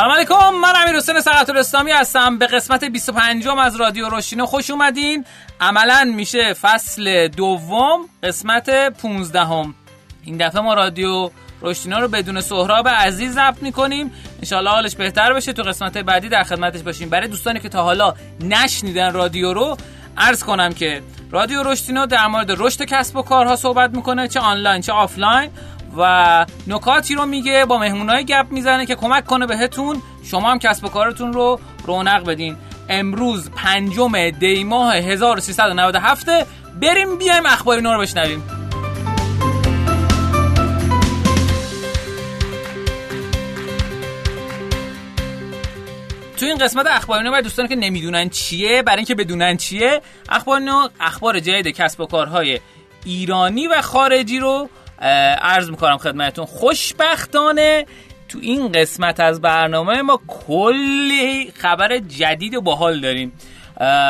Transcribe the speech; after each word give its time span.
سلام 0.00 0.12
علیکم 0.12 0.54
من 0.62 0.72
امیر 0.76 0.96
حسین 0.96 1.20
ثقة 1.20 1.50
الاسلامی 1.50 1.90
هستم. 1.90 2.38
به 2.38 2.46
قسمت 2.46 2.84
25 2.84 3.48
از 3.48 3.76
رادیو 3.76 4.08
رشدینو 4.08 4.46
خوش 4.46 4.70
اومدین. 4.70 5.24
عملا 5.60 6.12
میشه 6.16 6.54
فصل 6.54 7.28
دوم 7.28 8.00
قسمت 8.22 8.88
15 8.88 9.40
هم. 9.40 9.74
این 10.24 10.36
دفعه 10.36 10.62
ما 10.62 10.74
رادیو 10.74 11.30
رشدینو 11.60 12.00
رو 12.00 12.08
بدون 12.08 12.40
سهراب 12.40 12.88
عزیز 12.88 13.32
ضبط 13.32 13.62
می‌کنیم. 13.62 14.12
انشالله 14.38 14.70
حالش 14.70 14.96
بهتر 14.96 15.32
بشه. 15.32 15.52
تو 15.52 15.62
قسمت 15.62 15.98
بعدی 15.98 16.28
در 16.28 16.44
خدمتش 16.44 16.82
باشیم. 16.82 17.08
برای 17.08 17.28
دوستانی 17.28 17.60
که 17.60 17.68
تا 17.68 17.82
حالا 17.82 18.14
نشنیدن 18.40 19.12
رادیو 19.12 19.52
رو 19.52 19.76
عرض 20.16 20.44
کنم 20.44 20.72
که 20.72 21.02
رادیو 21.30 21.62
رشدینو 21.62 22.06
در 22.06 22.26
مورد 22.26 22.50
رشد 22.50 22.82
کسب 22.82 23.16
و 23.16 23.22
کارها 23.22 23.56
صحبت 23.56 23.90
می‌کنه. 23.90 24.28
چه 24.28 24.40
آنلاین 24.40 24.82
چه 24.82 24.92
آفلاین. 24.92 25.50
و 25.96 26.46
نکاتی 26.66 27.14
رو 27.14 27.26
میگه 27.26 27.64
با 27.64 27.78
مهمونای 27.78 28.24
گپ 28.24 28.46
می‌زنه 28.50 28.86
که 28.86 28.94
کمک 28.94 29.26
کنه 29.26 29.46
بهتون. 29.46 30.02
شما 30.24 30.50
هم 30.50 30.58
کسب 30.58 30.84
و 30.84 30.88
کارتون 30.88 31.32
رو 31.32 31.60
رونق 31.86 32.24
بدین. 32.24 32.56
امروز 32.88 33.50
پنجم 33.50 34.30
دی 34.30 34.64
ماه 34.64 34.94
1397 34.96 36.26
بریم 36.80 37.18
بیایم 37.18 37.46
اخبار 37.46 37.80
نو 37.80 37.92
رو 37.92 38.00
بشنویم. 38.00 38.42
تو 46.36 46.46
این 46.46 46.58
قسمت 46.58 46.86
اخبار 46.86 47.22
برای 47.22 47.42
دوستانی 47.42 47.68
که 47.68 47.76
نمی‌دونن 47.76 48.28
چیه 48.28 48.82
برای 48.82 48.96
اینکه 48.96 49.14
بدونن 49.14 49.56
چیه 49.56 50.00
اخبار 50.28 50.60
اخبار 51.00 51.40
جدید 51.40 51.68
کسب 51.68 52.00
و 52.00 52.06
کارهای 52.06 52.60
ایرانی 53.04 53.66
و 53.66 53.82
خارجی 53.82 54.38
رو 54.38 54.68
عرض 55.00 55.70
می‌کنم 55.70 55.98
خدمتون 55.98 56.44
خوشبختانه 56.44 57.86
تو 58.28 58.38
این 58.42 58.72
قسمت 58.72 59.20
از 59.20 59.40
برنامه 59.40 60.02
ما 60.02 60.20
کلی 60.28 61.52
خبر 61.56 61.98
جدید 61.98 62.54
و 62.54 62.60
باحال 62.60 63.00
داریم. 63.00 63.32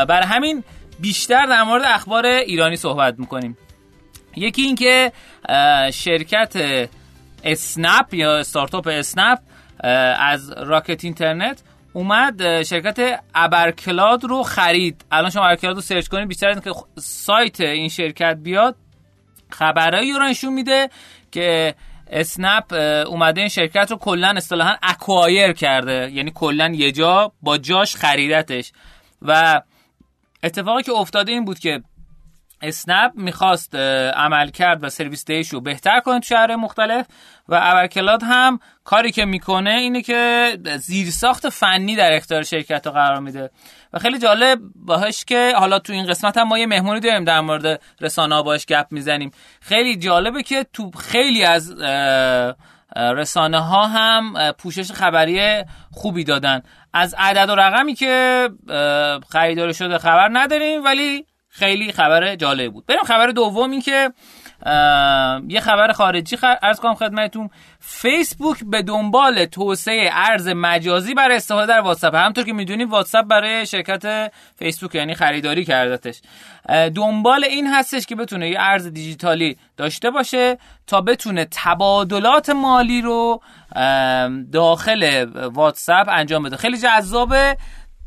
بر 0.08 0.22
همین 0.22 0.64
بیشتر 0.98 1.46
در 1.46 1.62
مورد 1.62 1.82
اخبار 1.84 2.26
ایرانی 2.26 2.76
صحبت 2.76 3.14
می‌کنیم. 3.18 3.58
یکی 4.36 4.62
اینکه 4.62 5.12
شرکت 5.92 6.52
اسنپ 7.44 8.14
یا 8.14 8.38
استارتاپ 8.38 8.88
اسنپ 8.92 9.38
از 10.18 10.50
راکت 10.50 11.04
اینترنت 11.04 11.62
اومد 11.92 12.62
شرکت 12.62 13.20
ابرکلاد 13.34 14.24
رو 14.24 14.42
خرید. 14.42 15.04
الان 15.12 15.30
شما 15.30 15.44
ابرکلاد 15.44 15.76
رو 15.76 15.82
سرچ 15.82 16.08
کنید 16.08 16.28
بیشتر 16.28 16.54
که 16.54 16.72
سایت 16.98 17.60
این 17.60 17.88
شرکت 17.88 18.36
بیاد 18.42 18.76
خبرایی 19.52 20.12
رو 20.12 20.22
نشون 20.22 20.52
میده 20.52 20.90
که 21.32 21.74
اسنپ 22.10 22.72
اومده 23.06 23.40
این 23.40 23.48
شرکت 23.48 23.90
رو 23.90 23.96
کلا 23.96 24.34
اصطلاحا 24.36 24.76
acquire 24.82 25.52
کرده. 25.52 26.10
یعنی 26.12 26.32
کلا 26.34 26.72
یه 26.74 26.92
جا 26.92 27.32
با 27.42 27.58
جاش 27.58 27.96
خریدتش. 27.96 28.72
و 29.22 29.60
اتفاقی 30.42 30.82
که 30.82 30.92
افتاده 30.92 31.32
این 31.32 31.44
بود 31.44 31.58
که 31.58 31.82
اسنپ 32.62 33.12
می‌خواست 33.14 33.74
عملکرد 34.14 34.84
و 34.84 34.88
سرویس 34.88 35.24
دهیش 35.24 35.48
رو 35.48 35.60
بهتر 35.60 36.00
کنه 36.00 36.20
تو 36.20 36.26
شهر 36.26 36.56
مختلف 36.56 37.06
و 37.48 37.60
ابرکلاد 37.62 38.22
هم 38.22 38.60
کاری 38.84 39.12
که 39.12 39.24
می‌کنه 39.24 39.70
اینه 39.70 40.02
که 40.02 40.52
زیرساخت 40.76 41.48
فنی 41.48 41.96
در 41.96 42.12
اختیار 42.12 42.42
شرکت 42.42 42.86
رو 42.86 42.92
قرار 42.92 43.20
میده. 43.20 43.50
و 43.92 43.98
خیلی 43.98 44.18
جالب 44.18 44.58
باهاش 44.74 45.24
که 45.24 45.52
حالا 45.56 45.78
تو 45.78 45.92
این 45.92 46.06
قسمت 46.06 46.38
هم 46.38 46.48
ما 46.48 46.58
یه 46.58 46.66
مهمونی 46.66 47.00
داریم 47.00 47.24
در 47.24 47.40
مورد 47.40 47.82
رسانه 48.00 48.42
باش 48.42 48.66
گپ 48.66 48.86
می‌زنیم. 48.90 49.30
خیلی 49.60 49.96
جالبه 49.96 50.42
که 50.42 50.66
تو 50.72 50.90
خیلی 50.90 51.44
از 51.44 51.74
رسانه 52.96 53.58
ها 53.58 53.86
هم 53.86 54.52
پوشش 54.58 54.92
خبری 54.92 55.64
خوبی 55.92 56.24
دادن. 56.24 56.62
از 56.92 57.14
عدد 57.18 57.50
و 57.50 57.54
رقمی 57.54 57.94
که 57.94 58.48
خریدار 59.32 59.72
شده 59.72 59.98
خبر 59.98 60.28
نداریم 60.32 60.84
ولی 60.84 61.26
خیلی 61.48 61.92
خبر 61.92 62.34
جالب 62.36 62.72
بود. 62.72 62.86
بریم 62.86 63.02
خبر 63.02 63.26
دوم 63.26 63.70
این 63.70 63.80
که 63.80 64.12
یه 65.48 65.60
خبر 65.60 65.92
خارجی 65.92 66.36
خ... 66.36 66.44
ارز 66.62 66.80
کنم 66.80 66.94
خدمتتون. 66.94 67.50
فیسبوک 67.80 68.58
به 68.64 68.82
دنبال 68.82 69.44
توسعه 69.44 70.10
ارز 70.12 70.48
مجازی 70.48 71.14
برای 71.14 71.36
استفاده 71.36 71.66
در 71.66 71.80
واتساپ. 71.80 72.14
همطور 72.14 72.44
که 72.44 72.52
می‌دونید 72.52 72.88
واتساپ 72.88 73.26
برای 73.26 73.66
شرکت 73.66 74.32
فیسبوک 74.56 74.94
یعنی 74.94 75.14
خریداری 75.14 75.64
کردتش. 75.64 76.20
دنبال 76.94 77.44
این 77.44 77.66
هستش 77.66 78.06
که 78.06 78.16
بتونه 78.16 78.50
یه 78.50 78.56
ارز 78.60 78.86
دیجیتالی 78.86 79.56
داشته 79.76 80.10
باشه 80.10 80.58
تا 80.86 81.00
بتونه 81.00 81.46
تبادلات 81.64 82.50
مالی 82.50 83.02
رو 83.02 83.42
داخل 84.52 85.24
واتساپ 85.52 86.06
انجام 86.10 86.42
بده. 86.42 86.56
خیلی 86.56 86.78
جذابه. 86.78 87.56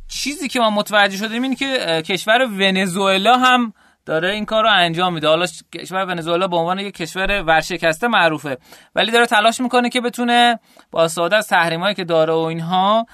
چیزی 0.08 0.48
که 0.48 0.60
ما 0.60 0.70
متوجه 0.70 1.18
شدیم 1.18 1.44
اینه 1.44 1.56
که 1.56 2.02
کشور 2.06 2.42
ونزوئلا 2.42 3.38
هم 3.38 3.74
داره 4.06 4.32
این 4.32 4.46
کار 4.46 4.64
رو 4.64 4.70
انجام 4.72 5.14
میده. 5.14 5.28
حالا 5.28 5.46
کشور 5.76 6.06
ونزوئلا 6.06 6.48
به 6.48 6.56
عنوان 6.56 6.80
یک 6.80 6.94
کشور 6.94 7.44
ورشکسته 7.44 8.08
معروفه. 8.08 8.58
ولی 8.96 9.12
داره 9.12 9.26
تلاش 9.26 9.62
می‌کنه 9.62 9.90
که 9.90 10.02
بتونه 10.02 10.60
با 10.92 11.04
استفاده 11.04 11.36
از 11.36 11.48
تحریمایی 11.48 11.96
که 11.96 12.04
داره 12.04 12.34
و 12.34 12.38
اینها 12.38 13.06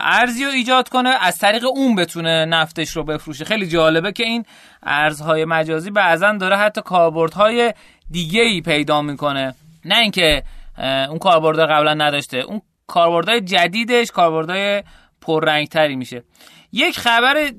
ارزی 0.00 0.44
رو 0.44 0.50
ایجاد 0.50 0.88
کنه 0.88 1.08
از 1.20 1.38
طریق 1.38 1.64
اون 1.64 1.96
بتونه 1.96 2.44
نفتش 2.44 2.90
رو 2.90 3.04
بفروشه. 3.04 3.44
خیلی 3.44 3.66
جالبه 3.66 4.12
که 4.12 4.24
این 4.24 4.44
ارزهای 4.82 5.44
مجازی 5.44 5.90
بعضا 5.90 6.32
داره 6.32 6.56
حتی 6.56 6.80
کاربردهای 6.82 7.74
دیگه 8.10 8.42
ای 8.42 8.60
پیدا 8.60 9.02
می‌کنه. 9.02 9.54
نه 9.84 9.98
اینکه 9.98 10.42
اون 11.08 11.18
کاربرد 11.18 11.58
قبلا 11.58 11.94
نداشته. 11.94 12.38
اون 12.38 12.62
کاربردهای 12.86 13.40
جدیدش 13.40 14.10
کاربردهای 14.10 14.82
پررنگتری 15.20 15.96
میشه. 15.96 16.22
یک 16.72 16.98
خبر 16.98 17.50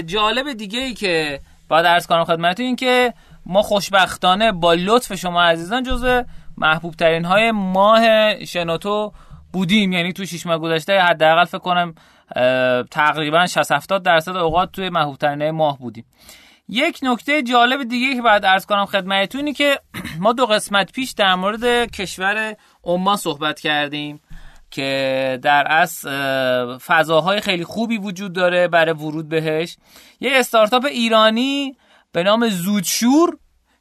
جالب 0.00 0.52
دیگه 0.52 0.78
ای 0.78 0.94
که 0.94 1.40
باید 1.68 1.86
ارز 1.86 2.06
کنم 2.06 2.24
خدمتتون 2.24 2.66
این 2.66 2.76
که 2.76 3.14
ما 3.46 3.62
خوشبختانه 3.62 4.52
با 4.52 4.74
لطف 4.74 5.14
شما 5.14 5.42
عزیزان 5.42 5.82
جزو 5.82 6.22
محبوب 6.56 6.94
ترین 6.94 7.24
های 7.24 7.50
ماه 7.50 8.04
شنوتو 8.44 9.12
بودیم. 9.52 9.92
یعنی 9.92 10.12
تو 10.12 10.24
شش 10.24 10.46
ماه 10.46 10.58
گذشته 10.58 11.00
حداقل 11.00 11.44
فکر 11.44 11.58
کنم 11.58 11.94
تقریبا 12.90 13.46
60 13.46 13.72
70 13.72 14.02
درصد 14.02 14.36
اوقات 14.36 14.72
توی 14.72 14.88
محبوب 14.88 15.16
ترین 15.16 15.50
ماه 15.50 15.78
بودیم. 15.78 16.04
یک 16.68 16.98
نکته 17.02 17.42
جالب 17.42 17.88
دیگه 17.88 18.14
که 18.14 18.22
باید 18.22 18.44
ارز 18.44 18.66
کنم 18.66 18.86
خدمتتون 18.86 19.52
که 19.52 19.80
ما 20.20 20.32
دو 20.32 20.46
قسمت 20.46 20.92
پیش 20.92 21.10
در 21.10 21.34
مورد 21.34 21.90
کشور 21.90 22.56
عمان 22.84 23.16
صحبت 23.16 23.60
کردیم. 23.60 24.20
که 24.70 25.38
در 25.42 25.66
از 25.70 26.06
فضاهای 26.86 27.40
خیلی 27.40 27.64
خوبی 27.64 27.98
وجود 27.98 28.32
داره 28.32 28.68
برای 28.68 28.94
ورود 28.94 29.28
بهش. 29.28 29.76
یه 30.20 30.30
استارتاپ 30.34 30.84
ایرانی 30.84 31.76
به 32.12 32.22
نام 32.22 32.48
زودشور 32.48 33.38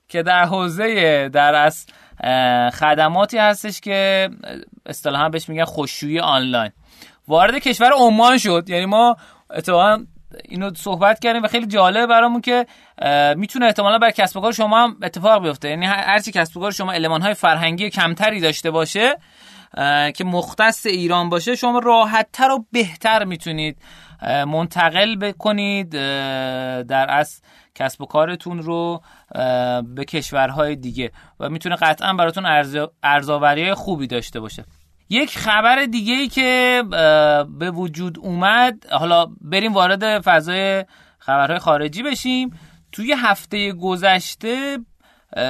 که 0.07 0.23
در 0.23 0.45
حوزه 0.45 1.29
در 1.29 1.55
از 1.55 1.85
خدماتی 2.73 3.37
هستش 3.37 3.81
که 3.81 4.29
اصطلاحا 4.85 5.29
بهش 5.29 5.49
میگن 5.49 5.63
خوششویی 5.63 6.19
آنلاین. 6.19 6.71
وارد 7.27 7.57
کشور 7.57 7.91
عمان 7.93 8.37
شد. 8.37 8.63
یعنی 8.67 8.85
ما 8.85 9.15
اتفاقا 9.49 10.05
اینو 10.49 10.73
صحبت 10.75 11.19
کردیم 11.19 11.43
و 11.43 11.47
خیلی 11.47 11.65
جالبه 11.65 12.07
برامون 12.07 12.41
که 12.41 12.65
می‌تونه 13.35 13.65
احتمالا 13.65 13.97
بر 13.97 14.11
کسب 14.11 14.37
و 14.37 14.41
کار 14.41 14.51
شما 14.51 14.83
هم 14.83 14.97
اتفاق 15.03 15.43
بیفته. 15.43 15.69
یعنی 15.69 15.85
هرچی 15.85 16.31
کسب 16.31 16.57
و 16.57 16.59
کار 16.59 16.71
شما 16.71 16.91
المان 16.91 17.21
های 17.21 17.33
فرهنگی 17.33 17.89
کمتری 17.89 18.41
داشته 18.41 18.71
باشه 18.71 19.17
که 20.15 20.23
مختص 20.23 20.85
ایران 20.85 21.29
باشه 21.29 21.55
شما 21.55 21.79
راحتتر 21.79 22.51
و 22.51 22.65
بهتر 22.71 23.23
می‌تونید 23.23 23.77
منتقل 24.47 25.15
بکنید 25.15 25.89
در 26.87 27.05
از 27.09 27.41
کسب 27.75 28.01
و 28.01 28.05
کارتون 28.05 28.59
رو 28.59 29.01
به 29.95 30.05
کشورهای 30.05 30.75
دیگه. 30.75 31.11
و 31.39 31.49
می‌تونه 31.49 31.75
قطعا 31.75 32.13
براتون 32.13 32.45
ارزاوری 33.03 33.73
خوبی 33.73 34.07
داشته 34.07 34.39
باشه. 34.39 34.65
یک 35.09 35.37
خبر 35.37 35.85
دیگه 35.85 36.13
ای 36.13 36.27
که 36.27 36.83
به 37.59 37.71
وجود 37.71 38.19
اومد 38.19 38.85
حالا 38.91 39.25
بریم 39.41 39.73
وارد 39.73 40.21
فضای 40.21 40.85
خبرهای 41.19 41.59
خارجی 41.59 42.03
بشیم. 42.03 42.59
توی 42.91 43.15
هفته 43.17 43.71
گذشته 43.71 44.77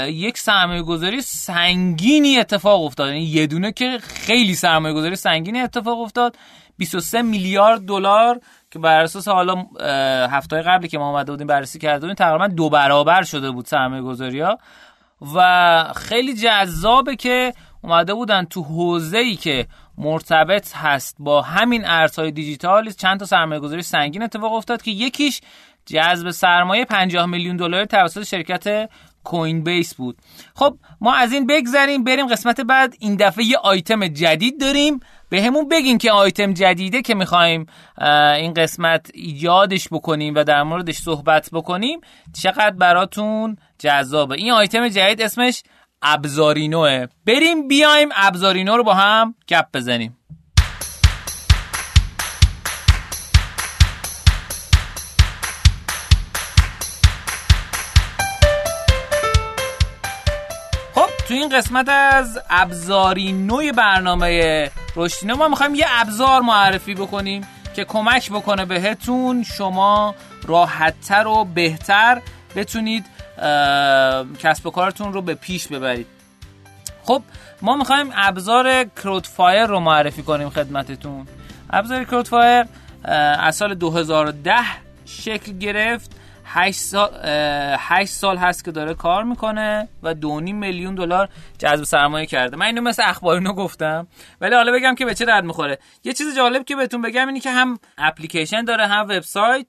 یک 0.07 0.37
سرمایه 0.37 0.81
گذاری 0.81 1.21
سنگینی 1.21 2.37
اتفاق 2.37 2.83
افتاد. 2.83 3.07
یعنی 3.07 3.23
یه 3.23 3.47
دونه 3.47 3.71
که 3.71 3.97
خیلی 4.03 4.55
سرمایه 4.55 4.93
گذاری 4.93 5.15
سنگینی 5.15 5.59
اتفاق 5.59 5.99
افتاد. 5.99 6.37
23 6.77 7.21
میلیارد 7.21 7.81
دلار 7.81 8.39
که 8.71 8.79
بر 8.79 9.03
اساس 9.03 9.27
حالا 9.27 9.65
هفته 10.27 10.61
قبلی 10.61 10.87
که 10.87 10.97
ما 10.97 11.09
اومده 11.09 11.31
بودیم 11.31 11.47
بررسی 11.47 11.79
کرده 11.79 11.99
بودیم 11.99 12.15
تقریبا 12.15 12.47
دو 12.47 12.69
برابر 12.69 13.23
شده 13.23 13.51
بود 13.51 13.65
سرمایه 13.65 14.01
گذاری 14.01 14.39
ها 14.39 14.57
و 15.35 15.93
خیلی 15.95 16.33
جذابه 16.33 17.15
که 17.15 17.53
اومده 17.81 18.13
بودن 18.13 18.45
تو 18.45 18.63
حوزه 18.63 19.17
ای 19.17 19.35
که 19.35 19.67
مرتبط 19.97 20.75
هست 20.75 21.15
با 21.19 21.41
همین 21.41 21.85
ارزهای 21.85 22.31
دیجیتال 22.31 22.91
چند 22.91 23.19
تا 23.19 23.25
سرمایه 23.25 23.61
گذاری 23.61 23.81
سنگین 23.81 24.23
اتفاق 24.23 24.53
افتاد 24.53 24.81
که 24.81 24.91
یکیش 24.91 25.41
جذب 25.85 26.31
سرمایه 26.31 26.85
50 26.85 27.25
میلیون 27.25 27.57
دلار 27.57 27.85
توسط 27.85 28.23
شرکت 28.23 28.89
کوین 29.25 29.63
بیس 29.63 29.95
بود. 29.95 30.17
خب 30.55 30.77
ما 31.01 31.15
از 31.15 31.33
این 31.33 31.47
بگذریم 31.47 32.03
بریم 32.03 32.27
قسمت 32.27 32.61
بعد. 32.61 32.95
این 32.99 33.15
دفعه 33.15 33.45
یه 33.45 33.57
آیتم 33.57 34.07
جدید 34.07 34.59
داریم. 34.59 34.99
به 35.29 35.43
همون 35.43 35.67
بگین 35.69 35.97
که 35.97 36.11
آیتم 36.11 36.53
جدیده 36.53 37.01
که 37.01 37.15
می‌خوایم 37.15 37.65
این 38.37 38.53
قسمت 38.53 39.11
ایجادش 39.13 39.87
بکنیم 39.91 40.35
و 40.35 40.43
در 40.43 40.63
موردش 40.63 40.97
صحبت 40.97 41.49
بکنیم. 41.53 41.99
چقدر 42.33 42.75
براتون 42.75 43.57
جذابه. 43.79 44.35
این 44.35 44.51
آیتم 44.51 44.87
جدید 44.87 45.21
اسمش 45.21 45.63
ابزارینوه. 46.01 47.05
بریم 47.25 47.67
بیایم 47.67 48.09
ابزارینو 48.15 48.77
رو 48.77 48.83
با 48.83 48.93
هم 48.93 49.35
گپ 49.47 49.65
بزنیم. 49.73 50.17
این 61.37 61.49
قسمت 61.49 61.89
از 61.89 62.39
ابزاری 62.49 63.31
نوع 63.31 63.71
برنامه 63.71 64.71
رشدینو 64.95 65.35
ما 65.35 65.47
می‌خوایم 65.47 65.75
یه 65.75 65.85
ابزار 65.89 66.41
معرفی 66.41 66.93
بکنیم 66.95 67.47
که 67.75 67.85
کمک 67.85 68.31
بکنه 68.31 68.65
بهتون 68.65 69.43
شما 69.43 70.15
راحتتر 70.47 71.27
و 71.27 71.45
بهتر 71.45 72.21
بتونید 72.55 73.05
کسب 74.39 74.67
و 74.67 74.71
کارتون 74.71 75.13
رو 75.13 75.21
به 75.21 75.33
پیش 75.33 75.67
ببرید. 75.67 76.07
خب 77.03 77.21
ما 77.61 77.75
می‌خوایم 77.75 78.11
ابزار 78.15 78.83
Crowdfire 78.83 79.65
رو 79.65 79.79
معرفی 79.79 80.23
کنیم 80.23 80.49
خدمتتون. 80.49 81.27
ابزار 81.69 82.03
Crowdfire 82.03 82.65
از 83.39 83.55
سال 83.55 83.73
2010 83.73 84.55
شکل 85.05 85.51
گرفت. 85.51 86.11
8 86.45 86.79
سال, 86.79 87.09
8 87.79 88.11
سال 88.11 88.37
هست 88.37 88.65
که 88.65 88.71
داره 88.71 88.93
کار 88.93 89.23
می‌کنه 89.23 89.87
و 90.03 90.13
2.5 90.13 90.53
میلیون 90.53 90.95
دلار 90.95 91.29
جذب 91.57 91.83
سرمایه 91.83 92.25
کرده. 92.25 92.57
من 92.57 92.65
اینو 92.65 92.81
مثل 92.81 93.03
اخبارینو 93.05 93.53
گفتم. 93.53 94.07
ولی 94.41 94.55
حالا 94.55 94.71
بگم 94.71 94.95
که 94.95 95.05
به 95.05 95.15
چه 95.15 95.25
درد 95.25 95.43
می‌خوره. 95.43 95.79
یه 96.03 96.13
چیز 96.13 96.35
جالب 96.35 96.65
که 96.65 96.75
بهتون 96.75 97.01
بگم 97.01 97.27
اینی 97.27 97.39
که 97.39 97.51
هم 97.51 97.79
اپلیکیشن 97.97 98.63
داره 98.63 98.87
هم 98.87 99.05
وبسایت 99.09 99.67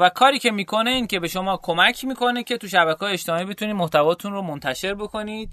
و 0.00 0.08
کاری 0.08 0.38
که 0.38 0.50
می‌کنه 0.50 0.90
این 0.90 1.06
که 1.06 1.20
به 1.20 1.28
شما 1.28 1.60
کمک 1.62 2.04
می‌کنه 2.04 2.42
که 2.42 2.58
تو 2.58 2.68
شبکه 2.68 2.98
های 3.00 3.12
اجتماعی 3.12 3.44
بتونید 3.44 3.76
محتواتون 3.76 4.32
رو 4.32 4.42
منتشر 4.42 4.94
بکنید 4.94 5.50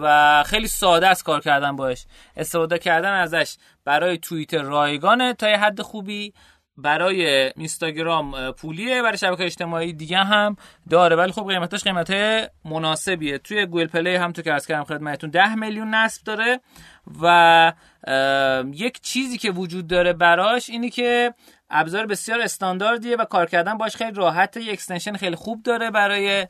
و 0.00 0.44
خیلی 0.46 0.68
ساده 0.68 1.08
است 1.08 1.24
کار 1.24 1.40
کردن 1.40 1.76
باش. 1.76 2.06
استفاده 2.36 2.78
کردن 2.78 3.12
ازش 3.12 3.56
برای 3.84 4.18
توییتر 4.18 4.62
رایگانه 4.62 5.34
تا 5.34 5.48
یه 5.48 5.56
حد 5.56 5.82
خوبی. 5.82 6.32
برای 6.78 7.26
اینستاگرام 7.56 8.50
پولیه. 8.50 9.02
برای 9.02 9.18
شبکه 9.18 9.44
اجتماعی 9.44 9.92
دیگه 9.92 10.18
هم 10.18 10.56
داره. 10.90 11.16
ولی 11.16 11.32
خب 11.32 11.48
قیمتش 11.48 11.84
قیمت 11.84 12.10
مناسبیه. 12.64 13.38
توی 13.38 13.66
Google 13.66 13.86
Play 13.86 14.14
هم 14.14 14.32
که 14.32 14.52
عرض 14.52 14.66
کردم 14.66 14.84
خدمتتون 14.84 15.30
10 15.30 15.54
میلیون 15.54 15.94
نصب 15.94 16.24
داره 16.24 16.60
و 17.22 17.72
یک 18.72 19.00
چیزی 19.00 19.38
که 19.38 19.50
وجود 19.50 19.86
داره 19.86 20.12
براش 20.12 20.70
اینی 20.70 20.90
که 20.90 21.34
ابزار 21.70 22.06
بسیار 22.06 22.40
استانداردیه 22.40 23.16
و 23.16 23.24
کار 23.24 23.46
کردن 23.46 23.78
باش 23.78 23.96
خیلی 23.96 24.12
راحته. 24.12 24.62
یه 24.62 24.72
extension 24.72 25.16
خیلی 25.16 25.36
خوب 25.36 25.62
داره 25.62 25.90
برای 25.90 26.46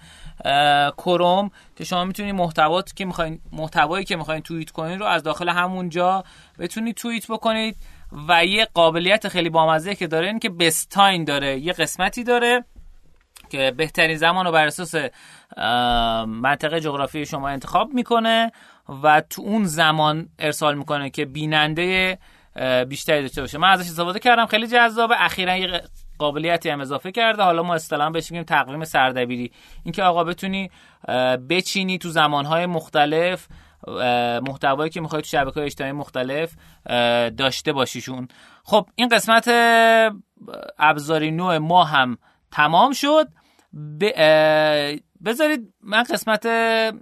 کروم 0.96 1.50
که 1.76 1.84
شما 1.84 2.04
می‌تونید 2.04 2.34
محتوات 2.34 2.96
که 2.96 3.04
می‌خواین 3.04 3.40
محتوایی 3.52 4.04
که 4.04 4.16
می‌خواین 4.16 4.42
توییت 4.42 4.70
کنید 4.70 5.00
رو 5.00 5.06
از 5.06 5.22
داخل 5.22 5.48
همونجا 5.48 6.24
بتونید 6.58 6.96
توییت 6.96 7.26
بکنید. 7.26 7.76
و 8.28 8.44
یه 8.44 8.68
قابلیت 8.74 9.28
خیلی 9.28 9.50
بامزه 9.50 9.94
که 9.94 10.06
داره 10.06 10.26
این 10.26 10.38
که 10.38 10.48
بستاین 10.48 11.24
داره. 11.24 11.58
یه 11.58 11.72
قسمتی 11.72 12.24
داره 12.24 12.64
که 13.50 13.70
بهترین 13.76 14.16
زمان 14.16 14.46
رو 14.46 14.52
بر 14.52 14.66
اساس 14.66 14.94
منطقه 16.26 16.80
جغرافی 16.80 17.26
شما 17.26 17.48
انتخاب 17.48 17.94
می‌کنه 17.94 18.52
و 19.02 19.20
تو 19.20 19.42
اون 19.42 19.64
زمان 19.64 20.28
ارسال 20.38 20.78
می‌کنه 20.78 21.10
که 21.10 21.24
بیننده 21.24 22.18
بیشتری 22.88 23.22
داشته 23.22 23.40
باشه. 23.40 23.58
من 23.58 23.68
ازش 23.68 23.86
استفاده 23.86 24.18
کردم 24.18 24.46
خیلی 24.46 24.66
جذابه. 24.66 25.24
اخیرا 25.24 25.56
یه 25.56 25.82
قابلیتی 26.18 26.70
هم 26.70 26.80
اضافه 26.80 27.12
کرده. 27.12 27.42
حالا 27.42 27.62
ما 27.62 27.74
اصطلاحا 27.74 28.10
بهش 28.10 28.30
میگیم 28.30 28.44
تقویم 28.44 28.84
سردبیری. 28.84 29.52
اینکه 29.84 30.02
آقا 30.02 30.24
بتونی 30.24 30.70
بچینی 31.50 31.98
تو 31.98 32.08
زمانهای 32.08 32.66
مختلف 32.66 33.48
محتوایی 34.48 34.90
که 34.90 35.00
می‌خوای 35.00 35.22
تو 35.22 35.28
شبکه 35.28 35.60
اجتماعی 35.60 35.92
مختلف 35.92 36.54
داشته 37.36 37.72
باشیشون. 37.72 38.28
خب 38.64 38.86
این 38.94 39.08
قسمت 39.08 39.48
ابزاری 40.78 41.30
نوع 41.30 41.58
ما 41.58 41.84
هم 41.84 42.18
تمام 42.50 42.92
شد. 42.92 43.28
بذارید 45.24 45.74
من 45.82 46.02
قسمت 46.02 46.46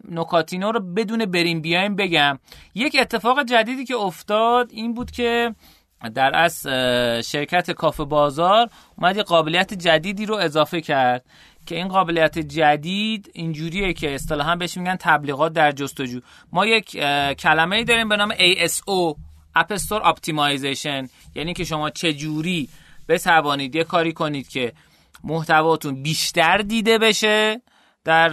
نکاتینو 0.08 0.72
رو 0.72 0.80
بدون 0.80 1.24
بریم 1.24 1.60
بیایم 1.60 1.96
بگم. 1.96 2.38
یک 2.74 2.96
اتفاق 3.00 3.42
جدیدی 3.42 3.84
که 3.84 3.96
افتاد 3.96 4.68
این 4.70 4.94
بود 4.94 5.10
که 5.10 5.54
در 6.14 6.30
از 6.34 6.62
شرکت 7.26 7.70
کافه 7.70 8.04
بازار 8.04 8.68
اومد 8.98 9.16
یه 9.16 9.22
قابلیت 9.22 9.74
جدیدی 9.74 10.26
رو 10.26 10.34
اضافه 10.34 10.80
کرد. 10.80 11.24
که 11.66 11.74
این 11.74 11.88
قابلیت 11.88 12.38
جدید 12.38 13.30
اینجوریه 13.34 13.92
که 13.92 14.14
اصطلاحا 14.14 14.56
بهش 14.56 14.76
میگن 14.76 14.96
تبلیغات 14.96 15.52
در 15.52 15.72
جستجو. 15.72 16.20
ما 16.52 16.66
یک 16.66 16.90
کلمه 17.38 17.76
ای 17.76 17.84
داریم 17.84 18.08
به 18.08 18.16
نام 18.16 18.32
ASO 18.32 19.14
App 19.58 19.76
Store 19.76 20.04
Optimization. 20.04 21.08
یعنی 21.34 21.54
که 21.54 21.64
شما 21.64 21.90
چجوری 21.90 22.68
بتوانید 23.08 23.76
یه 23.76 23.84
کاری 23.84 24.12
کنید 24.12 24.48
که 24.48 24.72
محتواتون 25.24 26.02
بیشتر 26.02 26.58
دیده 26.58 26.98
بشه 26.98 27.62
در 28.04 28.32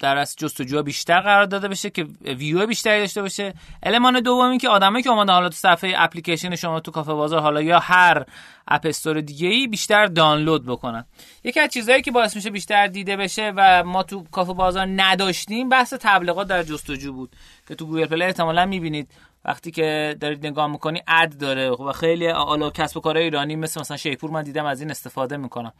در 0.00 0.16
از 0.16 0.36
جستجو 0.36 0.82
بیشتر 0.82 1.20
قرار 1.20 1.44
داده 1.44 1.68
بشه 1.68 1.90
که 1.90 2.06
ویو 2.24 2.66
بیشتری 2.66 3.00
داشته 3.00 3.22
باشه. 3.22 3.54
المان 3.82 4.20
دومی 4.20 4.58
که 4.58 4.68
آدمایی 4.68 5.02
که 5.02 5.10
اومدن 5.10 5.32
حالا 5.32 5.48
تو 5.48 5.54
صفحه 5.54 5.94
اپلیکیشن 5.96 6.56
شما 6.56 6.80
تو 6.80 6.90
کافه 6.90 7.12
بازار 7.12 7.40
حالا 7.40 7.62
یا 7.62 7.78
هر 7.78 8.24
اپ 8.68 8.86
استور 8.86 9.20
دیگه 9.20 9.48
ای 9.48 9.66
بیشتر 9.66 10.06
دانلود 10.06 10.66
بکنن. 10.66 11.04
یکی 11.44 11.60
از 11.60 11.70
چیزهایی 11.70 12.02
که 12.02 12.10
باعث 12.10 12.36
میشه 12.36 12.50
بیشتر 12.50 12.86
دیده 12.86 13.16
بشه 13.16 13.52
و 13.56 13.84
ما 13.84 14.02
تو 14.02 14.24
کافه 14.32 14.52
بازار 14.52 14.86
نداشتیم 14.96 15.68
بحث 15.68 15.94
تبلیغات 16.00 16.48
در 16.48 16.62
جستجو 16.62 17.12
بود 17.12 17.36
که 17.68 17.74
تو 17.74 17.86
Google 17.86 18.06
Play 18.06 18.24
احتمالاً 18.24 18.66
می‌بینید. 18.66 19.10
وقتی 19.44 19.70
که 19.70 20.16
دارید 20.20 20.46
نگاه 20.46 20.66
می‌کنی 20.66 21.02
ad 21.08 21.38
داره 21.38 21.70
و 21.70 21.92
خیلی 21.92 22.28
حالا 22.28 22.70
کسب 22.70 22.96
و 22.96 23.00
کار 23.00 23.16
ایرانی 23.16 23.56
مثل 23.56 23.80
مثلا 23.80 23.96
شیپور 23.96 24.30
من 24.30 24.42
دیدم 24.42 24.66
از 24.66 24.80
این 24.80 24.90
استفاده 24.90 25.36
می‌کنم. 25.36 25.72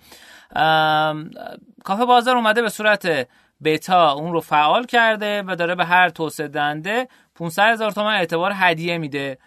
کافه 1.85 2.05
بازار 2.05 2.37
اومده 2.37 2.63
به 2.63 2.69
صورت 2.69 3.29
بتا 3.65 4.13
اون 4.13 4.33
رو 4.33 4.41
فعال 4.41 4.87
کرده 4.87 5.43
و 5.47 5.57
داره 5.57 5.75
به 5.75 5.85
هر 5.85 6.09
توسعه 6.09 6.49
دهنده 6.49 7.09
500 7.35 7.63
هزار 7.63 7.91
تومن 7.91 8.15
اعتبار 8.15 8.53
هدیه 8.55 8.99
میده. 8.99 9.39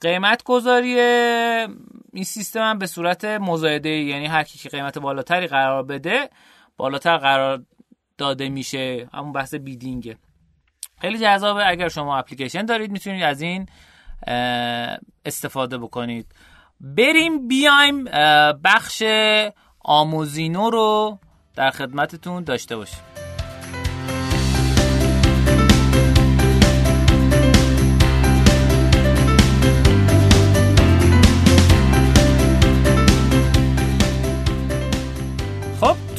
قیمت 0.00 0.42
گذاری 0.42 1.00
این 2.12 2.24
سیستم 2.24 2.60
هم 2.60 2.78
به 2.78 2.86
صورت 2.86 3.24
مزایده 3.24 3.90
یعنی 3.90 4.26
هر 4.26 4.42
کی 4.42 4.58
که 4.58 4.68
قیمت 4.68 4.98
بالاتری 4.98 5.46
قرار 5.46 5.82
بده 5.82 6.30
بالاتر 6.76 7.16
قرار 7.16 7.62
داده 8.18 8.48
میشه. 8.48 9.08
همون 9.14 9.32
بحث 9.32 9.54
بیدینگه. 9.54 10.16
خیلی 11.00 11.18
جذابه. 11.18 11.68
اگر 11.68 11.88
شما 11.88 12.18
اپلیکیشن 12.18 12.64
دارید 12.64 12.90
می‌تونید 12.90 13.22
از 13.22 13.40
این 13.40 13.66
استفاده 15.24 15.78
بکنید. 15.78 16.26
بریم 16.80 17.48
بیایم 17.48 18.04
بخش 18.64 19.02
آموزینو 19.80 20.70
رو 20.70 21.18
در 21.54 21.70
خدمتتون 21.70 22.44
داشته 22.44 22.76
باشیم. 22.76 23.11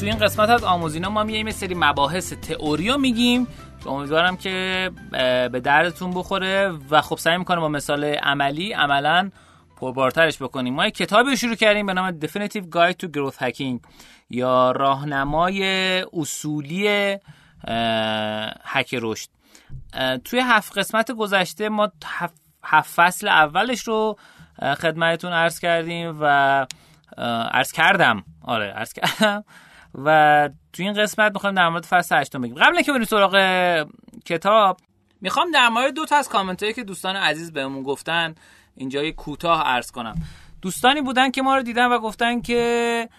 تو 0.03 0.09
این 0.09 0.17
قسمت 0.17 0.49
از 0.49 0.63
آموزینا 0.63 1.09
ما 1.09 1.23
میایم 1.23 1.51
سری 1.51 1.75
مباحث 1.77 2.33
تئوری 2.33 2.89
رو 2.89 2.97
میگیم 2.97 3.47
امیدوارم 3.85 4.37
که 4.37 4.91
به 5.51 5.59
دردتون 5.63 6.11
بخوره 6.11 6.71
و 6.89 7.01
خب 7.01 7.17
سعی 7.17 7.37
می‌کنم 7.37 7.59
با 7.59 7.69
مثال 7.69 8.03
عملی 8.03 8.73
عملا 8.73 9.31
پربارترش 9.77 10.41
بکنیم. 10.41 10.73
ما 10.73 10.89
کتابی 10.89 11.29
رو 11.29 11.35
شروع 11.35 11.55
کردیم 11.55 11.85
به 11.85 11.93
نام 11.93 12.19
Definitive 12.19 12.63
Guide 12.75 12.95
to 13.03 13.07
Growth 13.17 13.37
Hacking 13.37 13.87
یا 14.29 14.71
راهنمای 14.71 15.63
اصولی 16.13 17.17
هک 18.65 18.95
رشد. 19.01 19.29
توی 20.25 20.39
هفت 20.39 20.77
قسمت 20.77 21.11
گذشته 21.11 21.69
ما 21.69 21.91
هفت 22.63 22.93
فصل 22.95 23.27
اولش 23.27 23.81
رو 23.81 24.17
خدمتتون 24.61 25.31
عرض 25.31 25.59
کردیم 25.59 26.17
و 26.21 26.25
عرض 27.51 27.71
کردم. 27.71 28.23
آره 28.41 28.65
عرض 28.65 28.93
کردم. 28.93 29.43
و 29.95 30.49
تو 30.73 30.83
این 30.83 30.93
قسمت 30.93 31.31
می‌خوایم 31.33 31.55
در 31.55 31.69
مورد 31.69 31.85
فصل 31.85 32.15
هشتم 32.15 32.41
بگیم. 32.41 32.55
قبل 32.55 32.75
اینکه 32.75 32.91
بریم 32.91 33.03
سراغ 33.03 33.35
کتاب 34.25 34.77
می‌خوام 35.21 35.51
در 35.51 35.69
مورد 35.69 35.93
دو 35.93 36.05
تا 36.05 36.15
از 36.15 36.29
کامنت 36.29 36.63
هایی 36.63 36.75
که 36.75 36.83
دوستان 36.83 37.15
عزیز 37.15 37.53
بهمون 37.53 37.83
گفتن 37.83 38.35
اینجا 38.75 39.11
کوتاه 39.11 39.61
عرض 39.61 39.91
کنم. 39.91 40.15
دوستانی 40.61 41.01
بودن 41.01 41.31
که 41.31 41.41
ما 41.41 41.55
رو 41.55 41.63
دیدن 41.63 41.85
و 41.85 41.99
گفتن 41.99 42.41
که 42.41 43.09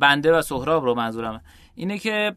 بنده 0.00 0.32
و 0.32 0.42
سهراب 0.42 0.84
رو 0.84 0.94
منظورم 0.94 1.42
اینه 1.74 1.98
که 1.98 2.36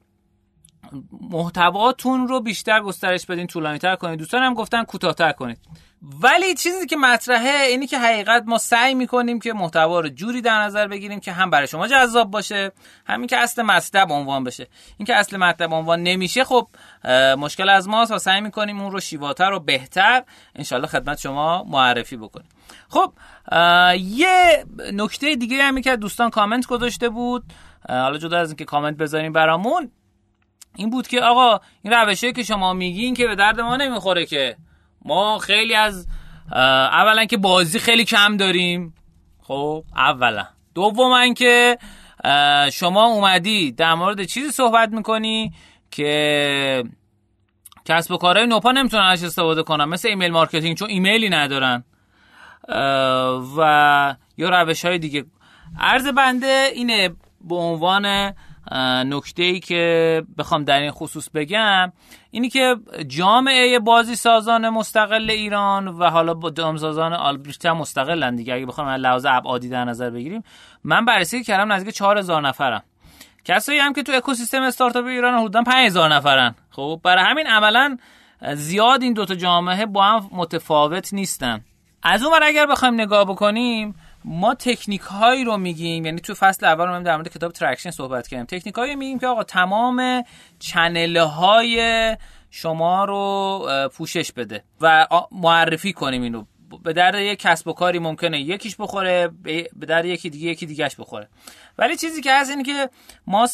محتواتون 1.22 2.28
رو 2.28 2.42
بیشتر 2.42 2.80
گسترش 2.80 3.26
بدین 3.26 3.48
طولانی 3.48 3.78
تر 3.78 3.96
کنید 3.96 4.20
دوستان 4.20 4.44
هم 4.44 4.54
گفتن 4.54 4.84
کوتاهتر 4.84 5.32
کنید. 5.32 5.58
ولی 6.02 6.54
چیزی 6.54 6.86
که 6.86 6.98
مطرحه 6.98 7.66
اینی 7.66 7.88
که 7.88 8.00
حقیقت 8.00 8.44
ما 8.46 8.58
سعی 8.58 8.94
می‌کنیم 8.94 9.40
که 9.40 9.54
محتوا 9.54 10.00
رو 10.00 10.10
جوری 10.10 10.42
در 10.42 10.62
نظر 10.62 10.88
بگیریم 10.88 11.20
که 11.20 11.32
هم 11.32 11.50
برای 11.50 11.68
شما 11.68 11.88
جذاب 11.88 12.32
باشه 12.32 12.72
همین 13.08 13.28
که 13.28 13.38
اصل 13.38 13.62
مطلب 13.62 14.12
عنوان 14.12 14.44
بشه. 14.44 14.68
این 14.98 15.06
که 15.06 15.16
اصل 15.16 15.38
مطلب 15.38 15.74
عنوان 15.74 16.04
نمیشه 16.04 16.44
خب 16.44 16.68
مشکل 17.38 17.70
از 17.70 17.88
ماست 17.88 18.12
و 18.12 18.20
سعی 18.20 18.42
می‌کنیم 18.42 18.82
اون 18.82 18.92
رو 18.92 19.00
شیواتر 19.00 19.52
و 19.52 19.60
بهتر 19.60 20.24
انشالله 20.56 20.88
خدمت 20.88 21.20
شما 21.20 21.64
معرفی 21.64 22.18
بکنیم. 22.18 22.50
خب 22.90 23.14
یه 23.98 24.66
نکته 24.94 25.36
دیگه 25.36 25.64
هم 25.64 25.82
که 25.82 25.96
دوستان 25.96 26.30
کامنت 26.30 26.66
گذاشته 26.68 27.10
بود. 27.10 27.44
حالا 27.90 28.18
جدا 28.18 28.38
از 28.38 28.50
اینکه 28.50 28.66
کامنت 28.66 28.98
بذاریم 28.98 29.34
برامون 29.34 29.92
این 30.76 30.90
بود 30.90 31.08
که 31.08 31.22
آقا 31.22 31.60
این 31.82 31.94
روشه 31.94 32.32
که 32.32 32.44
شما 32.44 32.74
میگین 32.74 33.14
که 33.14 33.28
به 33.28 33.36
درد 33.36 33.62
ما 33.62 33.78
نمی‌خوره 33.78 34.26
که 34.26 34.56
ما 35.06 35.38
خیلی 35.38 35.76
از 35.76 36.08
اولا 36.92 37.26
که 37.26 37.38
بازی 37.38 37.80
خیلی 37.80 38.06
کم 38.06 38.38
داریم. 38.38 38.94
خب 39.42 39.84
اولا. 39.96 40.48
دوما 40.76 41.34
که 41.34 41.78
شما 42.74 43.06
اومدی 43.06 43.72
در 43.72 43.94
مورد 43.94 44.24
چیزی 44.24 44.52
صحبت 44.52 44.90
می‌کنی 44.90 45.54
که 45.92 46.84
کسب 47.86 48.12
و 48.12 48.18
کارهای 48.18 48.48
نوپا 48.48 48.72
نمی‌تونن 48.72 49.04
ازش 49.04 49.26
استفاده 49.26 49.64
کنن 49.64 49.86
مثل 49.86 50.08
email 50.08 50.32
marketing 50.32 50.78
چون 50.78 50.90
ایمیلی 50.90 51.30
ندارن. 51.30 51.84
و 53.58 54.16
یا 54.38 54.50
روش 54.50 54.86
های 54.86 55.00
دیگه. 55.00 55.26
عرض 55.80 56.08
بنده 56.08 56.68
اینه 56.74 57.10
به 57.42 57.56
عنوان 57.56 58.34
نکته 59.06 59.44
ای 59.44 59.60
که 59.60 60.24
بخوام 60.38 60.64
در 60.64 60.80
این 60.80 60.92
خصوص 60.92 61.30
بگم. 61.30 61.92
اینی 62.32 62.50
که 62.50 62.76
جامعه 63.08 63.80
بازی 63.80 64.16
سازان 64.16 64.70
مستقل 64.70 65.30
ایران 65.30 65.88
و 65.88 66.10
حالا 66.10 66.34
با 66.34 66.50
دامسازان 66.50 67.14
آلبریشت 67.14 67.66
مستقلن 67.66 68.36
دیگه. 68.36 68.54
اگه 68.54 68.66
بخوام 68.66 68.90
لحاظ 68.90 69.26
ابعادی 69.30 69.70
در 69.70 69.86
نظر 69.86 70.10
بگیریم 70.10 70.44
من 70.84 71.06
بررسی 71.06 71.44
کردم 71.44 71.72
نزدیک 71.72 71.96
4000 71.96 72.42
نفرم 72.42 72.84
کسایی 73.46 73.80
هم 73.80 73.94
که 73.94 74.04
تو 74.04 74.12
اکوسیستم 74.12 74.62
استارتاپ 74.62 75.06
ایران 75.06 75.40
حدودا 75.40 75.64
5000 75.64 76.14
نفرن. 76.14 76.56
خب 76.70 77.02
برای 77.04 77.24
همین 77.24 77.48
عملا 77.48 77.98
زیاد 78.54 79.04
این 79.04 79.14
دوتا 79.14 79.36
جامعه 79.36 79.86
با 79.86 80.04
هم 80.04 80.30
متفاوت 80.32 81.14
نیستن. 81.14 81.66
از 82.04 82.24
اون 82.24 82.40
اگر 82.44 82.66
بخوایم 82.66 82.94
نگاه 82.94 83.26
بکنیم 83.26 83.96
ما 84.26 84.56
تکنیک 84.56 85.02
هایی 85.02 85.44
رو 85.44 85.58
میگیم 85.58 86.06
یعنی 86.06 86.22
تو 86.22 86.34
فصل 86.34 86.66
اول 86.66 86.86
رو 86.86 87.04
در 87.04 87.16
مورد 87.16 87.28
کتاب 87.28 87.52
ترکشن 87.52 87.92
صحبت 87.92 88.28
کردیم. 88.28 88.46
تکنیک 88.46 88.76
هایی 88.76 88.96
میگیم 88.96 89.20
که 89.20 89.28
آقا 89.28 89.44
تمام 89.44 90.24
چنل 90.60 91.18
های 91.18 92.18
شما 92.50 93.06
رو 93.06 93.90
پوشش 93.94 94.32
بده 94.32 94.64
و 94.82 95.08
معرفی 95.32 95.94
کنیم 95.94 96.22
اینو. 96.22 96.46
به 96.84 96.94
درد 96.94 97.16
یک 97.16 97.40
کسب 97.40 97.68
و 97.68 97.74
کاری 97.74 98.00
ممکنه 98.00 98.42
یکیش 98.42 98.76
بخوره 98.80 99.30
به 99.76 99.86
درد 99.88 100.06
یکی 100.06 100.30
دیگه 100.30 100.50
یکی 100.50 100.66
دیگهش 100.66 100.96
بخوره. 100.96 101.28
ولی 101.78 101.96
چیزی 101.96 102.22
که 102.22 102.34
هست 102.34 102.50
اینه 102.50 102.64
که 102.64 102.90
ما 103.28 103.48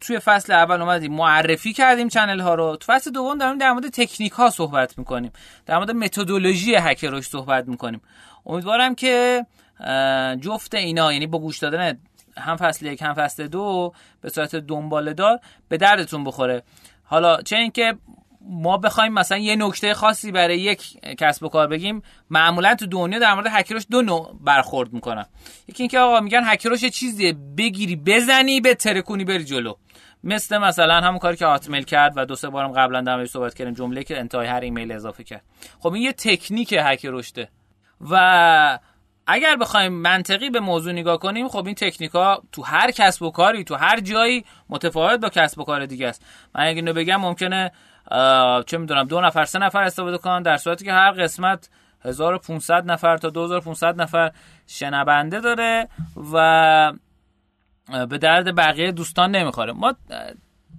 توی 0.00 0.18
فصل 0.18 0.52
اول 0.52 0.80
اومدیم 0.80 1.12
معرفی 1.12 1.72
کردیم 1.72 2.08
چنل 2.08 2.40
ها 2.40 2.54
رو. 2.54 2.76
تو 2.76 2.92
فصل 2.92 3.10
دوم 3.10 3.38
داریم 3.38 3.58
در 3.58 3.72
مورد 3.72 3.88
تکنیک 3.88 4.32
ها 4.32 4.50
صحبت 4.50 4.98
می‌کنیم. 4.98 5.32
در 5.66 5.76
مورد 5.76 5.90
متدولوژی 5.90 6.74
هکروش 6.74 7.26
صحبت 7.26 7.68
می‌کنیم. 7.68 8.00
امیدوارم 8.46 8.94
که 8.94 9.46
جفت 10.40 10.74
اینا 10.74 11.12
یعنی 11.12 11.26
با 11.26 11.38
گوش 11.38 11.58
دادن 11.58 11.98
هم 12.36 12.56
فصل 12.56 12.86
یک 12.86 13.02
هم 13.02 13.14
فصل 13.14 13.46
دو 13.46 13.92
به 14.20 14.28
صورت 14.28 14.56
دنباله 14.56 15.14
دار 15.14 15.40
به 15.68 15.76
دردتون 15.76 16.24
بخوره. 16.24 16.62
حالا 17.04 17.42
چه 17.42 17.56
اینکه 17.56 17.94
ما 18.42 18.76
بخوایم 18.76 19.12
مثلا 19.12 19.38
یه 19.38 19.56
نکته 19.56 19.94
خاصی 19.94 20.32
برای 20.32 20.58
یک 20.58 21.00
کسب 21.18 21.44
و 21.44 21.48
کار 21.48 21.66
بگیم 21.66 22.02
معمولا 22.30 22.74
تو 22.74 22.86
دنیا 22.86 23.18
در 23.18 23.34
مورد 23.34 23.46
هکروش 23.50 23.86
دو 23.90 24.02
نوع 24.02 24.38
برخورد 24.40 24.92
می‌کنن. 24.92 25.26
یکی 25.68 25.82
اینکه 25.82 25.98
آقا 25.98 26.20
میگن 26.20 26.40
هکروش 26.44 26.84
چیزی 26.84 27.32
بگیری 27.32 27.96
بزنی 27.96 28.60
به 28.60 28.74
ترکونی 28.74 29.24
بری 29.24 29.44
جلو. 29.44 29.74
مثل 30.24 30.58
مثلا 30.58 30.94
همون 30.94 31.18
کاری 31.18 31.36
که 31.36 31.46
آتمیل 31.46 31.82
کرد 31.82 32.12
و 32.16 32.24
دو 32.24 32.36
سه 32.36 32.48
بارم 32.48 32.72
قبلا 32.72 33.00
در 33.00 33.26
صحبت 33.26 33.54
کردیم 33.54 33.74
جمله 33.74 34.04
که 34.04 34.18
انتهای 34.18 34.46
هر 34.46 34.60
ایمیل 34.60 34.92
اضافه 34.92 35.24
کرد. 35.24 35.42
خب 35.78 35.92
این 35.92 36.02
یه 36.02 36.12
تکنیک 36.12 36.74
هک 36.78 37.06
و 38.10 38.78
اگر 39.32 39.56
بخوایم 39.56 39.92
منطقی 39.92 40.50
به 40.50 40.60
موضوع 40.60 40.92
نگاه 40.92 41.18
کنیم 41.18 41.48
خب 41.48 41.66
این 41.66 41.74
تکنیکا 41.74 42.42
تو 42.52 42.62
هر 42.62 42.90
کسب 42.90 43.22
و 43.22 43.30
کاری 43.30 43.64
تو 43.64 43.74
هر 43.74 44.00
جایی 44.00 44.44
متفاوت 44.68 45.20
با 45.20 45.28
کسب 45.28 45.58
و 45.58 45.64
کار 45.64 45.86
دیگه 45.86 46.08
است. 46.08 46.24
من 46.54 46.64
اگه 46.64 46.76
اینو 46.76 46.92
بگم 46.92 47.16
ممکنه 47.16 47.72
چه 48.66 48.78
می‌دونم 48.78 49.04
دو 49.04 49.20
نفر 49.20 49.44
سه 49.44 49.58
نفر 49.58 49.82
استفاده 49.82 50.18
کنن 50.18 50.42
در 50.42 50.56
صورتی 50.56 50.84
که 50.84 50.92
هر 50.92 51.10
قسمت 51.10 51.68
1500 52.04 52.90
نفر 52.90 53.16
تا 53.16 53.30
2500 53.30 54.00
نفر 54.00 54.30
شنونده 54.66 55.40
داره 55.40 55.88
و 56.32 56.92
به 58.08 58.18
درد 58.18 58.56
بقیه 58.56 58.92
دوستان 58.92 59.30
نمی‌خوره. 59.30 59.72
ما 59.72 59.94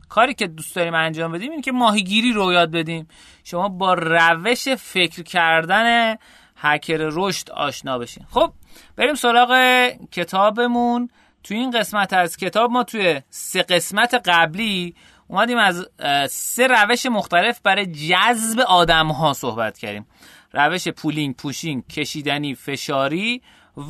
کاری 0.09 0.33
که 0.33 0.47
دوست 0.47 0.75
داریم 0.75 0.93
انجام 0.93 1.31
بدیم 1.31 1.51
این 1.51 1.61
که 1.61 1.71
ماهیگیری 1.71 2.33
رو 2.33 2.53
یاد 2.53 2.71
بدیم. 2.71 3.07
شما 3.43 3.69
با 3.69 3.93
روش 3.93 4.69
فکر 4.69 5.23
کردن 5.23 6.15
هکر 6.61 6.97
رشد 7.11 7.51
آشنا 7.51 7.97
بشین. 7.97 8.25
خب 8.31 8.53
بریم 8.95 9.15
سراغ 9.15 9.51
کتابمون. 10.11 11.09
توی 11.43 11.57
این 11.57 11.71
قسمت 11.71 12.13
از 12.13 12.37
کتاب 12.37 12.71
ما 12.71 12.83
توی 12.83 13.21
سه 13.29 13.63
قسمت 13.63 14.21
قبلی 14.25 14.95
اومدیم 15.27 15.57
از 15.57 15.87
سه 16.29 16.67
روش 16.67 17.05
مختلف 17.05 17.59
برای 17.59 17.85
جذب 17.85 18.59
آدم 18.59 19.07
ها 19.07 19.33
صحبت 19.33 19.77
کردیم. 19.77 20.07
روش 20.53 20.87
pulling، 20.87 21.35
pushing، 21.35 21.87
کشیدنی، 21.87 22.55
فشاری 22.55 23.41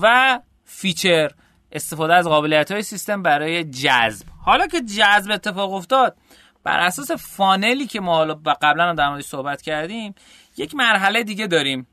و 0.01 0.39
feature. 0.65 1.31
استفاده 1.71 2.13
از 2.13 2.27
قابلیت 2.27 2.71
های 2.71 2.81
سیستم 2.81 3.21
برای 3.23 3.63
جذب. 3.63 4.25
حالا 4.45 4.67
که 4.67 4.81
جذب 4.81 5.31
اتفاق 5.31 5.73
افتاد 5.73 6.17
بر 6.63 6.79
اساس 6.79 7.11
funnel 7.11 7.76
ی 7.76 7.87
که 7.87 8.01
ما 8.01 8.15
حالا 8.15 8.33
قبلا 8.61 8.93
در 8.93 9.09
موردش 9.09 9.25
صحبت 9.25 9.61
کردیم 9.61 10.15
یک 10.57 10.75
مرحله 10.75 11.23
دیگه 11.23 11.47
داریم. 11.47 11.87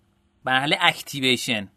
مرحله 0.49 0.79
activation. 0.81 1.69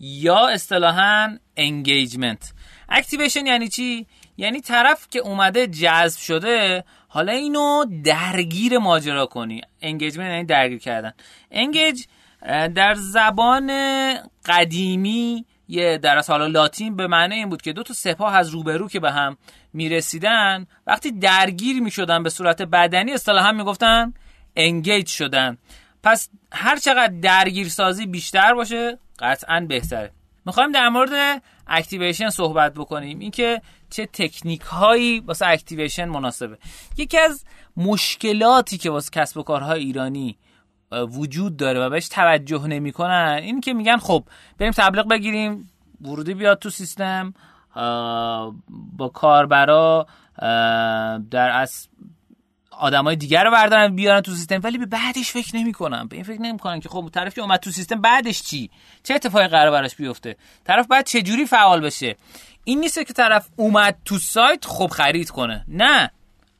یا 0.00 0.48
اصطلاحا 0.48 1.38
engagement. 1.56 2.52
activation 2.88 3.46
یعنی 3.46 3.68
چی؟ 3.68 4.06
یعنی 4.36 4.60
طرف 4.60 5.06
که 5.10 5.18
اومده 5.18 5.66
جذب 5.66 6.20
شده 6.20 6.84
حالا 7.08 7.32
اینو 7.32 7.84
درگیر 8.04 8.78
ماجرا 8.78 9.26
کنی. 9.26 9.60
engagement 9.82 10.30
یعنی 10.30 10.44
درگیر 10.44 10.78
کردن. 10.78 11.12
engage 11.50 12.04
در 12.74 12.94
زبان 12.94 13.70
قدیمی 14.44 15.44
یه 15.68 15.98
در 15.98 16.22
حالا 16.28 16.46
لاتین 16.46 16.96
به 16.96 17.06
معنی 17.06 17.34
این 17.34 17.48
بود 17.48 17.62
که 17.62 17.72
دو 17.72 17.82
تا 17.82 17.94
سپاه 17.94 18.36
از 18.36 18.48
روبرو 18.48 18.88
که 18.88 19.00
به 19.00 19.12
هم 19.12 19.36
می‌رسیدن 19.72 20.66
وقتی 20.86 21.10
درگیر 21.10 21.82
می‌شدن 21.82 22.22
به 22.22 22.30
صورت 22.30 22.62
بدنی 22.62 23.12
اصطلاحا 23.12 23.52
می‌گفتن 23.52 24.14
engage 24.56 25.08
شدن. 25.08 25.58
پس 26.04 26.28
هر 26.52 26.76
چقدر 26.76 27.12
درگیر 27.22 27.68
سازی 27.68 28.06
بیشتر 28.06 28.54
باشه 28.54 28.98
قطعا 29.18 29.66
بهتره. 29.68 30.10
می‌خوایم 30.46 30.72
در 30.72 30.88
مورد 30.88 31.42
activation 31.66 32.30
صحبت 32.30 32.74
بکنیم. 32.74 33.18
اینکه 33.18 33.62
چه 33.90 34.06
تکنیک 34.06 34.60
هایی 34.60 35.20
واسه 35.20 35.46
activation 35.46 36.04
مناسبه. 36.04 36.58
یکی 36.96 37.18
از 37.18 37.44
مشکلاتی 37.76 38.78
که 38.78 38.90
واسه 38.90 39.10
کسب 39.10 39.36
و 39.36 39.42
کارهای 39.42 39.80
ایرانی 39.80 40.38
وجود 40.92 41.56
داره 41.56 41.80
و 41.80 41.90
بهش 41.90 42.08
توجه 42.08 42.66
نمی‌کنن 42.66 43.38
این 43.42 43.60
که 43.60 43.74
میگن 43.74 43.96
خب 43.96 44.24
بریم 44.58 44.72
تبلیغ 44.72 45.08
بگیریم 45.08 45.70
ورودی 46.00 46.34
بیاد 46.34 46.58
تو 46.58 46.70
سیستم 46.70 47.34
با 48.96 49.08
کاربرا 49.14 50.06
در 51.30 51.50
از 51.54 51.88
آدمای 52.78 53.16
دیگر 53.16 53.44
رو 53.44 53.50
بردارن 53.50 53.96
بیارن 53.96 54.20
تو 54.20 54.32
سیستم 54.32 54.60
ولی 54.62 54.78
به 54.78 54.86
بعدش 54.86 55.30
فکر 55.30 55.56
نمی‌کنن. 55.56 56.06
به 56.08 56.16
این 56.16 56.24
فکر 56.24 56.40
نمی‌کنن 56.40 56.80
که 56.80 56.88
خب 56.88 57.10
طرف 57.12 57.34
که 57.34 57.40
اومد 57.40 57.60
تو 57.60 57.70
سیستم 57.70 58.00
بعدش 58.00 58.42
چی؟ 58.42 58.70
چه 59.02 59.14
اتفاقی 59.14 59.46
قرار 59.46 59.70
براش 59.70 59.94
بیفته؟ 59.96 60.36
طرف 60.64 60.86
بعد 60.86 61.06
چه 61.06 61.22
جوری 61.22 61.46
فعال 61.46 61.80
بشه؟ 61.80 62.16
این 62.64 62.80
نیست 62.80 62.98
که 62.98 63.12
طرف 63.12 63.48
اومد 63.56 63.96
تو 64.04 64.18
سایت 64.18 64.64
خب 64.66 64.86
خرید 64.86 65.30
کنه. 65.30 65.64
نه. 65.68 66.10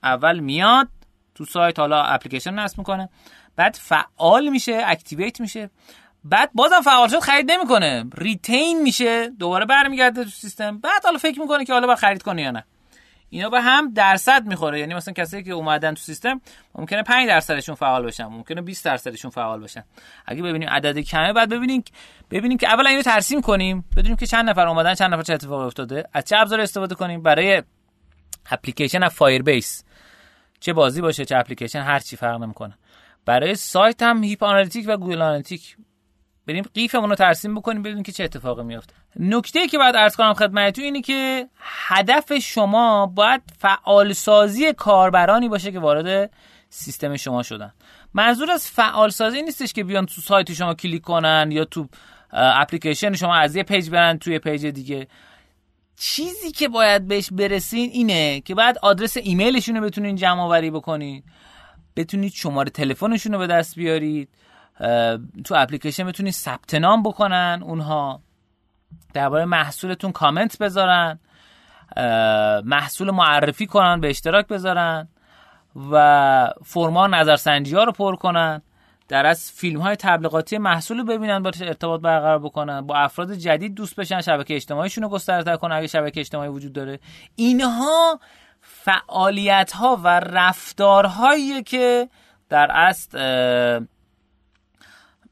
اول 0.02 0.38
میاد 0.38 0.88
تو 1.34 1.44
سایت 1.44 1.78
حالا 1.78 2.02
اپلیکیشن 2.02 2.54
نصب 2.54 2.78
می‌کنه. 2.78 3.08
بعد 3.56 3.78
فعال 3.80 4.48
میشه 4.48 4.82
اکتیویت 4.84 5.40
میشه. 5.40 5.70
بعد 6.24 6.50
بازم 6.54 6.80
فعال 6.80 7.08
شد 7.08 7.18
خرید 7.18 7.52
نمی‌کنه. 7.52 8.04
retain 8.18 8.82
میشه 8.82 9.28
دوباره 9.28 9.66
برمیگرده 9.66 10.24
تو 10.24 10.30
سیستم. 10.30 10.78
بعد 10.78 11.04
حالا 11.04 11.18
فکر 11.18 11.40
می‌کنه 11.40 11.64
که 11.64 11.72
حالا 11.72 11.86
با 11.86 11.94
خرید 11.96 12.22
کنه 12.22 12.42
یا 12.42 12.50
نه. 12.50 12.64
اینا 13.34 13.50
به 13.50 13.60
هم 13.60 13.92
درصد 13.92 14.46
می‌خوره. 14.46 14.80
یعنی 14.80 14.94
مثلا 14.94 15.14
کسایی 15.14 15.42
که 15.42 15.52
اومدن 15.52 15.94
تو 15.94 16.00
سیستم 16.00 16.40
ممکنه 16.74 17.02
5 17.02 17.28
درصدشون 17.28 17.74
فعال 17.74 18.06
بشن 18.06 18.24
ممکنه 18.24 18.62
20 18.62 18.84
درصدشون 18.84 19.30
فعال 19.30 19.60
بشن. 19.60 19.84
اگه 20.26 20.42
ببینیم 20.42 20.68
عدد 20.68 20.98
کمه 20.98 21.32
بعد 21.32 21.48
ببینیم 21.48 21.84
ببینیم 22.30 22.58
که 22.58 22.68
اولا 22.68 22.90
اینو 22.90 23.02
ترسیم 23.02 23.40
کنیم 23.40 23.84
بدونیم 23.96 24.16
که 24.16 24.26
چند 24.26 24.50
نفر 24.50 24.68
اومدن 24.68 24.94
چند 24.94 25.14
نفر 25.14 25.22
چه 25.22 25.34
اتفاقی 25.34 25.66
افتاده. 25.66 26.04
از 26.12 26.24
چه 26.24 26.36
ابزار 26.36 26.60
استفاده 26.60 26.94
کنیم؟ 26.94 27.22
برای 27.22 27.62
اپلیکیشن 28.50 29.02
از 29.02 29.14
Firebase 29.14 29.84
چه 30.60 30.72
بازی 30.72 31.00
باشه 31.00 31.24
چه 31.24 31.36
اپلیکیشن 31.36 31.80
هر 31.80 31.98
چی 31.98 32.16
فرق 32.16 32.42
نمی‌کنه. 32.42 32.78
برای 33.24 33.54
سایت 33.54 34.02
هم 34.02 34.24
Heap 34.24 34.42
Analytics 34.42 34.84
و 34.88 34.96
Google 34.96 35.22
Analytics 35.22 35.76
بریم 36.46 36.64
قیفمون 36.74 37.10
رو 37.10 37.16
ترسیم 37.16 37.54
بکنیم 37.54 37.82
ببینیم 37.82 38.02
که 38.02 38.12
چه 38.12 38.24
اتفاقی 38.24 38.62
میفته 38.62 38.94
نکته 39.20 39.66
که 39.66 39.78
باید 39.78 39.96
عرض 39.96 40.16
کنم 40.16 40.34
خدمتتون 40.34 40.84
اینه 40.84 41.00
که 41.00 41.48
هدف 41.58 42.38
شما 42.38 43.06
باید 43.06 43.42
فعال 43.58 44.12
سازی 44.12 44.72
کاربرانی 44.72 45.48
باشه 45.48 45.72
که 45.72 45.78
وارد 45.78 46.30
سیستم 46.68 47.16
شما 47.16 47.42
شدن. 47.42 47.72
منظور 48.14 48.50
از 48.50 48.70
فعال 48.70 49.10
سازی 49.10 49.42
نیستش 49.42 49.72
که 49.72 49.84
بیان 49.84 50.06
تو 50.06 50.20
سایت 50.20 50.52
شما 50.52 50.74
کلیک 50.74 51.02
کنن 51.02 51.48
یا 51.52 51.64
تو 51.64 51.88
اپلیکیشن 52.32 53.14
شما 53.14 53.34
از 53.34 53.56
یه 53.56 53.62
page 53.62 53.90
برن 53.90 54.18
توی 54.18 54.38
page 54.38 54.66
دیگه. 54.66 55.08
چیزی 55.96 56.52
که 56.52 56.68
باید 56.68 57.08
بهش 57.08 57.28
برسین 57.32 57.90
اینه 57.90 58.40
که 58.40 58.54
بعد 58.54 58.78
آدرس 58.78 59.16
ایمیلشون 59.16 59.76
رو 59.76 59.84
بتونین 59.84 60.16
جمع 60.16 60.40
آوری 60.40 60.70
بکنید 60.70 61.24
بتونید 61.96 62.32
شماره 62.32 62.70
تلفنشون 62.70 63.32
رو 63.32 63.38
به 63.38 63.46
دست 63.46 63.76
بیارید. 63.76 64.28
تو 65.44 65.54
اپلیکیشن 65.54 66.06
بتونید 66.06 66.32
ثبت 66.32 66.74
نام 66.74 67.02
بکنن 67.02 67.60
اونها. 67.62 68.20
درباره 69.14 69.44
محصولتون 69.44 70.12
کامنت 70.12 70.58
بذارن 70.58 71.18
محصول 72.64 73.10
معرفی 73.10 73.66
کنن 73.66 74.00
به 74.00 74.10
اشتراک 74.10 74.46
بذارن 74.46 75.08
و 75.90 76.50
فرما 76.64 77.06
نظرسنجی 77.06 77.74
ها 77.74 77.84
رو 77.84 77.92
پر 77.92 78.16
کنن. 78.16 78.62
در 79.08 79.26
از 79.26 79.52
فیلم 79.52 79.80
های 79.80 79.96
تبلیغاتی 79.96 80.58
محصول 80.58 80.98
رو 80.98 81.04
ببینن 81.04 81.42
با 81.42 81.50
ارتباط 81.60 82.00
برقرار 82.00 82.38
بکنن. 82.38 82.80
با 82.80 82.96
افراد 82.96 83.34
جدید 83.34 83.74
دوست 83.74 83.96
بشن 83.96 84.20
شبکه 84.20 84.54
اجتماعیشون 84.54 85.04
رو 85.04 85.10
گسترده 85.10 85.56
کنن 85.56 85.76
اگه 85.76 85.86
شبکه 85.86 86.20
اجتماعی 86.20 86.48
وجود 86.48 86.72
داره. 86.72 87.00
اینها 87.36 88.20
فعالیت 88.60 89.72
ها 89.72 90.00
و 90.04 90.20
رفتارهایی 90.20 91.62
که 91.62 92.08
در 92.48 92.70
اصل 92.70 93.18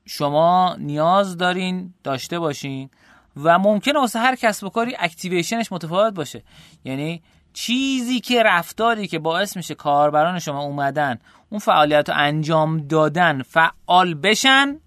شما 0.07 0.77
نیاز 0.79 1.37
دارین 1.37 1.95
داشته 2.05 2.39
باشین 2.39 2.91
و 3.37 3.59
ممکنه 3.59 4.01
واسه 4.01 4.19
هر 4.19 4.35
کسب 4.35 4.67
و 4.67 4.69
کاری 4.69 4.97
اکتیویشنش 4.99 5.73
متفاوت 5.73 6.15
باشه. 6.15 6.43
یعنی 6.85 7.23
چیزی 7.53 8.21
که 8.21 8.43
رفتاری 8.43 9.07
که 9.07 9.19
باعث 9.19 9.57
میشه 9.57 9.75
کاربران 9.75 10.39
شما 10.39 10.63
اومدن 10.63 11.19
اون 11.51 11.59
فعالیت 11.59 12.09
رو 12.09 12.15
انجام 12.19 12.79
دادن 12.79 13.43
فعال 13.43 14.15
بشن 14.15 14.81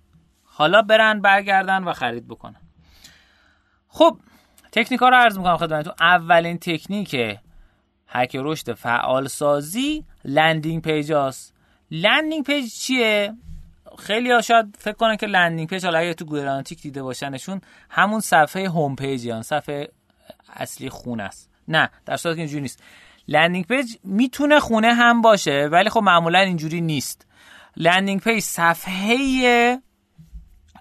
حالا 0.44 0.82
برن 0.82 1.22
برگردن 1.22 1.84
و 1.84 1.94
خرید 1.94 2.28
بکنن. 2.28 2.62
خب 3.88 4.18
تکنیک 4.72 5.00
ها 5.02 5.10
رو 5.10 5.16
عرض 5.16 5.38
می‌کنم 5.38 5.58
خدمتتون. 5.58 5.94
اولین 6.02 6.58
تکنیک 6.58 7.16
هک 8.08 8.36
رشد 8.36 8.74
فعال 8.74 9.28
سازی 9.28 10.06
landing 10.26 10.82
page 10.82 11.12
هاست. 11.12 11.54
landing 11.92 12.44
page 12.44 12.74
چیه؟ 12.74 13.34
خیلی 14.00 14.32
ها 14.32 14.42
شاید 14.42 14.76
فکر 14.80 14.94
کنن 14.94 15.16
که 15.16 15.26
landing 15.26 15.70
page 15.70 15.86
حالا 15.86 16.00
اگه 16.00 16.14
تو 16.14 16.26
گوگل 16.26 16.62
دیده 16.62 17.04
باشنشون 17.04 17.62
همون 17.90 18.20
صفحه 18.20 18.70
home 18.70 18.96
page 18.96 19.42
صفحه 19.42 19.90
اصلی 20.54 20.90
خونه 20.90 21.24
است. 21.24 21.50
نه 21.68 21.90
در 22.06 22.18
صورتی 22.18 22.40
اینجوری 22.40 22.62
نیست. 22.62 22.84
landing 23.28 23.66
page 23.66 23.96
می‌تونه 24.04 24.60
خونه 24.60 24.94
هم 24.94 25.22
باشه 25.22 25.70
ولی 25.72 25.90
خب 25.90 26.00
معمولا 26.04 26.40
اینجوری 26.40 26.82
نیست. 26.82 27.28
landing 27.78 28.22
page 28.22 28.44
صفحه 28.44 29.78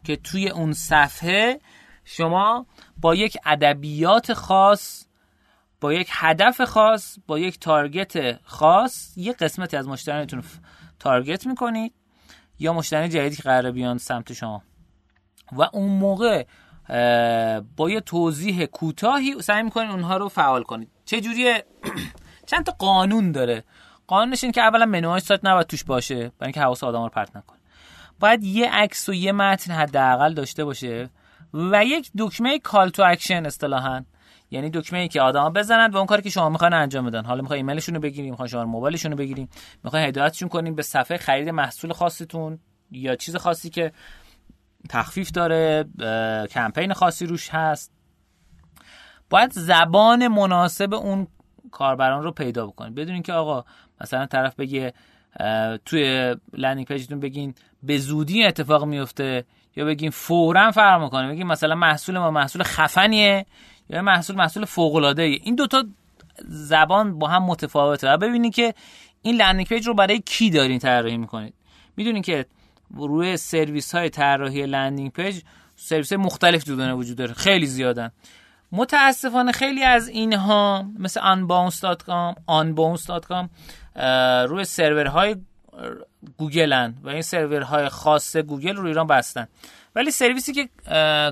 که 0.04 0.16
توی 0.16 0.48
اون 0.48 0.72
صفحه 0.72 1.60
شما 2.04 2.66
با 3.00 3.14
یک 3.14 3.38
ادبیات 3.46 4.32
خاص 4.32 5.06
با 5.80 5.92
یک 5.92 6.08
هدف 6.12 6.60
خاص 6.60 7.18
با 7.26 7.38
یک 7.38 7.60
تارگت 7.60 8.42
خاص 8.44 9.12
یه 9.16 9.32
قسمتی 9.32 9.76
از 9.76 9.88
مشتریتون 9.88 10.42
تارگت 10.98 11.46
می‌کنید. 11.46 11.92
یا 12.58 12.72
مشتری 12.72 13.08
جدیدی 13.08 13.36
که 13.36 13.42
قراره 13.42 13.70
بیان 13.70 13.98
سمت 13.98 14.32
شما. 14.32 14.62
و 15.52 15.68
اون 15.72 15.90
موقع 15.90 16.44
با 17.76 17.90
یه 17.90 18.00
توضیح 18.00 18.64
کوتاهی 18.66 19.42
سعی 19.42 19.62
می‌کنید 19.62 19.90
اونها 19.90 20.16
رو 20.16 20.28
فعال 20.28 20.62
کنید. 20.62 20.90
چه 21.04 21.20
جوریه؟ 21.20 21.64
چند 22.46 22.66
تا 22.66 22.72
قانون 22.78 23.32
داره. 23.32 23.64
قانونش 24.06 24.44
این 24.44 24.52
که 24.52 24.60
اولا 24.60 24.86
منوهای 24.86 25.20
سایت 25.20 25.40
نباید 25.44 25.66
توش 25.66 25.84
باشه 25.84 26.16
برای 26.16 26.32
اینکه 26.42 26.60
حواس 26.60 26.84
آدم 26.84 27.02
رو 27.02 27.08
پرت 27.08 27.36
نکنه. 27.36 27.58
باید 28.20 28.44
یه 28.44 28.70
عکس 28.70 29.08
و 29.08 29.14
یه 29.14 29.32
متن 29.32 29.72
حداقل 29.72 30.34
داشته 30.34 30.64
باشه 30.64 31.10
و 31.54 31.84
یک 31.84 32.10
دکمه 32.18 32.58
call 32.58 32.88
to 32.88 33.02
action 33.06 33.46
اصطلاحا. 33.46 34.04
یعنی 34.54 34.70
دکمه 34.70 34.98
ای 34.98 35.08
که 35.08 35.20
آدما 35.20 35.50
بزنند 35.50 35.94
و 35.94 35.96
اون 35.96 36.06
کاری 36.06 36.22
که 36.22 36.30
شما 36.30 36.48
می‌خواین 36.48 36.72
انجام 36.72 37.06
بدن. 37.06 37.24
حالا 37.24 37.40
می‌خوای 37.40 37.56
ایمیلشون 37.56 37.94
رو 37.94 38.00
بگیریم 38.00 38.30
می‌خوای 38.30 38.48
شما 38.48 38.64
موبایلشون 38.64 39.10
رو 39.10 39.18
بگیریم. 39.18 39.48
می‌خوای 39.84 40.04
هدایتشون 40.04 40.48
کنیم 40.48 40.74
به 40.74 40.82
صفحه 40.82 41.16
خرید 41.16 41.48
محصول 41.48 41.92
خاصتون 41.92 42.58
یا 42.90 43.16
چیز 43.16 43.36
خاصی 43.36 43.70
که 43.70 43.92
تخفیف 44.88 45.30
داره 45.30 45.84
کمپین 46.50 46.92
خاصی 46.92 47.26
روش 47.26 47.48
هست. 47.50 47.92
باید 49.30 49.52
زبان 49.52 50.28
مناسب 50.28 50.94
اون 50.94 51.26
کاربران 51.70 52.22
رو 52.22 52.30
پیدا 52.30 52.66
بکنید 52.66 52.94
بدونین 52.94 53.22
که 53.22 53.32
آقا 53.32 53.64
مثلا 54.00 54.26
طرف 54.26 54.54
بگه 54.54 54.92
توی 55.84 56.36
landing 56.52 56.86
page 56.86 57.06
تون 57.06 57.20
بگین 57.20 57.54
به 57.82 57.98
زودی 57.98 58.44
اتفاق 58.44 58.84
میفته 58.84 59.44
یا 59.76 59.84
بگین 59.84 60.10
فورا 60.10 60.70
فرق 60.70 61.02
می‌کنه 61.02 61.28
بگین 61.28 61.46
مثلا 61.46 61.74
محصول 61.74 62.18
ما 62.18 62.30
محصول 62.30 62.62
خفنیه. 62.62 63.46
یا 63.88 64.02
محصول 64.02 64.36
محصول 64.36 64.64
فوق 64.64 64.94
العاده 64.94 65.22
ای 65.22 65.34
این 65.34 65.54
دوتا 65.54 65.84
زبان 66.48 67.18
با 67.18 67.28
هم 67.28 67.42
متفاوته. 67.42 68.12
و 68.12 68.16
ببینید 68.16 68.54
که 68.54 68.74
این 69.22 69.36
landing 69.36 69.66
page 69.66 69.86
رو 69.86 69.94
برای 69.94 70.20
کی 70.20 70.50
دارین 70.50 70.78
طراحی 70.78 71.16
می‌کنید. 71.16 71.54
می‌دونین 71.96 72.22
که 72.22 72.46
روی 72.90 73.36
سرویس 73.36 73.94
های 73.94 74.10
طراحی 74.10 74.66
landing 74.66 75.12
page 75.12 75.40
سرویس 75.76 76.12
های 76.12 76.22
مختلف 76.22 76.64
دودانه 76.64 76.94
وجود 76.94 77.16
داره. 77.16 77.32
خیلی 77.34 77.66
زیادن. 77.66 78.10
متاسفانه 78.72 79.52
خیلی 79.52 79.82
از 79.82 80.08
اینها 80.08 80.86
مثل 80.98 81.20
unbounce.com 81.20 82.34
unbounce.com 82.48 83.48
روی 84.48 84.64
سرورهای 84.64 85.36
گوگلن 86.36 86.94
و 87.02 87.08
این 87.08 87.22
سرورهای 87.22 87.88
خاص 87.88 88.36
گوگل 88.36 88.76
رو 88.76 88.86
ایران 88.86 89.06
بستن. 89.06 89.46
ولی 89.94 90.10
سرویسی 90.10 90.52
که 90.52 90.68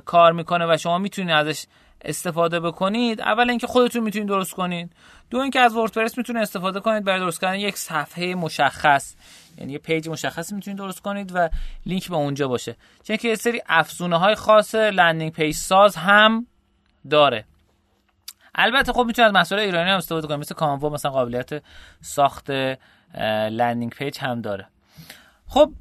کار 0.04 0.32
می‌کنه 0.32 0.74
و 0.74 0.76
شما 0.76 0.98
می‌تونید 0.98 1.30
ازش 1.30 1.66
استفاده 2.04 2.60
بکنید 2.60 3.20
اول 3.20 3.50
اینکه 3.50 3.66
خودتون 3.66 4.02
می‌تونید 4.02 4.28
درست 4.28 4.54
کنید. 4.54 4.92
دو 5.30 5.38
اینکه 5.38 5.60
از 5.60 5.76
WordPress 5.76 6.18
می‌تونید 6.18 6.42
استفاده 6.42 6.80
کنید 6.80 7.04
برای 7.04 7.20
درست 7.20 7.40
کردن 7.40 7.58
یک 7.58 7.76
صفحه 7.76 8.34
مشخص. 8.34 9.14
یعنی 9.58 9.72
یه 9.72 9.78
page 9.78 10.08
مشخصی 10.08 10.54
می‌تونید 10.54 10.78
درست 10.78 11.00
کنید 11.00 11.32
و 11.34 11.48
لینک 11.86 12.08
به 12.08 12.16
اونجا 12.16 12.48
باشه. 12.48 12.76
چون 13.02 13.16
که 13.16 13.28
یه 13.28 13.34
سری 13.34 13.62
افزونه 13.68 14.18
های 14.18 14.34
خاص 14.34 14.74
landing 14.74 15.32
page 15.32 15.54
ساز 15.54 15.96
هم 15.96 16.46
داره. 17.10 17.44
البته 18.54 18.92
خب 18.92 19.04
می‌تونید 19.06 19.28
از 19.28 19.40
مسائل 19.40 19.62
ایرانی 19.62 19.90
هم 19.90 19.96
استفاده 19.96 20.26
کنید 20.26 20.40
مثل 20.40 20.54
Canva 20.54 20.88
مثلا 20.88 21.10
قابلیت 21.10 21.62
ساخت 22.00 22.50
landing 23.50 23.92
page 23.92 24.18
هم 24.18 24.40
داره. 24.40 24.68
خب 25.52 25.72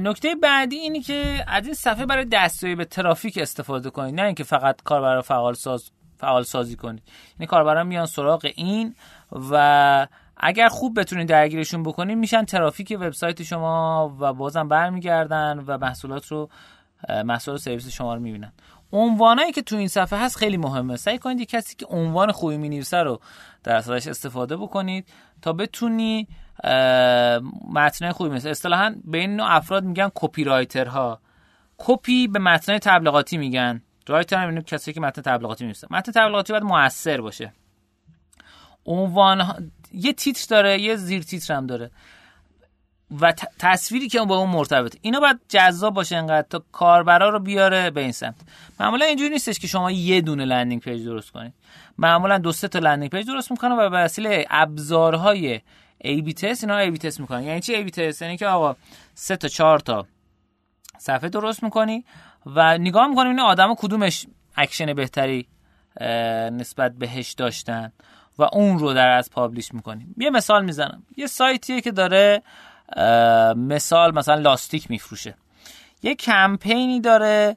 نکته 0.00 0.34
بعدی 0.34 0.76
اینی 0.76 1.00
که 1.00 1.44
از 1.46 1.64
این 1.64 1.74
صفحه 1.74 2.06
برای 2.06 2.24
دستیابی 2.24 2.74
به 2.74 2.84
ترافیک 2.84 3.38
استفاده 3.38 3.90
کنید. 3.90 4.14
نه 4.14 4.22
اینکه 4.22 4.44
فقط 4.44 4.82
کاربر 4.82 5.20
فعال 5.20 5.54
ساز 5.54 5.90
فعال 6.16 6.42
سازی 6.42 6.76
کنید. 6.76 7.02
یعنی 7.38 7.46
کاربران 7.46 7.86
میان 7.86 8.06
سراغ 8.06 8.50
این 8.56 8.94
و 9.32 10.06
اگر 10.36 10.68
خوب 10.68 11.00
بتونید 11.00 11.28
درگیرشون 11.28 11.82
بکنید 11.82 12.18
میشن 12.18 12.44
ترافیک 12.44 12.96
وبسایت 13.00 13.42
شما 13.42 14.16
و 14.20 14.32
بازم 14.32 14.68
برمیگردن 14.68 15.64
و 15.66 15.78
محصولات 15.78 16.26
رو 16.26 16.48
محصول 17.24 17.56
سرویس 17.56 17.88
شما 17.88 18.14
رو 18.14 18.20
می‌بینن. 18.20 18.52
عنوانایی 18.92 19.52
که 19.52 19.62
تو 19.62 19.76
این 19.76 19.88
صفحه 19.88 20.18
هست 20.18 20.36
خیلی 20.36 20.56
مهمه. 20.56 20.96
سعی 20.96 21.18
کنید 21.18 21.48
کسی 21.48 21.76
که 21.76 21.86
عنوان 21.86 22.32
خوبی 22.32 22.56
می‌نویسه 22.56 22.96
رو 22.96 23.20
در 23.64 23.76
اصلش 23.76 24.06
استفاده 24.06 24.56
بکنید. 24.56 25.08
تا 25.42 25.52
بتونی 25.52 26.28
متنای 27.70 28.12
خوبی 28.12 28.30
مثل 28.30 28.48
اصطلاحا 28.48 28.96
بین 29.04 29.36
نوع 29.36 29.46
افراد 29.50 29.84
میگن 29.84 30.10
کپی 30.14 30.44
رایترها 30.44 31.20
کپی 31.78 32.28
به 32.28 32.38
متنای 32.38 32.78
تبلیغاتی 32.78 33.38
میگن. 33.38 33.82
رایتر 34.06 34.36
هم 34.36 34.60
کسی 34.60 34.92
که 34.92 35.00
متن 35.00 35.22
تبلیغاتی 35.22 35.64
می‌نویسه 35.64 35.86
متن 35.90 36.12
تبلیغاتی 36.12 36.52
باید 36.52 36.64
موثر 36.64 37.20
باشه. 37.20 37.52
عنوان 38.86 39.70
یه 39.92 40.12
تیتر 40.12 40.46
داره 40.50 40.80
یه 40.80 40.96
زیر 40.96 41.22
تیتر 41.22 41.54
هم 41.54 41.66
داره. 41.66 41.90
و 43.20 43.32
تصویری 43.58 44.08
که 44.08 44.20
با 44.20 44.36
اون 44.36 44.50
مرتبطه 44.50 44.98
اینا 45.02 45.20
باید 45.20 45.40
جذاب 45.48 45.94
باشه 45.94 46.16
انقدر 46.16 46.46
تا 46.50 46.62
کاربرا 46.72 47.28
رو 47.28 47.40
بیاره 47.40 47.90
به 47.90 48.00
این 48.00 48.12
سمت. 48.12 48.34
معمولا 48.80 49.06
اینجوری 49.06 49.30
نیستش 49.30 49.58
که 49.58 49.66
شما 49.66 49.90
یه 49.90 50.20
دونه 50.20 50.44
landing 50.44 50.80
page 50.80 51.04
درست 51.04 51.30
کنید 51.30 51.54
معمولا 51.98 52.38
دو 52.38 52.52
سه 52.52 52.68
تا 52.68 52.78
landing 52.78 53.10
page 53.10 53.26
درست 53.26 53.50
می‌کنن 53.50 53.72
و 53.72 53.76
به 53.76 53.88
وسیله 53.88 54.46
ابزارهای 54.50 55.60
A/B 55.98 56.34
test 56.34 56.64
اینا 56.64 56.76
A/B 56.76 56.98
test 56.98 57.20
می‌کنن. 57.20 57.42
یعنی 57.42 57.60
چی 57.60 57.74
A/B 57.74 57.90
test 57.90 58.22
یعنی 58.22 58.36
که 58.36 58.46
آقا 58.46 58.76
سه 59.14 59.36
تا 59.36 59.48
چهار 59.48 59.78
تا 59.78 60.06
صفحه 60.98 61.28
درست 61.28 61.62
می‌کنی 61.62 62.04
و 62.46 62.78
نگاه 62.78 63.06
می‌کنی 63.06 63.28
این 63.28 63.40
آدم 63.40 63.74
کدومش 63.74 64.26
اکشن 64.56 64.94
بهتری 64.94 65.46
نسبت 66.52 66.92
بهش 66.92 67.32
داشتن 67.32 67.92
و 68.38 68.48
اون 68.52 68.78
رو 68.78 68.92
در 68.92 69.08
از 69.08 69.30
publish 69.30 69.74
می‌کنیم 69.74 70.14
یه 70.18 70.30
مثال 70.30 70.64
می‌زنم. 70.64 71.02
یه 71.16 71.26
سایتیه 71.26 71.80
که 71.80 71.92
داره 71.92 72.42
مثال 73.56 74.14
مثلا 74.14 74.34
لاستیک 74.34 74.90
میفروشه. 74.90 75.34
یه 76.02 76.14
کمپینی 76.14 77.00
داره 77.00 77.56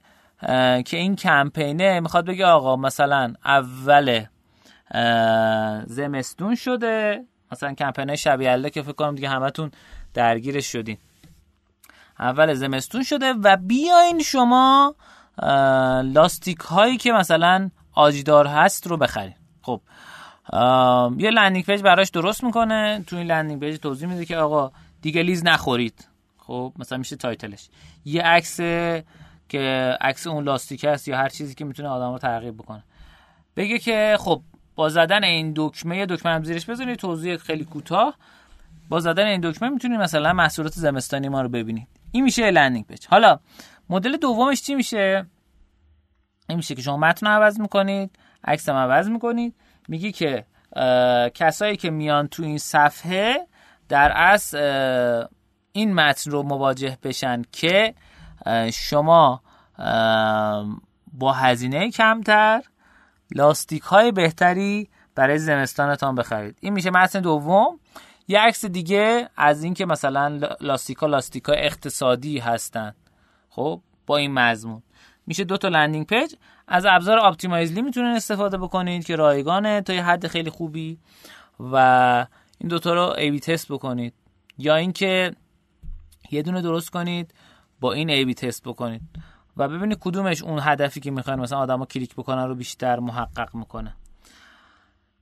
که 0.86 0.98
این 0.98 1.16
کمپینه 1.16 2.00
می‌خواد 2.00 2.26
بگه 2.26 2.46
آقا 2.46 2.76
مثلا 2.76 3.34
اول 3.46 4.24
زمستون 5.86 6.56
شده. 6.56 7.26
مثلا 7.52 7.74
کمپینه 7.74 8.16
شبیه 8.16 8.70
که 8.70 8.82
فکر 8.82 8.92
کنم 8.92 9.16
دیگه 9.16 9.30
همتون 9.30 9.72
درگیرش 10.14 10.72
شدین. 10.72 10.98
اول 12.20 12.54
زمستون 12.54 13.04
شده 13.04 13.34
و 13.34 13.58
بیاین 13.58 14.22
شما 14.22 14.96
لاستیک 16.04 16.60
هایی 16.60 16.98
که 16.98 17.12
مثلا 17.12 17.70
آجدار 17.94 18.48
هست 18.48 18.88
رو 18.88 18.98
بخرین. 18.98 19.36
خب 19.62 19.82
یه 21.18 21.32
landing 21.32 21.66
page 21.66 21.82
براش 21.82 22.10
درست 22.10 22.44
می‌کنه. 22.44 23.04
تو 23.08 23.16
این 23.16 23.28
landing 23.28 23.60
page 23.60 23.80
توضیح 23.80 24.10
میده 24.10 24.26
که 24.26 24.38
آقا 24.38 24.72
دیگه 25.02 25.24
لیز 25.24 25.46
نخورید. 25.46 26.08
خب 26.38 26.74
مثلا 26.80 26.98
میشه 26.98 27.16
title 27.16 27.49
ش. 27.49 27.70
یه 28.06 28.22
عکس 28.22 28.58
که 29.50 29.98
عکس 30.02 30.28
اون 30.28 30.44
لاستیک 30.44 30.84
هست 30.84 31.08
یا 31.08 31.18
هر 31.18 31.30
چیزی 31.30 31.56
که 31.56 31.66
می‌تونه 31.66 31.90
آدم 31.90 32.12
رو 32.12 32.18
ترغیب 32.18 32.58
بکنه. 32.58 32.84
بگه 33.56 33.80
که 33.80 34.18
خب 34.20 34.42
با 34.76 34.90
زدن 34.90 35.24
این 35.24 35.54
دکمه 35.56 36.06
دکمه 36.06 36.32
هم 36.32 36.44
زیرش 36.44 36.70
بزنید 36.70 36.96
توضیح 36.96 37.38
خیلی 37.38 37.66
کوتاه. 37.66 38.16
با 38.90 39.00
زدن 39.00 39.26
این 39.26 39.42
دکمه 39.44 39.70
می‌تونید 39.70 40.00
مثلا 40.00 40.34
محصولات 40.34 40.74
زمستانی 40.74 41.30
ما 41.30 41.42
رو 41.42 41.50
ببینید. 41.50 41.88
این 42.12 42.24
میشه 42.24 42.52
landing 42.52 42.86
page 42.86 43.08
حالا 43.08 43.40
مدل 43.90 44.18
دومش 44.18 44.62
چی 44.62 44.76
میشه؟ 44.76 45.26
این 46.50 46.58
میشه 46.58 46.76
که 46.76 46.82
شما 46.82 46.98
متن 46.98 47.28
عوض 47.28 47.60
می‌کنید 47.60 48.12
عکس 48.44 48.70
هم 48.70 48.76
عوض 48.76 49.10
می‌کنید. 49.10 49.56
میگی 49.88 50.12
که 50.12 50.46
کسایی 51.34 51.78
که 51.78 51.90
میان 51.90 52.28
تو 52.28 52.44
این 52.44 52.58
صفحه 52.58 53.48
در 53.90 54.12
اصل 54.12 54.58
این 55.72 55.94
متن 55.94 56.32
رو 56.32 56.44
مواجه 56.44 56.98
بشن 57.04 57.42
که 57.52 57.94
شما 58.74 59.42
با 61.14 61.34
هزینه 61.34 61.92
کمتر 61.92 62.62
لاستیک 63.36 63.84
های 63.84 64.12
بهتری 64.12 64.90
برای 65.16 65.38
زمستانتان 65.38 66.16
بخرید. 66.16 66.58
این 66.60 66.74
میشه 66.74 66.90
متن 66.90 67.22
دوم. 67.22 67.80
یه 68.28 68.40
عکس 68.40 68.66
دیگه 68.66 69.30
از 69.38 69.64
اینکه 69.64 69.86
مثلا 69.86 70.40
لاستیکا 70.62 71.08
لاستیکا 71.08 71.54
اقتصادی 71.54 72.40
هستن. 72.40 72.94
خب 73.50 73.82
با 74.06 74.18
این 74.18 74.34
مضمون. 74.34 74.84
میشه 75.28 75.44
دو 75.44 75.58
تا 75.58 75.68
landing 75.68 76.06
page. 76.06 76.36
از 76.68 76.86
ابزار 76.86 77.20
Optimizely 77.20 77.82
می‌تونین 77.82 78.12
استفاده 78.12 78.58
بکنید 78.58 79.06
که 79.06 79.16
رایگانه 79.16 79.82
تا 79.82 79.94
یه 79.94 80.04
حد 80.04 80.28
خیلی 80.28 80.50
خوبی. 80.50 81.00
و 81.60 82.26
این 82.60 82.70
دوتا 82.70 82.94
رو 82.94 83.16
A/B 83.18 83.40
test 83.40 83.72
بکنید. 83.72 84.14
یا 84.58 84.76
اینکه 84.76 85.32
یه 86.32 86.42
دونه 86.42 86.62
درست 86.62 86.90
کنید 86.90 87.34
با 87.80 87.94
این 87.94 88.10
A/B 88.10 88.34
test 88.34 88.64
بکنید. 88.64 89.02
و 89.58 89.68
ببینید 89.68 89.98
کدومش 90.02 90.44
اون 90.44 90.60
هدفی 90.62 91.00
که 91.00 91.12
می‌خواین. 91.12 91.40
مثلا 91.40 91.58
آدما 91.58 91.86
کلیک 91.86 92.16
بکنن 92.16 92.48
رو 92.48 92.56
بیشتر 92.56 93.00
محقق 93.00 93.56
می‌کنه. 93.56 93.96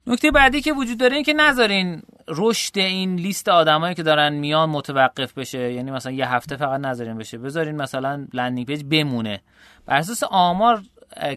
نکته 0.07 0.31
بعدی 0.31 0.61
که 0.61 0.73
وجود 0.73 0.97
داره 0.97 1.15
این 1.15 1.23
که 1.23 1.33
نذارین 1.33 2.01
رشد 2.27 2.77
این 2.77 3.15
لیست 3.15 3.49
آدمایی 3.49 3.95
که 3.95 4.03
دارن 4.03 4.33
میان 4.33 4.69
متوقف 4.69 5.33
بشه. 5.33 5.73
یعنی 5.73 5.91
مثلا 5.91 6.11
یه 6.11 6.33
هفته 6.33 6.55
فقط 6.55 6.79
نذارین 6.79 7.17
بشه. 7.17 7.37
بذارین 7.37 7.81
مثلا 7.81 8.27
landing 8.33 8.67
page 8.67 8.83
بمونه. 8.83 9.41
بر 9.85 9.97
اساس 9.97 10.23
آمار 10.23 10.83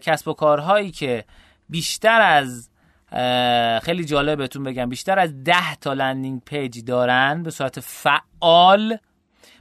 کسب 0.01 0.27
و 0.27 0.33
کارهایی 0.33 0.91
که 0.91 1.25
بیشتر 1.69 2.21
از 2.21 2.69
خیلی 3.83 4.05
جالب 4.05 4.37
بهتون 4.37 4.63
بگم. 4.63 4.89
بیشتر 4.89 5.19
از 5.19 5.43
10 5.43 5.75
تا 5.75 5.93
landing 5.93 6.41
page 6.45 6.85
دارن 6.85 7.43
به 7.43 7.51
صورت 7.51 7.79
فعال. 7.79 8.97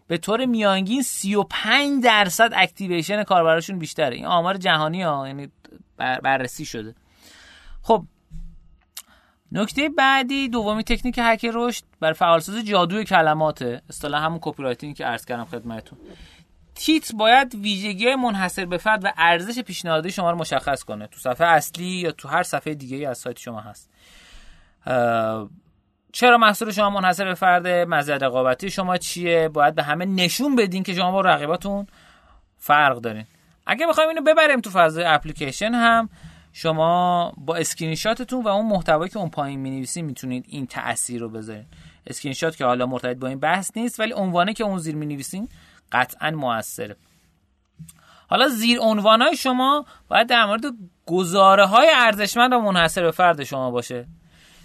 به 0.06 0.18
طور 0.18 0.44
میانگین 0.44 1.02
35 1.02 2.04
درصد 2.04 2.52
activation 2.54 3.22
کاربراشون 3.22 3.78
بیشتره. 3.78 4.16
این 4.16 4.26
آمار 4.26 4.56
جهانی 4.56 5.02
ها 5.02 5.26
یعنی 5.26 5.48
بررسی 5.96 6.64
شده. 6.64 6.94
خب 7.82 8.04
نکته 9.52 9.88
بعدی 9.88 10.48
دومی 10.48 10.84
تکنیک 10.84 11.18
هک 11.22 11.46
رشد. 11.54 11.84
بر 12.00 12.12
فعالساز 12.12 12.64
جادوی 12.64 13.04
کلمات 13.04 13.62
اصطلاح 13.88 14.24
همون 14.24 14.38
کپی 14.42 14.94
که 14.94 15.04
عرض 15.04 15.24
کردم 15.24 15.44
خدمتتون. 15.44 15.98
تیتر 16.80 17.16
باید 17.16 17.54
ویژگی 17.54 18.14
منحصر 18.14 18.64
به 18.64 18.78
فرد 18.78 19.04
و 19.04 19.12
ارزش 19.16 19.58
پیشنهادی 19.58 20.10
شما 20.10 20.30
رو 20.30 20.38
مشخص 20.38 20.82
کنه. 20.82 21.06
تو 21.06 21.18
صفحه 21.18 21.46
اصلی 21.46 21.84
یا 21.84 22.12
تو 22.12 22.28
هر 22.28 22.42
صفحه 22.42 22.74
دیگه 22.74 22.96
ای 22.96 23.06
از 23.06 23.18
سایت 23.18 23.38
شما 23.38 23.60
هست. 23.60 23.90
چرا 26.12 26.38
محصول 26.38 26.70
شما 26.70 26.90
منحصر 26.90 27.24
به 27.24 27.34
فرد؟ 27.34 27.66
مزیت 27.66 28.22
رقابتی 28.22 28.70
شما 28.70 28.96
چیه؟ 28.96 29.48
باید 29.48 29.74
به 29.74 29.82
همه 29.82 30.04
نشون 30.04 30.56
بدین 30.56 30.82
که 30.82 30.94
شما 30.94 31.12
با 31.12 31.20
رقیباتون 31.20 31.86
فرق 32.58 32.96
دارین. 32.96 33.24
اگه 33.66 33.86
بخوایم 33.86 34.08
اینو 34.08 34.22
ببریم 34.22 34.60
تو 34.60 34.70
فاز 34.70 34.98
اپلیکیشن 34.98 35.74
هم 35.74 36.08
شما 36.52 37.32
با 37.36 37.56
اسکرین 37.56 37.94
شاتتون 37.94 38.42
و 38.42 38.48
اون 38.48 38.66
محتوایی 38.66 39.10
که 39.10 39.18
اون 39.18 39.30
پایین 39.30 39.60
می‌نویسین 39.60 40.04
می‌تونید 40.04 40.44
این 40.48 40.66
تاثیر 40.66 41.20
رو 41.20 41.28
بذارین. 41.28 41.66
اسکرین 42.06 42.34
شات 42.34 42.56
که 42.56 42.64
حالا 42.64 42.86
مرتبط 42.86 43.16
با 43.16 43.28
این 43.28 43.40
بحث 43.40 43.70
نیست 43.76 44.00
ولی 44.00 44.12
عنوانی 44.12 44.54
که 44.54 44.64
اون 44.64 44.78
زیر 44.78 44.94
می‌نویسین 44.94 45.48
قطعا 45.92 46.30
موثره. 46.30 46.96
حالا 48.28 48.48
زیر 48.48 48.78
های 48.80 49.36
شما 49.36 49.86
باید 50.08 50.26
در 50.26 50.46
مورد 50.46 50.62
گزاره 51.06 51.66
های 51.66 51.88
ارزشمند 51.94 52.52
و 52.52 52.60
منحصر 52.60 53.02
به 53.02 53.10
فرد 53.10 53.44
شما 53.44 53.70
باشه. 53.70 54.06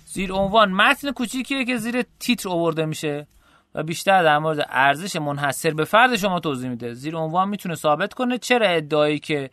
زیر 0.06 0.34
عنوان 0.34 0.72
متن 0.72 1.12
کوچیکیه 1.12 1.66
که 1.66 1.78
زیر 1.78 2.06
تیتر 2.20 2.50
آورده 2.50 2.86
میشه 2.86 3.28
و 3.76 3.84
بیشتر 3.84 4.24
در 4.24 4.38
مورد 4.38 4.68
ارزش 4.70 5.16
منحصر 5.16 5.72
به 5.72 5.86
فرد 5.86 6.16
شما 6.16 6.40
توضیح 6.40 6.70
میده. 6.70 6.94
زیر 6.94 7.16
عنوان 7.16 7.50
می‌تونه 7.50 7.76
ثابت 7.76 8.14
کنه 8.14 8.38
چرا 8.38 8.68
ادعایی 8.68 9.20
که 9.20 9.50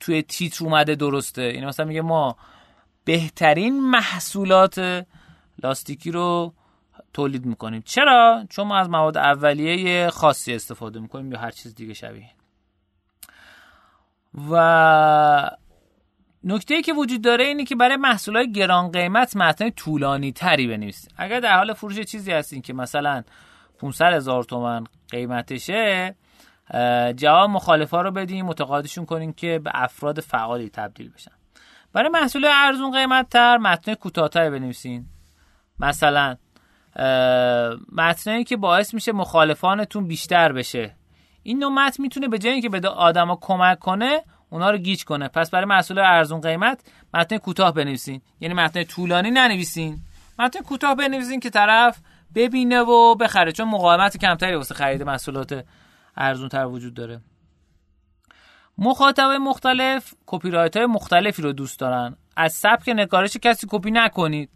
توی 0.00 0.22
تیتر 0.22 0.64
اومده 0.64 0.94
درسته. 0.94 1.42
این 1.42 1.64
مثلا 1.64 1.86
میگه 1.86 2.02
ما 2.02 2.36
بهترین 3.04 3.80
محصولات 3.80 5.06
لاستیکی 5.62 6.10
رو 6.10 6.52
تولید 7.12 7.46
می‌کنیم. 7.46 7.82
چرا؟ 7.84 8.44
چون 8.50 8.66
ما 8.66 8.76
از 8.76 8.90
مواد 8.90 9.18
اولیه 9.18 10.10
خاصی 10.10 10.54
استفاده 10.54 11.00
می‌کنیم 11.00 11.32
یا 11.32 11.38
هر 11.38 11.50
چیز 11.50 11.74
دیگه 11.74 11.94
شبیه. 11.94 12.30
و 14.50 15.50
نکته 16.44 16.82
که 16.82 16.92
وجود 16.92 17.22
داره 17.22 17.44
اینه 17.44 17.64
که 17.64 17.76
برای 17.76 17.96
محصولات 17.96 18.46
گران 18.46 18.90
قیمت 18.90 19.36
متن 19.36 19.70
طولانی 19.70 20.32
تری 20.32 20.66
بنویسید. 20.66 21.14
اگر 21.16 21.40
در 21.40 21.56
حال 21.56 21.72
فروش 21.72 22.00
چیزی 22.00 22.32
هستین 22.32 22.62
که 22.62 22.72
مثلا 22.72 23.22
500 23.78 24.12
هزار 24.12 24.44
تومن 24.44 24.84
قیمتشه 25.10 26.14
جواب 27.16 27.50
مخالفا 27.50 28.02
رو 28.02 28.10
بدین 28.10 28.44
متقاعدشون 28.44 29.06
کنین 29.06 29.32
که 29.32 29.58
به 29.58 29.70
افراد 29.74 30.20
فعالی 30.20 30.68
تبدیل 30.68 31.10
بشن. 31.10 31.32
برای 31.92 32.08
محصول 32.08 32.44
ارزون 32.50 32.92
قیمت 32.92 33.28
تر 33.28 33.58
متن 33.58 33.94
کوتاهتر 33.94 34.50
بنویسین. 34.50 35.06
مثلا 35.78 36.36
متنی 37.92 38.44
که 38.44 38.56
باعث 38.56 38.94
میشه 38.94 39.12
مخالفانتون 39.12 40.06
بیشتر 40.06 40.52
بشه. 40.52 40.96
این 41.42 41.58
نوع 41.58 41.72
متن 41.72 42.02
می‌تونه 42.02 42.28
به 42.28 42.38
جایی 42.38 42.62
که 42.62 42.68
به 42.68 42.88
آدما 42.88 43.38
کمک 43.40 43.78
کنه 43.78 44.22
اونا 44.50 44.70
رو 44.70 44.78
گیج 44.78 45.04
کنه. 45.04 45.28
پس 45.28 45.50
برای 45.50 45.64
محصول 45.64 45.98
ارزون 45.98 46.40
قیمت 46.40 46.80
متن 47.14 47.38
کوتاه 47.38 47.74
بنویسین. 47.74 48.20
یعنی 48.40 48.54
متن 48.54 48.84
طولانی 48.84 49.30
ننویسین. 49.30 49.98
متن 50.38 50.60
کوتاه 50.60 50.94
بنویسین 50.94 51.40
که 51.40 51.50
طرف 51.50 52.00
ببینه 52.34 52.80
و 52.80 53.14
بخره. 53.14 53.52
چون 53.52 53.68
مقاومت 53.68 54.16
کمتری 54.16 54.54
واسه 54.54 54.74
خرید 54.74 55.02
محصولات 55.02 55.64
ارزون 56.16 56.48
تر 56.48 56.66
وجود 56.66 56.94
داره. 56.94 57.20
مخاطب 58.78 59.30
مختلف 59.30 60.14
کپی 60.26 60.50
های 60.50 60.86
مختلفی 60.86 61.42
رو 61.42 61.52
دوست 61.52 61.80
دارن. 61.80 62.16
از 62.36 62.52
سبک 62.52 62.88
نگارش 62.88 63.36
کسی 63.36 63.66
کپی 63.70 63.90
نکنید. 63.90 64.50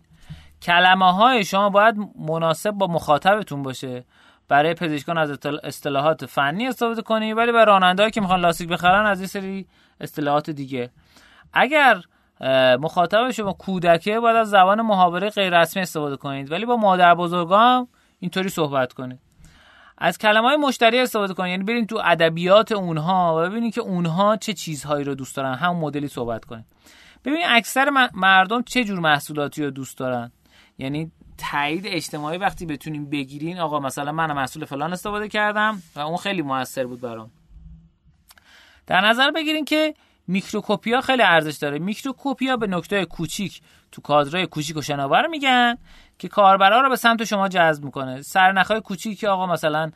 کلمه 0.65 1.13
های 1.13 1.45
شما 1.45 1.71
باید 1.71 1.97
مناسب 2.19 2.71
با 2.71 2.87
مخاطبتون 2.87 3.63
باشه. 3.63 4.05
برای 4.49 4.75
پزشکان 4.75 5.19
از 5.19 5.39
اصطلاحات 5.63 6.27
فنی 6.27 6.67
استفاده 6.67 7.03
کنید 7.03 7.37
ولی 7.37 7.53
برای 7.53 7.67
رانندهایی 7.67 8.11
که 8.11 8.21
می‌خوان 8.21 8.41
لاستیک 8.41 8.69
بخرن 8.69 9.07
از 9.07 9.19
این 9.21 9.27
سری 9.27 9.67
اصطلاحات 10.01 10.51
دیگه. 10.51 10.91
اگر 11.53 12.01
مخاطب 12.81 13.31
شما 13.31 13.53
کودکه 13.53 14.21
باید 14.21 14.37
از 14.37 14.51
زبان 14.51 14.83
محاوره 14.83 15.31
غیر 15.31 15.61
رسمی 15.61 15.83
استفاده 15.83 16.17
کنید. 16.17 16.53
ولی 16.53 16.67
با 16.67 16.77
مادر 16.77 17.15
بزرگان 17.15 17.89
اینطوری 18.21 18.49
صحبت 18.49 18.93
کنید. 18.93 19.19
از 19.99 20.19
کلمه 20.19 20.49
های 20.49 20.57
مشتری 20.57 21.01
استفاده 21.01 21.35
کنید. 21.35 21.51
یعنی 21.51 21.65
برید 21.65 21.89
تو 21.89 22.01
ادبیات 22.05 22.73
اونها 22.73 23.37
و 23.37 23.49
ببینید 23.51 23.75
که 23.75 23.81
اونها 23.81 24.37
چه 24.37 24.53
چیزهایی 24.53 25.05
رو 25.05 25.15
دوست 25.15 25.37
دارن. 25.37 25.55
هم 25.55 25.77
مدلی 25.77 26.09
صحبت 26.09 26.45
کنید. 26.45 26.65
ببینید 27.25 27.47
اکثر 27.49 28.09
مردم 28.15 28.63
چه 28.63 28.85
جور 28.85 29.01
محصولاتی 29.01 29.65
رو 29.65 29.71
دوست 29.71 29.99
دارن؟ 29.99 30.33
یعنی 30.79 31.13
تایید 31.39 31.87
اجتماعی 31.87 32.39
وقتی 32.39 32.67
بتونیم 32.67 33.11
بگیرین 33.11 33.59
آقا 33.59 33.81
مثلا 33.81 34.13
من 34.13 34.33
محصول 34.33 34.65
فلان 34.65 34.93
استفاده 34.93 35.29
کردم 35.29 35.83
و 35.97 36.01
اون 36.01 36.17
خیلی 36.17 36.43
موثر 36.43 36.87
بود 36.87 37.01
برام. 37.01 37.31
در 38.87 39.01
نظر 39.01 39.31
بگیرین 39.31 39.65
که 39.65 39.95
میکروکوپیا 40.27 41.01
خیلی 41.01 41.23
ارزش 41.23 41.57
داره. 41.57 41.79
میکروکوپیا 41.79 42.57
به 42.57 42.67
نکته 42.67 43.05
کوچیک 43.05 43.61
تو 43.93 44.03
کادرهای 44.03 44.47
کوچیک 44.47 44.77
و 44.77 44.83
شناور 44.83 45.27
میگن 45.27 45.77
که 46.19 46.29
کاربرا 46.29 46.81
رو 46.81 46.89
به 46.89 46.97
سمت 46.97 47.25
شما 47.25 47.49
جذب 47.49 47.85
می‌کنه. 47.85 48.23
سرنخهای 48.23 48.81
کوچیک 48.81 49.19
که 49.19 49.29
آقا 49.29 49.47
مثلا 49.47 49.91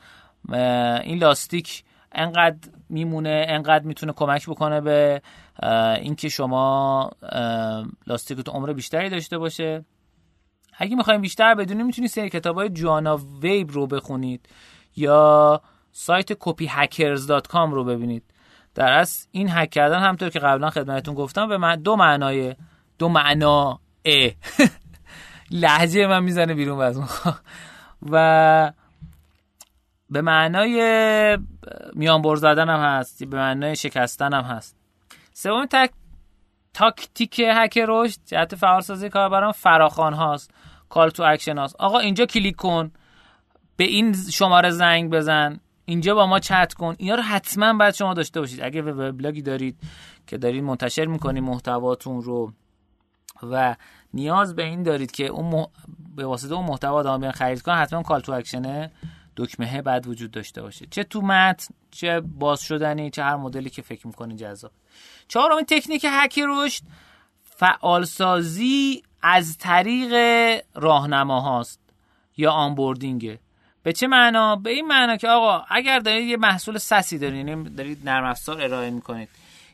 این 1.03 1.17
لاستیک 1.17 1.83
انقدر 2.11 2.57
میمونه 2.89 3.45
انقدر 3.49 3.85
می‌تونه 3.85 4.13
کمک 4.13 4.49
بکنه 4.49 4.81
به 4.81 5.21
اینکه 6.01 6.29
شما 6.29 7.09
لاستیکتون 8.07 8.55
عمر 8.55 8.73
بیشتری 8.73 9.09
داشته 9.09 9.37
باشه. 9.37 9.85
اگه 10.79 10.95
می‌خوایم 10.95 11.21
بیشتر 11.21 11.55
بدونیم 11.55 11.85
می‌تونید 11.85 12.09
سری 12.09 12.29
کتاب 12.29 12.55
های 12.55 12.69
جوانا 12.69 13.19
ویب 13.41 13.71
رو 13.71 13.87
بخونید 13.87 14.49
یا 14.95 15.61
سایت 15.91 16.33
copyhackers.com 16.33 17.71
رو 17.71 17.83
ببینید. 17.83 18.23
در 18.75 18.91
اصل 18.91 19.27
این 19.31 19.49
هک 19.49 19.69
کردن 19.69 19.99
همطور 19.99 20.29
که 20.29 20.39
قبلا 20.39 20.69
خدمتتون 20.69 21.15
گفتم 21.15 21.47
به 21.47 21.57
من 21.57 21.75
دو 21.75 21.95
معنای 21.95 22.55
دو 22.97 23.09
معنا 23.09 23.79
ا 24.05 24.29
لهجه 25.51 26.07
من 26.07 26.23
می‌زنه 26.23 26.53
بیرون 26.53 26.81
از 26.81 26.99
و 28.11 28.73
به 30.09 30.21
معنای 30.21 31.37
میان 31.93 32.21
بر 32.21 32.35
زدن 32.35 32.69
هم 32.69 32.79
هست 32.79 33.23
به 33.23 33.37
معنای 33.37 33.75
شکستن 33.75 34.33
هم 34.33 34.43
هست. 34.43 34.75
سوم 35.33 35.65
تک 35.65 35.91
تاکتیک 36.73 37.41
هک 37.45 37.79
رشد 37.87 38.19
جهت 38.25 38.55
فعالسازی 38.55 39.09
کاربران 39.09 39.51
فراخوان 39.51 40.13
هاست. 40.13 40.53
call 40.89 41.09
to 41.09 41.23
action 41.23 41.57
هاست. 41.57 41.75
آقا 41.79 41.99
اینجا 41.99 42.25
کلیک 42.25 42.55
کن. 42.55 42.91
به 43.77 43.83
این 43.83 44.15
شماره 44.31 44.69
زنگ 44.69 45.11
بزن. 45.11 45.59
اینجا 45.85 46.15
با 46.15 46.25
ما 46.25 46.39
چت 46.39 46.73
کن. 46.73 46.95
اینا 46.97 47.15
رو 47.15 47.21
حتما 47.21 47.73
باید 47.73 47.93
شما 47.93 48.13
داشته 48.13 48.39
باشید. 48.39 48.63
اگه 48.63 48.81
وبلاگی 48.81 49.41
دارید 49.41 49.77
که 50.27 50.37
دارید 50.37 50.63
منتشر 50.63 51.05
می‌کنید 51.05 51.43
محتواتون 51.43 52.21
رو. 52.21 52.53
و 53.43 53.75
نیاز 54.13 54.55
به 54.55 54.63
این 54.63 54.83
دارید 54.83 55.11
که 55.11 55.25
اون 55.25 55.65
به 56.15 56.25
واسطه 56.25 56.53
اون 56.53 56.65
محتوا 56.65 56.93
آدم 56.93 57.17
بیان 57.17 57.31
خرید 57.31 57.61
کنن 57.61 57.75
حتما 57.75 58.03
کال 58.03 58.19
تو 58.19 58.31
اکشنه 58.31 58.91
دکمه 59.37 59.81
بعد 59.81 60.07
وجود 60.07 60.31
داشته 60.31 60.61
باشه. 60.61 60.85
چه 60.85 61.03
تو 61.03 61.21
متن 61.21 61.73
چه 61.91 62.19
باز 62.19 62.61
شدنی 62.61 63.09
چه 63.09 63.23
هر 63.23 63.35
مدلی 63.35 63.69
که 63.69 63.81
فکر 63.81 64.07
می‌کنی 64.07 64.35
جذاب 64.35 64.71
چهارمین 65.27 65.65
تکنیک 65.65 66.05
هک 66.09 66.39
رشد 66.47 66.83
فعالسازی 67.41 69.03
از 69.21 69.57
طریق 69.57 70.13
راهنما 70.75 71.39
هاست 71.39 71.79
یا 72.37 72.51
آنبوردینگه 72.51 73.39
به 73.83 73.93
چه 73.93 74.07
معنا؟ 74.07 74.55
به 74.55 74.69
این 74.69 74.87
معنا 74.87 75.17
که 75.17 75.29
آقا 75.29 75.65
اگر 75.69 75.99
دارید 75.99 76.27
یه 76.27 76.37
محصول 76.37 76.77
سسی 76.77 77.17
دارید 77.17 77.47
یعنی 77.47 77.69
دارید 77.69 78.09
نرم 78.09 78.25
افزار 78.25 78.61
ارائه 78.61 78.89
می‌کنید 78.89 79.29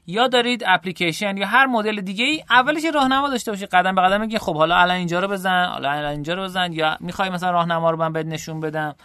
یا 0.07 0.27
دارید 0.27 0.63
اپلیکیشن 0.67 1.37
یا 1.37 1.47
هر 1.47 1.65
مدل 1.65 2.01
دیگه 2.01 2.25
ای 2.25 2.43
اولش 2.49 2.85
راهنما 2.93 3.29
داشته 3.29 3.51
باشید. 3.51 3.69
قدم 3.69 3.95
به 3.95 4.01
قدم 4.01 4.21
میگه 4.21 4.39
خب 4.39 4.55
حالا 4.55 4.75
الان 4.75 4.97
اینجا 4.97 5.19
رو 5.19 5.27
بزن 5.27 5.65
حالا 5.65 5.91
الان 5.91 6.11
اینجا 6.11 6.33
رو 6.33 6.43
بزن 6.43 6.73
یا 6.73 6.97
می‌خوای 6.99 7.29
مثلا 7.29 7.51
راهنما 7.51 7.91
رو 7.91 7.97
من 7.97 8.13
بهت 8.13 8.25
نشون 8.25 8.59
بدم 8.59 8.95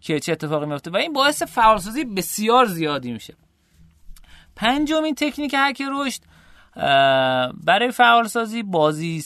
که 0.00 0.20
چه 0.20 0.32
اتفاقی 0.32 0.66
میفته 0.66 0.90
و 0.90 0.96
این 0.96 1.12
باعث 1.12 1.42
فعالسازی 1.42 2.04
بسیار 2.04 2.66
زیادی 2.66 3.12
میشه. 3.12 3.34
پنجمین 4.56 5.14
تکنیک 5.14 5.54
هک 5.58 5.82
رشد 5.92 6.20
برای 7.64 7.90
فعالسازی 7.90 8.62
بازی 8.62 9.20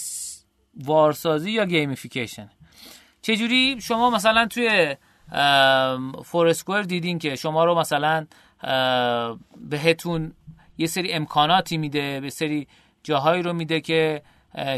وارسازی 0.84 1.50
یا 1.50 1.64
gamification 1.64 2.50
چجوری 3.22 3.80
شما 3.80 4.10
مثلا 4.10 4.46
توی 4.46 4.96
Foursquare 6.24 6.82
دیدین 6.82 7.18
که 7.18 7.36
شما 7.36 7.64
رو 7.64 7.74
مثلا 7.74 8.26
بهتون 9.70 10.32
یه 10.78 10.86
سری 10.86 11.12
امکاناتی 11.12 11.76
میده 11.76 12.20
به 12.20 12.30
سری 12.30 12.68
جاهایی 13.02 13.42
رو 13.42 13.52
میده 13.52 13.80
که 13.80 14.22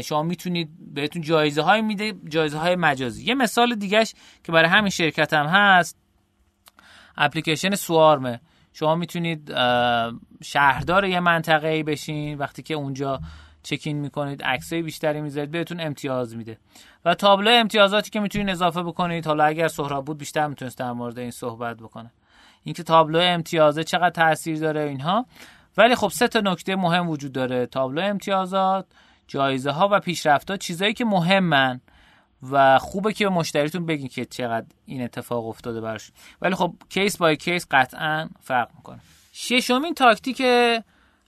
شما 0.03 0.23
می‌تونید 0.23 0.69
بهتون 0.93 1.21
جایزه 1.21 1.61
های 1.61 1.81
میده 1.81 2.13
جایزه 2.29 2.57
های 2.57 2.75
مجازی. 2.75 3.25
یه 3.25 3.33
مثال 3.33 3.75
دیگهش 3.75 4.13
که 4.43 4.51
برای 4.51 4.69
همین 4.69 4.89
شرکت 4.89 5.33
هم 5.33 5.45
هست 5.45 5.97
اپلیکیشن 7.17 7.75
سوارمه 7.75 8.39
شما 8.73 8.95
می‌تونید 8.95 9.51
شهردار 10.43 11.05
یه 11.05 11.19
منطقه 11.19 11.67
ای 11.67 11.83
بشین 11.83 12.37
وقتی 12.37 12.63
که 12.63 12.73
اونجا 12.73 13.19
چکین 13.63 13.97
می‌کنید 13.97 14.43
عکسای 14.43 14.81
بیشتری 14.81 15.21
می‌ذارید 15.21 15.51
بهتون 15.51 15.79
امتیاز 15.79 16.35
میده. 16.35 16.57
و 17.05 17.15
تابلو 17.15 17.51
امتیازاتی 17.51 18.09
که 18.09 18.19
می‌تونید 18.19 18.49
اضافه 18.49 18.83
بکنید 18.83 19.27
حالا 19.27 19.43
اگر 19.43 19.67
سهراب 19.67 20.05
بود 20.05 20.17
بیشتر 20.17 20.47
می‌تونست 20.47 20.77
در 20.77 20.91
مورد 20.91 21.19
این 21.19 21.31
صحبت 21.31 21.77
بکنه. 21.77 22.11
اینکه 22.63 22.83
تابلو 22.83 23.19
امتیازه 23.19 23.83
چقدر 23.83 24.09
تاثیر 24.09 24.59
داره 24.59 24.81
اینها. 24.81 25.25
ولی 25.77 25.95
خب 25.95 26.07
سه 26.07 26.27
تا 26.27 26.39
نکته 26.39 26.75
مهم 26.75 27.09
وجود 27.09 27.31
داره. 27.31 27.65
تابلو 27.65 28.01
امتیازات 28.01 28.85
جایزه 29.27 29.71
ها 29.71 29.89
و 29.91 29.99
پیشرفت 29.99 30.51
ها 30.51 30.57
چیزایی 30.57 30.93
که 30.93 31.05
مهمن 31.05 31.81
و 32.51 32.79
خوبه 32.79 33.13
که 33.13 33.25
به 33.25 33.29
مشتریتون 33.29 33.85
بگین 33.85 34.07
که 34.07 34.25
چقدر 34.25 34.65
این 34.85 35.03
اتفاق 35.03 35.47
افتاده 35.47 35.81
براش. 35.81 36.11
ولی 36.41 36.55
خب 36.55 36.73
case 36.89 37.17
by 37.17 37.37
case 37.37 37.67
قطعا 37.71 38.29
فرق 38.41 38.69
می‌کنه. 38.75 38.99
ششمین 39.33 39.93
تاکتیک 39.93 40.41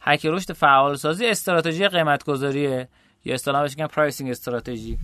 هک 0.01 0.25
رشد 0.25 0.53
فعال 0.53 0.95
سازی 0.95 1.25
استراتژی 1.25 1.87
قیمت 1.87 2.23
گذاریه 2.23 2.87
یا 3.25 3.33
اصطلاحا 3.33 3.61
بهش 3.61 3.71
میگن 3.71 3.87
pricing 3.87 4.29
strategy. 4.29 4.97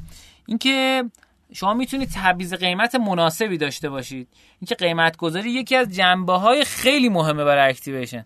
اینکه 0.45 1.03
شما 1.53 1.73
می‌تونید 1.73 2.09
تبعیض 2.15 2.53
قیمت 2.53 2.95
مناسبی 2.95 3.57
داشته 3.57 3.89
باشید. 3.89 4.27
اینکه 4.61 4.75
قیمت 4.75 5.17
گذاری 5.17 5.51
یکی 5.51 5.75
از 5.75 5.95
جنبه 5.95 6.33
های 6.33 6.65
خیلی 6.65 7.09
مهمه 7.09 7.43
برای 7.43 7.69
اکتیویشن. 7.69 8.25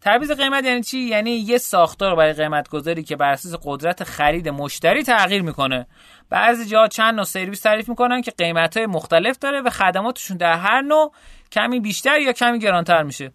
تبعیض 0.00 0.30
قیمت 0.30 0.64
یعنی 0.64 0.82
چی؟ 0.82 0.98
یعنی 0.98 1.30
یه 1.30 1.58
ساختار 1.58 2.16
برای 2.16 2.32
قیمت 2.32 2.68
گذاری 2.68 3.02
که 3.02 3.16
بر 3.16 3.30
اساس 3.30 3.54
قدرت 3.62 4.04
خرید 4.04 4.48
مشتری 4.48 5.02
تغییر 5.02 5.42
می‌کنه. 5.42 5.86
بعضی 6.30 6.66
جاها 6.66 6.88
چند 6.88 7.14
نوع 7.14 7.24
سرویس 7.24 7.60
تعریف 7.60 7.88
می‌کنن 7.88 8.22
که 8.22 8.30
قیمت 8.30 8.76
های 8.76 8.86
مختلف 8.86 9.38
داره 9.38 9.60
و 9.60 9.70
خدماتشون 9.70 10.36
در 10.36 10.56
هر 10.56 10.80
نوع 10.80 11.12
کمی 11.52 11.80
بیشتر 11.80 12.20
یا 12.20 12.32
کمی 12.32 12.58
گرانتر 12.58 13.02
میشه. 13.02 13.32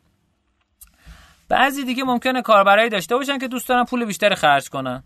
بعضی 1.49 1.85
دیگه 1.85 2.03
ممکنه 2.03 2.41
کاربرایی 2.41 2.89
داشته 2.89 3.15
باشن 3.15 3.37
که 3.37 3.47
دوست 3.47 3.69
دارن 3.69 3.83
پول 3.83 4.05
بیشتری 4.05 4.35
خرج 4.35 4.69
کنن. 4.69 5.03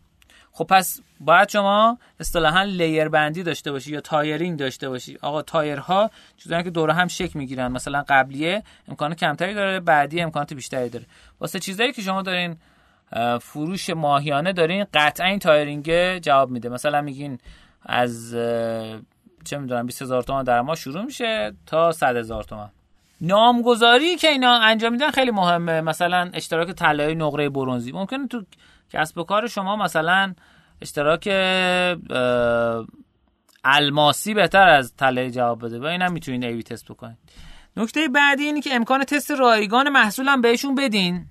خب 0.52 0.64
پس 0.64 1.02
باید 1.20 1.50
شما 1.50 1.98
اصطلاحا 2.20 2.64
layer 2.64 3.10
بندی 3.10 3.44
داشته 3.44 3.72
باشی 3.72 3.92
یا 3.92 4.02
tiering 4.02 4.60
داشته 4.60 4.90
باشی. 4.90 5.18
آقا 5.22 5.42
tier 5.42 5.96
ها 5.96 6.10
چیزایی 6.38 6.64
که 6.64 6.70
دور 6.70 6.90
هم 6.90 7.08
شکل 7.08 7.36
می‌گیرن. 7.36 7.72
مثلا 7.72 8.04
قبلیه 8.08 8.64
امکان 8.88 9.14
کمتری 9.14 9.54
داره 9.54 9.80
بعدی 9.80 10.22
امکانات 10.22 10.54
بیشتری 10.54 10.90
داره. 10.90 11.06
واسه 11.40 11.60
چیزایی 11.60 11.92
که 11.92 12.02
شما 12.02 12.22
دارین 12.22 12.58
فروش 13.42 13.90
ماهیانه 13.90 14.54
دارین 14.54 14.86
قطعا 14.94 15.28
این 15.28 15.40
tiering 15.40 16.18
جواب 16.18 16.50
میده. 16.50 16.70
مثلا 16.70 17.02
میگین 17.02 17.40
از 17.86 18.32
چه 19.46 19.58
می‌دونم 19.58 19.86
20000 19.86 20.24
تومان 20.24 20.44
در 20.44 20.62
ماه 20.62 20.76
شروع 20.76 21.02
میشه 21.06 21.54
تا 21.66 21.92
100000 21.92 22.44
تومان. 22.44 22.72
نامگذاری 23.22 24.16
که 24.16 24.28
اینا 24.28 24.54
انجام 24.54 24.92
میدن 24.92 25.12
خیلی 25.12 25.32
مهمه. 25.32 25.82
مثلا 25.82 26.30
اشتراک 26.34 26.72
طلای 26.72 27.16
نقره 27.16 27.50
برونزی 27.50 27.92
ممکنه 27.92 28.28
تو 28.28 28.44
کسب 28.90 29.18
و 29.18 29.24
کار 29.24 29.48
شما 29.48 29.76
مثلا 29.76 30.34
اشتراک 30.82 31.28
الماسی 33.64 34.34
بهتر 34.34 34.68
از 34.68 34.96
طلای 34.96 35.32
جواب 35.32 35.66
بده. 35.66 35.80
و 35.80 35.86
اینم 35.86 36.12
می‌تونید 36.12 36.44
A/B 36.44 36.64
test 36.64 36.92
بکنید. 36.92 37.18
نکته 37.78 38.08
بعدی 38.08 38.44
اینه 38.44 38.62
که 38.62 38.74
امکان 38.74 39.04
تست 39.04 39.32
رایگان 39.32 39.90
محصول 39.90 40.28
هم 40.28 40.42
بهشون 40.42 40.76
بدین 40.76 41.26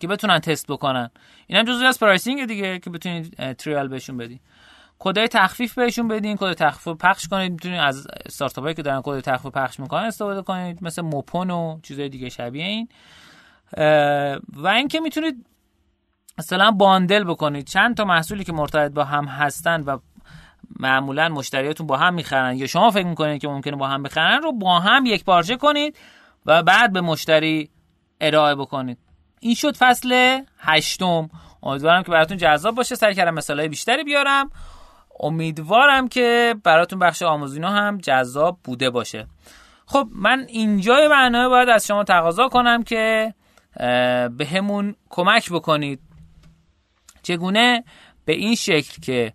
که 0.00 0.08
بتونن 0.08 0.38
تست 0.38 0.66
بکنن. 0.66 1.10
اینم 1.46 1.64
جزوی 1.64 1.86
از 1.86 2.00
pricing 2.00 2.46
دیگه 2.46 2.78
که 2.78 2.90
بتونید 2.90 3.52
trial 3.52 3.88
بهشون 3.88 4.16
بدین. 4.16 4.40
کدای 4.98 5.28
تخفیف 5.28 5.74
بهشون 5.74 6.08
بدین 6.08 6.36
کد 6.36 6.52
تخفیف 6.52 6.96
پخش 6.96 7.28
کنید. 7.28 7.52
می‌تونید 7.52 7.80
از 7.80 8.06
استارتاپایی 8.26 8.74
که 8.74 8.82
دارن 8.82 9.02
کد 9.04 9.20
تخفیف 9.20 9.52
پخش 9.52 9.80
می‌کنن 9.80 10.04
استفاده 10.04 10.42
کنید 10.42 10.84
مثل 10.84 11.02
موپون 11.02 11.50
و 11.50 11.80
چیزای 11.82 12.08
دیگه 12.08 12.28
شبیه 12.28 12.64
این. 12.64 12.88
و 14.52 14.66
اینکه 14.66 15.00
می‌تونید 15.00 15.46
مثلا 16.38 16.70
باندل 16.70 17.24
بکنید. 17.24 17.66
چند 17.66 17.96
تا 17.96 18.04
محصولی 18.04 18.44
که 18.44 18.52
مرتبط 18.52 18.92
با 18.92 19.04
هم 19.04 19.24
هستن 19.24 19.80
و 19.80 19.98
معمولا 20.80 21.28
مشتریاتون 21.28 21.86
با 21.86 21.96
هم 21.96 22.14
می‌خرن 22.14 22.56
یا 22.56 22.66
شما 22.66 22.90
فکر 22.90 23.06
می‌کنید 23.06 23.40
که 23.40 23.48
ممکنه 23.48 23.76
با 23.76 23.88
هم 23.88 24.02
بخرن 24.02 24.42
رو 24.42 24.52
با 24.52 24.80
هم 24.80 25.06
یک 25.06 25.24
پارچه 25.24 25.56
کنید 25.56 25.98
و 26.46 26.62
بعد 26.62 26.92
به 26.92 27.00
مشتری 27.00 27.70
ارائه 28.20 28.54
بکنید. 28.54 28.98
این 29.40 29.54
شد 29.54 29.76
فصل 29.76 30.40
هشتم. 30.58 31.30
امیدوارم 31.62 32.02
که 32.02 32.10
براتون 32.10 32.36
جذاب 32.36 32.74
باشه. 32.74 32.94
سعی 32.94 33.14
کردم 33.14 33.34
مثالای 33.34 33.68
بیشتری 33.68 34.04
بیارم. 34.04 34.50
امیدوارم 35.20 36.08
که 36.08 36.54
براتون 36.64 36.98
بخش 36.98 37.22
آموزینا 37.22 37.70
هم 37.70 37.98
جذاب 37.98 38.58
بوده 38.64 38.90
باشه. 38.90 39.26
خب 39.86 40.08
من 40.12 40.46
اینجای 40.48 41.08
برنامه 41.08 41.48
باید 41.48 41.68
از 41.68 41.86
شما 41.86 42.04
تقاضا 42.04 42.48
کنم 42.48 42.82
که 42.82 43.34
به 44.36 44.46
کمک 45.10 45.52
بکنید. 45.52 46.00
چگونه؟ 47.22 47.84
به 48.24 48.32
این 48.32 48.54
شکل 48.54 49.00
که 49.02 49.32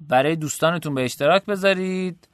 برای 0.00 0.36
دوستانتون 0.36 0.94
به 0.94 1.04
اشتراک 1.04 1.44
بذارید 1.46 2.28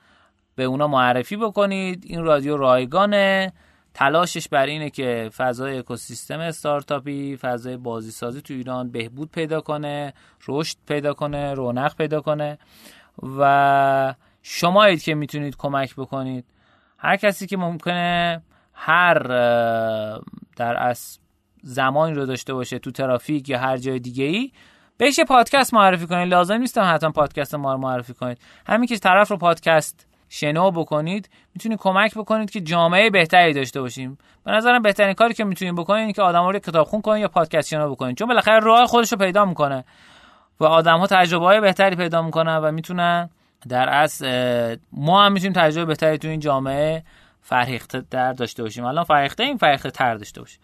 به 0.56 0.64
اونا 0.64 0.86
معرفی 0.86 1.36
بکنید. 1.36 2.04
این 2.06 2.24
رادیو 2.24 2.56
رایگانه. 2.56 3.52
تلاشش 3.94 4.48
بر 4.48 4.66
اینه 4.66 4.90
که 4.90 5.30
فضای 5.36 5.78
اکوسیستم 5.78 6.40
استارتاپی 6.40 7.36
فضای 7.36 7.76
بازی 7.76 8.10
سازی 8.10 8.42
تو 8.42 8.54
ایران 8.54 8.90
بهبود 8.90 9.30
پیدا 9.30 9.60
کنه 9.60 10.14
رشد 10.48 10.76
پیدا 10.86 11.14
کنه 11.14 11.54
رونق 11.54 11.96
پیدا 11.96 12.20
کنه 12.20 12.58
و 13.38 14.14
شمایید 14.42 15.02
که 15.02 15.14
می‌تونید 15.14 15.56
کمک 15.56 15.94
بکنید. 15.94 16.44
هر 16.98 17.16
کسی 17.16 17.46
که 17.46 17.56
ممکنه 17.56 18.42
هر 18.72 19.18
در 20.56 20.76
از 20.78 21.18
زمانی 21.62 22.14
رو 22.14 22.26
داشته 22.26 22.54
باشه 22.54 22.78
تو 22.78 22.90
ترافیک 22.90 23.48
یا 23.48 23.58
هر 23.58 23.76
جای 23.76 23.98
دیگه 23.98 24.24
ای 24.24 24.52
بهش 24.96 25.20
پادکست 25.20 25.74
معرفی 25.74 26.06
کنید. 26.06 26.28
لازم 26.28 26.54
نیست 26.54 26.78
حتما 26.78 27.10
پادکست 27.10 27.54
ما 27.54 27.72
رو 27.72 27.78
معرفی 27.78 28.14
کنید. 28.14 28.38
همین 28.66 28.86
که 28.86 28.98
طرف 28.98 29.30
رو 29.30 29.36
پادکست 29.36 30.13
شنو 30.34 30.70
بکنید 30.70 31.28
می‌تونید 31.54 31.78
کمک 31.78 32.14
بکنید 32.14 32.50
که 32.50 32.60
جامعه 32.60 33.10
بهتری 33.10 33.52
داشته 33.52 33.80
باشیم. 33.80 34.18
به 34.44 34.52
نظرم 34.52 34.82
بهترین 34.82 35.14
کاری 35.14 35.34
که 35.34 35.44
می‌تونید 35.44 35.74
بکنید 35.74 36.16
که 36.16 36.22
آدما 36.22 36.50
رو 36.50 36.58
کتابخون 36.58 37.00
کنید 37.00 37.22
یا 37.22 37.28
پادکست 37.28 37.68
شنو 37.68 37.90
بکنید. 37.90 38.16
چون 38.16 38.28
بالاخره 38.28 38.60
راه 38.60 38.86
خودش 38.86 39.12
رو 39.12 39.18
پیدا 39.18 39.44
می‌کنه 39.44 39.84
و 40.60 40.64
آدم 40.64 40.98
ها 40.98 41.06
تجربه 41.06 41.44
های 41.44 41.60
بهتری 41.60 41.96
پیدا 41.96 42.22
می‌کنن 42.22 42.56
و 42.56 42.72
می‌تونن 42.72 43.30
در 43.68 43.88
اصل 43.88 44.76
ما 44.92 45.24
هم 45.24 45.32
می‌تونیم 45.32 45.52
تجربه 45.52 45.84
بهتری 45.84 46.18
تو 46.18 46.28
این 46.28 46.40
جامعه 46.40 47.02
فرهیخته 47.42 48.02
در 48.10 48.32
داشته 48.32 48.62
باشیم. 48.62 48.84
الان 48.84 49.04
فرهیخته 49.04 49.42
این 49.42 49.56
فرهیخته 49.56 49.90
تر 49.90 50.14
داشته 50.14 50.40
باشیم. 50.40 50.60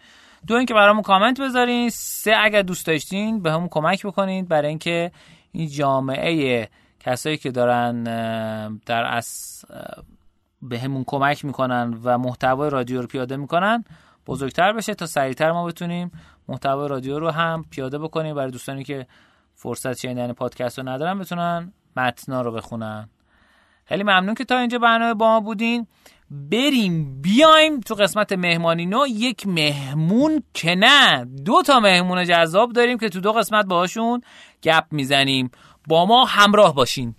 دو 0.47 0.55
اینکه 0.55 0.75
برامون 0.75 1.03
کامنت 1.03 1.41
بذارین. 1.41 1.91
سه 1.91 2.35
اگر 2.41 2.63
دوست 2.63 2.87
داشتین 2.87 3.43
به 3.43 3.53
همون 3.53 3.69
کمک 3.69 4.07
بکنید 4.07 4.49
برای 4.49 4.69
اینکه 4.69 5.11
این 5.53 5.69
جامعه 5.69 6.69
کسایی 7.01 7.37
که 7.37 7.51
دارن 7.51 8.03
در 8.87 9.05
از 9.05 9.61
به 10.63 10.79
همون 10.79 11.05
کمک 11.07 11.45
می‌کنن 11.45 11.99
و 12.05 12.19
محتوای 12.19 12.71
رادیو 12.71 13.01
رو 13.01 13.07
پیاده 13.07 13.37
می‌کنن 13.37 13.85
بزرگتر 14.27 14.73
بشه 14.73 14.95
تا 14.95 15.07
سریعتر 15.07 15.53
ما 15.53 15.67
بتونیم 15.67 16.11
محتوای 16.49 16.89
رادیو 16.89 17.19
رو 17.19 17.31
هم 17.31 17.65
پیاده 17.71 17.99
بکنیم. 17.99 18.35
برای 18.35 18.51
دوستانی 18.51 18.85
که 18.85 19.07
فرصت 19.55 19.99
شنیدن 19.99 20.33
پادکست 20.33 20.79
رو 20.79 20.89
ندارن 20.89 21.19
بتونن 21.19 21.73
متنا 21.97 22.43
رو 22.43 22.53
بخونن. 22.53 23.09
خیلی 23.85 24.03
ممنون 24.03 24.35
که 24.35 24.45
تا 24.45 24.59
اینجا 24.59 24.79
برنامه 24.79 25.15
با 25.15 25.27
ما 25.27 25.41
بودین. 25.41 25.87
بریم 26.31 27.21
بیایم 27.23 27.81
تو 27.81 27.95
قسمت 27.95 28.33
مهمانی 28.33 28.87
نو. 28.87 29.07
یک 29.07 29.47
مهمون 29.47 30.43
که 30.55 30.75
نه 30.75 31.25
دو 31.25 31.63
تا 31.63 31.81
مهمون 31.81 32.25
جذاب 32.25 32.73
داریم 32.73 32.99
که 32.99 33.09
تو 33.09 33.21
دو 33.21 33.33
قسمت 33.33 33.67
باهاشون 33.67 34.23
گپ 34.63 34.85
می‌زنیم. 34.91 35.51
با 35.91 36.07
ما 36.07 36.25
همراه 36.25 36.75
باشین. 36.75 37.15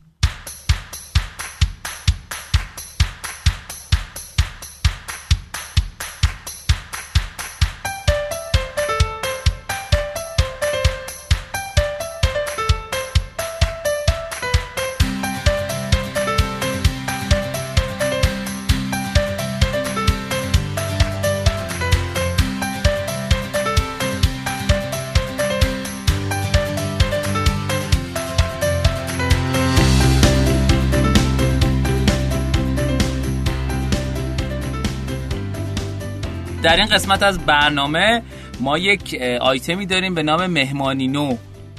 قسمت 36.92 37.24
از 37.24 37.46
برنامه 37.46 38.22
ما 38.60 38.78
یک 38.78 39.22
آیتمی 39.42 39.86
داریم 39.86 40.16
به 40.16 40.24
نام 40.24 40.48
مهمانی 40.48 41.08
نو. 41.08 41.38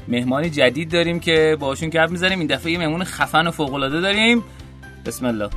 مهمانی 0.08 0.50
جدید 0.50 0.90
داریم 0.90 1.20
که 1.20 1.56
باشون 1.60 1.88
گپ 1.88 2.10
می‌زنیم. 2.10 2.38
این 2.38 2.48
دفعه 2.48 2.72
یه 2.72 2.78
مهمون 2.78 3.04
خفن 3.04 3.46
و 3.46 3.50
فوق 3.50 3.74
العاده 3.74 4.00
داریم. 4.00 4.44
بسم 5.06 5.26
الله. 5.26 5.50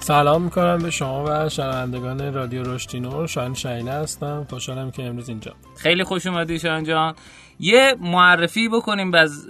سلام 0.00 0.42
می‌کنم 0.42 0.78
به 0.78 0.90
شما 0.90 1.24
و 1.28 1.48
شنوندگان 1.48 2.34
رادیو 2.34 2.62
رشتینور 2.62 3.26
شاهین 3.26 3.54
شاهینه 3.54 3.90
هستم. 3.90 4.46
خوشحالم 4.50 4.90
که 4.90 5.02
امروز 5.02 5.28
اینجا. 5.28 5.54
خیلی 5.76 6.04
خوش 6.04 6.26
اومدی 6.26 6.58
شاهین 6.58 6.84
جان. 6.84 7.14
یه 7.60 7.94
معرفی 8.00 8.68
بکنیم 8.68 9.14
از 9.14 9.48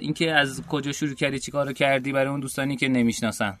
اینکه 0.00 0.32
از 0.32 0.62
کجا 0.68 0.92
شروع 0.92 1.14
کردی 1.14 1.38
چیکارو 1.38 1.72
کردی 1.72 2.12
برای 2.12 2.28
اون 2.28 2.40
دوستانی 2.40 2.76
که 2.76 2.88
نمی‌شناسن. 2.88 3.58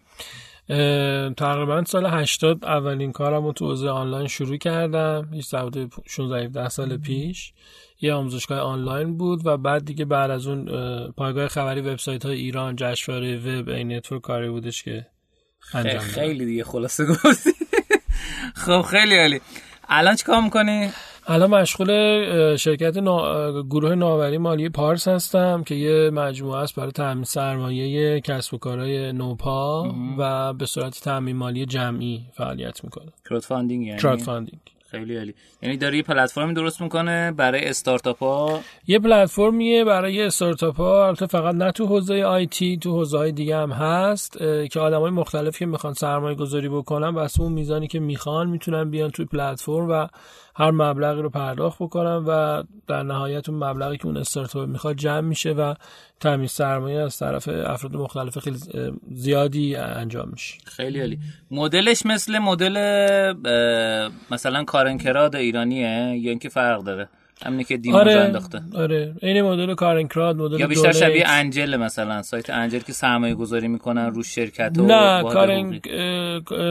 تقریبا 1.36 1.84
سال 1.84 2.06
80 2.06 2.64
اولین 2.64 3.12
کارم 3.12 3.44
رو 3.44 3.52
تو 3.52 3.66
حوزه 3.66 3.88
آنلاین 3.88 4.28
شروع 4.28 4.56
کردم. 4.56 5.28
هیچ 5.32 5.54
16 6.06 6.44
17 6.44 6.68
سال 6.68 6.96
پیش. 6.96 7.52
یه 8.00 8.14
آموزشگاه 8.14 8.58
آنلاین 8.58 9.16
بود 9.16 9.46
و 9.46 9.56
بعد 9.56 9.84
دیگه 9.84 10.04
بعد 10.04 10.30
از 10.30 10.46
اون 10.46 10.64
پایگاه 11.16 11.48
خبری 11.48 11.80
وبسایت 11.80 12.26
های 12.26 12.36
ایران 12.36 12.76
جشنواره 12.76 13.36
وب 13.36 13.68
eNetwork 13.68 14.22
کاری 14.22 14.50
بودش 14.50 14.82
که 14.82 15.06
انجام 15.74 15.98
خیلی 15.98 16.46
دیگه 16.46 16.64
خلاصه 16.64 17.06
گفتی. 17.06 17.50
خب 18.64 18.82
خیلی 18.82 19.18
عالی. 19.18 19.40
الان 19.88 20.16
چیکار 20.16 20.40
می‌کنی؟ 20.40 20.90
الان 21.26 21.50
مشغول 21.50 21.90
شرکت 22.56 22.96
نا... 22.96 23.62
گروه 23.62 23.94
نوآوری 23.94 24.38
مالی 24.38 24.68
پارس 24.68 25.08
هستم 25.08 25.62
که 25.62 25.74
یه 25.74 26.10
مجموعه 26.10 26.58
است 26.58 26.74
برای 26.74 26.92
تامین 26.92 27.24
سرمایه 27.24 28.20
کسب 28.20 28.54
و 28.54 28.58
کارهای 28.58 29.12
نوپا 29.12 29.94
و 30.18 30.52
به 30.52 30.66
صورت 30.66 31.00
تامین 31.00 31.36
مالی 31.36 31.66
جمعی 31.66 32.26
فعالیت 32.32 32.84
می‌کنه. 32.84 33.12
crowdfunding 33.28 33.86
یعنی؟ 33.86 33.98
crowdfunding 33.98 34.60
خیلی 34.98 35.16
عالی. 35.16 35.34
یعنی 35.62 35.76
داره 35.76 35.96
یه 35.96 36.02
پلتفرمی 36.02 36.54
درست 36.54 36.80
می‌کنه 36.80 37.32
برای 37.32 37.64
استارتاپ 37.64 38.18
ها 38.18 38.60
یه 38.86 38.98
پلتفرمیه 38.98 39.84
برای 39.84 40.22
استارتاپ 40.22 40.76
ها 40.76 41.06
البته 41.06 41.26
فقط 41.26 41.54
نه 41.54 41.72
تو 41.72 41.86
حوزه 41.86 42.22
IT 42.22 42.78
تو 42.78 42.92
حوزه 42.92 43.18
های 43.18 43.32
دیگه 43.32 43.56
هم 43.56 43.72
هست 43.72 44.38
که 44.70 44.80
آدمای 44.80 45.10
مختلفی 45.10 45.58
که 45.58 45.66
می‌خوان 45.66 45.92
سرمایه 45.92 46.34
گذاری 46.34 46.68
بکنن 46.68 47.14
بس 47.14 47.40
اون 47.40 47.52
میزانی 47.52 47.86
که 47.86 48.00
می‌خوان 48.00 48.50
می‌تونن 48.50 48.90
بیان 48.90 49.10
توی 49.10 49.24
پلتفرم 49.24 49.90
و 49.90 50.06
هر 50.56 50.70
مبلغی 50.70 51.22
رو 51.22 51.30
پرداخت 51.30 51.78
بکنن 51.82 52.24
و 52.26 52.62
در 52.86 53.02
نهایت 53.02 53.48
اون 53.48 53.64
مبلغی 53.64 53.96
که 53.96 54.06
اون 54.06 54.16
استارتاپ 54.16 54.68
می‌خواد 54.68 54.96
جمع 54.96 55.20
میشه 55.20 55.52
و 55.52 55.74
تامین 56.24 56.46
سرمایه 56.46 57.00
از 57.00 57.18
طرف 57.18 57.48
افراد 57.48 57.96
مختلف 57.96 58.38
خیلی 58.38 58.58
زیادی 59.12 59.76
انجام 59.76 60.28
میشه. 60.28 60.54
خیلی 60.64 61.00
عالی. 61.00 61.18
مدلش 61.50 62.06
مثل 62.06 62.38
مدل 62.38 62.76
مثلا 64.30 64.64
کارنکراد 64.64 65.36
ایرانیه 65.36 66.18
یا 66.18 66.30
اینکه 66.30 66.48
فرق 66.48 66.82
داره؟ 66.82 67.08
همینه 67.44 67.64
که 67.64 67.76
دیمو 67.76 67.96
آره 67.96 68.12
انداخته. 68.12 68.60
آره. 68.74 69.14
این 69.22 69.42
مدل 69.42 69.74
کارنکراد 69.74 70.36
مدل 70.36 70.60
یا 70.60 70.66
بیشتر 70.66 70.92
شبیه 70.92 71.24
انجل 71.28 71.76
مثلا 71.76 72.22
سایت 72.22 72.50
انجل 72.50 72.78
که 72.78 72.92
سرمایه 72.92 73.34
گذاری 73.34 73.68
می‌کنن 73.68 74.06
رو 74.06 74.22
شرکت 74.22 74.78
و 74.78 74.86
نه 74.86 75.22
کارن 75.22 75.80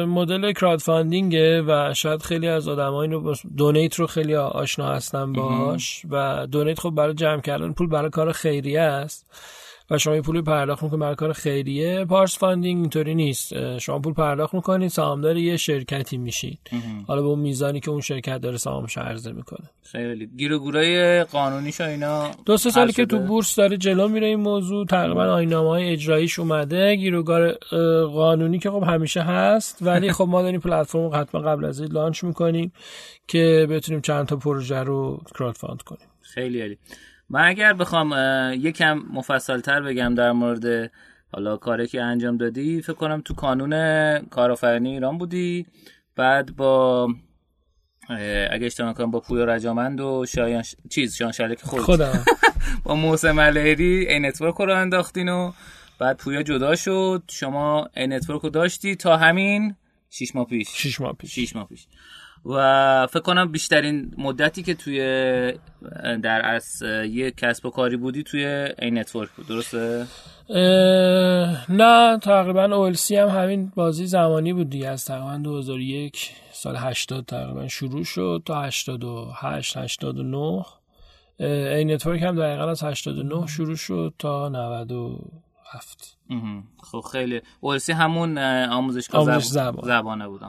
مدل 0.05 0.51
کراد 0.51 0.79
فاندینگه 0.79 1.61
و 1.61 1.93
شاید 1.93 2.21
خیلی 2.21 2.47
از 2.47 2.67
آدمایی 2.67 3.11
رو 3.11 3.35
دونیت 3.57 3.95
رو 3.95 4.07
خیلی 4.07 4.35
آشنا 4.35 4.93
هستن 4.93 5.33
باش 5.33 6.01
و 6.09 6.47
دونیت 6.51 6.79
خب 6.79 6.89
برای 6.89 7.13
جمع 7.13 7.41
کردن 7.41 7.73
پول 7.73 7.87
برای 7.87 8.09
کار 8.09 8.31
خیریه 8.31 8.81
است. 8.81 9.25
و 9.93 9.97
شما 9.97 10.21
پول 10.21 10.41
پرداخت 10.41 10.83
می‌کنید 10.83 11.01
برای 11.01 11.15
کار 11.15 11.33
خیریه 11.33 12.05
Pars 12.05 12.37
Funding 12.37 12.79
اینطوری 12.79 13.15
نیست. 13.15 13.77
شما 13.77 13.99
پول 13.99 14.13
پرداخت 14.13 14.53
می‌کنید 14.53 14.89
سهامدار 14.89 15.37
یه 15.37 15.57
شرکتی 15.57 16.17
میشید 16.17 16.59
حالا 17.07 17.21
به 17.21 17.27
اون 17.27 17.39
میزانی 17.39 17.79
که 17.79 17.91
اون 17.91 18.01
شرکت 18.01 18.37
داره 18.37 18.57
سهامش 18.57 18.97
عرضه 18.97 19.31
می‌کنه. 19.31 19.69
خیلی. 19.83 20.29
گیر 20.37 20.53
و 20.53 20.59
گورای 20.59 21.23
قانونیش 21.23 21.81
اینا 21.81 22.31
دو 22.45 22.57
سه 22.57 22.69
سالی 22.69 22.93
که 22.93 23.05
تو 23.05 23.19
بورس 23.19 23.55
داره 23.55 23.77
جلو 23.77 24.07
میره 24.07 24.27
این 24.27 24.39
موضوع 24.39 24.85
تقریبا 24.85 25.23
آیین‌نامه 25.23 25.69
های 25.69 25.89
اجراییش 25.89 26.39
اومده. 26.39 26.95
گیروگار 26.95 27.51
قانونی 28.05 28.59
که 28.59 28.71
خب 28.71 28.83
همیشه 28.83 29.21
هست 29.21 29.77
ولی 29.81 30.11
خب 30.11 30.27
ما 30.29 30.41
داریم 30.41 30.59
پلتفرم 30.59 31.11
حتما 31.13 31.41
قبل 31.41 31.65
از 31.65 31.81
launch 31.81 32.23
می‌کنیم 32.23 32.73
که 33.27 33.67
بتونیم 33.69 34.01
چند 34.01 34.25
تا 34.25 34.35
پروژه 34.35 34.79
رو 34.79 35.21
crowdfund 35.35 35.81
کنیم. 35.81 36.07
خیلی 36.21 36.61
عالی. 36.61 36.77
من 37.29 37.47
اگر 37.47 37.73
بخوام 37.73 38.13
یکم 38.53 38.93
مفصلتر 39.13 39.81
بگم 39.81 40.15
در 40.15 40.31
مورد 40.31 40.91
حالا 41.33 41.57
کاری 41.57 41.87
که 41.87 42.01
انجام 42.01 42.37
دادی 42.37 42.81
فکر 42.81 42.93
کنم 42.93 43.21
تو 43.21 43.33
کانون 43.33 44.19
کارآفرینی 44.19 44.89
ایران 44.89 45.17
بودی. 45.17 45.65
بعد 46.15 46.55
با 46.55 47.07
اگه 48.51 48.65
اشتباه 48.65 48.93
کنم 48.93 49.11
با 49.11 49.19
پویا 49.19 49.45
رجامند 49.45 50.01
و 50.01 50.25
شایان 50.25 50.61
ش... 50.61 50.75
چیز 50.89 51.15
شایان 51.15 51.31
شلک 51.31 51.61
خود. 51.61 51.79
خودم. 51.81 52.25
با 52.83 52.95
موسی 52.95 53.31
ملهری 53.31 54.07
eNetwork 54.09 54.55
رو 54.55 54.75
انداختین 54.75 55.29
و 55.29 55.51
بعد 55.99 56.17
پویا 56.17 56.43
جدا 56.43 56.75
شد. 56.75 57.23
شما 57.27 57.89
eNetwork 57.97 58.41
رو 58.41 58.49
داشتی 58.49 58.95
تا 58.95 59.17
همین 59.17 59.75
شیش 60.09 60.35
ماه 60.35 60.45
پیش. 60.45 60.67
شیش 60.73 61.01
ماه 61.01 61.13
پیش. 61.13 61.31
شیش 61.31 61.55
ماه 61.55 61.67
پیش. 61.67 61.87
و 62.45 63.07
فکر 63.07 63.19
کنم 63.19 63.51
بیشترین 63.51 64.11
مدتی 64.17 64.63
که 64.63 64.73
توی 64.73 64.99
در 66.23 66.41
از 66.45 66.81
یه 67.09 67.31
کسب 67.31 67.65
و 67.65 67.69
کاری 67.69 67.97
بودی 67.97 68.23
توی 68.23 68.45
eNetwork 68.79 69.29
بود. 69.29 69.47
درسته؟ 69.47 70.05
نه 71.69 72.17
تقریبا 72.17 72.63
اولسی 72.63 73.15
هم 73.15 73.27
همین 73.27 73.71
بازه 73.75 74.07
زمانی 74.07 74.53
بود 74.53 74.69
دیگه. 74.69 74.87
از 74.87 75.05
تقریبا 75.05 75.37
2001 75.37 76.31
سال 76.51 76.75
80 76.75 77.25
تقریبا 77.25 77.67
شروع 77.67 78.03
شد 78.03 78.43
تا 78.45 78.61
88 78.61 79.77
89 79.77 80.65
eNetwork 81.39 82.21
هم 82.21 82.35
دقیقا 82.35 82.69
از 82.69 82.83
89 82.83 83.47
شروع 83.47 83.75
شد 83.75 84.13
تا 84.19 84.49
97 84.49 86.17
خب 86.83 87.03
خیلی. 87.11 87.41
اولسی 87.61 87.91
همون 87.91 88.37
آموزشگاه 88.37 89.21
آموزش 89.21 89.45
زبان. 89.45 89.87
زبانه 89.87 90.27
بود. 90.27 90.41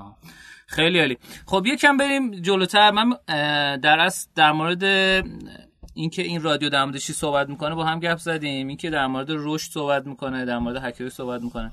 خیلی 0.67 1.01
عالی. 1.01 1.19
خب 1.47 1.67
یکم 1.67 1.97
بریم 1.97 2.31
جلوتر. 2.31 2.91
من 2.91 3.11
در 3.77 3.99
از 4.01 4.29
در 4.35 4.53
مورد 4.53 4.85
اینکه 5.95 6.23
این 6.23 6.43
رادیو 6.43 6.69
در 6.69 6.85
موردش 6.85 7.13
صحبت 7.13 7.49
می‌کنه 7.49 7.75
با 7.75 7.85
هم 7.85 8.01
گپ 8.01 8.19
زدیم. 8.19 8.69
اینکه 8.69 8.91
در 8.91 9.07
مورد 9.07 9.27
رشد 9.31 9.71
صحبت 9.71 10.07
می‌کنه 10.07 10.45
در 10.45 10.59
مورد 10.59 10.85
هکری 10.85 11.11
صحبت 11.11 11.43
می‌کنه. 11.43 11.73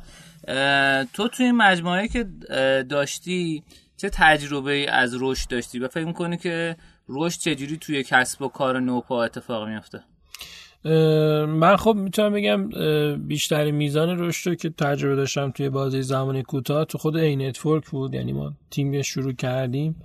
تو 1.14 1.28
توی 1.28 1.46
این 1.46 1.56
مجموعه 1.56 2.08
که 2.08 2.24
داشتی 2.90 3.64
چه 3.98 4.10
تجربه 4.10 4.92
از 4.92 5.16
رشد 5.20 5.50
داشتی؟ 5.50 5.80
و 5.80 5.88
فکر 5.88 6.06
می‌کنی 6.06 6.38
که 6.38 6.76
رشد 7.10 7.40
چجوری 7.40 7.78
توی 7.78 8.04
کسب 8.04 8.42
و 8.42 8.48
کار 8.48 8.80
نوپا 8.80 9.24
اتفاق 9.24 9.68
میفته 9.68 10.04
من 11.46 11.76
خب 11.76 11.96
می‌تونم 11.96 12.34
بگم 12.34 12.70
بیشتر 13.28 13.72
میزان 13.72 14.20
رشد 14.20 14.50
رو 14.50 14.56
که 14.56 14.70
تجربه 14.70 15.16
داشتم 15.16 15.52
توی 15.52 15.70
بازه 15.70 16.02
زمان 16.02 16.42
کوتاه 16.42 16.86
تو 16.86 16.98
خود 16.98 17.18
eNetwork 17.18 17.90
بود. 17.90 18.14
یعنی 18.14 18.34
ما 18.34 18.54
تیم 18.70 19.02
شروع 19.02 19.34
کردیم. 19.34 19.96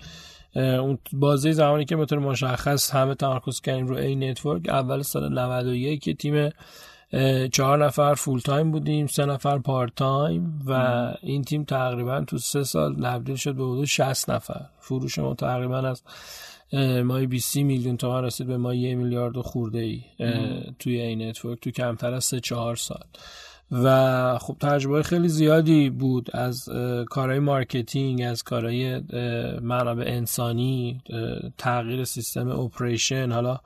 اون 0.55 0.99
بازی 1.12 1.53
زمانی 1.53 1.85
که 1.85 1.97
بطور 1.97 2.18
مشخص 2.18 2.91
همه 2.91 3.14
تمرکز 3.14 3.61
کردیم 3.61 3.87
رو 3.87 3.97
ای 3.97 4.16
نتورک 4.16 4.68
اول 4.68 5.03
سال 5.03 5.39
91 5.39 6.01
که 6.03 6.14
تیم 6.14 6.51
چهار 7.53 7.85
نفر 7.87 8.14
full 8.14 8.41
time 8.41 8.70
بودیم 8.70 9.07
سه 9.07 9.24
نفر 9.24 9.59
part 9.59 9.95
time 9.97 10.62
و 10.66 10.72
این 11.22 11.45
تیم 11.45 11.64
تقریبا 11.64 12.20
تو 12.20 12.39
سه 12.39 12.64
سال 12.64 13.03
تبدیل 13.03 13.37
شد 13.37 13.55
به 13.55 13.64
حدود 13.64 13.85
60 13.85 14.31
نفر. 14.31 14.61
فروش 14.81 15.18
ما 15.18 15.35
تقریبا 15.35 15.79
از 15.79 16.03
ماهی 17.05 17.27
20 17.27 17.57
میلیون 17.57 17.97
تومان 17.97 18.25
رسید 18.25 18.47
به 18.47 18.57
ماهی 18.57 18.74
یه 18.75 18.95
میلیارد 18.95 19.37
و 19.37 19.43
خورده 19.43 19.79
ای 19.79 20.03
توی 20.79 21.01
این 21.01 21.23
نتورک 21.23 21.61
تو 21.61 21.71
کمتر 21.71 22.14
از 22.14 22.25
سه 22.25 22.41
چهار 22.41 22.77
سال. 22.77 23.05
و 23.73 24.39
خب 24.39 24.57
تجربه 24.61 25.03
خیلی 25.03 25.29
زیادی 25.29 25.91
بود 25.91 26.37
از 26.37 26.69
کارهای 27.11 27.39
marketing 27.39 28.22
از 28.23 28.43
کارهای 28.43 29.01
منابع 29.61 30.05
انسانی 30.07 31.01
تغییر 31.59 32.05
سیستم 32.05 32.49
operation. 32.49 33.33
حالا 33.33 33.61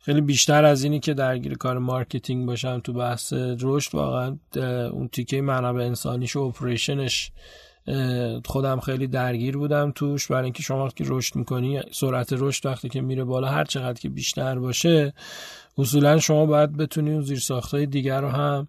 خیلی 0.00 0.20
بیشتر 0.20 0.64
از 0.64 0.84
اینی 0.84 1.00
که 1.00 1.14
درگیر 1.14 1.54
کار 1.54 1.78
marketing 1.78 2.46
باشم 2.46 2.80
تو 2.80 2.92
بحث 2.92 3.32
رشد 3.60 3.94
واقعا 3.94 4.36
اون 4.90 5.08
تیکه 5.08 5.40
منابع 5.40 5.82
انسانیش 5.82 6.36
و 6.36 6.40
operation 6.40 7.14
ش 7.14 7.30
خودم 8.44 8.80
خیلی 8.80 9.06
درگیر 9.06 9.56
بودم 9.56 9.92
توش. 9.94 10.26
برای 10.26 10.44
اینکه 10.44 10.62
شما 10.62 10.84
وقتی 10.84 11.04
رشد 11.06 11.36
می‌کنی 11.36 11.80
سرعت 11.92 12.32
رشد 12.32 12.66
وقتی 12.66 12.88
که 12.88 13.00
میره 13.00 13.24
بالا 13.24 13.48
هر 13.48 13.64
چقدر 13.64 14.00
که 14.00 14.08
بیشتر 14.08 14.58
باشه 14.58 15.12
اصولا 15.78 16.18
شما 16.18 16.46
باید 16.46 16.76
بتونی 16.76 17.12
اون 17.12 17.22
زیر 17.22 17.38
ساختای 17.38 17.86
دیگر 17.86 18.20
رو 18.20 18.28
هم 18.28 18.68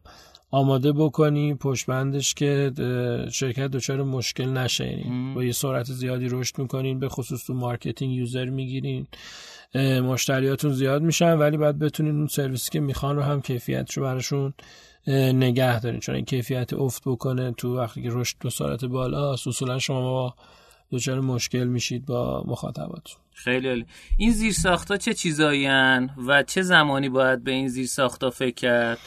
آماده 0.51 0.91
بکنی 0.91 1.53
پشت 1.53 1.86
بندش 1.86 2.34
که 2.34 2.72
شرکت 3.32 3.68
دچار 3.68 4.03
مشکل 4.03 4.49
نشه. 4.49 4.88
یعنی 4.88 5.34
با 5.36 5.43
یه 5.43 5.51
سرعت 5.51 5.86
زیادی 5.86 6.28
رشد 6.30 6.59
می‌کنین 6.59 6.99
به 6.99 7.09
خصوص 7.09 7.45
تو 7.45 7.53
marketing 7.53 8.13
user 8.13 8.45
می‌گیرین. 8.45 9.07
مشتریاتون 9.76 10.74
زیاد 10.74 11.01
میشن 11.01 11.34
ولی 11.34 11.57
باید 11.57 11.80
بتونین 11.80 12.15
اون 12.15 12.28
سرویسی 12.28 12.71
که 12.71 12.80
می‌خوان 12.80 13.15
رو 13.15 13.21
هم 13.21 13.41
کیفیتش 13.41 13.97
رو 13.97 14.03
براشون 14.03 14.53
نگه 15.07 15.80
دارین. 15.80 15.99
چون 15.99 16.15
این 16.15 16.26
کیفیت 16.26 16.74
افت 16.74 17.01
بکنه 17.05 17.51
تو 17.51 17.78
وقتی 17.78 18.03
که 18.03 18.09
رشد 18.11 18.36
تو 18.39 18.49
سرعت 18.49 18.86
بالا 18.86 19.34
اصولا 19.34 19.80
شما 19.80 20.36
دچار 20.91 21.19
مشکل 21.19 21.63
میشید 21.63 22.05
با 22.05 22.43
مخاطباتون. 22.47 23.17
خیلی 23.34 23.67
عالی. 23.67 23.86
این 24.17 24.32
زیر 24.32 24.53
ساختا 24.53 24.97
چه 24.97 25.13
چیزایی 25.13 25.67
و 26.28 26.43
چه 26.47 26.61
زمانی 26.61 27.09
باید 27.09 27.43
به 27.43 27.51
این 27.51 27.67
زیر 27.67 27.88
ساختا 27.88 28.30
فکر 28.30 28.55
کرد؟ 28.55 28.99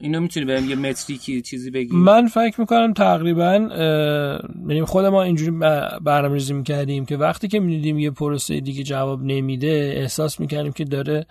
اینو 0.00 0.20
می‌تونی 0.20 0.46
بهم 0.46 0.70
یه 0.70 0.76
متریکی 0.76 1.42
چیزی 1.42 1.70
بگی؟ 1.70 1.96
من 1.96 2.26
فکر 2.26 2.60
می‌کنم 2.60 2.92
تقریبا 2.92 3.68
یعنی 4.68 4.84
خود 4.84 5.04
ما 5.04 5.22
اینجوری 5.22 5.50
برنامه‌ریزی 6.02 6.52
می‌کردیم 6.52 7.06
که 7.06 7.16
وقتی 7.16 7.48
که 7.48 7.60
می‌دیدیم 7.60 7.98
یه 7.98 8.10
پروسه 8.10 8.60
دیگه 8.60 8.82
جواب 8.82 9.22
نمیده 9.22 9.94
احساس 9.96 10.40
می‌کردیم 10.40 10.72
که 10.72 10.84
داره 10.84 11.26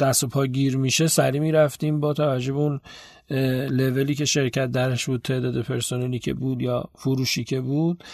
دست 0.00 0.24
و 0.24 0.28
پا 0.28 0.46
گیر 0.46 0.76
میشه 0.76 1.06
سری 1.06 1.40
می‌رفتیم 1.40 2.00
با 2.00 2.12
توجه 2.14 2.52
به 2.52 2.58
اون 2.58 2.80
لولی 3.30 4.14
که 4.14 4.24
شرکت 4.24 4.70
درش 4.70 5.06
بود 5.06 5.22
تعداد 5.22 5.62
پرسنلی 5.62 6.18
که 6.18 6.34
بود 6.34 6.62
یا 6.62 6.84
فروشی 6.94 7.44
که 7.44 7.60
بود 7.60 8.04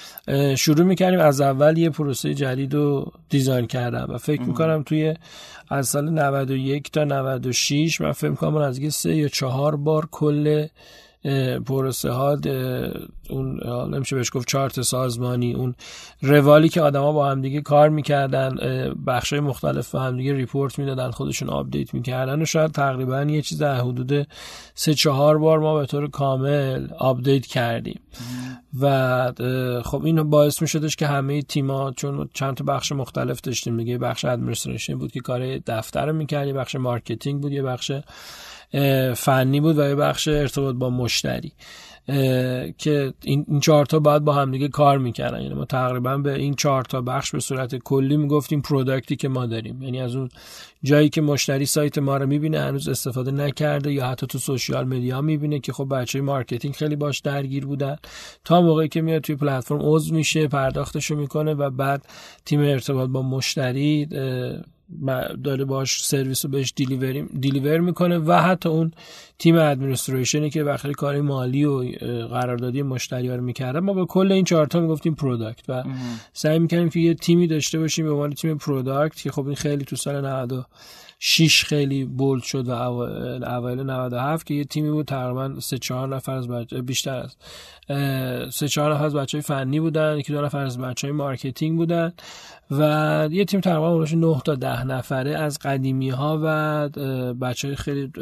شروع 0.57 0.87
می‌کردیم 0.87 1.21
از 1.21 1.41
اول 1.41 1.79
یه 1.79 1.91
پروسه 1.91 2.35
جدید 2.35 2.75
رو 2.75 3.12
دیزاین 3.29 3.67
کردم 3.67 4.07
و 4.09 4.19
فکر 4.19 4.43
می‌کنم 4.43 4.83
توی 4.83 5.15
از 5.69 5.89
سال 5.89 6.11
91 6.11 6.93
تا 6.93 7.05
96 7.05 8.01
من 8.01 8.12
فکر 8.12 8.31
می‌کنم 8.31 8.57
از 8.57 8.81
سه 8.91 9.17
یا 9.17 9.29
چهار 9.29 9.77
بار 9.77 10.09
کل 10.11 10.67
پروسه 11.66 12.11
ها 12.11 12.39
اون 13.31 13.61
نمیشه 13.95 14.16
بهش 14.16 14.31
گفت 14.35 14.49
چارت 14.49 14.83
سازمانی 14.83 15.55
اون 15.55 15.75
روالی 16.22 16.68
که 16.68 16.83
آدما 16.83 17.12
با 17.12 17.31
هم 17.31 17.41
دیگه 17.41 17.61
کار 17.61 17.89
می‌کردن 17.89 18.57
بخشای 19.07 19.41
مختلف 19.41 19.91
با 19.91 20.01
هم 20.01 20.16
دیگه 20.16 20.33
report 20.33 20.79
می‌دادن 20.79 21.11
خودشون 21.11 21.49
update 21.49 21.95
می‌کردن 21.95 22.43
و 22.43 22.45
شاید 22.45 22.72
تقریبا 22.72 23.22
یه 23.22 23.43
چیز 23.43 23.59
در 23.59 23.77
حدود 23.77 24.27
سه 24.75 24.95
چهار 24.95 25.39
بار 25.39 25.59
ما 25.59 25.75
به 25.75 25.87
طور 25.87 26.11
کامل 26.11 26.89
update 26.99 27.47
کردیم. 27.47 28.01
و 28.81 29.33
خب 29.85 30.05
این 30.05 30.22
باعث 30.22 30.62
میشدش 30.62 30.97
که 30.97 31.07
همه 31.07 31.43
تیما 31.43 31.93
چون 31.93 32.29
چند 32.35 32.55
تا 32.55 32.64
بخش 32.64 32.93
مختلف 32.93 33.41
داشتیم 33.41 33.77
دیگه 33.77 33.99
بخش 33.99 34.25
administration 34.25 34.99
بود 34.99 35.12
که 35.12 35.20
کار 35.20 35.59
دفتر 35.59 36.07
رو 36.07 36.12
می‌کردی 36.12 36.53
بخش 36.53 36.77
marketing 36.77 37.43
بود 37.43 37.53
یه 37.53 37.62
بخش 37.62 37.93
فنی 39.15 39.61
بود 39.61 39.79
و 39.79 39.89
یه 39.89 39.95
بخش 39.95 40.29
ارتباط 40.29 40.75
با 40.75 40.91
مشتری. 40.91 41.53
که 42.79 43.12
این 43.23 43.61
چهار 43.61 43.87
تا 43.87 43.99
باید 43.99 44.25
با 44.25 44.33
همدیگه 44.33 44.69
کار 44.69 44.99
می‌کردن. 44.99 45.43
یعنی 45.43 45.55
ما 45.55 45.65
تقریبا 45.65 46.19
به 46.19 46.35
این 46.35 46.55
چهار 46.55 46.83
تا 46.85 47.01
بخش 47.01 47.31
به 47.31 47.41
صورت 47.41 47.77
کلی 47.77 48.17
می‌گفتیم 48.17 48.61
product 48.61 49.10
ی 49.10 49.16
که 49.17 49.29
ما 49.29 49.47
داریم. 49.47 49.83
یعنی 49.83 50.01
از 50.01 50.17
اون 50.17 50.29
جایی 50.85 51.09
که 51.09 51.20
مشتری 51.20 51.66
سایت 51.66 51.99
ما 51.99 52.16
رو 52.16 52.26
می‌بینه 52.26 52.61
هنوز 52.61 52.89
استفاده 52.89 53.30
نکرده 53.30 53.93
یا 53.93 54.07
حتی 54.07 54.26
تو 54.26 54.39
social 54.39 54.85
media 54.85 55.20
می‌بینه 55.20 55.59
که 55.59 55.72
خب 55.72 55.89
بچه 55.95 56.20
marketing 56.20 56.75
خیلی 56.74 56.97
باش 56.97 57.20
درگیر 57.20 57.66
بودن. 57.66 57.97
تا 58.45 58.62
موقعی 58.62 58.89
که 58.89 59.01
میاد 59.01 59.22
توی 59.22 59.37
پلتفرم 59.37 59.78
عضو 59.82 60.14
میشه 60.14 60.49
پرداختشو 60.49 61.16
می‌کنه 61.16 61.55
و 61.55 61.70
بعد 61.70 62.07
تیم 62.45 62.61
ارتباط 62.61 63.11
با 63.11 63.22
مشتری 63.22 64.09
داره 65.45 65.64
باش 65.64 66.07
سرویس 66.07 66.45
رو 66.45 66.51
بهش 66.51 66.72
deliver 67.41 67.81
می‌کنه 67.80 68.18
و 68.18 68.32
حتی 68.32 68.68
اون 68.68 68.93
تیم 69.39 69.57
administration 69.59 70.44
ی 70.44 70.51
که 70.51 70.62
وقتی 70.62 70.93
کار 70.93 71.20
مالی 71.20 71.64
و 71.64 71.78
قراردادی 72.28 72.82
مشتری 72.82 73.28
رو 73.28 73.43
می‌کرده. 73.43 73.80
ما 73.80 73.93
به 73.93 74.05
کل 74.05 74.32
این 74.32 74.45
چهار 74.45 74.66
تا 74.66 74.80
می‌گفتیم 74.80 75.14
product 75.14 75.70
و 75.70 75.85
سعی 76.32 76.59
می‌کنیم 76.59 76.89
که 76.89 77.01
یه 77.01 77.14
تیمی 77.14 77.47
داشته 77.47 77.78
باشیم 77.78 78.05
به 78.05 78.11
عنوان 78.11 78.32
تیم 78.32 78.59
product 78.59 79.22
که 79.22 79.30
خب 79.30 79.47
این 79.47 79.57
خیلی 79.57 79.85
تو 79.85 79.97
سال 79.97 80.26
96 80.27 81.64
خیلی 81.64 82.05
bold 82.05 82.43
شد 82.43 82.68
و 82.68 82.72
اوایل 82.72 83.83
97 83.83 84.47
که 84.47 84.55
یه 84.55 84.64
تیمی 84.64 84.91
بود 84.91 85.07
تقریبا 85.07 85.61
سه 85.61 85.79
چهار 85.79 86.09
نفر 86.16 86.33
از 86.35 86.49
بچه 86.49 86.83
بیشتر 86.83 87.16
از 87.16 87.37
سه 88.55 88.68
چهار 88.68 88.95
نفر 88.95 89.05
از 89.05 89.14
بچه 89.14 89.39
های 89.39 89.43
فنی 89.43 89.81
بودن 89.81 90.18
یکی 90.18 90.33
دو 90.33 90.43
نفر 90.43 90.59
از 90.59 90.79
بچه 90.79 91.07
های 91.07 91.16
marketing 91.16 91.77
بودن 91.77 92.12
و 92.70 93.29
یه 93.31 93.45
تیم 93.45 93.61
تقریبا 93.61 94.05
9 94.14 94.41
تا 94.45 94.55
ده 94.55 94.85
نفره 94.85 95.39
از 95.39 95.59
قدیمی 95.59 96.11
ها 96.11 96.41
و 96.43 96.89
بچه 97.35 97.68
های 97.68 97.77
خیلی 97.77 98.12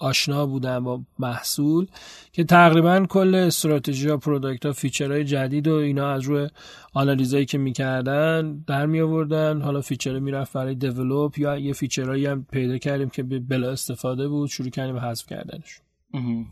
آشنا 0.00 0.46
بودن 0.46 0.84
با 0.84 1.00
محصول 1.18 1.86
که 2.32 2.44
تقریبا 2.44 3.06
کل 3.08 3.34
استراتژی 3.34 4.08
ها 4.08 4.16
product 4.16 4.66
ها 4.66 4.72
feature 4.72 5.12
های 5.12 5.24
جدید 5.24 5.68
و 5.68 5.74
اینا 5.74 6.10
از 6.10 6.22
روی 6.22 6.48
آنالیزایی 6.92 7.46
که 7.46 7.58
می‌کردن 7.58 8.64
در 8.66 8.86
می 8.86 9.00
آوردن 9.00 9.60
حالا 9.60 9.80
feature 9.80 10.18
می‌رفت 10.18 10.52
برای 10.52 10.74
develop 10.74 11.38
یا 11.38 11.56
یه 11.56 11.72
feature 11.72 12.10
هایی 12.10 12.26
هم 12.26 12.46
پیدا 12.52 12.78
کردیم 12.78 13.08
که 13.08 13.22
بلا 13.22 13.70
استفاده 13.70 14.28
بود 14.28 14.48
شروع 14.48 14.70
کردیم 14.70 14.94
به 14.94 15.00
حذف 15.00 15.26
کردنش. 15.26 15.80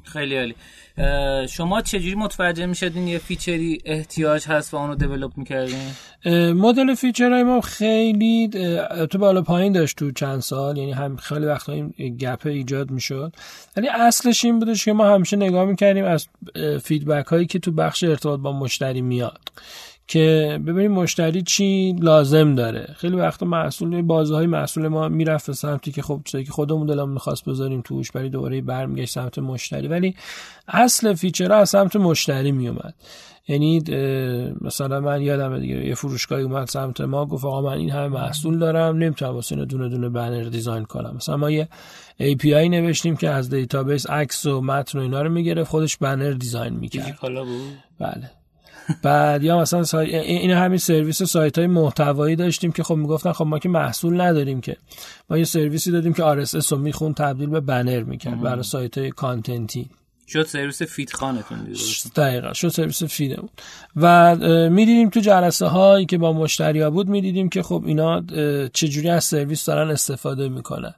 خیلی 0.02 0.36
عالی. 0.36 0.54
شما 1.48 1.82
چجوری 1.82 2.14
متوجه 2.14 2.66
می‌شدین 2.66 3.08
یه 3.08 3.18
feature 3.18 3.71
ی 3.71 3.78
احتیاج 3.84 4.46
هست 4.46 4.74
و 4.74 4.76
اونو 4.76 4.94
develop 4.94 5.32
می‌کردین؟ 5.36 5.92
مدل 6.52 6.94
feature 6.94 7.32
های 7.32 7.42
ما 7.42 7.60
خیلی 7.60 8.50
تو 9.10 9.18
بالا 9.18 9.42
پایین 9.42 9.72
داشت 9.72 9.96
تو 9.96 10.10
چند 10.10 10.40
سال 10.40 10.76
یعنی 10.76 10.92
هم 10.92 11.16
خیلی 11.16 11.46
وقتا 11.46 11.72
این 11.72 12.16
gap 12.16 12.46
ایجاد 12.46 12.90
می‌شد. 12.90 13.32
ولی 13.76 13.88
اصلش 13.88 14.44
این 14.44 14.58
بودش 14.58 14.84
که 14.84 14.92
ما 14.92 15.14
همیشه 15.14 15.36
نگاه 15.36 15.64
می‌کردیم 15.64 16.04
از 16.04 16.28
feedback 16.82 17.26
هایی 17.26 17.46
که 17.46 17.58
تو 17.58 17.72
بخش 17.72 18.04
ارتباط 18.04 18.40
با 18.40 18.52
مشتری 18.52 19.02
میاد. 19.02 19.40
که 20.10 20.60
ببینیم 20.66 20.92
مشتری 20.92 21.42
چی 21.42 21.92
لازم 21.92 22.54
داره. 22.54 22.94
خیلی 22.96 23.16
وقتا 23.16 23.46
محصول 23.46 24.02
بازه 24.02 24.34
های 24.34 24.46
محصول 24.46 24.88
ما 24.88 25.08
می‌رفت 25.08 25.46
به 25.46 25.52
سمتی 25.52 25.92
که 25.92 26.02
خب 26.02 26.20
چیزی 26.24 26.44
که 26.44 26.52
خودمون 26.52 26.86
دلمون 26.86 27.12
می‌خواست 27.12 27.44
بذاریم 27.44 27.80
توش 27.80 28.10
ولی 28.14 28.28
دوباره 28.28 28.60
برمیگشت 28.60 29.12
سمت 29.12 29.38
مشتری. 29.38 29.88
ولی 29.88 30.14
اصل 30.68 31.14
feature 31.14 31.53
ها 31.53 31.58
از 31.58 31.68
سمت 31.68 31.96
مشتری 31.96 32.52
میومد 32.52 32.94
یعنی 33.48 33.78
مثلا 34.60 35.00
من 35.00 35.22
یادم 35.22 35.58
دیگه 35.58 35.86
یه 35.86 35.94
فروشگاهی 35.94 36.42
اومد 36.42 36.68
سمت 36.68 37.00
ما 37.00 37.26
گفت 37.26 37.44
آقا 37.44 37.62
من 37.62 37.78
این 37.78 37.90
همه 37.90 38.08
محصول 38.08 38.58
دارم 38.58 38.96
نمی‌تونم 38.96 39.34
واسه 39.34 39.54
اینو 39.54 39.64
دونه 39.64 39.88
دونه 39.88 40.08
banner 40.08 40.44
design 40.44 40.84
کنم. 40.84 41.14
مثلا 41.16 41.36
ما 41.36 41.50
یه 41.50 41.68
API 42.20 42.44
نوشتیم 42.46 43.16
که 43.16 43.28
از 43.28 43.50
database 43.50 44.10
عکس 44.10 44.46
و 44.46 44.60
متن 44.60 44.98
و 44.98 45.02
اینا 45.02 45.22
رو 45.22 45.30
می‌گرفت 45.30 45.70
خودش 45.70 45.96
banner 45.96 46.30
design 46.30 46.74
می‌کرد. 46.74 47.18
بله. 47.98 48.30
بعد 49.02 49.42
یا 49.42 49.58
مثلا 49.58 49.82
سای... 49.82 50.16
این 50.16 50.50
همین 50.50 50.78
سرویس 50.78 51.22
سایت 51.22 51.58
های 51.58 51.66
محتوایی 51.66 52.36
داشتیم 52.36 52.72
که 52.72 52.82
خب 52.82 52.94
می‌گفتن 52.94 53.32
خب 53.32 53.46
ما 53.46 53.58
که 53.58 53.68
محصول 53.68 54.20
نداریم 54.20 54.60
که. 54.60 54.76
ما 55.30 55.38
یه 55.38 55.44
سرویسی 55.44 55.90
دادیم 55.90 56.12
که 56.12 56.22
RSS 56.22 56.66
رو 56.66 56.78
میخوند 56.78 57.14
تبدیل 57.14 57.48
به 57.48 57.60
banner 57.60 58.02
می‌کرد 58.02 58.40
برای 58.40 58.62
سایت 58.62 58.98
های 58.98 59.10
content 59.10 59.72
ی. 59.72 59.90
شد 60.32 60.46
سرویس 60.46 60.82
feed 60.82 61.12
خوانتون 61.12 61.58
دقیقا 62.16 62.52
شد 62.52 62.68
سرویس 62.68 63.02
feed 63.02 63.29
مون 63.29 63.48
و 63.96 64.36
می‌دیدیم 64.70 65.10
تو 65.10 65.20
جلسه 65.20 65.66
هایی 65.66 66.06
که 66.06 66.18
با 66.18 66.32
مشتری 66.32 66.80
ها 66.80 66.90
بود 66.90 67.08
می‌دیدیم 67.08 67.48
که 67.48 67.62
خب 67.62 67.82
اینا 67.86 68.22
چجوری 68.72 69.10
از 69.10 69.24
سرویس 69.24 69.64
دارن 69.64 69.90
استفاده 69.90 70.48
می‌کنن. 70.48 70.94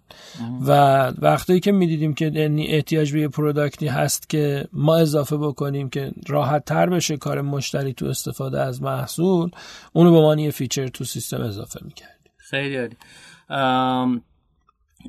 و 0.67 0.73
وقتی 1.19 1.61
که 1.61 1.73
می‌دیدیم 1.73 2.15
که 2.15 2.33
یعنی 2.35 2.67
احتیاج 2.67 3.13
به 3.13 3.21
یه 3.21 3.29
product 3.29 3.79
ی 3.79 3.87
هست 3.87 4.29
که 4.29 4.69
ما 4.73 4.97
اضافه 4.97 5.37
بکنیم 5.37 5.91
که 5.91 6.13
راحت 6.29 6.65
تر 6.65 6.91
بشه 6.91 7.17
کار 7.17 7.41
مشتری 7.41 7.93
تو 7.93 8.07
استفاده 8.07 8.61
از 8.61 8.83
محصول 8.83 9.51
اونو 9.93 10.11
به 10.11 10.17
عنوان 10.17 10.39
یه 10.39 10.51
feature 10.51 10.89
تو 10.89 11.05
سیستم 11.05 11.41
اضافه 11.41 11.81
می‌کردیم. 11.85 12.33
خیلی 12.37 12.77
عالی. 12.77 12.97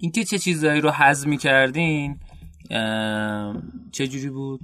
اینکه 0.01 0.23
چه 0.23 0.39
چیزایی 0.39 0.81
رو 0.81 0.89
حذف 0.89 1.27
می‌کردین؟ 1.27 2.19
چه 3.93 4.07
جوری 4.07 4.29
بود؟ 4.29 4.59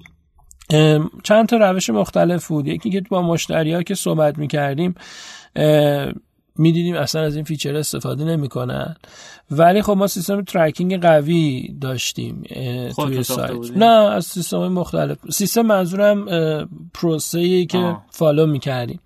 چند 1.23 1.47
تا 1.49 1.57
روش 1.57 1.89
مختلف 1.89 2.47
بود. 2.47 2.67
یکی 2.67 2.89
که 2.89 3.01
با 3.09 3.21
مشتری 3.21 3.73
ها 3.73 3.84
که 3.84 3.95
صحبت 3.95 4.38
می‌کردیم 4.38 4.95
می‌دیدیم 6.55 6.95
اصلا 6.95 7.21
از 7.21 7.36
این 7.36 7.45
feature 7.45 7.75
استفاده 7.75 8.23
نمی‌کنن. 8.23 8.95
ولی 9.51 9.82
خب 9.82 9.91
ما 9.91 10.07
سیستم 10.07 10.41
tracking 10.41 11.01
قوی 11.01 11.75
داشتیم 11.82 12.43
توی 12.95 13.23
سایت. 13.23 13.77
نه 13.77 13.86
از 13.86 14.25
سیستم 14.25 14.67
مختلف. 14.67 15.17
سیستم 15.32 15.61
منظورم 15.61 16.25
پروسه 16.93 17.65
که 17.65 17.97
follow 18.09 18.45
می‌کردیم. 18.45 18.99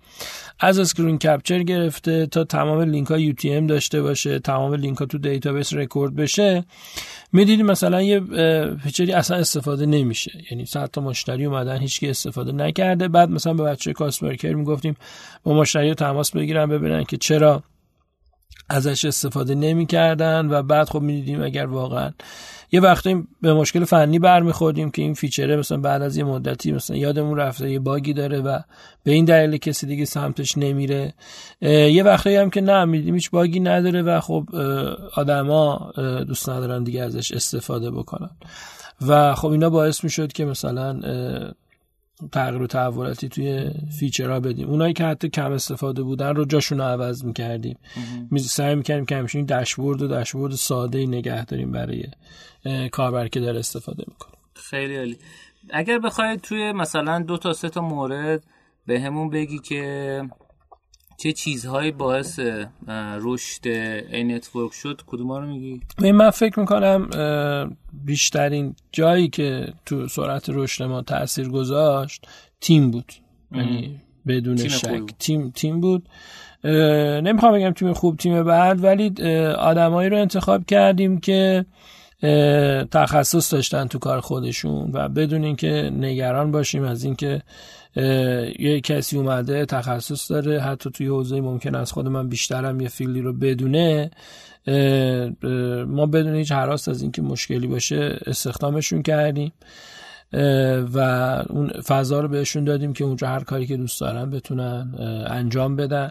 از 0.60 0.78
screen 0.78 1.18
capture 1.18 1.62
گرفته 1.62 2.26
تا 2.26 2.44
تمام 2.44 2.80
لینک 2.80 3.08
ها 3.08 3.18
UTM 3.18 3.68
داشته 3.68 4.02
باشه 4.02 4.38
تمام 4.38 4.74
لینک 4.74 4.98
ها 4.98 5.06
تو 5.06 5.18
database 5.18 5.72
record 5.72 6.16
بشه. 6.16 6.64
می‌دیدیم 7.32 7.66
مثلا 7.66 8.02
یه 8.02 8.20
feature 8.82 9.08
ی 9.08 9.12
اصلا 9.12 9.36
استفاده 9.36 9.86
نمیشه. 9.86 10.32
یعنی 10.50 10.64
تا 10.92 11.02
مشتری 11.02 11.44
اومدن 11.44 11.78
هیچکی 11.78 12.08
استفاده 12.08 12.52
نکرده. 12.52 13.08
بعد 13.08 13.30
مثلا 13.30 13.54
به 13.54 13.62
بچه 13.62 13.92
customer 13.92 14.34
care 14.34 14.56
می‌گفتیم 14.56 14.96
با 15.42 15.54
مشتری 15.54 15.94
تماس 15.94 16.30
بگیرن 16.30 16.66
ببینن 16.66 17.04
که 17.04 17.16
چرا 17.16 17.62
ازش 18.68 19.04
استفاده 19.04 19.54
نمی‌کردن 19.54 20.50
و 20.50 20.62
بعد 20.62 20.88
خب 20.88 21.00
می‌دیدیم 21.00 21.42
اگر 21.42 21.66
واقعا 21.66 22.10
یه 22.72 22.80
وقتی 22.80 23.26
به 23.40 23.54
مشکل 23.54 23.84
فنی 23.84 24.18
برمیخوردیم 24.18 24.90
که 24.90 25.02
این 25.02 25.14
feature 25.14 25.51
ه 25.51 25.56
مثلا 25.56 25.78
بعد 25.78 26.02
از 26.02 26.16
یه 26.16 26.24
مدتی 26.24 26.72
مثلا 26.72 26.96
یادمون 26.96 27.38
رفته 27.38 27.70
یه 27.70 27.78
bug 27.78 28.03
ی 28.03 28.12
داره 28.12 28.40
و 28.40 28.58
به 29.02 29.12
این 29.12 29.24
دلیل 29.24 29.56
کسی 29.56 29.86
دیگه 29.86 30.04
سمتش 30.04 30.58
نمیره. 30.58 31.14
یه 31.62 32.02
وقتی 32.02 32.36
هم 32.36 32.50
که 32.50 32.60
نه 32.60 32.84
میدیم 32.84 33.14
هیچ 33.14 33.30
bug 33.30 33.53
ی 33.53 33.60
نداره 33.60 34.02
و 34.02 34.20
خب 34.20 34.48
آدما 35.16 35.92
دوست 36.28 36.48
ندارن 36.48 36.84
دیگه 36.84 37.02
ازش 37.02 37.32
استفاده 37.32 37.90
بکنن. 37.90 38.30
و 39.06 39.34
خب 39.34 39.48
اینا 39.48 39.70
باعث 39.70 40.04
می‌شد 40.04 40.32
که 40.32 40.44
مثلا 40.44 41.00
تغییر 42.32 42.62
و 42.62 42.66
تحولاتی 42.66 43.28
توی 43.28 43.70
فیچرها 43.98 44.40
بدیم. 44.40 44.68
اونایی 44.68 44.92
که 44.92 45.04
حتی 45.04 45.28
کم 45.28 45.52
استفاده 45.52 46.02
بودن 46.02 46.34
رو 46.34 46.44
جاشون 46.44 46.78
رو 46.78 46.84
عوض 46.84 47.24
می‌کردیم. 47.24 47.78
سعی 48.38 48.74
می‌کردیم 48.74 49.04
که 49.04 49.16
همیشه 49.16 49.38
این 49.38 49.46
داشبورد 49.46 50.02
و 50.02 50.08
داشبورد 50.08 50.52
ساده 50.52 51.06
نگه 51.06 51.44
داریم 51.44 51.72
برای 51.72 52.04
کاربر 52.92 53.28
که 53.28 53.40
داره 53.40 53.58
استفاده 53.58 54.04
می‌کنه. 54.06 54.32
خیلی 54.54 54.96
عالی. 54.96 55.18
اگر 55.70 55.98
بخواید 55.98 56.40
توی 56.40 56.72
مثلا 56.72 57.18
دو 57.22 57.38
تا 57.38 57.52
سه 57.52 57.68
تا 57.68 57.80
مورد 57.80 58.44
به 58.86 59.00
همون 59.00 59.30
بگی 59.30 59.58
که 59.58 60.22
چه 61.16 61.32
چیزهایی 61.32 61.90
باعث 61.90 62.40
رشد 63.20 63.68
این 64.12 64.34
نتورک 64.34 64.72
شد؟ 64.72 65.00
کدوم 65.06 65.32
رو 65.32 65.46
میگی؟ 65.46 65.80
من 66.12 66.30
فکر 66.30 66.60
می‌کنم 66.60 67.08
بیشترین 68.04 68.74
جایی 68.92 69.28
که 69.28 69.72
تو 69.86 70.08
سرعت 70.08 70.44
رشد 70.48 70.84
ما 70.84 71.02
تاثیر 71.02 71.48
گذاشت 71.48 72.26
تیم 72.60 72.90
بود. 72.90 73.12
یعنی 73.52 74.00
بدون 74.26 74.56
تیم 74.56 74.68
شک. 74.68 75.00
تیم 75.18 75.50
تیم 75.50 75.80
بود. 75.80 76.08
نمی‌خوام 77.24 77.54
بگم 77.54 77.70
تیم 77.70 77.92
خوب 77.92 78.16
تیم 78.16 78.42
بعد 78.42 78.84
ولی 78.84 79.12
آدمایی 79.52 80.08
رو 80.08 80.18
انتخاب 80.18 80.66
کردیم 80.66 81.20
که 81.20 81.66
تخصص 82.90 83.52
داشتن 83.52 83.86
تو 83.86 83.98
کار 83.98 84.20
خودشون 84.20 84.90
و 84.92 85.08
بدون 85.08 85.44
اینکه 85.44 85.90
نگران 85.98 86.50
باشیم 86.50 86.84
از 86.84 87.04
اینکه 87.04 87.42
یه 88.58 88.80
کسی 88.84 89.16
اومده 89.16 89.66
تخصص 89.66 90.30
داره 90.30 90.60
حتی 90.60 90.90
توی 90.90 91.06
حوزه 91.06 91.40
ممکن 91.40 91.74
از 91.74 91.92
خود 91.92 92.08
من 92.08 92.28
بیشترم 92.28 92.80
یه 92.80 92.88
فیلدی 92.88 93.20
رو 93.20 93.32
بدونه 93.32 94.10
ما 95.86 96.06
بدون 96.06 96.34
هیچ 96.34 96.52
حراس 96.52 96.88
از 96.88 97.02
اینکه 97.02 97.22
مشکلی 97.22 97.66
باشه 97.66 98.18
استخدامشون 98.26 99.02
کردیم 99.02 99.52
و 100.94 100.98
اون 101.48 101.68
فضا 101.68 102.20
رو 102.20 102.28
بهشون 102.28 102.64
دادیم 102.64 102.92
که 102.92 103.04
اونجا 103.04 103.28
هر 103.28 103.44
کاری 103.44 103.66
که 103.66 103.76
دوست 103.76 104.00
دارن 104.00 104.30
بتونن 104.30 104.94
انجام 105.26 105.76
بدن. 105.76 106.10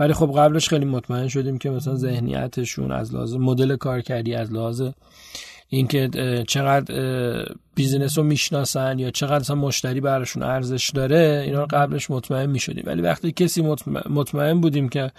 ولی 0.00 0.12
خب 0.12 0.32
قبلش 0.36 0.68
خیلی 0.68 0.84
مطمئن 0.84 1.28
شدیم 1.28 1.58
که 1.58 1.70
مثلا 1.70 1.94
ذهنیتشون 1.94 2.92
از 2.92 3.14
لحاظ 3.14 3.34
مدل 3.34 3.76
کارکردی 3.76 4.34
از 4.34 4.52
لحاظ 4.52 4.82
اینکه 5.68 6.08
چقدر 6.48 6.94
business 7.74 8.18
رو 8.18 8.24
می‌شناسن 8.24 8.98
یا 8.98 9.10
چقدر 9.10 9.54
مشتری 9.54 10.00
براشون 10.00 10.42
ارزش 10.42 10.90
داره 10.90 11.42
اینا 11.46 11.60
رو 11.60 11.66
قبلش 11.70 12.10
مطمئن 12.10 12.46
می‌شدیم. 12.46 12.84
ولی 12.86 13.02
وقتی 13.02 13.32
کسی 13.32 13.62
مطمئن 14.10 14.60
بودیم 14.60 14.88
که 14.88 15.10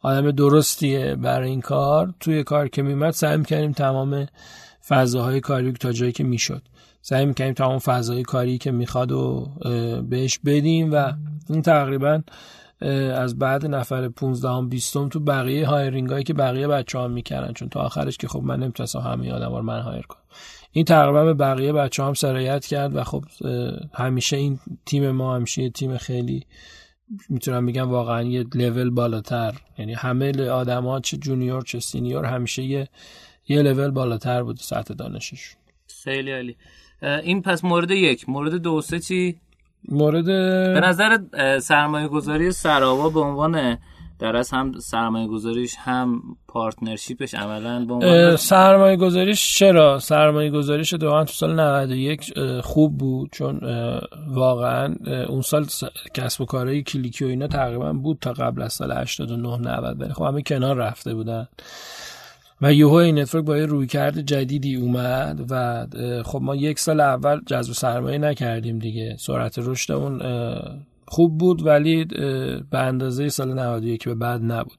آدم 0.00 0.30
درستیه 0.30 1.14
برای 1.14 1.50
این 1.50 1.60
کار 1.60 2.14
توی 2.20 2.44
کار 2.44 2.68
که 2.68 2.82
میومد 2.82 3.10
سعی 3.10 3.36
می‌کنیم 3.36 3.72
تمام 3.72 4.26
فضاهای 4.88 5.40
کاری 5.40 5.72
تا 5.72 5.92
جایی 5.92 6.12
که 6.12 6.24
می‌شد. 6.24 6.62
سعی 7.02 7.26
می‌کنیم 7.26 7.52
تمام 7.52 7.78
فضاهای 7.78 8.22
کاری 8.22 8.58
که 8.58 8.70
می‌خواد 8.70 9.12
و 9.12 9.50
بهش 10.08 10.38
بدیم 10.44 10.92
و 10.92 11.12
این 11.50 11.62
تقریبا 11.62 12.22
از 13.14 13.38
بعد 13.38 13.66
نفر 13.66 14.08
15 14.08 14.48
هم 14.48 14.68
20 14.68 15.08
تو 15.08 15.20
بقیه 15.20 15.66
hiring 15.66 16.10
هایی 16.10 16.24
که 16.24 16.34
بقیه 16.34 16.68
بچه 16.68 16.98
ها 16.98 17.08
می‌کردن. 17.08 17.52
چون 17.52 17.68
تا 17.68 17.80
آخرش 17.80 18.16
که 18.16 18.28
خب 18.28 18.42
من 18.42 18.60
نمی‌تونستم 18.60 18.98
همه 18.98 19.32
آدم 19.32 19.54
رو 19.54 19.62
من 19.62 19.80
hire 19.80 20.02
کنم. 20.02 20.22
این 20.72 20.84
تقریبا 20.84 21.24
به 21.24 21.34
بقیه 21.34 21.72
بچه 21.72 22.04
هم 22.04 22.14
سرایت 22.14 22.66
کرد 22.66 22.96
و 22.96 23.04
خب 23.04 23.24
همیشه 23.94 24.36
این 24.36 24.58
تیم 24.86 25.10
ما 25.10 25.36
همیشه 25.36 25.70
تیم 25.70 25.96
خیلی 25.96 26.46
می‌تونم 27.28 27.66
بگم 27.66 27.90
واقعا 27.90 28.22
یه 28.22 28.44
لول 28.54 28.90
بالاتر. 28.90 29.54
یعنی 29.78 29.94
همه 29.94 30.48
آدم 30.48 30.86
ها 30.86 31.00
چه 31.00 31.16
junior 31.16 31.62
چه 31.62 31.80
senior 31.80 32.24
همیشه 32.24 32.62
یه 32.62 32.88
یه 33.48 33.62
لول 33.62 33.90
بالاتر 33.90 34.42
بود 34.42 34.56
سطح 34.56 34.94
دانشش 34.94 35.56
خیلی 36.04 36.32
عالی. 36.32 36.56
این 37.02 37.42
پس 37.42 37.64
مورد 37.64 37.90
یک. 37.90 38.28
مورد 38.28 38.54
دو 38.54 38.80
سه 38.80 39.00
چی؟ 39.00 39.40
مورد 39.88 40.24
به 40.74 40.80
نظر 40.80 41.18
سرمایه 41.58 42.08
گذاری 42.08 42.52
سراوا 42.52 43.08
به 43.08 43.20
عنوان 43.20 43.78
در 44.18 44.36
از 44.36 44.50
هم 44.50 44.72
سرمایه 44.78 45.28
گذاریش 45.28 45.76
هم 45.78 46.22
partnership 46.48 47.21
ش 47.21 47.34
عملا 47.34 47.84
به 47.84 47.94
عنوان 47.94 48.36
سرمایه 48.36 48.96
گذاریش 48.96 49.58
چرا؟ 49.58 49.98
سرمایه 49.98 50.50
گذاریش 50.50 50.94
واقعا 50.94 51.24
تو 51.24 51.32
سال 51.32 51.60
91 51.60 52.34
خوب 52.62 52.98
بود 52.98 53.30
چون 53.32 53.60
واقعا 54.28 54.94
اون 55.28 55.40
سال 55.40 55.66
کسب 56.14 56.40
و 56.40 56.44
کارهای 56.44 56.82
کلیکی 56.82 57.24
و 57.24 57.28
اینا 57.28 57.46
تقریبا 57.46 57.92
بود 57.92 58.18
تا 58.20 58.32
قبل 58.32 58.62
از 58.62 58.72
سال 58.72 58.92
89 58.92 59.56
90 59.56 60.00
ولی 60.00 60.12
خب 60.12 60.22
همه 60.22 60.42
کنار 60.42 60.76
رفته 60.76 61.14
بودن. 61.14 61.48
و 62.62 62.72
یهو 62.72 62.92
این 62.92 63.18
network 63.18 63.44
با 63.44 63.58
یه 63.58 63.66
رویکرد 63.66 64.20
جدیدی 64.20 64.76
اومد 64.76 65.46
و 65.50 65.86
خب 66.22 66.38
ما 66.42 66.56
یک 66.56 66.78
سال 66.78 67.00
اول 67.00 67.40
جذب 67.46 67.72
سرمایه 67.72 68.18
نکردیم 68.18 68.78
دیگه. 68.78 69.16
سرعت 69.18 69.58
رشدمون 69.58 70.22
خوب 71.08 71.38
بود 71.38 71.66
ولی 71.66 72.04
به 72.70 72.78
اندازه 72.78 73.28
سال 73.28 73.58
91 73.58 74.04
به 74.04 74.14
بعد 74.14 74.40
نبود. 74.44 74.78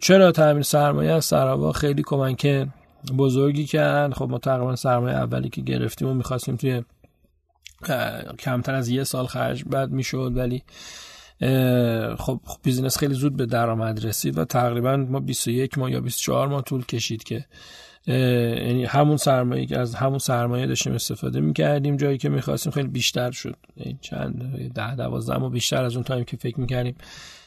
چرا 0.00 0.32
تامین 0.32 0.62
سرمایه 0.62 1.10
از 1.10 1.24
سراوا 1.24 1.72
خیلی 1.72 2.02
کمک 2.06 2.68
بزرگی 3.18 3.64
کرد؟ 3.64 4.14
خب 4.14 4.28
ما 4.30 4.38
تقریبا 4.38 4.76
سرمایه 4.76 5.16
اولی 5.16 5.48
که 5.48 5.60
گرفتیم 5.60 6.08
و 6.08 6.14
می‌خواستیم 6.14 6.56
توی 6.56 6.82
کمتر 8.38 8.74
از 8.74 8.88
یه 8.88 9.04
سال 9.04 9.26
خرج 9.26 9.64
باید 9.64 9.90
می‌شد 9.90 10.32
ولی 10.36 10.62
خب 12.18 12.40
business 12.62 12.98
خیلی 12.98 13.14
زود 13.14 13.36
به 13.36 13.46
درآمد 13.46 14.06
رسید 14.06 14.38
و 14.38 14.44
تقریبا 14.44 14.96
ما 14.96 15.20
21 15.20 15.78
ماه 15.78 15.90
یا 15.90 16.00
24 16.00 16.48
ماه 16.48 16.62
طول 16.62 16.84
کشید 16.84 17.24
که 17.24 17.44
یعنی 18.06 18.84
همون 18.84 19.16
سرمایه 19.16 19.66
که 19.66 19.78
از 19.78 19.94
همون 19.94 20.18
سرمایه 20.18 20.66
داشتیم 20.66 20.92
استفاده 20.92 21.40
می‌کردیم. 21.40 21.96
جایی 21.96 22.18
که 22.18 22.28
می‌خواستیم 22.28 22.72
خیلی 22.72 22.88
بیشتر 22.88 23.30
شد. 23.30 23.56
یعنی 23.76 23.98
چند 24.00 24.56
ده 24.74 24.94
دوازده 24.94 25.38
ما 25.38 25.48
بیشتر 25.48 25.84
از 25.84 25.94
اون 25.94 26.04
time 26.04 26.24
که 26.24 26.36
فکر 26.36 26.60
می‌کردیم 26.60 26.94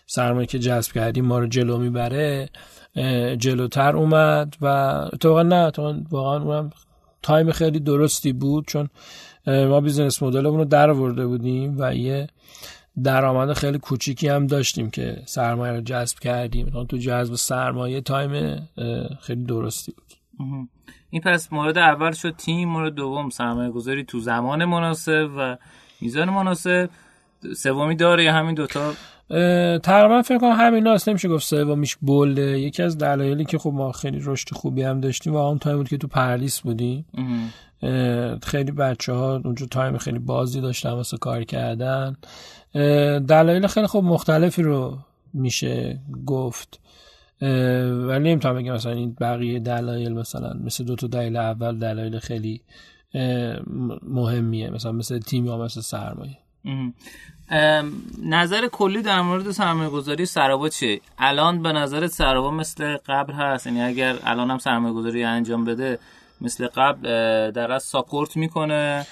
سرمایه 0.07 0.47
که 0.47 0.59
جذب 0.59 0.91
کردیم 0.91 1.25
ما 1.25 1.39
رو 1.39 1.47
جلو 1.47 1.77
می‌بره 1.77 2.49
جلوتر 3.37 3.95
اومد 3.95 4.55
و 4.61 4.65
اتفاقا 5.13 5.43
نه 5.43 5.71
واقعا 6.11 6.43
اونم 6.43 6.69
time 7.21 7.51
خیلی 7.51 7.79
درستی 7.79 8.33
بود 8.33 8.67
چون 8.67 8.89
ما 9.47 9.81
business 9.81 10.23
model 10.23 10.46
مون 10.46 10.59
رو 10.59 10.65
درآورده 10.65 11.27
بودیم 11.27 11.75
و 11.77 11.95
یه 11.95 12.27
درآمد 13.03 13.53
خیلی 13.53 13.77
کوچیکی 13.77 14.27
هم 14.27 14.47
داشتیم 14.47 14.89
که 14.89 15.21
سرمایه 15.25 15.73
رو 15.73 15.81
جذب 15.81 16.19
کردیم. 16.19 16.85
تو 16.89 16.97
جذب 16.97 17.35
سرمایه 17.35 18.01
time 18.01 18.61
خیلی 19.21 19.43
درستی 19.43 19.91
بود. 19.91 20.05
این 21.09 21.21
پس 21.21 21.53
مورد 21.53 21.77
اول 21.77 22.11
شد 22.11 22.35
تیم 22.35 22.69
مورد 22.69 22.93
دوم 22.93 23.29
سرمایه 23.29 23.69
گذاری 23.69 24.03
تو 24.03 24.19
زمان 24.19 24.65
مناسب 24.65 25.29
و 25.37 25.57
میزان 26.01 26.29
مناسب. 26.29 26.89
سومی 27.55 27.95
داره 27.95 28.23
یا 28.23 28.33
همین 28.33 28.55
دوتا؟ 28.55 28.93
تقریبا 29.77 30.21
فکر 30.21 30.37
کنم 30.37 30.51
همین 30.51 30.87
هست 30.87 31.09
نمیشه 31.09 31.29
گفت 31.29 31.45
سومیش 31.45 31.95
بوله 31.95 32.59
یکی 32.59 32.83
از 32.83 32.97
دلایلی 32.97 33.45
که 33.45 33.57
خب 33.57 33.69
ما 33.73 33.91
خیلی 33.91 34.21
رشد 34.23 34.49
خوبی 34.53 34.83
هم 34.83 35.01
داشتیم 35.01 35.33
و 35.33 35.37
اون 35.37 35.59
time 35.59 35.77
بود 35.77 35.89
که 35.89 35.97
تو 35.97 36.07
پردیس 36.07 36.61
بودیم 36.61 37.05
خیلی 38.43 38.71
بچه 38.71 39.13
ها 39.13 39.41
اونجا 39.45 39.65
time 39.65 39.97
خیلی 39.97 40.19
بازی 40.19 40.61
داشتن 40.61 40.89
واسه 40.89 41.17
کار 41.17 41.43
کردن. 41.43 42.17
دلایل 43.19 43.67
خیلی 43.67 43.87
خوب 43.87 44.03
مختلفی 44.03 44.63
رو 44.63 44.97
میشه 45.33 45.99
گفت. 46.25 46.79
ولی 48.07 48.29
نمی‌تونم 48.29 48.55
بگم 48.55 48.73
مثلا 48.73 48.91
این 48.91 49.17
بقیه 49.21 49.59
دلایل 49.59 50.13
مثلا 50.13 50.53
مثل 50.63 50.83
دو 50.83 50.95
تا 50.95 51.07
دلیل 51.07 51.37
اول 51.37 51.79
دلایل 51.79 52.19
خیلی 52.19 52.61
مهمیه. 54.03 54.69
مثلا 54.69 54.91
مثل 54.91 55.19
تیم 55.19 55.45
یا 55.45 55.57
مثل 55.57 55.81
سرمایه. 55.81 56.37
نظر 58.23 58.67
کلی 58.67 59.01
در 59.01 59.21
مورد 59.21 59.51
سرمایه 59.51 59.89
گذاری 59.89 60.25
سراوا 60.25 60.69
چیه؟ 60.69 61.01
الان 61.17 61.61
به 61.61 61.71
نظر 61.71 62.07
سراوا 62.07 62.51
مثل 62.51 62.97
قبل 63.05 63.33
هست؟ 63.33 63.67
یعنی 63.67 63.81
اگر 63.81 64.15
الان 64.23 64.51
هم 64.51 64.57
سرمایه 64.57 64.93
گذاری 64.93 65.23
انجام 65.23 65.65
بده 65.65 65.99
مثل 66.41 66.67
قبل 66.67 67.01
در 67.51 67.71
از 67.71 67.83
ساپورت 67.83 68.37
می‌کنه؟ 68.37 69.05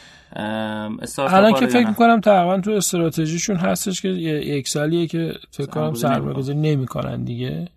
الان 1.17 1.53
که 1.53 1.67
فکر 1.67 1.87
می‌کنم 1.87 2.21
تقریبا 2.21 2.59
تو 2.61 2.71
استراتژیشون 2.71 3.55
هستش 3.55 4.01
که 4.01 4.07
یک 4.09 4.67
سالیه 4.67 5.07
که 5.07 5.33
فکر 5.51 5.67
کنم 5.67 5.93
سرمایه 5.93 6.33
گذاری 6.33 6.57
نمی‌کنن 6.57 7.23
دیگه. 7.23 7.67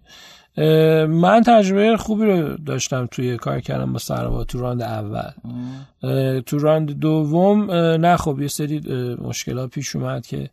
من 1.08 1.42
تجربه 1.46 1.96
خوبی 1.96 2.24
رو 2.24 2.56
داشتم 2.56 3.08
توی 3.10 3.36
کار 3.36 3.60
کردم 3.60 3.92
با 3.92 3.98
سروا 3.98 4.44
تو 4.44 4.60
راند 4.60 4.82
اول. 4.82 5.30
تو 6.40 6.58
round 6.58 6.90
دوم 6.90 7.70
نه 7.72 8.16
خب 8.16 8.40
یه 8.40 8.48
سری 8.48 8.80
مشکلات 9.22 9.70
پیش 9.70 9.96
اومد 9.96 10.26
که 10.26 10.50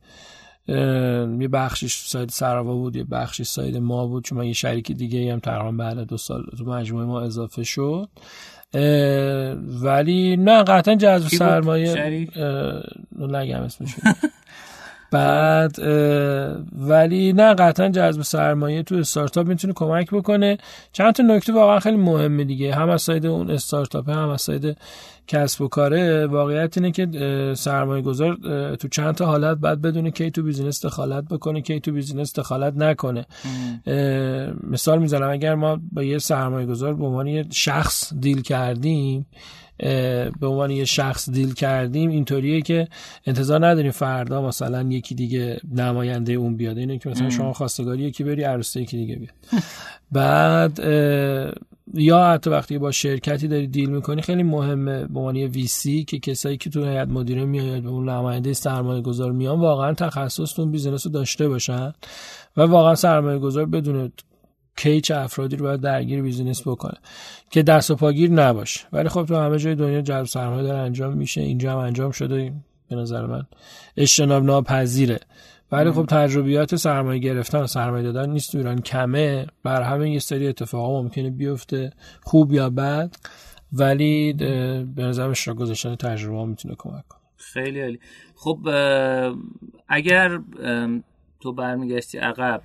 یه 1.39 1.47
بخشش 1.47 2.07
side 2.07 2.29
سراوا 2.29 2.73
بود 2.73 2.95
یه 2.95 3.03
بخشش 3.03 3.47
side 3.47 3.77
ما 3.77 4.07
بود 4.07 4.23
چون 4.23 4.37
من 4.37 4.45
یه 4.45 4.53
شریک 4.53 4.91
دیگه 4.91 5.33
هم 5.33 5.39
تقریبا 5.39 5.71
بعد 5.71 5.97
دو 5.97 6.17
سال 6.17 6.45
تو 6.57 6.65
مجموعه 6.65 7.05
ما 7.05 7.21
اضافه 7.21 7.63
شد. 7.63 8.09
ولی 9.83 10.37
نه 10.37 10.63
قطعا 10.63 10.95
جذب 10.95 11.27
سرمایه 11.27 12.27
نگم 13.19 13.61
اسمشون 13.61 14.13
بعد 15.13 15.79
ولی 16.87 17.33
نه 17.33 17.53
قطعا 17.53 17.89
جذب 17.89 18.21
سرمایه 18.21 18.83
تو 18.83 18.95
استارتاپ 18.95 19.47
می‌تونه 19.47 19.73
کمک 19.73 20.11
بکنه. 20.11 20.57
چند 20.91 21.13
تا 21.13 21.23
نکته 21.23 21.53
واقعا 21.53 21.79
خیلی 21.79 21.97
مهمه 21.97 22.43
دیگه. 22.43 22.75
هم 22.75 22.89
از 22.89 23.01
side 23.01 23.25
اون 23.25 23.51
استارتاپ 23.51 24.09
هم 24.09 24.29
از 24.29 24.41
side 24.41 24.77
کسب 25.27 25.61
و 25.61 25.67
کاره. 25.67 26.27
واقعیت 26.27 26.77
اینه 26.77 26.91
که 26.91 27.07
سرمایه 27.57 28.01
گذار 28.01 28.37
تو 28.75 28.87
چند 28.87 29.15
تا 29.15 29.25
حالت 29.25 29.57
باید 29.57 29.81
بدونه 29.81 30.11
کی 30.11 30.31
تو 30.31 30.43
business 30.43 30.85
دخالت 30.85 31.23
بکنه 31.23 31.61
کی 31.61 31.79
تو 31.79 31.91
business 31.91 32.39
دخالت 32.39 32.73
نکنه. 32.77 33.25
مثال 34.69 34.99
می‌زنم 34.99 35.29
اگر 35.29 35.55
ما 35.55 35.79
با 35.91 36.03
یه 36.03 36.17
سرمایه 36.17 36.65
گذار 36.65 36.93
به 36.93 37.05
عنوان 37.05 37.27
یه 37.27 37.45
شخص 37.51 38.13
deal 38.19 38.41
کردیم 38.41 39.25
به 40.39 40.47
عنوان 40.47 40.71
یه 40.71 40.85
شخص 40.85 41.29
deal 41.29 41.53
کردیم 41.53 42.09
اینطوریه 42.09 42.61
که 42.61 42.87
انتظار 43.25 43.67
نداریم 43.67 43.91
فردا 43.91 44.41
مثلا 44.41 44.81
یکی 44.81 45.15
دیگه 45.15 45.59
نماینده 45.71 46.33
اون 46.33 46.55
بیاد. 46.55 46.77
اینه 46.77 46.97
که 46.97 47.09
مثلا 47.09 47.29
شما 47.29 47.53
خواستگاری 47.53 48.03
یکی 48.03 48.23
بری 48.23 48.43
عروسه 48.43 48.81
یکی 48.81 48.97
دیگه 48.97 49.15
بیاد. 49.15 49.33
بعد 50.11 50.79
یا 51.93 52.25
حتی 52.25 52.49
وقتی 52.49 52.77
با 52.77 52.91
شرکتی 52.91 53.47
داری 53.47 53.67
deal 53.67 53.89
می‌کنی 53.89 54.21
خیلی 54.21 54.43
مهمه 54.43 55.07
به 55.07 55.19
عنوان 55.19 55.37
VC 55.37 56.03
که 56.03 56.19
کسایی 56.19 56.57
که 56.57 56.69
تو 56.69 56.85
هیئت 56.85 57.07
مدیره 57.07 57.45
میاد 57.45 57.81
به 57.81 57.89
اون 57.89 58.09
نماینده 58.09 58.53
سرمایه 58.53 59.01
گذار 59.01 59.31
میان 59.31 59.59
واقعا 59.59 59.93
تخصص 59.93 60.59
اون 60.59 60.71
business 60.71 61.05
رو 61.05 61.11
داشته 61.11 61.47
باشن 61.47 61.93
و 62.57 62.61
واقعا 62.61 62.95
سرمایه 62.95 63.39
گذار 63.39 63.65
بدونه 63.65 64.11
کی 64.75 65.01
چه 65.01 65.15
افرادی 65.15 65.55
رو 65.55 65.65
باید 65.65 65.81
درگیر 65.81 66.21
business 66.21 66.67
بکنه. 66.67 66.97
که 67.49 67.63
دست 67.63 67.91
و 67.91 67.95
پاگیر 67.95 68.31
نباشه 68.31 68.79
ولی 68.93 69.09
خب 69.09 69.25
تو 69.25 69.35
همه 69.35 69.57
جای 69.57 69.75
دنیا 69.75 70.01
جذب 70.01 70.25
سرمایه 70.25 70.63
داره 70.63 70.79
انجام 70.79 71.13
میشه. 71.13 71.41
اینجا 71.41 71.71
هم 71.71 71.77
انجام 71.77 72.11
شده 72.11 72.53
به 72.89 72.95
نظر 72.95 73.25
من. 73.25 73.43
اجتناب 73.97 74.43
ناپذیره. 74.43 75.19
ولی 75.71 75.91
خب 75.91 76.05
تجربیات 76.05 76.75
سرمایه 76.75 77.19
گرفتن 77.19 77.59
و 77.59 77.67
سرمایه 77.67 78.03
دادن 78.03 78.29
نیست 78.29 78.51
تو 78.51 78.57
ایران. 78.57 78.81
کمه. 78.81 79.47
بر 79.63 79.81
همه 79.81 80.11
یه 80.11 80.19
سری 80.19 80.47
اتفاقا 80.47 81.01
ممکنه 81.01 81.29
بیفته. 81.29 81.91
خوب 82.21 82.53
یا 82.53 82.69
بد. 82.69 83.15
ولی 83.73 84.33
به 84.33 85.03
نظر 85.03 85.29
اشتراک 85.29 85.57
گذاشتن 85.57 85.95
تجربه 85.95 86.45
می‌تونه 86.45 86.75
کمک 86.77 87.07
کنه. 87.09 87.19
خیلی 87.37 87.81
عالی. 87.81 87.99
خب 88.35 88.59
اگر 89.87 90.39
تو 91.39 91.53
برمیگشتی 91.53 92.17
عقب 92.17 92.61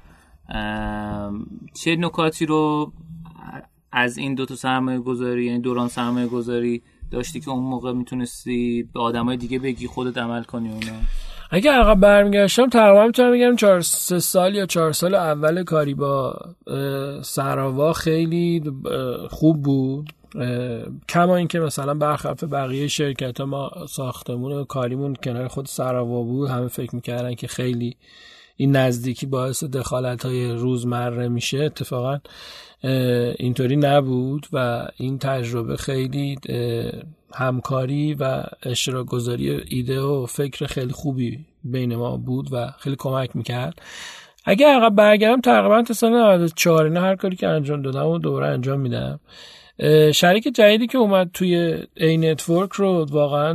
چه 1.75 1.97
نکاتی 1.97 2.47
رو 2.47 2.93
از 3.93 4.19
این 4.19 4.35
دو 4.35 4.47
تا 4.47 4.55
سرمایه 4.55 4.99
گذاری 4.99 5.47
یعنی 5.47 5.59
دوران 5.59 5.89
سرمایه 5.89 6.27
گذاری 6.27 6.83
داشتی 7.11 7.41
که 7.41 7.51
اون 7.51 7.63
موقع 7.63 7.93
می‌تونستی 7.93 8.89
به 8.95 9.01
آدمای 9.01 9.37
دیگه 9.37 9.59
بگی 9.59 9.87
خودت 9.87 10.19
عمل 10.19 10.43
کنی 10.43 10.69
اونا 10.69 10.99
اگه 11.51 11.73
عقب 11.73 12.01
برمیگشتم 12.01 12.69
تقریبا 12.69 13.07
می‌تونم 13.07 13.33
بگم 13.33 13.57
چهار 13.57 13.81
سه 13.81 14.19
سال 14.19 14.55
یا 14.55 14.67
چهار 14.67 14.93
سال 14.93 15.15
اول 15.15 15.65
کاری 15.65 15.95
با 15.95 16.37
سراوا 17.23 17.93
خیلی 17.93 18.63
خوب 19.31 19.63
بود. 19.63 20.13
کما 21.09 21.37
اینکه 21.37 21.61
مثلا 21.61 21.95
برخلاف 21.95 22.45
بقیه 22.45 22.89
شرکت 22.89 23.41
ها 23.41 23.47
ما 23.47 23.71
ساختمون 23.89 24.65
کاریمون 24.65 25.15
کنار 25.15 25.49
خود 25.49 25.67
سراوا 25.67 26.23
بود. 26.23 26.51
همه 26.51 26.69
فکر 26.69 26.95
می‌کردن 26.95 27.35
که 27.35 27.47
خیلی 27.47 27.97
این 28.61 28.77
نزدیکی 28.77 29.27
باعث 29.27 29.65
دخالت 29.65 30.25
های 30.25 30.51
روزمره 30.53 31.29
میشه 31.29 31.59
اتفاقا 31.59 32.21
اینطوری 33.39 33.77
نبود 33.77 34.47
و 34.53 34.89
این 34.97 35.19
تجربه 35.19 35.77
خیلی 35.77 36.39
همکاری 37.35 38.15
و 38.15 38.45
اشتراک 38.63 39.07
گذاری 39.07 39.51
ایده 39.69 40.01
و 40.01 40.27
فکر 40.27 40.67
خیلی 40.67 40.93
خوبی 40.93 41.39
بین 41.65 41.97
ما 41.97 42.17
بود 42.17 42.49
و 42.53 42.71
خیلی 42.79 42.97
کمک 42.99 43.37
می‌کرد. 43.37 43.83
اگه 44.45 44.67
عقب 44.67 44.95
برگردم 44.95 45.41
تقریبا 45.41 45.83
تا 45.83 45.95
سال 45.95 46.13
94 46.13 46.85
اینا 46.85 47.01
هر 47.01 47.17
کاری 47.17 47.37
که 47.37 47.49
انجام 47.49 47.83
دادم 47.83 48.07
و 48.07 48.19
دوباره 48.19 48.47
انجام 48.47 48.81
میدم. 48.81 49.21
شریک 50.15 50.49
جدیدی 50.55 50.87
که 50.87 50.99
اومد 50.99 51.31
توی 51.35 51.79
ای 51.97 52.17
نتورک 52.17 52.73
رو 52.73 53.07
واقعا 53.11 53.53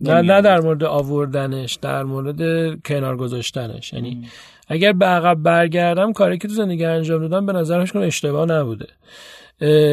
نه, 0.00 0.22
نه 0.22 0.40
در 0.42 0.60
مورد 0.60 0.84
آوردنش 0.84 1.74
در 1.74 2.02
مورد 2.02 2.40
کنار 2.82 3.16
گذاشتنش. 3.16 3.92
یعنی 3.92 4.28
اگر 4.68 4.92
به 4.92 5.06
عقب 5.06 5.42
برگردم 5.42 6.12
کاری 6.12 6.38
که 6.38 6.48
تو 6.48 6.54
زندگی 6.54 6.84
انجام 6.84 7.20
دادم 7.20 7.46
به 7.46 7.52
نظرش 7.52 7.92
کنم 7.92 8.02
اشتباه 8.02 8.46
نبوده. 8.46 8.86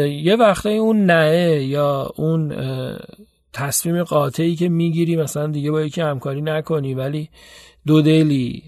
یه 0.08 0.36
وقته 0.36 0.70
اون 0.70 1.06
نه 1.06 1.64
یا 1.64 2.12
اون 2.16 2.56
تصمیم 3.54 4.04
قاطعی 4.04 4.56
که 4.56 4.70
می‌گیری 4.70 5.16
مثلا 5.16 5.48
دیگه 5.48 5.72
با 5.72 5.82
یکی 5.82 6.02
همکاری 6.02 6.42
نکنی 6.42 6.94
ولی 6.94 7.30
دو 7.88 8.02
دلی 8.02 8.64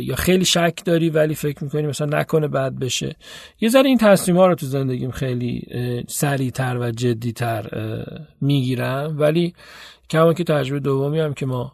یا 0.00 0.14
خیلی 0.14 0.44
شک 0.44 0.78
داری 0.84 1.10
ولی 1.10 1.34
فکر 1.34 1.64
می‌کنی 1.64 1.86
مثلا 1.86 2.18
نکنه 2.18 2.48
بد 2.48 2.72
بشه. 2.72 3.16
یه 3.60 3.68
ذره 3.68 3.88
این 3.88 3.98
تصمیم 3.98 4.36
ها 4.36 4.46
رو 4.46 4.54
تو 4.54 4.66
زندگیم 4.66 5.10
خیلی 5.10 5.62
سریعتر 6.08 6.78
و 6.80 6.90
جدیتر 6.90 7.66
می‌گیرم. 8.40 9.16
ولی 9.18 9.54
کما 10.10 10.34
که 10.34 10.44
تجربه 10.44 10.80
دومی 10.80 11.20
هم 11.20 11.34
که 11.34 11.46
ما 11.46 11.72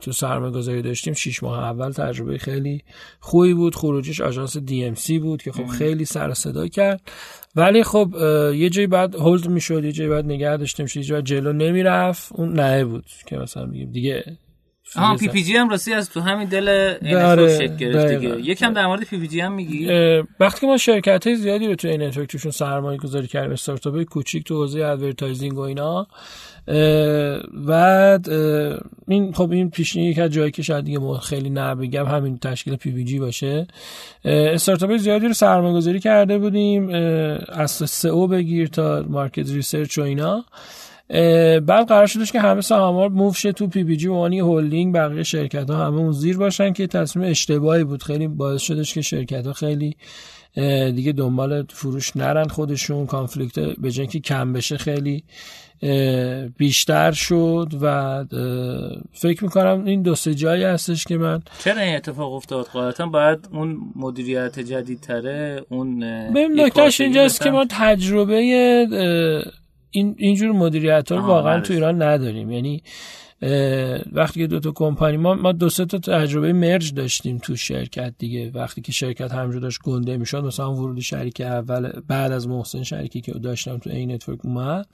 تو 0.00 0.12
سرمایه 0.12 0.52
گذاری 0.52 0.82
داشتیم 0.82 1.14
شیش 1.14 1.42
ماه 1.42 1.58
اول 1.58 1.90
تجربه 1.90 2.38
خیلی 2.38 2.82
خوبی 3.20 3.54
بود. 3.54 3.74
خروجش 3.74 4.20
آژانس 4.20 4.56
DMC 4.56 5.18
بود 5.18 5.42
که 5.42 5.52
خب 5.52 5.66
خیلی 5.66 6.04
سر 6.04 6.34
صدا 6.34 6.68
کرد. 6.68 7.00
ولی 7.56 7.82
خب 7.82 8.14
یه 8.54 8.70
جایی 8.70 8.86
باید 8.86 9.14
hold 9.14 9.48
می‌شد 9.48 9.84
یه 9.84 9.92
جایی 9.92 10.10
باید 10.10 10.24
نگه 10.24 10.56
داشته 10.56 10.82
می‌شد 10.82 10.96
یه 10.96 11.02
جایی 11.02 11.22
جلو 11.22 11.52
نمی‌رفت. 11.52 12.32
اون 12.34 12.52
نه 12.52 12.84
بود 12.84 13.04
که 13.26 13.36
مثلا 13.36 13.66
دیگه 13.92 14.24
آها 14.96 15.16
PPG 15.16 15.56
هم 15.56 15.68
راستی 15.68 15.92
از 15.92 16.10
تو 16.10 16.20
همین 16.20 16.48
دل 16.48 16.96
این 17.02 17.48
شکل 17.48 17.76
گرفت 17.76 18.14
دیگه. 18.14 18.40
یکم 18.40 18.72
در 18.72 18.86
مورد 18.86 19.04
PPG 19.04 19.40
هم 19.40 19.52
میگی؟ 19.52 19.88
وقتی 20.40 20.60
که 20.60 20.66
ما 20.66 20.76
شرکت 20.76 21.26
های 21.26 21.36
زیادی 21.36 21.66
رو 21.66 21.74
تو 21.74 21.88
این 21.88 22.02
network 22.02 22.28
توشون 22.28 22.50
سرمایه 22.50 22.98
گذاری 22.98 23.26
کردیم 23.26 23.52
استارتاپ 23.52 23.94
های 23.94 24.04
کوچیک 24.04 24.44
تو 24.44 24.54
حوزه 24.54 24.84
advertising 24.84 25.58
و 25.58 25.60
اینا 25.60 26.06
و 27.66 28.18
این 29.08 29.32
خب 29.32 29.50
این 29.50 29.70
پیش 29.70 29.96
یک 29.96 30.18
از 30.18 30.30
جایی 30.30 30.50
که 30.50 30.62
شاید 30.62 30.84
دیگه 30.84 31.18
خیلی 31.22 31.50
نبگم 31.50 32.06
همین 32.06 32.38
تشکیل 32.38 32.76
پی 32.76 32.90
وی 32.90 33.04
جی 33.04 33.18
باشه. 33.18 33.66
استارتاپ 34.24 34.96
زیادی 34.96 35.26
رو 35.26 35.32
سرمایه 35.32 35.74
گذاری 35.74 36.00
کرده 36.00 36.38
بودیم 36.38 36.88
از 37.48 37.70
سئو 37.70 38.26
بگیر 38.26 38.68
تا 38.68 39.04
مارکت 39.08 39.50
ریسرچ 39.50 39.98
و 39.98 40.02
اینا. 40.02 40.44
بعد 41.66 41.88
قرار 41.88 42.06
شدش 42.06 42.32
که 42.32 42.40
همه 42.40 42.60
سهام‌ها 42.60 43.08
موو 43.08 43.34
شه 43.34 43.52
تو 43.52 43.66
پی 43.66 43.84
پی 43.84 43.96
جی 43.96 44.08
وانی 44.08 44.38
هولدینگ 44.38 44.94
بقیه 44.94 45.22
شرکت 45.22 45.70
ها 45.70 45.86
همه 45.86 45.96
اون 45.96 46.12
زیر 46.12 46.36
باشن 46.38 46.72
که 46.72 46.86
تصمیم 46.86 47.30
اشتباهی 47.30 47.84
بود. 47.84 48.02
خیلی 48.02 48.28
باعث 48.28 48.62
شدش 48.62 48.94
که 48.94 49.00
شرکت 49.00 49.46
ها 49.46 49.52
خیلی 49.52 49.96
دیگه 50.94 51.12
دنبال 51.12 51.64
فروش 51.68 52.16
نرن 52.16 52.48
خودشون. 52.48 53.06
کانفلیکت 53.06 53.58
به 53.58 53.90
که 53.90 54.20
کم 54.20 54.52
بشه 54.52 54.76
خیلی 54.76 55.24
بیشتر 56.56 57.12
شد 57.12 57.72
و 57.80 58.24
فکر 59.12 59.44
می‌کنم 59.44 59.84
این 59.84 60.02
دو 60.02 60.14
سه 60.14 60.34
جایی 60.34 60.64
هستش 60.64 61.04
که 61.04 61.16
من 61.16 61.42
چرا 61.64 61.82
این 61.82 61.96
اتفاق 61.96 62.32
افتاد؟ 62.32 62.66
قاعدتا 62.66 63.06
باید 63.06 63.48
اون 63.52 63.78
مدیریت 63.96 64.60
جدیدتره 64.60 65.64
اون 65.68 66.00
ببین 66.34 66.60
نکتهش 66.60 67.00
اینجاست 67.00 67.40
که 67.40 67.50
ما 67.50 67.66
تجربه 67.70 68.86
این 69.90 70.14
اینجور 70.18 70.52
مدیریت 70.52 71.12
ها 71.12 71.18
رو 71.18 71.24
واقعا 71.26 71.60
تو 71.60 71.72
ایران 71.72 72.02
نداریم. 72.02 72.50
یعنی 72.50 72.82
وقتی 74.12 74.40
که 74.40 74.46
دو 74.46 74.60
تا 74.60 74.72
کمپانی 74.72 75.16
ما 75.16 75.34
ما 75.34 75.52
دو 75.52 75.68
سه 75.68 75.84
تا 75.84 75.98
تجربه 75.98 76.52
merge 76.52 76.94
داشتیم 76.94 77.38
تو 77.38 77.56
شرکت 77.56 78.14
دیگه. 78.18 78.50
وقتی 78.54 78.80
که 78.80 78.92
شرکت 78.92 79.32
همینجور 79.32 79.60
داشت 79.60 79.82
گنده 79.82 80.16
می‌شد 80.16 80.44
مثلا 80.44 80.74
ورود 80.74 81.00
شریک 81.00 81.40
اول 81.40 81.92
بعد 82.08 82.32
از 82.32 82.48
محسن 82.48 82.82
شریکی 82.82 83.20
که 83.20 83.32
داشتم 83.32 83.78
تو 83.78 83.90
این 83.90 84.12
network 84.12 84.44
اومد. 84.44 84.86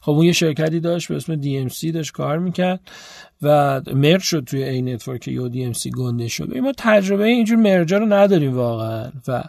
خب 0.00 0.12
اون 0.12 0.26
یه 0.26 0.32
شرکتی 0.32 0.80
داشت 0.80 1.08
به 1.08 1.16
اسم 1.16 1.42
DMC 1.42 1.92
داشت 1.94 2.12
کار 2.12 2.38
می‌کرد 2.38 2.80
و 3.42 3.80
merge 3.94 4.22
شد 4.22 4.44
توی 4.44 4.62
Anetwork 4.62 5.28
و 5.28 5.48
DMC 5.48 5.90
گنده 5.90 6.28
شد. 6.28 6.56
ما 6.56 6.72
تجربه 6.78 7.24
اینجور 7.24 7.58
merge 7.58 7.91
ا 7.91 7.98
رو 7.98 8.06
نداریم 8.06 8.56
واقعا. 8.56 9.10
و 9.28 9.44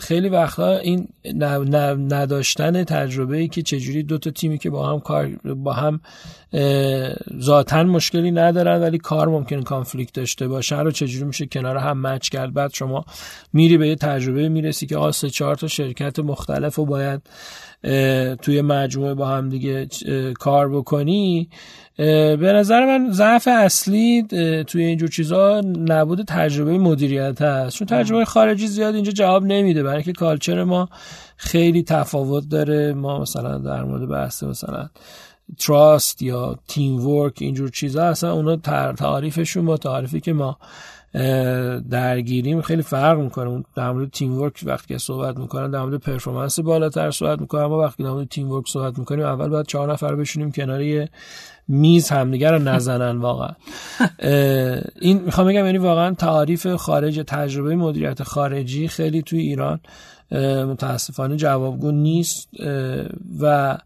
خیلی 0.00 0.28
وقتا 0.28 0.76
این 0.76 1.08
نداشتن 2.12 2.84
تجربه 2.84 3.36
ای 3.36 3.48
که 3.48 3.62
چجوری 3.62 4.02
دو 4.02 4.18
تا 4.18 4.30
تیمی 4.30 4.58
که 4.58 4.70
با 4.70 4.88
هم 4.88 5.00
کار 5.00 5.26
با 5.44 5.72
هم 5.72 6.00
ذاتا 7.40 7.82
مشکلی 7.82 8.30
ندارن 8.30 8.80
ولی 8.80 8.98
کار 8.98 9.28
ممکن 9.28 9.62
conflict 9.62 10.12
داشته 10.12 10.48
باشن 10.48 10.78
رو 10.78 10.90
چجوری 10.90 11.24
میشه 11.24 11.46
کنار 11.46 11.76
هم 11.76 12.06
match 12.06 12.28
کرد؟ 12.28 12.52
بعد 12.54 12.72
شما 12.74 13.04
میری 13.52 13.78
به 13.78 13.88
یه 13.88 13.94
تجربه 13.94 14.48
می‌رسی 14.48 14.86
که 14.86 14.96
آ 14.96 15.10
سه 15.10 15.30
چهار 15.30 15.54
تا 15.56 15.68
شرکت 15.68 16.18
مختلف 16.18 16.74
رو 16.74 16.84
باید 16.84 17.22
توی 18.42 18.62
مجموعه 18.62 19.14
با 19.14 19.26
هم 19.26 19.48
دیگه 19.48 19.88
کار 20.38 20.68
بکنی. 20.68 21.48
به 21.96 22.52
نظر 22.54 22.86
من 22.86 23.12
ضعف 23.12 23.48
اصلی 23.52 24.22
توی 24.66 24.84
اینجور 24.84 25.08
چیزا 25.08 25.60
نبود 25.60 26.22
تجربه 26.22 26.78
مدیریت 26.78 27.42
هست. 27.42 27.76
چون 27.76 27.86
تجربه 27.86 28.24
خارجی 28.24 28.66
زیاد 28.66 28.94
اینجا 28.94 29.12
جواب 29.12 29.44
نمیده. 29.44 29.82
برای 29.82 30.02
که 30.02 30.12
culture 30.12 30.64
ما 30.64 30.88
خیلی 31.36 31.82
تفاوت 31.82 32.48
داره. 32.48 32.92
ما 32.92 33.20
مثلا 33.20 33.58
در 33.58 33.84
مورد 33.84 34.08
بحث 34.08 34.42
مثلا 34.42 34.88
trust 35.58 36.22
یا 36.22 36.58
teamwork 36.68 37.34
اینجور 37.40 37.70
چیزا 37.70 38.04
اصلا 38.04 38.32
اونا 38.32 38.56
تعریفشون 38.96 39.66
با 39.66 39.76
تعریفی 39.76 40.20
که 40.20 40.32
ما 40.32 40.58
درگیریم 41.90 42.60
خیلی 42.60 42.82
فرق 42.82 43.18
می‌کنه. 43.18 43.64
در 43.76 43.92
مورد 43.92 44.10
teamwork 44.10 44.60
وقتی 44.66 44.94
که 44.94 44.98
صحبت 44.98 45.36
می‌کنن 45.36 45.70
در 45.70 45.80
مورد 45.80 46.00
performance 46.00 46.60
بالاتر 46.60 47.10
صحبت 47.10 47.40
می‌کنن. 47.40 47.62
اما 47.62 47.78
وقتی 47.78 48.02
در 48.02 48.10
مورد 48.10 48.28
teamwork 48.28 48.64
صحبت 48.68 48.98
می‌کنیم 48.98 49.24
اول 49.24 49.48
باید 49.48 49.66
چهار 49.66 49.92
نفر 49.92 50.14
بشونیم 50.14 50.52
کنار 50.52 50.82
یه 50.82 51.08
میز 51.68 52.08
همدیگه 52.08 52.50
رو 52.50 52.58
نزنن 52.58 53.18
واقعا. 53.18 53.50
این 55.00 55.20
می‌خوام 55.20 55.46
بگم 55.46 55.66
یعنی 55.66 55.78
واقعا 55.78 56.14
تعریف 56.14 56.66
خارج 56.66 57.24
تجربه 57.26 57.76
مدیریت 57.76 58.22
خارجی 58.22 58.88
خیلی 58.88 59.22
توی 59.22 59.40
ایران 59.40 59.80
متاسفانه 60.68 61.36
جوابگو 61.36 61.90
نیست. 61.90 62.48
و 63.40 63.78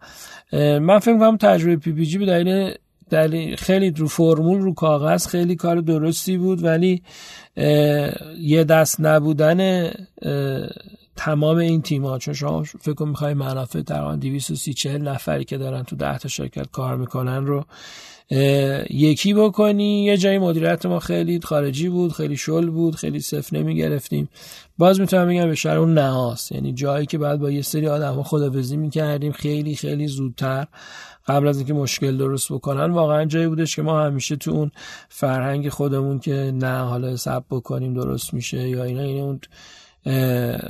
من 0.53 0.99
فکر 0.99 1.15
می‌کنم 1.15 1.37
تجربه 1.37 1.77
پی 1.77 1.93
پی 1.93 2.07
جی 2.07 2.19
به 2.19 2.27
دلیل 2.27 2.75
دلیل 3.11 3.57
خیلی 3.57 3.91
رو 3.91 4.09
فرمول 4.09 4.61
رو 4.61 4.75
کاغذ 4.75 5.27
خیلی 5.27 5.57
کار 5.57 5.77
درستی 5.77 6.37
بود 6.37 6.65
ولی 6.65 7.03
یه 8.41 8.65
دست 8.69 9.01
نبودن 9.01 9.91
تمام 11.17 11.57
این 11.57 11.83
تیم 11.83 12.07
ها 12.07 12.19
چون 12.19 12.35
شما 12.35 12.63
فکر 12.63 13.05
می‌خوای 13.05 13.35
منافع 13.35 13.95
آن 13.95 14.19
230 14.19 14.89
نفری 14.89 15.45
که 15.45 15.59
دارن 15.59 15.83
تو 15.83 15.97
ده 15.97 16.19
تا 16.19 16.29
شرکت 16.29 16.71
کار 16.73 16.97
می‌کنن 16.97 17.47
رو 17.47 17.65
یکی 18.91 19.35
بکنی. 19.35 20.05
یه 20.05 20.17
جایی 20.17 20.39
مدیریت 20.39 20.87
ما 20.87 20.99
خیلی 20.99 21.41
خارجی 21.41 21.89
بود 21.89 22.13
خیلی 22.13 22.37
شل 22.37 22.71
بود 22.71 22.97
خیلی 22.97 23.21
صف 23.21 23.53
نمی 23.53 23.77
گرفتیم 23.77 24.29
باز 24.79 25.01
می‌تونم 25.01 25.29
بگم 25.29 25.47
به 25.49 25.55
شهر 25.55 25.77
اون 25.77 25.95
نهاست. 25.95 26.53
یعنی 26.53 26.73
جایی 26.73 27.07
که 27.07 27.19
بعد 27.19 27.41
با 27.41 27.51
یه 27.51 27.63
سری 27.63 27.87
آدم 27.89 28.23
خدافزی 28.23 28.77
می‌کردیم 28.77 29.33
خیلی 29.33 29.75
خیلی 29.75 30.07
زودتر 30.07 30.67
قبل 31.31 31.49
از 31.49 31.57
اینکه 31.59 31.75
مشکل 31.75 32.17
درست 32.17 32.53
بکنن 32.53 32.91
واقعا 32.91 33.25
جایی 33.25 33.47
بودش 33.47 33.77
که 33.77 33.83
ما 33.83 34.03
همیشه 34.05 34.37
تو 34.37 34.51
اون 34.51 34.71
فرهنگ 35.09 35.69
خودمون 35.69 36.19
که 36.19 36.53
نه 36.55 36.79
حالا 36.79 37.17
سب 37.17 37.45
بکنیم 37.51 37.95
درست 37.95 38.35
میشه 38.35 38.69
یا 38.69 38.85
اینا 38.85 39.03
این 39.03 39.23
اون 39.23 39.41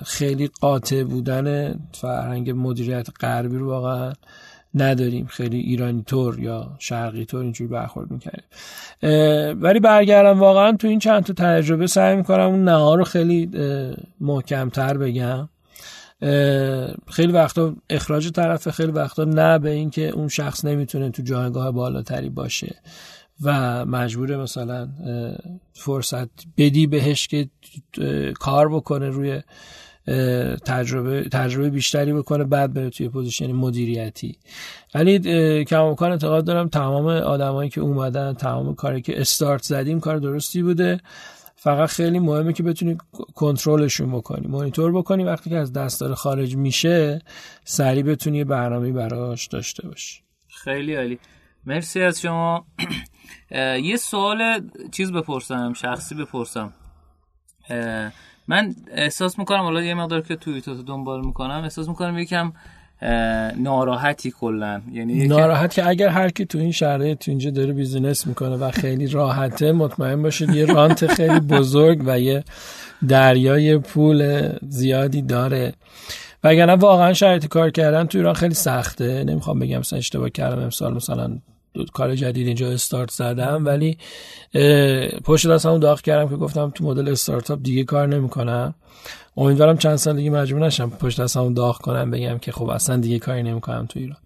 خیلی 0.04 0.50
قاطع 0.60 1.04
بودن 1.04 1.78
فرهنگ 1.92 2.50
مدیریت 2.56 3.08
غربی 3.20 3.56
رو 3.56 3.66
واقعا 3.66 4.12
نداریم. 4.74 5.26
خیلی 5.26 5.58
ایرانی 5.58 6.02
طور 6.02 6.40
یا 6.40 6.76
شرقی 6.78 7.24
طور 7.24 7.40
اینجوری 7.40 7.70
برخورد 7.70 8.10
می‌کردیم. 8.10 8.44
ولی 9.62 9.80
برگردم 9.80 10.40
واقعا 10.40 10.72
تو 10.72 10.88
این 10.88 10.98
چند 10.98 11.24
تا 11.24 11.32
تجربه 11.32 11.86
سعی 11.86 12.16
می‌کنم 12.16 12.46
اون 12.46 12.64
نه 12.64 12.96
رو 12.96 13.04
خیلی 13.04 13.50
محکمتر 14.20 14.96
بگم. 14.96 15.48
خیلی 17.10 17.32
وقتا 17.32 17.74
اخراج 17.90 18.30
طرف 18.30 18.68
خیلی 18.68 18.92
وقتا 18.92 19.24
نه 19.24 19.58
به 19.58 19.70
اینکه 19.70 20.08
اون 20.08 20.28
شخص 20.28 20.64
نمی‌تونه 20.64 21.10
تو 21.10 21.22
جایگاه 21.22 21.70
بالاتری 21.70 22.28
باشه 22.28 22.76
و 23.42 23.84
مجبوره 23.86 24.36
مثلا 24.36 24.88
فرصت 25.72 26.28
بدی 26.56 26.86
بهش 26.86 27.28
که 27.28 27.48
کار 28.40 28.68
بکنه 28.68 29.08
روی 29.08 29.42
تجربه 30.66 31.22
تجربه 31.22 31.70
بیشتری 31.70 32.12
بکنه 32.12 32.44
بعد 32.44 32.74
بره 32.74 32.90
توی 32.90 33.08
پوزیشن 33.08 33.52
مدیریتی. 33.52 34.38
ولی 34.94 35.64
کماکان 35.64 36.10
اعتقاد 36.10 36.44
دارم 36.44 36.68
تمام 36.68 37.06
آدمایی 37.06 37.70
که 37.70 37.80
اومدن 37.80 38.32
تمام 38.32 38.74
کاری 38.74 39.02
که 39.02 39.20
استارت 39.20 39.62
زدیم 39.62 40.00
کار 40.00 40.18
درستی 40.18 40.62
بوده. 40.62 41.00
فقط 41.62 41.88
خیلی 41.88 42.18
مهمه 42.18 42.52
که 42.52 42.62
بتونی 42.62 42.98
کنترلشون 43.34 44.12
بکنی 44.12 44.46
مانیتور 44.46 44.92
بکنی. 44.92 45.24
وقتی 45.24 45.50
که 45.50 45.56
از 45.56 45.72
دستار 45.72 46.14
خارج 46.14 46.56
میشه 46.56 47.18
سریع 47.64 48.02
بتونی 48.02 48.44
برنامه 48.44 48.92
براش 48.92 49.46
داشته 49.46 49.88
باشی. 49.88 50.22
خیلی 50.48 50.94
عالی. 50.94 51.18
مرسی 51.66 52.02
از 52.02 52.20
شما. 52.20 52.66
یه 53.90 53.96
سوال 53.96 54.70
چیز 54.92 55.12
بپرسم 55.12 55.72
شخصی 55.72 56.14
بپرسم. 56.14 56.72
من 58.48 58.74
احساس 58.90 59.38
می‌کنم 59.38 59.60
حالا 59.60 59.82
یه 59.82 59.94
مقدار 59.94 60.20
که 60.20 60.36
توییتاتو 60.36 60.82
دنبال 60.82 61.26
می‌کنم 61.26 61.60
احساس 61.62 61.88
می‌کنم 61.88 62.18
یکم 62.18 62.52
ناراحتی 63.56 64.30
کلا. 64.30 64.80
یعنی 64.92 65.26
ناراحت 65.26 65.74
که 65.74 65.88
اگر 65.88 66.08
هر 66.08 66.28
کی 66.28 66.44
تو 66.44 66.58
این 66.58 66.72
شهره 66.72 67.14
تو 67.14 67.30
اینجا 67.30 67.50
داره 67.50 67.72
بیزینس 67.72 68.26
می‌کنه 68.26 68.56
و 68.56 68.70
خیلی 68.70 69.06
راحته 69.06 69.72
مطمئن 69.72 70.22
باشید 70.22 70.50
یه 70.50 70.64
رانت 70.64 71.06
خیلی 71.06 71.40
بزرگ 71.40 72.02
و 72.06 72.20
یه 72.20 72.44
دریای 73.08 73.78
پول 73.78 74.48
زیادی 74.68 75.22
داره. 75.22 75.72
وگرنه 76.44 76.74
واقعا 76.74 77.12
شرایط 77.12 77.46
کار 77.46 77.70
کردن 77.70 78.06
تو 78.06 78.18
ایران 78.18 78.34
خیلی 78.34 78.54
سخته. 78.54 79.24
نمی‌خوام 79.24 79.58
بگم 79.58 79.78
مثلا 79.78 79.98
اشتباه 79.98 80.30
کردم 80.30 80.62
امسال 80.62 80.94
مثلا 80.94 81.38
کار 81.92 82.14
جدید 82.14 82.46
اینجا 82.46 82.70
استارت 82.70 83.10
زدم 83.10 83.66
ولی 83.66 83.98
پشت 85.24 85.48
دستمو 85.48 85.78
داغ 85.78 86.00
کردم 86.00 86.28
که 86.28 86.36
گفتم 86.36 86.72
تو 86.74 86.84
مدل 86.84 87.08
استارتاپ 87.08 87.58
دیگه 87.62 87.84
کار 87.84 88.08
نمی‌کنم. 88.08 88.74
امیدوارم 89.36 89.76
چند 89.76 89.96
سال 89.96 90.16
دیگه 90.16 90.30
مجبور 90.30 90.66
نشم 90.66 90.90
پشت 90.90 91.20
دستمو 91.20 91.52
داغ 91.52 91.78
کنم 91.78 92.10
بگم 92.10 92.38
که 92.38 92.52
خب 92.52 92.68
اصلا 92.68 92.96
دیگه 92.96 93.18
کاری 93.18 93.42
نمی‌کنم 93.42 93.86
تو 93.86 94.00
ایران. 94.00 94.16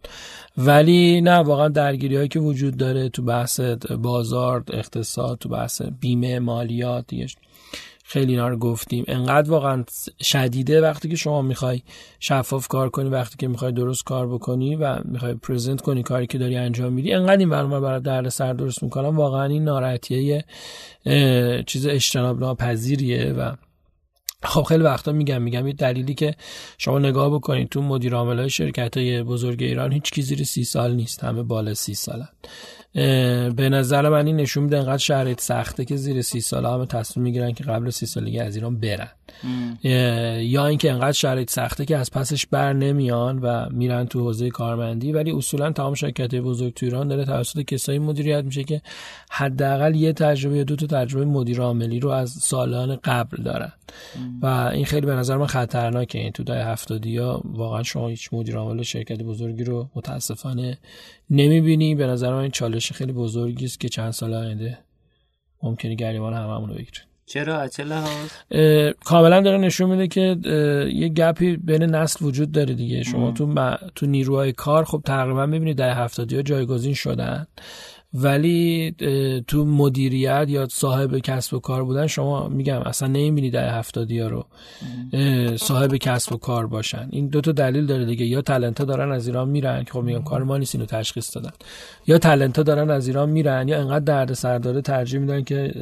ولی 0.58 1.20
نه 1.20 1.36
واقعا 1.36 1.68
درگیری 1.68 2.16
هایی 2.16 2.28
که 2.28 2.40
وجود 2.40 2.76
داره 2.76 3.08
تو 3.08 3.22
بحث 3.22 3.60
بازار 3.98 4.64
اقتصاد 4.72 5.38
تو 5.38 5.48
بحث 5.48 5.82
بیمه 6.00 6.38
مالیات 6.38 7.04
دیگه 7.08 7.26
خیلی 8.04 8.32
اینا 8.32 8.48
رو 8.48 8.56
گفتیم. 8.56 9.04
انقدر 9.08 9.50
واقعا 9.50 9.84
شدیده 10.22 10.80
وقتی 10.80 11.08
که 11.08 11.16
شما 11.16 11.42
می‌خوای 11.42 11.82
شفاف 12.20 12.68
کار 12.68 12.88
کنی 12.90 13.08
وقتی 13.08 13.36
که 13.38 13.48
می‌خوای 13.48 13.72
درست 13.72 14.04
کار 14.04 14.28
بکنی 14.28 14.76
و 14.76 14.98
می‌خوای 15.04 15.34
پرزنت 15.34 15.80
کنی 15.80 16.02
کاری 16.02 16.26
که 16.26 16.38
داری 16.38 16.56
انجام 16.56 16.92
میدی 16.92 17.12
انقدر 17.12 17.36
این 17.38 17.50
برنامه 17.50 17.80
برای 17.80 18.00
درد 18.00 18.28
سر 18.28 18.52
درست 18.52 18.82
می‌کنم. 18.82 19.16
واقعا 19.16 19.44
این 19.44 19.64
ناراحتیه 19.64 20.44
چیز 21.66 21.86
اجتناب 21.86 22.40
ناپذیریه 22.40 23.32
و 23.32 23.52
خب 24.44 24.62
خیلی 24.62 24.82
وقتا 24.82 25.12
میگم 25.12 25.42
میگم 25.42 25.66
یه 25.66 25.72
دلیلی 25.72 26.14
که 26.14 26.34
شما 26.78 26.98
نگاه 26.98 27.34
بکنید 27.34 27.68
تو 27.68 27.82
مدیر 27.82 28.14
عامل 28.14 28.48
شرکت 28.48 28.96
های 28.96 29.22
بزرگ 29.22 29.62
ایران 29.62 29.92
هیچ 29.92 30.10
کی 30.10 30.22
زیر 30.22 30.44
سی 30.44 30.64
سال 30.64 30.94
نیست 30.94 31.24
همه 31.24 31.42
بالا 31.42 31.74
سی 31.74 31.94
سالن. 31.94 32.28
به 33.50 33.68
نظر 33.68 34.08
من 34.08 34.26
این 34.26 34.36
نشون 34.36 34.64
میده 34.64 34.78
انقدر 34.78 34.98
شرایط 34.98 35.40
سخته 35.40 35.84
که 35.84 35.96
زیر 35.96 36.22
سی 36.22 36.40
ساله 36.40 36.68
همه 36.68 36.86
تصمیم 36.86 37.24
می‌گیرن 37.24 37.52
که 37.52 37.64
قبل 37.64 37.90
سی 37.90 38.06
سالگی 38.06 38.38
از 38.38 38.56
ایران 38.56 38.80
برن. 38.80 39.08
یا 40.42 40.66
اینکه 40.66 40.92
انقدر 40.92 41.12
شرایط 41.12 41.50
سخته 41.50 41.84
که 41.84 41.96
از 41.96 42.10
پسش 42.10 42.46
بر 42.46 42.72
نمیان 42.72 43.38
و 43.38 43.68
میرن 43.70 44.06
تو 44.06 44.20
حوزه 44.20 44.50
کارمندی 44.50 45.12
ولی 45.12 45.30
اصولا 45.30 45.72
تمام 45.72 45.94
شرکت 45.94 46.34
بزرگ 46.34 46.74
تو 46.74 46.86
ایران 46.86 47.08
داره 47.08 47.24
توسط 47.24 47.62
کسایی 47.62 47.98
مدیریت 47.98 48.44
میشه 48.44 48.64
که 48.64 48.82
حداقل 49.30 49.94
یه 49.94 50.12
تجربه 50.12 50.56
یا 50.56 50.64
دو 50.64 50.76
تا 50.76 50.86
تجربه 50.86 51.24
مدیر 51.24 51.60
عاملی 51.60 52.00
رو 52.00 52.10
از 52.10 52.30
سالان 52.30 52.98
قبل 53.04 53.42
دارن. 53.42 53.72
و 54.42 54.46
این 54.46 54.84
خیلی 54.84 55.06
به 55.06 55.14
نظر 55.14 55.36
من 55.36 55.46
خطرناکه 55.46 56.18
این 56.18 56.32
تو 56.32 56.44
دهه 56.44 56.68
70 56.68 57.06
یا 57.06 57.40
واقعا 57.44 57.82
شما 57.82 58.08
هیچ 58.08 58.28
مدیر 58.32 58.56
عامل 58.56 58.82
شرکت 58.82 59.22
بزرگی 59.22 59.64
رو 59.64 59.90
متاسفانه 59.94 60.78
نمی‌بینی. 61.30 61.94
به 61.94 62.06
نظر 62.06 62.34
من 62.34 62.40
این 62.40 62.50
چالش 62.50 62.92
خیلی 62.92 63.12
بزرگی 63.12 63.64
است 63.64 63.80
که 63.80 63.88
چند 63.88 64.10
سال 64.10 64.34
آینده 64.34 64.78
ممکنه 65.62 65.94
گریبان 65.94 66.34
هممون 66.34 66.68
رو 66.68 66.74
بگیره 66.74 67.00
چرا 67.26 67.68
چه 67.68 67.84
لحاظ 67.84 68.30
کاملا 69.04 69.40
داره 69.40 69.58
نشون 69.58 69.90
میده 69.90 70.08
که 70.08 70.36
یه 70.94 71.08
گپی 71.08 71.56
بین 71.56 71.82
نسل 71.82 72.24
وجود 72.24 72.52
داره 72.52 72.74
دیگه. 72.74 73.02
شما 73.02 73.30
تو 73.30 73.76
تو 73.94 74.06
نیروهای 74.06 74.52
کار 74.52 74.84
خب 74.84 75.02
تقریبا 75.04 75.46
می‌بینید 75.46 75.76
در 75.76 76.04
هفتادی 76.04 76.36
ها 76.36 76.42
جایگزین 76.42 76.94
شدن. 76.94 77.46
ولی 78.14 78.94
تو 79.46 79.64
مدیریت 79.64 80.46
یا 80.48 80.66
صاحب 80.70 81.18
کسب 81.18 81.54
و 81.54 81.58
کار 81.58 81.84
بودن 81.84 82.06
شما 82.06 82.48
میگم 82.48 82.78
اصلا 82.78 83.08
نمی‌بینی 83.08 83.50
در 83.50 83.78
هفتادی 83.78 84.18
ها 84.18 84.28
رو 84.28 84.46
صاحب 85.56 85.96
کسب 85.96 86.32
و 86.32 86.36
کار 86.36 86.66
باشن. 86.66 87.08
این 87.10 87.28
دو 87.28 87.40
تا 87.40 87.52
دلیل 87.52 87.86
داره 87.86 88.04
دیگه. 88.04 88.26
یا 88.26 88.42
تلنتا 88.42 88.84
دارن 88.84 89.12
از 89.12 89.26
ایران 89.26 89.48
میرن 89.48 89.84
که 89.84 89.92
خب 89.92 90.00
میگم 90.00 90.22
کار 90.22 90.42
ما 90.42 90.58
نیست 90.58 90.74
اینو 90.74 90.86
تشخیص 90.86 91.36
دادن. 91.36 91.52
یا 92.06 92.18
تلنتا 92.18 92.62
دارن 92.62 92.90
از 92.90 93.06
ایران 93.06 93.30
میرن 93.30 93.68
یا 93.68 93.80
انقدر 93.80 94.04
درد 94.04 94.32
سر 94.32 94.58
داره 94.58 94.80
ترجیح 94.80 95.20
میدن 95.20 95.44
که 95.44 95.72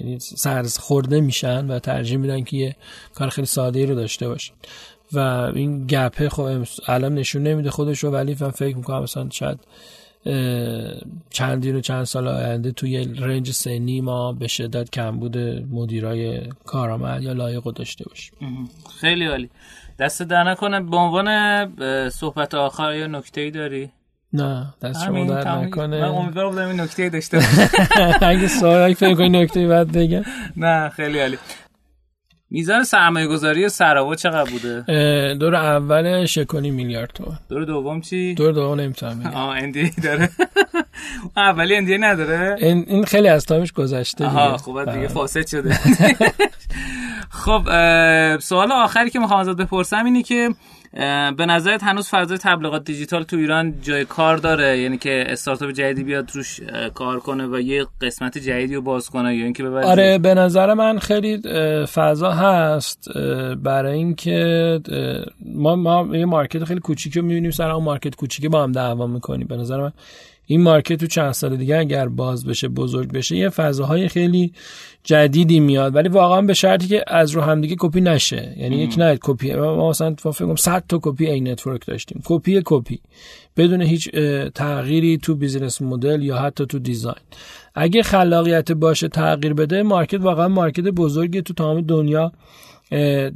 یعنی 0.00 0.18
سر 0.18 0.62
خورده 0.62 1.20
میشن 1.20 1.70
و 1.70 1.78
ترجیح 1.78 2.18
میدن 2.18 2.44
که 2.44 2.56
یه 2.56 2.76
کار 3.14 3.28
خیلی 3.28 3.46
ساده 3.46 3.80
ای 3.80 3.86
رو 3.86 3.94
داشته 3.94 4.28
باشن. 4.28 4.54
و 5.12 5.18
این 5.54 5.86
گپه 5.86 6.28
خب 6.28 6.66
الان 6.86 7.14
نشون 7.14 7.42
نمیده 7.42 7.70
خودش 7.70 8.04
رو 8.04 8.10
ولی 8.10 8.36
من 8.40 8.50
فکر 8.50 8.76
می‌کنم 8.76 9.02
مثلا 9.02 9.28
شاید 9.30 9.58
چندین 11.30 11.76
و 11.76 11.80
چند 11.80 12.04
سال 12.04 12.28
آینده 12.28 12.72
توی 12.72 13.04
رنج 13.04 13.50
سنی 13.50 14.00
ما 14.00 14.32
به 14.32 14.46
شدت 14.46 14.90
کمبود 14.90 15.38
مدیرای 15.70 16.40
کارآمد 16.64 17.22
یا 17.22 17.32
لایق 17.32 17.62
داشته 17.64 18.04
باشیم. 18.08 18.34
خیلی 19.00 19.26
عالی. 19.26 19.50
دست 19.98 20.22
در 20.22 20.44
نکنه. 20.44 20.80
به 20.80 20.96
عنوان 20.96 22.08
صحبت 22.08 22.54
آخر 22.54 22.94
یا 22.94 23.06
نکته 23.06 23.40
ای 23.40 23.50
داری؟ 23.50 23.90
نه 24.32 24.74
دست 24.82 25.04
شما 25.04 25.24
در 25.24 25.58
نکنه. 25.58 26.00
من 26.00 26.08
امیدوار 26.08 26.50
بودم 26.50 26.68
این 26.68 26.80
نکته 26.80 27.08
داشته 27.08 27.38
اگه 28.20 28.48
سوال 28.48 28.94
فکر 28.94 29.14
کنی 29.14 29.28
نکته 29.28 29.66
بعد 29.68 29.92
بگم. 29.92 30.22
نه 30.56 30.88
خیلی 30.88 31.18
عالی. 31.18 31.38
میزان 32.50 32.84
سرمایه 32.84 33.26
گذاری 33.26 33.68
سراوا 33.68 34.14
چقدر 34.14 34.50
بوده؟ 34.50 34.84
دور 35.34 35.54
اول 35.54 36.24
شکونی 36.24 36.70
میلیارد 36.70 37.10
تومن 37.14 37.38
دور 37.48 37.64
دوم 37.64 38.00
چی؟ 38.00 38.34
دور 38.34 38.52
دوم 38.52 38.80
نمی‌تونم 38.80 39.26
آه 39.34 39.48
اندی 39.48 39.90
داره 39.90 40.28
اولی 41.36 41.76
اندی 41.76 41.98
نداره؟ 41.98 42.56
این 42.60 43.04
خیلی 43.04 43.28
از 43.28 43.46
تایمش 43.46 43.72
گذشته 43.72 44.26
آها 44.26 44.56
خوب 44.56 44.84
دیگه 44.84 44.98
بله. 44.98 45.08
فاسد 45.08 45.46
شده 45.46 45.74
خب 47.44 47.62
سوال 48.38 48.72
آخری 48.72 49.10
که 49.10 49.18
می‌خوام 49.18 49.40
ازت 49.40 49.56
بپرسم 49.56 50.04
اینه 50.04 50.22
که 50.22 50.50
به 51.36 51.46
نظرت 51.46 51.82
هنوز 51.82 52.08
فضای 52.08 52.38
تبلیغات 52.38 52.84
دیجیتال 52.84 53.22
تو 53.22 53.36
ایران 53.36 53.74
جای 53.82 54.04
کار 54.04 54.36
داره؟ 54.36 54.78
یعنی 54.78 54.98
که 54.98 55.24
استارتاپ 55.28 55.70
جدیدی 55.70 56.04
بیاد 56.04 56.30
روش 56.34 56.60
کار 56.94 57.20
کنه 57.20 57.46
و 57.46 57.60
یه 57.60 57.86
قسمت 58.00 58.38
جدیدی 58.38 58.74
رو 58.74 58.82
باز 58.82 59.10
کنه 59.10 59.36
یا 59.36 59.44
اینکه 59.44 59.62
ببره 59.62 59.86
آره 59.86 60.18
به 60.18 60.34
نظر 60.34 60.74
من 60.74 60.98
خیلی 60.98 61.42
فضا 61.86 62.30
هست 62.30 63.08
برای 63.62 63.94
اینکه 63.94 64.80
ما 65.54 65.76
ما 65.76 66.16
یه 66.16 66.24
market 66.24 66.64
خیلی 66.64 66.80
کوچیکی 66.80 67.20
رو 67.20 67.26
می‌بینیم 67.26 67.50
سر 67.50 67.70
اون 67.70 67.84
market 67.84 68.14
کوچیکی 68.14 68.48
با 68.48 68.62
هم 68.62 68.72
دعوا 68.72 69.06
می‌کنیم. 69.06 69.46
به 69.46 69.56
نظر 69.56 69.80
من 69.80 69.92
این 70.50 70.62
market 70.62 71.00
تو 71.00 71.06
چند 71.06 71.32
سال 71.32 71.56
دیگه 71.56 71.76
اگر 71.76 72.08
باز 72.08 72.46
بشه 72.46 72.68
بزرگ 72.68 73.12
بشه 73.12 73.36
یه 73.36 73.48
فضاهای 73.48 74.08
خیلی 74.08 74.52
جدیدی 75.04 75.60
میاد. 75.60 75.94
ولی 75.94 76.08
واقعا 76.08 76.42
به 76.42 76.54
شرطی 76.54 76.86
که 76.86 77.04
از 77.06 77.30
رو 77.30 77.40
همدیگه 77.40 77.76
کپی 77.78 78.00
نشه. 78.00 78.54
یعنی 78.56 78.76
یک 78.76 78.94
نه 78.98 79.18
کپی. 79.22 79.54
ما 79.54 79.88
مثلا 79.88 80.14
فکر 80.14 80.30
کنم 80.30 80.56
100 80.56 80.84
تا 80.88 80.98
کپی 81.02 81.26
Anetwork 81.26 81.86
داشتیم. 81.86 82.22
کپی 82.24 82.62
کپی. 82.64 83.00
بدون 83.56 83.82
هیچ 83.82 84.08
تغییری 84.54 85.18
تو 85.18 85.34
business 85.34 85.82
model 85.82 86.22
یا 86.22 86.36
حتی 86.36 86.66
تو 86.66 86.78
design. 86.78 87.24
اگه 87.74 88.02
خلاقیت 88.02 88.72
باشه 88.72 89.08
تغییر 89.08 89.54
بده 89.54 89.82
market 89.82 90.20
واقعا 90.20 90.48
market 90.48 90.84
بزرگی 90.84 91.42
تو 91.42 91.54
تمام 91.54 91.80
دنیا. 91.80 92.32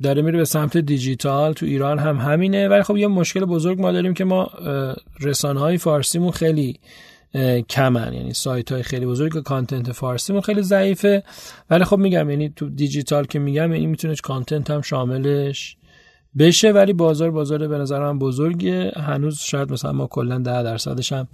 داره 0.02 0.22
میره 0.22 0.38
به 0.38 0.44
سمت 0.44 0.76
دیجیتال 0.76 1.52
تو 1.52 1.66
ایران 1.66 1.98
هم 1.98 2.16
همینه. 2.16 2.68
ولی 2.68 2.82
خب 2.82 2.96
یه 2.96 3.06
مشکل 3.06 3.44
بزرگ 3.44 3.80
ما 3.80 3.92
داریم 3.92 4.14
که 4.14 4.24
ما 4.24 4.50
رسانه 5.20 5.60
های 5.60 5.78
فارسیمون 5.78 6.30
خیلی 6.30 6.80
کمن. 7.68 8.12
یعنی 8.12 8.34
سایت 8.34 8.72
های 8.72 8.82
خیلی 8.82 9.06
بزرگ 9.06 9.42
کانتنت 9.42 9.92
فارسیمون 9.92 10.40
خیلی 10.40 10.62
ضعیفه. 10.62 11.22
ولی 11.70 11.84
خب 11.84 11.98
میگم 11.98 12.30
یعنی 12.30 12.48
تو 12.56 12.68
دیجیتال 12.68 13.24
که 13.24 13.38
میگم 13.38 13.72
یعنی 13.72 13.86
می‌تونه 13.86 14.14
کانتنت 14.14 14.70
هم 14.70 14.80
شاملش 14.80 15.76
بشه. 16.38 16.72
ولی 16.72 16.92
بازار 16.92 17.30
بازار 17.30 17.68
به 17.68 17.78
نظر 17.78 18.00
من 18.00 18.18
بزرگه 18.18 18.92
هنوز 18.96 19.38
شاید 19.38 19.72
مثلا 19.72 19.92
ما 19.92 20.06
کلا 20.06 20.38
10 20.38 20.62
درصدش 20.62 21.12
هم 21.12 21.28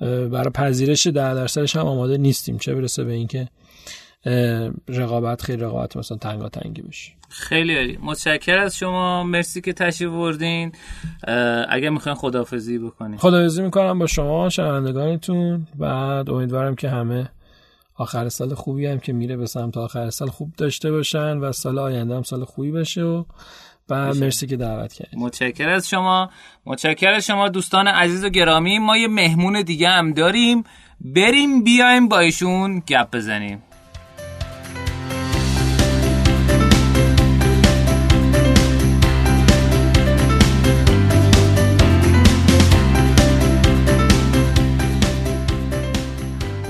برای 0.00 0.50
پذیرش 0.50 1.06
10 1.06 1.12
درصدش 1.12 1.76
هم 1.76 1.86
آماده 1.86 2.16
نیستیم. 2.16 2.58
چه 2.58 2.74
برسه 2.74 3.04
به 3.04 3.12
اینکه 3.12 3.48
رقابت 4.88 5.42
خیلی 5.42 5.62
رقابت 5.62 5.96
مثلا 5.96 6.18
تنگا 6.18 6.48
تنگی 6.48 6.82
بشه. 6.82 7.12
خیلی 7.34 7.76
عالی. 7.76 7.98
متشکر 8.02 8.58
از 8.58 8.76
شما. 8.76 9.22
مرسی 9.22 9.60
که 9.60 9.72
تشریف 9.72 10.10
بردین. 10.10 10.72
اگر 11.68 11.90
می‌خواین 11.90 12.16
خدافزی 12.16 12.78
بکنین. 12.78 13.18
خدافزی 13.18 13.62
می‌کنم 13.62 13.98
با 13.98 14.06
شما 14.06 14.48
شنوندگانتون. 14.48 15.66
بعد 15.78 16.30
امیدوارم 16.30 16.74
که 16.74 16.88
همه 16.88 17.30
آخر 17.96 18.28
سال 18.28 18.54
خوبی 18.54 18.86
هم 18.86 18.98
که 18.98 19.12
میره 19.12 19.36
به 19.36 19.46
سمت 19.46 19.76
آخر 19.76 20.10
سال 20.10 20.28
خوب 20.28 20.52
داشته 20.56 20.90
باشن 20.90 21.36
و 21.36 21.52
سال 21.52 21.78
آینده 21.78 22.16
هم 22.16 22.22
سال 22.22 22.44
خوبی 22.44 22.70
بشه 22.70 23.02
و 23.02 23.24
و 23.88 24.14
مرسی 24.14 24.46
که 24.46 24.56
دعوت 24.56 24.92
کردید 24.92 25.18
متشکر 25.18 25.68
از 25.68 25.88
شما. 25.88 26.30
متشکر 26.66 27.10
از 27.10 27.26
شما 27.26 27.48
دوستان 27.48 27.88
عزیز 27.88 28.24
و 28.24 28.28
گرامی. 28.28 28.78
ما 28.78 28.96
یه 28.96 29.08
مهمون 29.08 29.62
دیگه 29.62 29.88
هم 29.88 30.12
داریم. 30.12 30.64
بریم 31.00 31.64
بیایم 31.64 32.08
با 32.08 32.18
ایشون 32.18 32.82
گپ 32.86 33.10
بزنیم. 33.16 33.62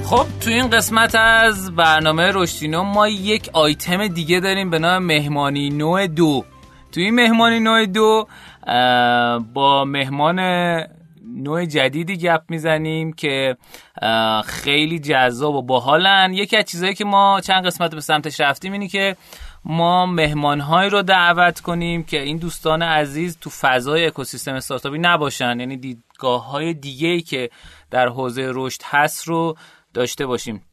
خب 0.04 0.26
تو 0.40 0.50
این 0.50 0.70
قسمت 0.70 1.14
از 1.14 1.76
برنامه 1.76 2.30
رشتینو 2.34 2.82
ما 2.82 3.08
یک 3.08 3.50
آیتم 3.52 4.06
دیگه 4.06 4.40
داریم 4.40 4.70
به 4.70 4.78
نام 4.78 5.02
مهمانی 5.02 5.70
نوع 5.70 6.06
دو. 6.06 6.44
تو 6.92 7.00
این 7.00 7.14
مهمانی 7.14 7.60
نوع 7.60 7.86
دو 7.86 8.26
با 9.54 9.84
مهمان 9.84 10.40
نوع 11.36 11.64
جدیدی 11.64 12.16
گپ 12.16 12.42
می‌زنیم 12.48 13.12
که 13.12 13.56
خیلی 14.44 14.98
جذاب 14.98 15.54
و 15.54 15.62
باحالن. 15.62 16.32
یکی 16.32 16.56
از 16.56 16.64
چیزهایی 16.64 16.94
که 16.94 17.04
ما 17.04 17.40
چند 17.40 17.66
قسمت 17.66 17.94
به 17.94 18.00
سمتش 18.00 18.40
رفتیم 18.40 18.72
اینی 18.72 18.88
که 18.88 19.16
ما 19.64 20.06
مهمانهایی 20.06 20.90
رو 20.90 21.02
دعوت 21.02 21.60
کنیم 21.60 22.04
که 22.04 22.22
این 22.22 22.36
دوستان 22.36 22.82
عزیز 22.82 23.38
تو 23.40 23.50
فضای 23.50 24.06
اکوسیستم 24.06 24.54
استارتاپی 24.54 24.98
نباشن. 24.98 25.60
یعنی 25.60 25.76
دیدگاه 25.76 26.50
های 26.50 26.74
دیگه 26.74 27.20
که 27.20 27.50
در 27.90 28.08
حوزه 28.08 28.50
رشد 28.54 28.80
هست 28.84 29.28
رو 29.28 29.56
داشته 29.94 30.26
باشیم. 30.26 30.64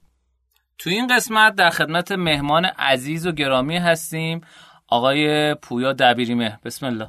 تو 0.77 0.89
این 0.89 1.15
قسمت 1.15 1.55
در 1.55 1.69
خدمت 1.69 2.11
مهمان 2.11 2.65
عزیز 2.65 3.27
و 3.27 3.31
گرامی 3.31 3.77
هستیم 3.77 4.41
آقای 4.87 5.55
پویا 5.55 5.93
دبیریمه. 5.93 6.59
بسم 6.65 6.85
الله. 6.85 7.07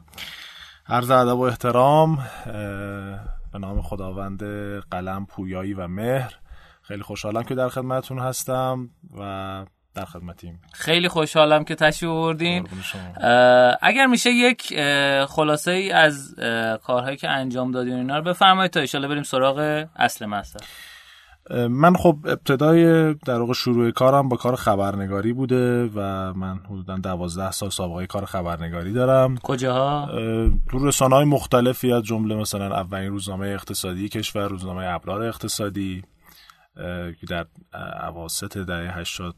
عرض 0.88 1.10
ادب 1.10 1.36
و 1.36 1.40
احترام 1.40 2.18
به 3.52 3.58
نام 3.58 3.82
خداوند 3.82 4.42
قلم 4.90 5.26
پویایی 5.26 5.74
و 5.74 5.86
مهر. 5.86 6.34
خیلی 6.82 7.02
خوشحالم 7.02 7.42
که 7.42 7.54
در 7.54 7.68
خدمتتون 7.68 8.18
هستم 8.18 8.90
و 9.18 9.64
در 9.94 10.04
خدمتیم. 10.04 10.60
خیلی 10.72 11.08
خوشحالم 11.08 11.64
که 11.64 11.74
تشریف 11.74 12.10
آوردین. 12.10 12.68
اگر 13.82 14.06
میشه 14.06 14.30
یک 14.30 14.74
خلاصه 15.28 15.70
ای 15.70 15.92
از 15.92 16.34
کارهایی 16.82 17.16
که 17.16 17.30
انجام 17.30 17.70
دادین 17.70 17.94
اینا 17.94 18.18
رو 18.18 18.24
بفرمایید 18.24 18.72
تا 18.72 18.98
ان 18.98 19.08
بریم 19.08 19.22
سراغ 19.22 19.86
اصل 19.96 20.26
مسئله 20.26 20.66
من 21.50 21.94
خب 21.94 22.18
ابتدای 22.24 23.14
در 23.14 23.40
واقع 23.40 23.52
شروع 23.52 23.90
کارم 23.90 24.28
با 24.28 24.36
کار 24.36 24.56
خبرنگاری 24.56 25.32
بوده 25.32 25.86
و 25.86 26.32
من 26.32 26.58
حدودا 26.58 26.96
دوازده 26.96 27.50
سال 27.50 27.70
سابقه 27.70 28.06
کار 28.06 28.24
خبرنگاری 28.24 28.92
دارم. 28.92 29.36
کجاها؟ 29.36 30.08
تو 30.70 30.86
رسانه 30.86 31.14
های 31.14 31.24
مختلفی 31.24 31.92
از 31.92 32.02
جمله 32.02 32.34
مثلا 32.34 32.76
اولین 32.76 33.10
روزنامه 33.10 33.46
اقتصادی 33.46 34.08
کشور 34.08 34.48
روزنامه 34.48 34.86
ابرار 34.86 35.22
اقتصادی 35.22 36.02
که 37.20 37.26
در 37.28 37.46
اواسط 38.08 38.58
دهه 38.58 38.98
80 38.98 39.34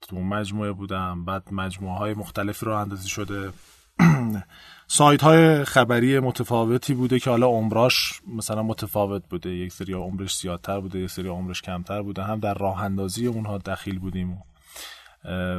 تو 0.00 0.16
مجموعه 0.16 0.72
بودم. 0.72 1.24
بعد 1.24 1.42
مجموعه 1.52 1.98
های 1.98 2.14
مختلفی 2.14 2.66
رو 2.66 2.76
اندازی 2.76 3.08
شده. 3.08 3.52
سایت 4.86 5.22
های 5.22 5.64
خبری 5.64 6.20
متفاوتی 6.20 6.94
بوده 6.94 7.18
که 7.18 7.30
حالا 7.30 7.46
عمراش 7.46 8.20
مثلا 8.36 8.62
متفاوت 8.62 9.22
بوده. 9.30 9.50
یک 9.50 9.72
سری 9.72 9.92
عمرش 9.92 10.36
زیادتر 10.36 10.80
بوده 10.80 10.98
یک 10.98 11.10
سری 11.10 11.28
عمرش 11.28 11.62
کمتر 11.62 12.02
بوده. 12.02 12.22
هم 12.22 12.40
در 12.40 12.54
راه 12.54 12.84
اندازی 12.84 13.26
اونها 13.26 13.58
دخیل 13.58 13.98
بودیم. 13.98 14.42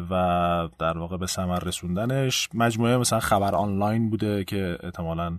و 0.09 0.69
در 0.79 0.97
واقع 0.97 1.17
به 1.17 1.27
ثمر 1.27 1.59
رسوندنش. 1.59 2.49
مجموعه 2.53 2.97
مثلا 2.97 3.19
خبر 3.19 3.55
آنلاین 3.55 4.09
بوده 4.09 4.43
که 4.43 4.77
احتمالا 4.83 5.37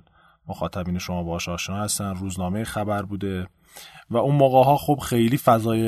مخاطبین 0.49 0.99
شما 0.99 1.23
باش 1.23 1.49
آشنا 1.49 1.77
هستن 1.77 2.15
روزنامه 2.15 2.65
خبر 2.65 3.03
بوده 3.03 3.47
و 4.11 4.17
اون 4.17 4.35
موقع 4.35 4.65
ها 4.65 4.77
خب 4.77 4.99
خیلی 4.99 5.39
فضای 5.39 5.83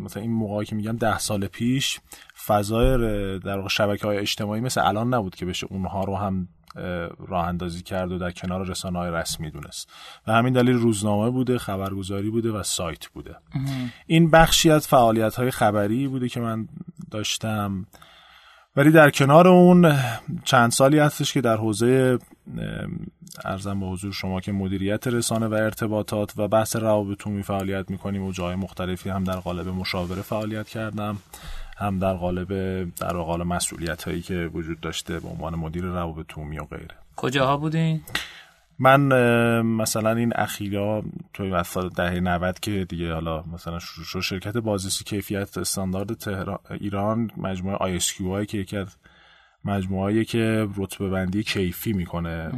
مثلا 0.00 0.22
این 0.22 0.32
موقعی 0.32 0.66
که 0.66 0.76
میگم 0.76 0.96
ده 0.96 1.18
سال 1.18 1.46
پیش 1.46 2.00
فضای 2.46 2.98
در 3.38 3.56
واقع 3.56 3.68
شبکه 3.68 4.06
های 4.06 4.18
اجتماعی 4.18 4.60
مثل 4.60 4.80
الان 4.86 5.14
نبود 5.14 5.34
که 5.34 5.46
بشه 5.46 5.66
اونها 5.70 6.04
رو 6.04 6.16
هم 6.16 6.48
راه 7.28 7.46
اندازی 7.46 7.82
کرد 7.82 8.12
و 8.12 8.18
در 8.18 8.30
کنار 8.30 8.66
رسانه 8.66 8.98
های 8.98 9.10
رسمی 9.10 9.50
دونست. 9.50 9.90
و 10.26 10.32
همین 10.32 10.52
دلیل 10.52 10.74
روزنامه 10.74 11.30
بوده 11.30 11.58
خبرگزاری 11.58 12.30
بوده 12.30 12.50
و 12.50 12.62
سایت 12.62 13.06
بوده. 13.06 13.36
این 14.06 14.30
بخشی 14.30 14.70
از 14.70 14.88
فعالیت 14.88 15.34
های 15.34 15.50
خبری 15.50 16.08
بوده 16.08 16.28
که 16.28 16.40
من 16.40 16.68
داشتم. 17.10 17.86
ولی 18.76 18.90
در 18.90 19.10
کنار 19.10 19.48
اون 19.48 19.96
چند 20.44 20.70
سالی 20.70 20.98
هستش 20.98 21.32
که 21.32 21.40
در 21.40 21.56
حوزه 21.56 22.18
ارزم 23.44 23.80
به 23.80 23.86
حضور 23.86 24.12
شما 24.12 24.40
که 24.40 24.52
مدیریت 24.52 25.06
رسانه 25.06 25.46
و 25.46 25.54
ارتباطات 25.54 26.32
و 26.36 26.48
بحث 26.48 26.76
روابط 26.76 27.26
عمومی 27.26 27.42
فعالیت 27.42 27.90
می‌کنیم 27.90 28.22
و 28.22 28.32
جای 28.32 28.54
مختلفی 28.54 29.10
هم 29.10 29.24
در 29.24 29.36
قالب 29.36 29.68
مشاوره 29.68 30.22
فعالیت 30.22 30.68
کردم 30.68 31.18
هم 31.76 31.98
در 31.98 32.14
قالب 32.14 32.48
در 32.94 33.12
قالب 33.12 33.46
مسئولیت 33.46 34.02
هایی 34.02 34.22
که 34.22 34.50
وجود 34.54 34.80
داشته 34.80 35.20
به 35.20 35.28
عنوان 35.28 35.54
مدیر 35.54 35.84
روابط 35.84 36.38
عمومی 36.38 36.58
و 36.58 36.64
غیره. 36.64 36.94
کجاها 37.16 37.56
بودین؟ 37.56 38.00
من 38.78 39.00
مثلا 39.62 40.10
این 40.10 40.32
اخیرا 40.34 41.02
توی 41.34 41.62
سال 41.64 41.88
دهه 41.88 42.20
90 42.20 42.60
که 42.60 42.84
دیگه 42.88 43.12
حالا 43.12 43.44
مثلا 43.52 43.78
شروع 43.78 44.22
شرکت 44.22 44.56
بازرسی 44.56 45.04
کیفیت 45.04 45.58
استاندارد 45.58 46.14
تهران 46.14 46.58
ایران 46.70 47.30
مجموعه 47.36 47.96
اس 47.96 48.12
که 48.48 48.58
یکی 48.58 48.76
از 48.76 48.96
مجموعه 49.64 50.24
که 50.24 50.68
رتبه 50.76 51.08
بندی 51.08 51.42
کیفی 51.42 51.92
می‌کنه. 51.92 52.52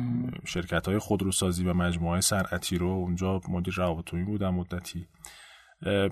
شرکت 0.45 0.89
های 0.89 0.99
خودروسازی 0.99 1.65
و 1.65 1.75
مجموعه 1.75 2.21
صنعتی 2.21 2.79
رو 2.79 2.87
اونجا 2.87 3.41
مدیر 3.49 3.75
روابط 3.75 4.11
بودم 4.11 4.55
مدتی. 4.55 5.07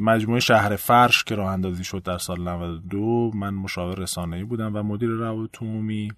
مجموعه 0.01 0.41
شهر 0.41 0.77
فرش 0.77 1.25
که 1.25 1.35
راه 1.35 1.53
اندازی 1.53 1.85
شد 1.85 2.03
در 2.03 2.19
سال 2.19 2.49
92 2.49 3.31
من 3.35 3.55
مشاور 3.55 3.99
رسانه‌ای 3.99 4.45
بودم 4.45 4.77
و 4.77 4.83
مدیر 4.83 5.09
روابط 5.09 5.63
عمومی. 5.63 6.13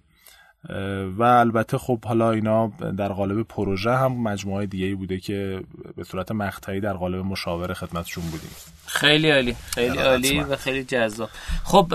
و 1.17 1.23
البته 1.23 1.77
خب 1.77 2.05
حالا 2.05 2.31
اینا 2.31 2.67
در 2.97 3.07
قالب 3.07 3.47
پروژه 3.47 3.91
هم 3.91 4.21
مجموعه 4.21 4.65
دیگه 4.65 4.85
ای 4.85 4.95
بوده 4.95 5.17
که 5.17 5.63
به 5.95 6.03
صورت 6.03 6.31
مقطعی 6.31 6.79
در 6.79 6.93
قالب 6.93 7.25
مشاور 7.25 7.73
خدمتشون 7.73 8.23
بودیم. 8.23 8.49
خیلی 8.85 9.31
عالی 9.31 9.53
خیلی 9.53 9.97
عالی 9.97 10.39
و 10.39 10.55
خیلی 10.55 10.83
جذاب. 10.83 11.29
خب 11.63 11.87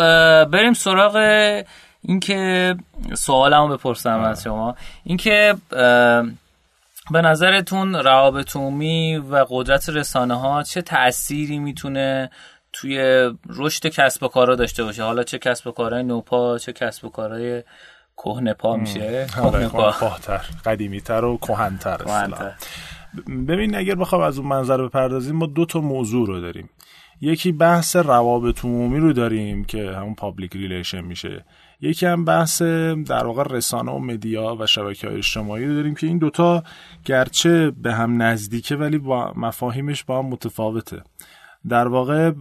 بریم 0.44 0.72
سراغ 0.72 1.14
اینکه 2.02 2.74
سوالمو 3.14 3.68
بپرسم 3.68 4.20
از 4.20 4.42
شما. 4.42 4.76
اینکه 5.04 5.54
به 7.10 7.22
نظرتون 7.22 7.94
روابط 7.94 8.56
عمومی 8.56 9.16
و 9.16 9.46
قدرت 9.48 9.88
رسانه 9.88 10.40
ها 10.40 10.62
چه 10.62 10.82
تأثیری 10.82 11.58
می‌تونه 11.58 12.30
توی 12.72 13.30
رشد 13.48 13.86
کسب 13.86 14.22
و 14.22 14.28
کارا 14.28 14.54
داشته 14.54 14.84
باشه؟ 14.84 15.02
حالا 15.02 15.22
چه 15.22 15.38
کسب 15.38 15.66
و 15.66 15.70
کارهای 15.70 16.02
نوپا 16.02 16.58
چه 16.58 16.72
کسب 16.72 17.04
و 17.04 17.08
کارهای 17.08 17.62
کهنه 18.16 18.54
پا 18.54 18.76
میشه؟ 18.76 19.26
آره، 19.42 19.68
کهنه 19.68 20.40
قدیمی 20.64 21.00
تر 21.00 21.24
و 21.24 21.36
کهنتر 21.36 21.96
ببین 23.48 23.74
اگر 23.74 23.94
بخوام 23.94 24.22
از 24.22 24.38
اون 24.38 24.48
منظر 24.48 24.82
بپردازیم 24.82 25.36
ما 25.36 25.46
دو 25.46 25.66
تا 25.66 25.80
موضوع 25.80 26.26
رو 26.26 26.40
داریم. 26.40 26.70
یکی 27.20 27.52
بحث 27.52 27.96
روابط 27.96 28.64
عمومی 28.64 28.98
رو 28.98 29.12
داریم 29.12 29.64
که 29.64 29.90
همون 29.90 30.14
public 30.14 30.52
relation 30.52 31.00
میشه. 31.00 31.44
یکی 31.80 32.06
هم 32.06 32.24
بحث 32.24 32.62
در 32.62 33.26
واقع 33.26 33.42
رسانه 33.42 33.92
و 33.92 33.98
media 33.98 34.56
و 34.60 34.66
شبکه 34.66 35.08
های 35.08 35.16
اجتماعی 35.16 35.66
رو 35.66 35.74
داریم 35.74 35.94
که 35.94 36.06
این 36.06 36.18
دوتا 36.18 36.62
گرچه 37.04 37.70
به 37.70 37.94
هم 37.94 38.22
نزدیکه 38.22 38.76
ولی 38.76 38.98
با 38.98 39.32
مفاهیمش 39.36 40.04
با 40.04 40.18
هم 40.18 40.26
متفاوته. 40.26 41.02
در 41.68 41.88
واقع 41.88 42.32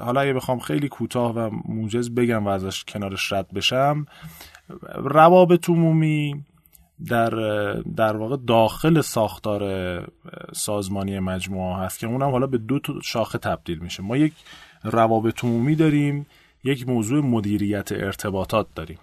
حالا 0.00 0.20
اگه 0.20 0.32
بخوام 0.32 0.58
خیلی 0.58 0.88
کوتاه 0.88 1.34
و 1.34 1.50
موجز 1.68 2.10
بگم 2.10 2.46
و 2.46 2.48
ازش 2.48 2.84
کنارش 2.84 3.32
رد 3.32 3.52
بشم 3.54 4.06
روابط 4.96 5.70
عمومی 5.70 6.44
در 7.06 7.30
در 7.96 8.16
واقع 8.16 8.36
داخل 8.46 9.00
ساختار 9.00 9.62
سازمانی 10.52 11.18
مجموعه 11.18 11.76
هست 11.76 11.98
که 11.98 12.06
اونم 12.06 12.30
حالا 12.30 12.46
به 12.46 12.58
دو 12.58 12.80
شاخه 13.02 13.38
تبدیل 13.38 13.78
میشه. 13.78 14.02
ما 14.02 14.16
یک 14.16 14.32
روابط 14.84 15.44
عمومی 15.44 15.74
داریم 15.74 16.26
یک 16.64 16.88
موضوع 16.88 17.24
مدیریت 17.24 17.92
ارتباطات 17.92 18.66
داریم. 18.74 18.98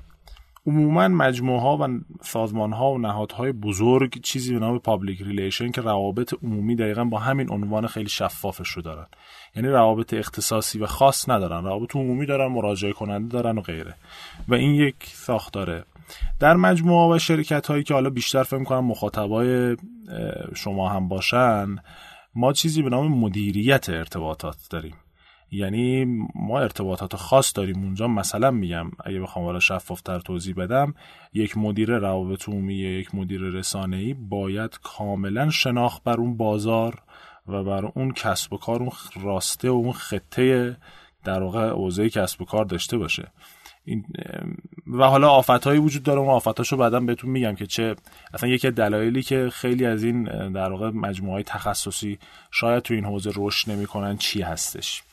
عموما 0.67 1.07
مجموعه 1.07 1.61
ها 1.61 1.77
و 1.77 1.99
سازمان 2.21 2.73
ها 2.73 2.91
و 2.91 2.97
نهادهای 2.97 3.51
بزرگ 3.51 4.21
چیزی 4.21 4.53
به 4.53 4.59
نام 4.59 4.79
public 4.79 5.21
relation 5.21 5.71
که 5.71 5.81
روابط 5.81 6.33
عمومی 6.43 6.75
دقیقا 6.75 7.03
با 7.03 7.19
همین 7.19 7.51
عنوان 7.51 7.87
خیلی 7.87 8.09
شفافش 8.09 8.69
رو 8.69 8.81
دارن. 8.81 9.05
یعنی 9.55 9.67
روابط 9.67 10.13
اختصاصی 10.13 10.79
و 10.79 10.85
خاص 10.85 11.29
ندارن. 11.29 11.63
روابط 11.63 11.95
عمومی 11.95 12.25
دارن 12.25 12.51
مراجعه 12.51 12.93
کننده 12.93 13.27
دارن 13.27 13.57
و 13.57 13.61
غیره. 13.61 13.95
و 14.47 14.53
این 14.53 14.75
یک 14.75 14.95
ساختاره. 15.01 15.83
در 16.39 16.55
مجموعه 16.55 17.15
و 17.15 17.19
شرکت 17.19 17.67
هایی 17.67 17.83
که 17.83 17.93
حالا 17.93 18.09
بیشتر 18.09 18.43
فکر 18.43 18.63
کنم 18.63 18.85
مخاطبای 18.85 19.77
شما 20.55 20.89
هم 20.89 21.07
باشن 21.07 21.75
ما 22.35 22.53
چیزی 22.53 22.81
به 22.81 22.89
نام 22.89 23.07
مدیریت 23.07 23.89
ارتباطات 23.89 24.57
داریم. 24.69 24.95
یعنی 25.51 26.05
ما 26.35 26.59
ارتباطات 26.59 27.15
خاص 27.15 27.51
داریم 27.55 27.83
اونجا. 27.83 28.07
مثلا 28.07 28.51
میگم 28.51 28.91
اگه 29.05 29.19
بخوام 29.19 29.45
حالا 29.45 29.59
شفافتر 29.59 30.19
توضیح 30.19 30.55
بدم 30.55 30.93
یک 31.33 31.57
مدیر 31.57 31.97
روابط 31.97 32.49
عمومی 32.49 32.75
یک 32.75 33.15
مدیر 33.15 33.41
رسانه‌ای 33.41 34.13
باید 34.13 34.79
کاملا 34.83 35.49
شناخت 35.49 36.03
بر 36.03 36.17
اون 36.17 36.37
بازار 36.37 37.01
و 37.47 37.63
بر 37.63 37.85
اون 37.85 38.11
کسب 38.11 38.53
و 38.53 38.57
کار 38.57 38.79
اون 38.79 38.91
راسته 39.21 39.69
و 39.69 39.73
اون 39.73 39.91
خطه 39.91 40.77
در 41.23 41.43
واقع 41.43 41.63
اوضاع 41.63 42.07
کسب 42.07 42.41
و 42.41 42.45
کار 42.45 42.65
داشته 42.65 42.97
باشه. 42.97 43.27
این 43.85 44.05
و 44.87 45.03
حالا 45.03 45.29
آفتهایی 45.29 45.79
وجود 45.79 46.03
داره 46.03 46.19
اون 46.19 46.29
آفتاشو 46.29 46.77
بعدا 46.77 46.99
بهتون 46.99 47.29
میگم 47.29 47.55
که 47.55 47.65
چه 47.65 47.95
اصلا 48.33 48.49
یکی 48.49 48.71
دلایلی 48.71 49.23
که 49.23 49.49
خیلی 49.53 49.85
از 49.85 50.03
این 50.03 50.23
در 50.51 50.71
واقع 50.71 50.89
مجموعه 50.89 51.43
تخصصی 51.43 52.19
شاید 52.51 52.83
تو 52.83 52.93
این 52.93 53.05
حوزه 53.05 53.31
رشد 53.35 53.71
نمی‌کنن 53.71 54.17
چی 54.17 54.41
هستش. 54.41 55.03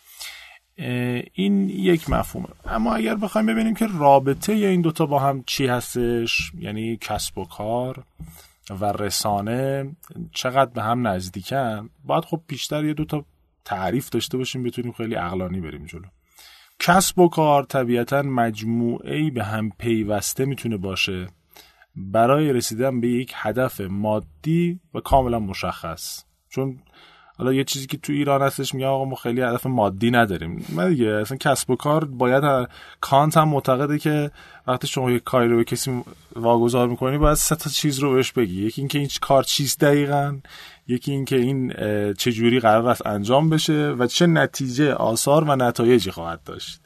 این 1.33 1.69
یک 1.69 2.11
مفهومه. 2.11 2.49
اما 2.67 2.95
اگر 2.95 3.15
بخوایم 3.15 3.47
ببینیم 3.47 3.75
که 3.75 3.87
رابطه 3.99 4.53
این 4.53 4.81
دوتا 4.81 5.07
با 5.07 5.19
هم 5.19 5.45
چی 5.47 5.67
هستش 5.67 6.53
یعنی 6.59 6.99
کسب 7.01 7.39
و 7.39 7.45
کار 7.45 8.05
و 8.71 8.85
رسانه 8.85 9.91
چقدر 10.33 10.71
به 10.71 10.83
هم 10.83 11.07
نزدیکن 11.07 11.91
باید 12.05 12.25
خب 12.25 12.41
بیشتر 12.47 12.85
یه 12.85 12.95
دوتا 12.95 13.25
تعریف 13.65 14.11
داشته 14.11 14.39
باشیم 14.39 14.63
بتونیم 14.63 14.93
خیلی 14.93 15.17
اقلانی 15.17 15.61
بریم 15.61 15.87
جلو. 15.87 16.07
کسب 16.79 17.19
و 17.19 17.29
کار 17.29 17.65
طبیعتا 17.65 18.23
مجموعه 18.23 19.31
به 19.31 19.45
هم 19.45 19.71
پیوسته 19.79 20.45
می‌تونه 20.45 20.77
باشه 20.77 21.27
برای 21.97 22.53
رسیدن 22.53 23.01
به 23.01 23.09
یک 23.09 23.33
هدف 23.35 23.81
مادی 23.81 24.81
و 24.95 25.01
کاملا 25.01 25.39
مشخص. 25.39 26.25
چون 26.49 26.79
حالا 27.39 27.53
یه 27.53 27.65
چیزی 27.65 27.87
که 27.87 27.97
تو 27.97 28.13
ایران 28.13 28.43
هستش 28.43 28.75
میگه 28.75 28.87
آقا 28.87 29.05
ما 29.05 29.17
خیلی 29.17 29.41
هدف 29.41 29.67
مادی 29.67 30.11
نداریم. 30.11 30.65
من 30.69 30.89
دیگه 30.89 31.09
اصلا 31.09 31.37
کسب 31.37 31.71
و 31.71 31.77
کار 31.77 32.05
باید 32.05 32.69
کانت 33.01 33.37
هم 33.37 33.49
معتقده 33.49 33.99
که 33.99 34.31
وقتی 34.67 34.87
شما 34.87 35.11
یک 35.11 35.25
کاری 35.25 35.49
رو 35.49 35.57
به 35.57 35.65
کسی 35.65 36.03
واگذار 36.37 36.89
می‌کنی 36.89 37.19
باید 37.19 37.35
سه 37.35 37.57
تا 37.57 37.71
چیز 37.71 37.99
رو 37.99 38.15
بهش 38.15 38.33
بگی. 38.33 38.67
یکی 38.67 38.81
اینکه 38.81 38.99
این 38.99 39.09
کار 39.21 39.43
چیز 39.43 39.77
دقیقا 39.79 40.39
یکی 40.89 41.13
اینکه 41.13 41.37
این 41.37 41.73
چه 42.13 42.33
جوری 42.33 42.61
قرار 42.61 42.89
است 42.89 43.07
انجام 43.07 43.51
بشه 43.51 43.89
و 43.99 44.07
چه 44.07 44.27
نتیجه 44.27 44.95
آثار 44.95 45.45
و 45.45 45.57
نتایجی 45.57 46.11
خواهد 46.11 46.41
داشت. 46.45 46.81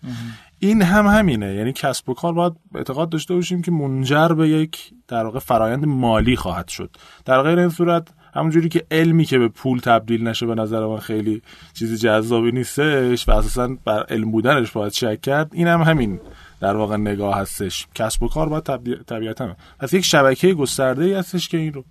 این 0.59 0.83
هم 0.83 1.07
همینه. 1.07 1.55
یعنی 1.55 1.73
کسب 1.73 2.09
و 2.09 2.15
کار 2.15 2.33
باید 2.33 2.53
اعتقاد 2.75 3.11
داشته 3.11 3.35
باشیم 3.35 3.63
که 3.63 3.71
منجر 3.71 4.29
به 4.29 4.49
یک 4.49 4.93
در 5.09 5.25
واقع 5.25 5.39
فرایند 5.39 5.87
مالی 5.87 6.37
خواهد 6.37 6.69
شد. 6.69 6.91
در 7.25 7.43
غیر 7.43 7.59
این 7.59 7.69
صورت 7.69 8.09
همونجوری 8.35 8.69
که 8.69 8.87
علمی 8.91 9.25
که 9.25 9.39
به 9.39 9.49
پول 9.49 9.79
تبدیل 9.79 10.29
نشه 10.29 10.47
به 10.47 10.55
نظر 10.55 10.87
من 10.87 10.99
خیلی 10.99 11.43
چیزی 11.75 11.97
جذابی 11.97 12.53
نیستش 12.53 13.29
و 13.29 13.33
اساسا 13.33 13.77
بر 13.85 14.03
علم 14.03 14.31
بودنش 14.31 14.71
باید 14.71 14.93
شک 14.93 15.21
کرد 15.21 15.51
این 15.55 15.67
هم 15.67 15.83
همین 15.83 16.21
در 16.61 16.77
واقع 16.77 16.97
نگاه 16.97 17.39
هستش. 17.39 17.87
کسب 17.95 18.23
و 18.23 18.29
کار 18.29 18.49
باید 18.49 19.05
طبیعتا. 19.05 19.57
پس 19.79 19.93
یک 19.93 20.05
شبکه 20.05 20.55
گسترده 20.55 21.05
ای 21.05 21.15
هستش 21.15 21.49
که 21.49 21.57
این 21.57 21.73
رو 21.73 21.85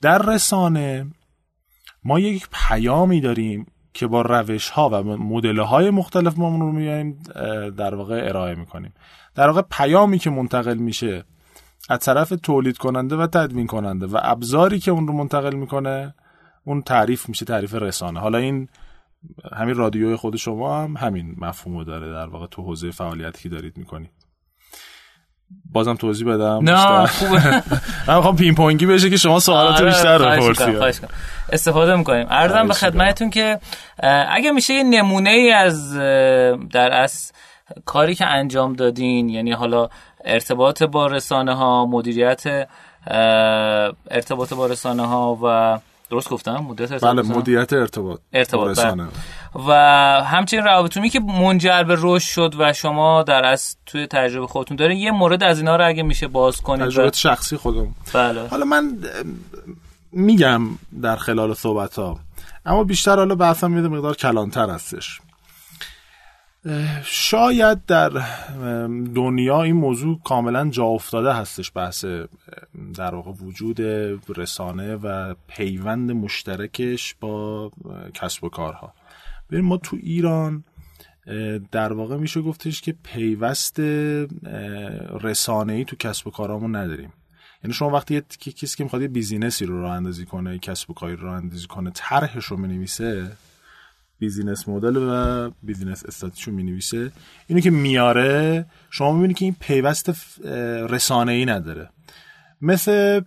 در 0.00 0.18
رسانه 0.18 1.06
ما 2.04 2.20
یک 2.20 2.48
پیامی 2.68 3.20
داریم 3.20 3.66
که 3.92 4.06
با 4.06 4.22
روش 4.22 4.70
ها 4.70 4.88
و 4.88 5.02
مدل 5.02 5.58
های 5.58 5.90
مختلف 5.90 6.38
ما 6.38 6.48
رو 6.48 6.72
میایم 6.72 7.18
در 7.76 7.94
واقع 7.94 8.28
ارائه 8.28 8.54
می‌کنیم. 8.54 8.92
در 9.34 9.46
واقع 9.46 9.62
پیامی 9.70 10.18
که 10.18 10.30
منتقل 10.30 10.74
میشه 10.74 11.24
از 11.88 11.98
طرف 11.98 12.32
تولید 12.42 12.78
کننده 12.78 13.16
و 13.16 13.26
تدوین 13.26 13.66
کننده 13.66 14.06
و 14.06 14.18
ابزاری 14.22 14.78
که 14.78 14.90
اون 14.90 15.06
رو 15.06 15.12
منتقل 15.12 15.54
می‌کنه 15.54 16.14
اون 16.64 16.82
تعریف 16.82 17.28
میشه 17.28 17.44
تعریف 17.44 17.74
رسانه. 17.74 18.20
حالا 18.20 18.38
این 18.38 18.68
همین 19.52 19.74
رادیوی 19.74 20.16
خود 20.16 20.36
شما 20.36 20.82
هم 20.82 20.96
همین 20.96 21.34
مفهوم 21.38 21.84
داره 21.84 22.12
در 22.12 22.26
واقع 22.26 22.46
تو 22.46 22.62
حوزه 22.62 22.90
فعالیتی 22.90 23.42
که 23.42 23.48
دارید 23.48 23.76
می‌کنید. 23.76 24.10
بازم 25.72 25.94
توضیح 25.94 26.28
بدم. 26.28 26.60
نه 26.62 27.06
خوبه. 27.06 27.62
من 28.08 28.16
می‌خوام 28.16 28.36
پین 28.36 28.54
پونگی 28.54 28.86
بشه 28.86 29.10
که 29.10 29.16
شما 29.16 29.40
سوالات 29.40 29.80
آره، 29.80 29.86
بیشتر 29.86 30.18
بپرسید 30.18 31.08
استفاده 31.52 31.96
می‌کنیم. 31.96 32.26
ارزم 32.30 32.68
به 32.68 32.74
خدمتتون 32.74 33.30
که 33.30 33.58
اگه 34.28 34.50
میشه 34.50 34.74
یه 34.74 34.82
نمونه 34.82 35.30
ای 35.30 35.52
از 35.52 35.94
در 36.70 36.92
از 36.92 37.32
کاری 37.84 38.14
که 38.14 38.26
انجام 38.26 38.72
دادین 38.72 39.28
یعنی 39.28 39.52
حالا 39.52 39.88
ارتباط 40.24 40.82
با 40.82 41.06
رسانه 41.06 41.54
ها 41.54 41.86
مدیریت 41.86 42.68
ارتباط 44.10 44.54
با 44.54 44.66
رسانه 44.66 45.06
ها 45.06 45.38
و 45.42 45.78
درست 46.10 46.30
گفتم؟ 46.30 46.56
مدیریت 46.56 46.92
ارتباط 46.92 47.26
بله 47.26 47.36
مدیریت 47.36 47.72
ارتباط 47.72 48.20
ارتباط 48.32 48.80
بله. 48.80 49.04
و 49.68 49.72
همچنین 50.24 50.64
روابطومی 50.64 51.10
که 51.10 51.20
منجر 51.20 51.82
به 51.82 51.96
رشد 51.98 52.28
شد 52.28 52.54
و 52.58 52.72
شما 52.72 53.22
در 53.22 53.44
از 53.44 53.76
توی 53.86 54.06
تجربه 54.06 54.46
خودتون 54.46 54.76
دارین 54.76 54.98
یه 54.98 55.10
مورد 55.10 55.42
از 55.42 55.58
اینا 55.58 55.76
رو 55.76 55.86
اگه 55.86 56.02
میشه 56.02 56.28
باز 56.28 56.60
کنید 56.60 56.86
تجربه 56.86 57.10
شخصی 57.14 57.56
خودم. 57.56 57.94
بله. 58.14 58.48
حالا 58.48 58.64
من 58.64 58.98
میگم 60.12 60.62
در 61.02 61.16
خلال 61.16 61.54
صحبت 61.54 61.98
ها 61.98 62.18
اما 62.66 62.84
بیشتر 62.84 63.16
حالا 63.16 63.34
بحثم 63.34 63.70
میده 63.70 63.88
مقدار 63.88 64.16
کلانتر 64.16 64.70
هستش. 64.70 65.20
شاید 67.04 67.84
در 67.84 68.08
دنیا 69.14 69.62
این 69.62 69.76
موضوع 69.76 70.20
کاملا 70.24 70.68
جا 70.68 70.84
افتاده 70.84 71.32
هستش 71.32 71.72
بحث 71.74 72.04
در 72.94 73.14
واقع 73.14 73.30
وجود 73.30 73.80
رسانه 74.36 74.96
و 74.96 75.34
پیوند 75.48 76.10
مشترکش 76.10 77.14
با 77.20 77.70
کسب 78.14 78.44
و 78.44 78.48
کارها. 78.48 78.94
ببین 79.50 79.64
ما 79.64 79.76
تو 79.76 79.96
ایران 80.02 80.64
در 81.72 81.92
واقع 81.92 82.16
میشه 82.16 82.40
گفتش 82.40 82.80
که 82.80 82.94
پیوست 83.02 83.80
رسانه 85.20 85.72
ای 85.72 85.84
تو 85.84 85.96
کسب 85.96 86.26
و 86.26 86.30
کارامون 86.30 86.76
نداریم. 86.76 87.12
یعنی 87.64 87.74
شما 87.74 87.90
وقتی 87.90 88.20
کسی 88.38 88.76
که 88.76 88.84
می‌خواد 88.84 89.02
یه 89.02 89.08
business 89.08 89.60
ی 89.60 89.66
رو 89.66 89.82
راه 89.82 89.92
اندازی 89.92 90.24
کنه 90.24 90.58
کسب 90.58 90.90
و 90.90 90.94
کاری 90.94 91.16
رو 91.16 91.22
راه 91.22 91.36
اندازی 91.36 91.66
کنه 91.66 91.90
طرحش 91.94 92.44
رو 92.44 92.56
می‌نویسه 92.56 93.32
business 94.18 94.68
model 94.68 94.96
و 94.96 95.50
business 95.62 96.06
strategy 96.06 96.39
شو 96.39 96.52
می 96.52 96.62
نویسه 96.62 97.12
اینو 97.46 97.60
که 97.60 97.70
میاره 97.70 98.66
شما 98.90 99.12
می‌بینید 99.12 99.36
که 99.36 99.44
این 99.44 99.56
پیوست 99.60 100.38
رسانه 100.90 101.32
ای 101.32 101.44
نداره. 101.44 101.90
مثل 102.62 103.20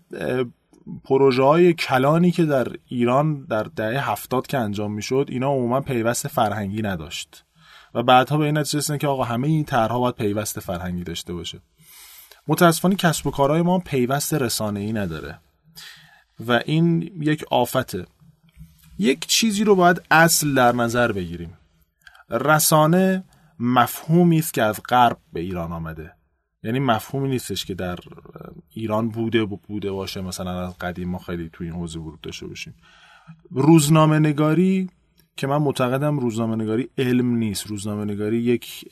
پروژه 1.03 1.43
های 1.43 1.73
کلانی 1.73 2.31
که 2.31 2.45
در 2.45 2.67
ایران 2.87 3.45
در 3.45 3.63
دهه 3.63 4.11
هفتاد 4.11 4.47
که 4.47 4.57
انجام 4.57 4.93
می‌شد 4.93 5.25
اینا 5.29 5.47
عموما 5.47 5.81
پیوست 5.81 6.27
فرهنگی 6.27 6.81
نداشت. 6.81 7.43
و 7.93 8.03
بعدها 8.03 8.37
به 8.37 8.45
این 8.45 8.57
نتیجه 8.57 8.97
که 8.97 9.07
آقا 9.07 9.23
همه 9.23 9.47
این 9.47 9.63
طرحها 9.63 9.99
باید 9.99 10.15
پیوست 10.15 10.59
فرهنگی 10.59 11.03
داشته 11.03 11.33
باشه. 11.33 11.59
متاسفانه 12.47 12.95
کسب 12.95 13.27
و 13.27 13.31
کارهای 13.31 13.61
ما 13.61 13.79
پیوست 13.79 14.33
رسانه 14.33 14.79
ای 14.79 14.93
نداره. 14.93 15.39
و 16.47 16.59
این 16.65 17.11
یک 17.19 17.43
آفته. 17.51 18.05
یک 19.01 19.27
چیزی 19.27 19.63
رو 19.63 19.75
باید 19.75 20.01
اصل 20.11 20.53
در 20.53 20.71
نظر 20.71 21.11
بگیریم. 21.11 21.57
رسانه 22.29 23.23
مفهومی 23.59 24.39
است 24.39 24.53
که 24.53 24.63
از 24.63 24.79
غرب 24.89 25.17
به 25.33 25.39
ایران 25.39 25.71
آمده. 25.71 26.13
یعنی 26.63 26.79
مفهومی 26.79 27.29
نیستش 27.29 27.65
که 27.65 27.73
در 27.73 27.99
ایران 28.69 29.09
بوده 29.09 29.45
بوده 29.45 29.91
باشه. 29.91 30.21
مثلا 30.21 30.67
از 30.67 30.77
قدیم 30.77 31.09
ما 31.09 31.17
خیلی 31.19 31.49
توی 31.53 31.67
این 31.67 31.75
حوزه 31.75 31.99
ورود 31.99 32.21
داشته 32.21 32.47
باشیم. 32.47 32.75
روزنامه 33.51 34.19
نگاری 34.19 34.89
که 35.37 35.47
من 35.47 35.57
معتقدم 35.57 36.19
روزنامه 36.19 36.55
نگاری 36.55 36.89
علم 36.97 37.35
نیست. 37.35 37.67
روزنامه 37.67 38.13
نگاری 38.13 38.37
یک 38.37 38.89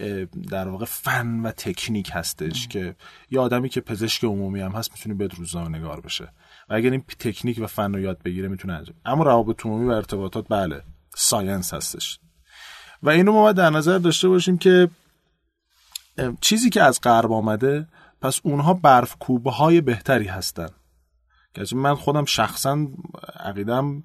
در 0.49 0.67
واقع 0.67 0.85
فن 0.85 1.39
و 1.39 1.51
تکنیک 1.51 2.09
هستش 2.13 2.67
که 2.67 2.95
یه 3.31 3.39
آدمی 3.39 3.69
که 3.69 3.81
پزشک 3.81 4.23
عمومی 4.23 4.61
هم 4.61 4.71
هست 4.71 4.91
می‌تونه 4.91 5.15
به 5.15 5.27
روزنامه 5.27 5.77
نگار 5.77 6.01
بشه. 6.01 6.33
و 6.69 6.73
اگر 6.73 6.91
این 6.91 7.03
تکنیک 7.19 7.59
و 7.61 7.67
فن 7.67 7.93
رو 7.93 7.99
یاد 7.99 8.23
بگیره 8.23 8.47
می‌تونه 8.47 8.73
انجام 8.73 8.95
اما 9.05 9.23
روابط 9.23 9.65
عمومی 9.65 9.85
و 9.85 9.91
ارتباطات 9.91 10.45
بله 10.49 10.83
ساینس 11.15 11.73
هستش. 11.73 12.19
و 13.03 13.09
اینو 13.09 13.31
ما 13.31 13.41
باید 13.41 13.55
در 13.55 13.69
نظر 13.69 13.97
داشته 13.97 14.27
باشیم 14.27 14.57
که 14.57 14.89
چیزی 16.41 16.69
که 16.69 16.83
از 16.83 16.99
غرب 17.03 17.31
آمده 17.31 17.87
پس 18.21 18.39
اونها 18.43 18.73
برف 18.73 19.15
های 19.45 19.81
بهتری 19.81 20.25
هستن. 20.25 20.69
که 21.53 21.75
من 21.75 21.95
خودم 21.95 22.25
شخصا 22.25 22.87
عقیدم 23.39 24.03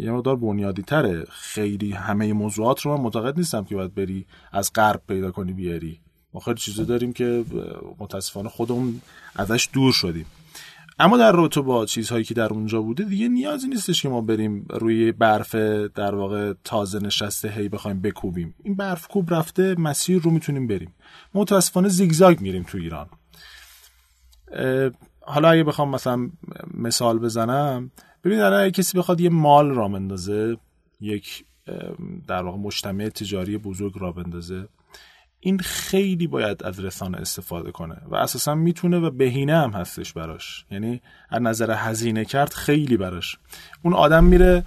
یه 0.00 0.10
مقدار 0.10 0.36
بنیادی 0.36 0.82
تره 0.82 1.24
خیلی 1.30 1.92
همه 1.92 2.32
موضوعات 2.32 2.80
رو 2.80 2.96
من 2.96 3.02
معتقد 3.02 3.38
نیستم 3.38 3.64
که 3.64 3.74
باید 3.74 3.94
بری 3.94 4.26
از 4.52 4.72
غرب 4.72 5.02
پیدا 5.08 5.30
کنی 5.30 5.52
بیاری. 5.52 6.00
ما 6.34 6.40
خیلی 6.40 6.56
چیزا 6.56 6.84
داریم 6.84 7.12
که 7.12 7.44
متاسفانه 7.98 8.48
خودمون 8.48 9.00
ازش 9.36 9.68
دور 9.72 9.92
شدیم. 9.92 10.26
اما 10.98 11.16
در 11.16 11.32
رابطه 11.32 11.60
با 11.60 11.86
چیزهایی 11.86 12.24
که 12.24 12.34
در 12.34 12.52
اونجا 12.52 12.82
بوده 12.82 13.04
دیگه 13.04 13.28
نیازی 13.28 13.68
نیستش 13.68 14.02
که 14.02 14.08
ما 14.08 14.20
بریم 14.20 14.66
روی 14.70 15.12
برف 15.12 15.54
در 15.94 16.14
واقع 16.14 16.52
تازه 16.64 16.98
نشسته 16.98 17.48
هی 17.48 17.68
بخوایم 17.68 18.00
بکوبیم. 18.00 18.54
این 18.64 18.74
برف 18.74 19.08
کوب 19.08 19.34
رفته 19.34 19.74
مسیر 19.78 20.22
رو 20.22 20.30
می‌تونیم 20.30 20.66
بریم. 20.66 20.94
متاسفانه 21.34 21.88
زیگزاگ 21.88 22.40
میریم 22.40 22.62
تو 22.62 22.78
ایران. 22.78 23.08
حالا 25.20 25.48
اگه 25.48 25.64
بخوام 25.64 25.90
مثلا 25.90 26.30
مثال 26.74 27.18
بزنم 27.18 27.90
ببین 28.24 28.40
اگه 28.40 28.70
کسی 28.70 28.98
بخواد 28.98 29.20
یه 29.20 29.30
مال 29.30 29.70
را 29.70 29.88
بندازه 29.88 30.56
یک 31.00 31.44
در 32.28 32.42
واقع 32.42 32.58
مجتمع 32.58 33.08
تجاری 33.08 33.58
بزرگ 33.58 33.92
را 33.98 34.12
بندازه 34.12 34.68
این 35.46 35.58
خیلی 35.58 36.26
باید 36.26 36.62
از 36.64 36.80
رسانه 36.80 37.18
استفاده 37.18 37.72
کنه 37.72 37.96
و 38.08 38.14
اساسا 38.14 38.54
می‌تونه 38.54 38.98
و 38.98 39.10
بهینه 39.10 39.56
هم 39.56 39.70
هستش 39.70 40.12
براش. 40.12 40.64
یعنی 40.70 41.00
از 41.30 41.42
نظر 41.42 41.70
هزینه 41.70 42.24
کرد 42.24 42.52
خیلی 42.52 42.96
براش. 42.96 43.36
اون 43.82 43.94
آدم 43.94 44.24
میره 44.24 44.64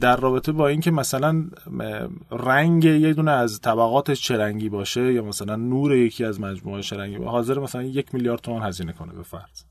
در 0.00 0.16
رابطه 0.16 0.52
با 0.52 0.68
اینکه 0.68 0.90
مثلا 0.90 1.44
رنگ 2.30 2.84
یه 2.84 3.14
دونه 3.14 3.30
از 3.30 3.60
طبقاتش 3.60 4.20
چه 4.20 4.68
باشه 4.68 5.12
یا 5.12 5.22
مثلا 5.22 5.56
نور 5.56 5.96
یکی 5.96 6.24
از 6.24 6.40
مجموعه 6.40 6.82
چه 6.82 6.96
رنگی 6.96 7.18
باشه 7.18 7.30
حاضر 7.30 7.58
مثلا 7.58 7.82
یک 7.82 8.14
میلیارد 8.14 8.40
تومان 8.40 8.62
هزینه 8.62 8.92
کنه 8.92 9.12
به 9.12 9.22
فرض. 9.22 9.62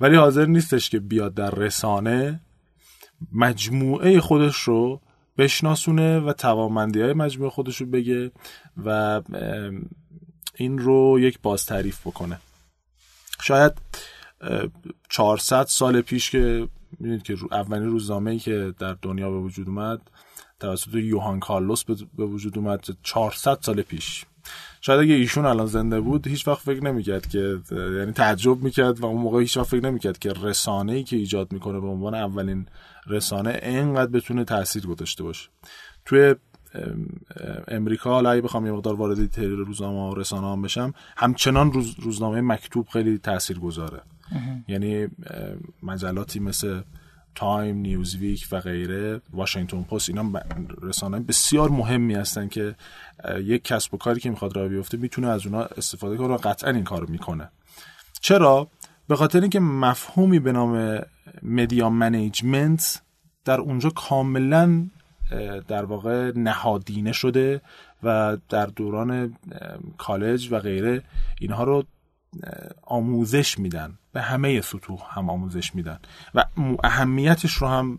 ولی 0.00 0.16
حاضر 0.16 0.46
نیستش 0.46 0.90
که 0.90 1.00
بیاد 1.00 1.34
در 1.34 1.50
رسانه 1.50 2.40
مجموعه 3.32 4.20
خودش 4.20 4.56
رو 4.56 5.00
بشناسونه 5.38 6.18
و 6.18 6.32
توانمندی 6.32 7.00
های 7.00 7.12
مجموعه 7.12 7.50
خودش 7.50 7.76
رو 7.76 7.86
بگه 7.86 8.30
و 8.84 9.20
این 10.54 10.78
رو 10.78 11.20
یک 11.20 11.40
باز 11.42 11.66
تعریف 11.66 12.00
بکنه. 12.00 12.40
شاید 13.42 13.72
400 15.08 15.64
سال 15.64 16.00
پیش 16.00 16.30
که 16.30 16.68
می‌دونید 16.98 17.22
که 17.22 17.36
اولین 17.52 17.88
روزنامه 17.88 18.30
ای 18.30 18.38
که 18.38 18.74
در 18.78 18.96
دنیا 19.02 19.30
به 19.30 19.38
وجود 19.38 19.68
اومد 19.68 20.00
توسط 20.60 20.94
یوهان 20.94 21.40
کارلوس 21.40 21.84
به 22.16 22.24
وجود 22.24 22.58
اومد 22.58 22.84
400 23.02 23.58
سال 23.60 23.82
پیش. 23.82 24.24
شاید 24.80 25.00
اگه 25.00 25.14
ایشون 25.14 25.46
الان 25.46 25.66
زنده 25.66 26.00
بود 26.00 26.26
هیچ 26.26 26.48
وقت 26.48 26.58
فکر 26.58 26.84
نمی‌کرد 26.84 27.28
که 27.28 27.60
یعنی 27.70 28.12
تعجب 28.12 28.62
می‌کرد 28.62 29.00
و 29.00 29.06
اون 29.06 29.20
موقع 29.20 29.40
هیچ 29.40 29.56
وقت 29.56 29.66
فکر 29.66 29.80
نمی‌کرد 29.80 30.18
که 30.18 30.32
رسانه 30.32 30.92
ای 30.92 31.04
که 31.04 31.16
ایجاد 31.16 31.52
می‌کنه 31.52 31.80
به 31.80 31.86
عنوان 31.86 32.14
اولین 32.14 32.66
رسانه 33.06 33.60
اینقدر 33.62 34.10
بتونه 34.10 34.44
تاثیر 34.44 34.86
گذاشته 34.86 35.22
باشه. 35.22 35.48
توی 36.04 36.34
امریکا 37.68 38.10
حالا 38.10 38.30
اگه 38.30 38.42
بخوام 38.42 38.66
یه 38.66 38.72
مقدار 38.72 38.94
وارد 38.94 39.16
detail 39.16 39.50
روزنامه 39.50 40.12
و 40.12 40.14
رسانه 40.14 40.52
هم 40.52 40.62
بشم 40.62 40.94
همچنان 41.16 41.72
روز 41.72 41.94
روزنامه 41.98 42.40
مکتوب 42.40 42.88
خیلی 42.88 43.18
تاثیر 43.18 43.58
گذاره. 43.58 44.00
یعنی 44.68 45.08
مجلاتی 45.82 46.40
مثل 46.40 46.80
تایم 47.34 47.76
نیوزویک 47.76 48.48
و 48.52 48.60
غیره 48.60 49.20
واشنگتن 49.32 49.82
پست 49.82 50.08
اینا 50.08 50.32
رسانه 50.82 51.20
بسیار 51.20 51.70
مهمی 51.70 52.14
هستن 52.14 52.48
که 52.48 52.74
یک 53.38 53.64
کسب 53.64 53.94
و 53.94 53.96
کاری 53.96 54.20
که 54.20 54.30
می‌خواد 54.30 54.56
راه 54.56 54.68
بیفته 54.68 54.96
می‌تونه 54.96 55.28
از 55.28 55.46
اونا 55.46 55.62
استفاده 55.62 56.16
کنه 56.16 56.34
و 56.34 56.36
قطعا 56.36 56.70
این 56.70 56.84
کارو 56.84 57.10
می‌کنه. 57.10 57.50
چرا؟ 58.20 58.68
به 59.08 59.16
خاطر 59.16 59.40
اینکه 59.40 59.60
مفهومی 59.60 60.38
به 60.38 60.52
نام 60.52 61.00
مدیا 61.42 61.90
منیجمنت 61.90 63.02
در 63.44 63.60
اونجا 63.60 63.90
کاملا 63.90 64.86
در 65.68 65.84
واقع 65.84 66.32
نهادینه 66.36 67.12
شده 67.12 67.60
و 68.02 68.36
در 68.48 68.66
دوران 68.66 69.36
کالج 69.98 70.52
و 70.52 70.58
غیره 70.58 71.02
اینها 71.40 71.64
رو 71.64 71.84
آموزش 72.82 73.58
میدن. 73.58 73.98
به 74.12 74.22
همه 74.22 74.60
سطوح 74.60 75.00
هم 75.10 75.30
آموزش 75.30 75.74
میدن. 75.74 75.98
و 76.34 76.44
اهمیتش 76.84 77.52
رو 77.52 77.68
هم 77.68 77.98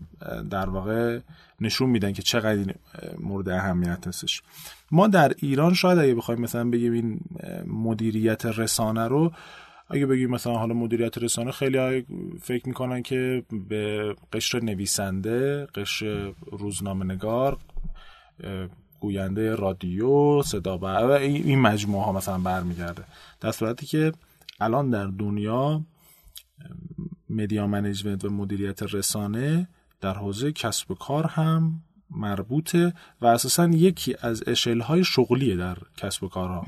در 0.50 0.68
واقع 0.68 1.20
نشون 1.60 1.90
میدن 1.90 2.12
که 2.12 2.22
چقدر 2.22 2.74
مورد 3.18 3.48
اهمیت 3.48 4.06
هستش. 4.06 4.42
ما 4.90 5.06
در 5.06 5.32
ایران 5.36 5.74
شاید 5.74 5.98
اگه 5.98 6.14
بخوایم 6.14 6.40
مثلا 6.40 6.70
بگیم 6.70 6.92
این 6.92 7.20
مدیریت 7.66 8.46
رسانه 8.46 9.08
رو 9.08 9.32
اگه 9.88 10.06
بگیم 10.06 10.30
مثلا 10.30 10.58
حالا 10.58 10.74
مدیریت 10.74 11.18
رسانه 11.18 11.50
خیلی 11.50 12.06
فکر 12.42 12.68
می‌کنن 12.68 13.02
که 13.02 13.44
به 13.68 14.14
قشر 14.32 14.60
نویسنده 14.60 15.66
قشر 15.66 16.32
روزنامه 16.52 17.04
نگار 17.04 17.58
گوینده 19.00 19.54
رادیو 19.54 20.42
صدا 20.42 20.78
و 20.78 20.84
این 20.84 21.60
مجموعه 21.60 22.04
ها 22.04 22.12
مثلا 22.12 22.38
برمیگرده. 22.38 23.04
در 23.40 23.52
صورتی 23.52 23.86
که 23.86 24.12
الان 24.60 24.90
در 24.90 25.06
دنیا 25.06 25.82
media 27.30 27.66
management 27.66 28.24
و 28.24 28.30
مدیریت 28.30 28.82
رسانه 28.82 29.68
در 30.00 30.14
حوزه 30.14 30.52
کسب 30.52 30.90
و 30.90 30.94
کار 30.94 31.26
هم 31.26 31.82
مربوطه 32.10 32.94
و 33.20 33.26
اساسا 33.26 33.68
یکی 33.68 34.16
از 34.20 34.42
اشل 34.46 34.80
های 34.80 35.04
شغلیه 35.04 35.56
در 35.56 35.76
کسب 35.96 36.24
و 36.24 36.28
کارها. 36.28 36.66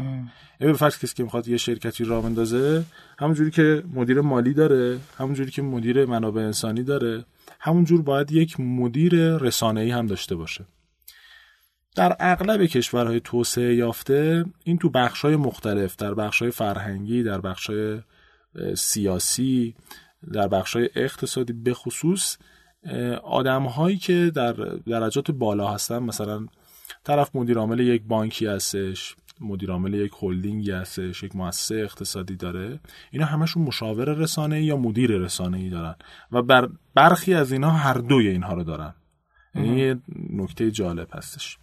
به 0.59 0.73
فرض 0.73 0.99
کسی 0.99 1.15
که 1.15 1.23
می‌خواد 1.23 1.49
یه 1.49 1.57
شرکتی 1.57 2.05
را 2.05 2.21
بندازه 2.21 2.85
همونجوری 3.19 3.51
که 3.51 3.83
مدیر 3.95 4.21
مالی 4.21 4.55
داره 4.55 4.99
همونجوری 5.19 5.51
که 5.51 5.63
مدیر 5.63 6.05
منابع 6.05 6.43
انسانی 6.43 6.83
داره 6.83 7.25
همونجور 7.61 8.03
باید 8.03 8.33
یک 8.33 8.61
مدیر 8.61 9.37
رسانه 9.37 9.81
ای 9.81 9.91
هم 9.91 10.07
داشته 10.07 10.35
باشه. 10.37 10.65
در 11.97 12.17
اغلب 12.21 12.67
کشورهای 12.67 13.21
توسعه 13.21 13.75
یافته 13.75 14.45
این 14.65 14.79
تو 14.79 14.91
بخشهای 14.91 15.37
مختلف 15.37 15.97
در 15.97 16.15
بخشهای 16.15 16.51
فرهنگی 16.51 17.23
در 17.23 17.41
بخشهای 17.41 18.01
سیاسی 18.77 19.75
در 20.33 20.49
بخشهای 20.49 20.89
اقتصادی 20.95 21.53
به 21.53 21.75
خصوص 21.75 22.37
آدم 23.23 23.63
هایی 23.63 23.97
که 23.97 24.33
در 24.35 24.53
درجات 24.87 25.31
بالا 25.31 25.69
هستن 25.69 25.99
مثلا 25.99 26.47
طرف 27.05 27.37
مدیر 27.37 27.59
عامل 27.59 27.81
یک 27.81 28.03
بانکی 28.03 28.47
هستش 28.47 29.17
مدیر 29.41 29.71
عامل 29.71 29.95
یک 29.95 30.13
هلدینگی 30.23 30.71
هستش 30.71 31.23
یک 31.23 31.37
مؤسسه 31.37 31.75
اقتصادی 31.75 32.37
داره 32.37 32.81
اینا 33.11 33.27
همشون 33.27 33.63
مشاور 33.63 34.15
رسانه 34.15 34.63
یا 34.63 34.77
مدیر 34.77 35.11
رسانه 35.11 35.59
ای 35.59 35.71
دارن 35.71 35.95
و 36.33 36.43
بر 36.43 36.69
برخی 36.95 37.35
از 37.35 37.53
اینا 37.53 37.71
هر 37.71 37.95
دوی 37.95 38.29
اینها 38.29 38.55
رو 38.55 38.65
دارن. 38.65 38.95
این 39.55 39.65
یعنی 39.65 39.81
یه 39.81 39.97
نکته 40.31 40.71
جالب 40.71 41.09
هستش. 41.13 41.59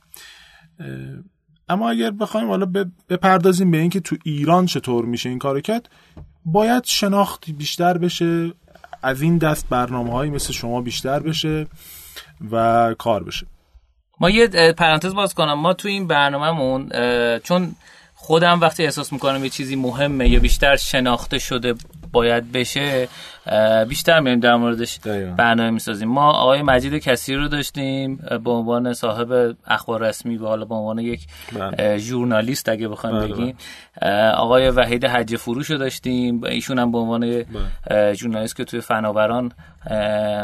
اما 1.70 1.90
اگر 1.90 2.12
بخوایم 2.12 2.48
حالا 2.48 2.66
بپردازیم 3.10 3.72
به 3.72 3.78
اینکه 3.78 4.00
تو 4.00 4.16
ایران 4.24 4.66
چطور 4.66 5.06
میشه 5.06 5.30
این 5.30 5.40
کارو 5.40 5.62
کرد 5.62 5.90
باید 6.46 6.84
شناختی 6.84 7.54
بیشتر 7.54 7.98
بشه 7.98 8.54
از 9.06 9.22
این 9.22 9.38
دست 9.38 9.70
برنامه 9.70 10.12
هایی 10.12 10.32
مثل 10.32 10.54
شما 10.54 10.82
بیشتر 10.82 11.20
بشه 11.20 11.68
و 12.52 12.96
کار 12.98 13.24
بشه. 13.24 13.48
ما 14.20 14.30
یه 14.30 14.48
پرانتز 14.78 15.14
باز 15.14 15.34
کنم. 15.34 15.54
ما 15.54 15.74
تو 15.74 15.88
این 15.88 16.08
برنامهمون 16.08 16.90
چون 17.40 17.76
خودم 18.26 18.62
وقتی 18.62 18.84
احساس 18.84 19.14
می‌کنم 19.14 19.44
یه 19.44 19.50
چیزی 19.50 19.76
مهمه 19.76 20.30
یا 20.30 20.40
بیشتر 20.40 20.76
شناخته 20.76 21.40
شده 21.40 21.74
باید 22.12 22.52
بشه 22.52 23.08
بیشتر 23.90 24.20
میریم 24.20 24.40
در 24.40 24.56
موردش 24.56 25.00
برنامه 25.38 25.70
می‌سازیم. 25.70 26.08
ما 26.08 26.32
آقای 26.32 26.62
مجید 26.62 26.94
کسی 26.94 27.36
رو 27.36 27.48
داشتیم 27.48 28.16
به 28.16 28.52
عنوان 28.52 28.94
صاحب 28.94 29.56
اخبار 29.68 30.02
رسمی 30.02 30.38
و 30.38 30.46
حالا 30.46 30.66
به 30.66 30.76
عنوان 30.76 31.00
یک 31.00 31.28
بله. 31.54 31.98
ژورنالیست 31.98 32.70
اگه 32.70 32.88
بخوایم 32.88 33.20
بله، 33.20 33.28
بگیم. 33.28 33.58
بله. 34.02 34.30
آقای 34.30 34.70
وحید 34.70 35.06
حج 35.06 35.36
فروش 35.36 35.70
رو 35.70 35.78
داشتیم. 35.78 36.44
ایشون 36.44 36.80
هم 36.80 36.92
به 36.92 36.98
عنوان 36.98 37.44
ژورنالیست 38.14 38.56
که 38.56 38.64
توی 38.64 38.82
فناوران 38.82 39.52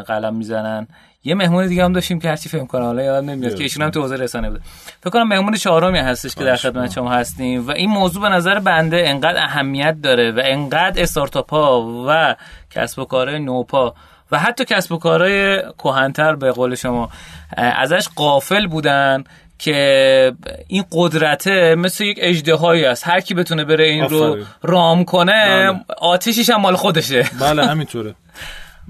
قلم 0.08 0.36
می‌زنن. 0.36 0.88
یه 1.24 1.36
مهمون 1.36 1.68
دیگه 1.68 1.84
هم 1.84 1.94
داشتیم 1.94 2.20
که 2.20 2.30
هرچی 2.30 2.50
فهم 2.50 2.68
کنه 2.68 2.86
حالا 2.86 3.04
یادم 3.04 3.30
نمیاد 3.30 3.56
که 3.56 3.64
ایشون 3.64 3.84
هم 3.84 3.90
تو 3.90 4.02
حوزه 4.02 4.16
رسانه 4.16 4.50
بود. 4.50 4.62
فکر 5.00 5.10
کنم 5.10 5.28
مهمون 5.28 5.56
چهارمی 5.56 6.00
هستش 6.00 6.36
که 6.36 6.44
در 6.44 6.56
خدمت 6.56 6.92
شما 6.92 7.12
هستیم 7.12 7.68
و 7.68 7.72
این 7.72 7.90
موضوع 7.90 8.22
به 8.22 8.30
نظر 8.30 8.60
بنده 8.60 9.04
انقدر 9.10 9.44
اهمیت 9.44 9.98
داره 10.04 10.32
و 10.32 10.42
انقدر 10.44 11.02
استارتاپ 11.02 11.50
ها 11.50 12.04
و 12.08 12.36
کسب 12.72 13.00
و 13.00 13.06
کارهای 13.06 13.40
نوپا 13.40 13.96
و 14.32 14.40
حتی 14.40 14.66
کسب 14.66 14.92
و 14.92 14.98
کارهای 14.98 15.62
کهنتر 15.78 16.36
به 16.36 16.52
قول 16.52 16.76
شما 16.76 17.10
ازش 17.58 18.08
قافل 18.16 18.68
بودن 18.68 19.24
که 19.62 20.34
این 20.68 20.84
قدرته 20.92 21.76
مثل 21.76 22.04
یک 22.04 22.18
اجدهایی 22.22 22.86
است. 22.86 23.08
هر 23.08 23.20
کی 23.20 23.34
بتونه 23.34 23.66
بره 23.66 23.86
این 23.86 24.04
رو 24.04 24.38
رام 24.64 25.06
کنه 25.06 25.72
بله. 25.72 25.80
آتیشش 25.98 26.50
هم 26.50 26.62
مال 26.62 26.76
خودشه. 26.76 27.26
بله 27.40 27.66
همینطوره. 27.72 28.16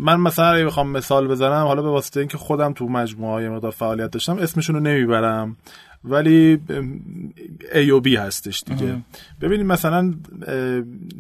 من 0.02 0.20
مثلا 0.20 0.52
اگه 0.54 0.66
بخوام 0.66 0.92
مثال 0.92 1.28
بزنم 1.28 1.66
حالا 1.66 1.82
به 1.82 1.90
واسطه 1.90 2.20
اینکه 2.20 2.38
خودم 2.38 2.74
تو 2.74 2.86
مجموعه 2.86 3.34
های 3.34 3.50
مقدار 3.50 3.72
فعالیت 3.72 4.12
داشتم 4.12 4.38
اسمشون 4.38 4.76
رو 4.76 4.82
نمی‌برم. 4.82 5.58
ولی 6.04 6.60
ای 7.74 7.92
و 7.92 8.00
بی 8.00 8.16
هستش 8.16 8.64
دیگه. 8.64 8.98
ببینید 9.42 9.66
مثلا 9.66 10.14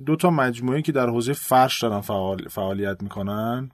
دو 0.05 0.15
تا 0.15 0.29
مجموعه 0.29 0.81
که 0.81 0.91
در 0.91 1.09
حوزه 1.09 1.33
فرش 1.33 1.83
دارن 1.83 2.01
فعالیت 2.49 3.03
می‌کنن. 3.03 3.71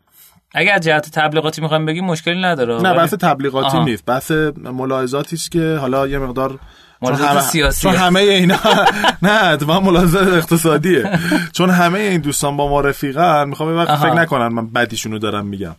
اگر 0.51 0.79
جهت 0.79 1.11
تبلیغاتی 1.11 1.61
می‌خوایم 1.61 1.85
بگیم 1.85 2.05
مشکلی 2.05 2.41
نداره. 2.41 2.81
نه 2.81 2.93
بحث 2.93 3.13
تبلیغاتی 3.13 3.79
نیست. 3.79 4.05
بحث 4.05 4.31
ملاحظاتی 4.57 5.35
است 5.35 5.51
که 5.51 5.77
حالا 5.81 6.07
یه 6.07 6.19
مقدار 6.19 6.59
همه 7.01 7.41
سیاسی 7.41 7.81
چون 7.81 7.95
همه 7.95 8.19
اینا 8.19 8.59
نه 9.21 9.43
اتفاقا 9.43 9.79
ملاحظات 9.79 10.27
اقتصادیه. 10.27 11.19
چون 11.51 11.69
همه 11.69 11.99
این 11.99 12.21
دوستان 12.21 12.57
با 12.57 12.69
ما 12.69 12.81
رفیقن 12.81 13.49
می‌خوام 13.49 13.77
وقت 13.77 13.95
فکر 13.95 14.13
نکنن 14.13 14.47
من 14.47 14.67
بدیشونو 14.67 15.19
دارم 15.19 15.45
میگم. 15.45 15.75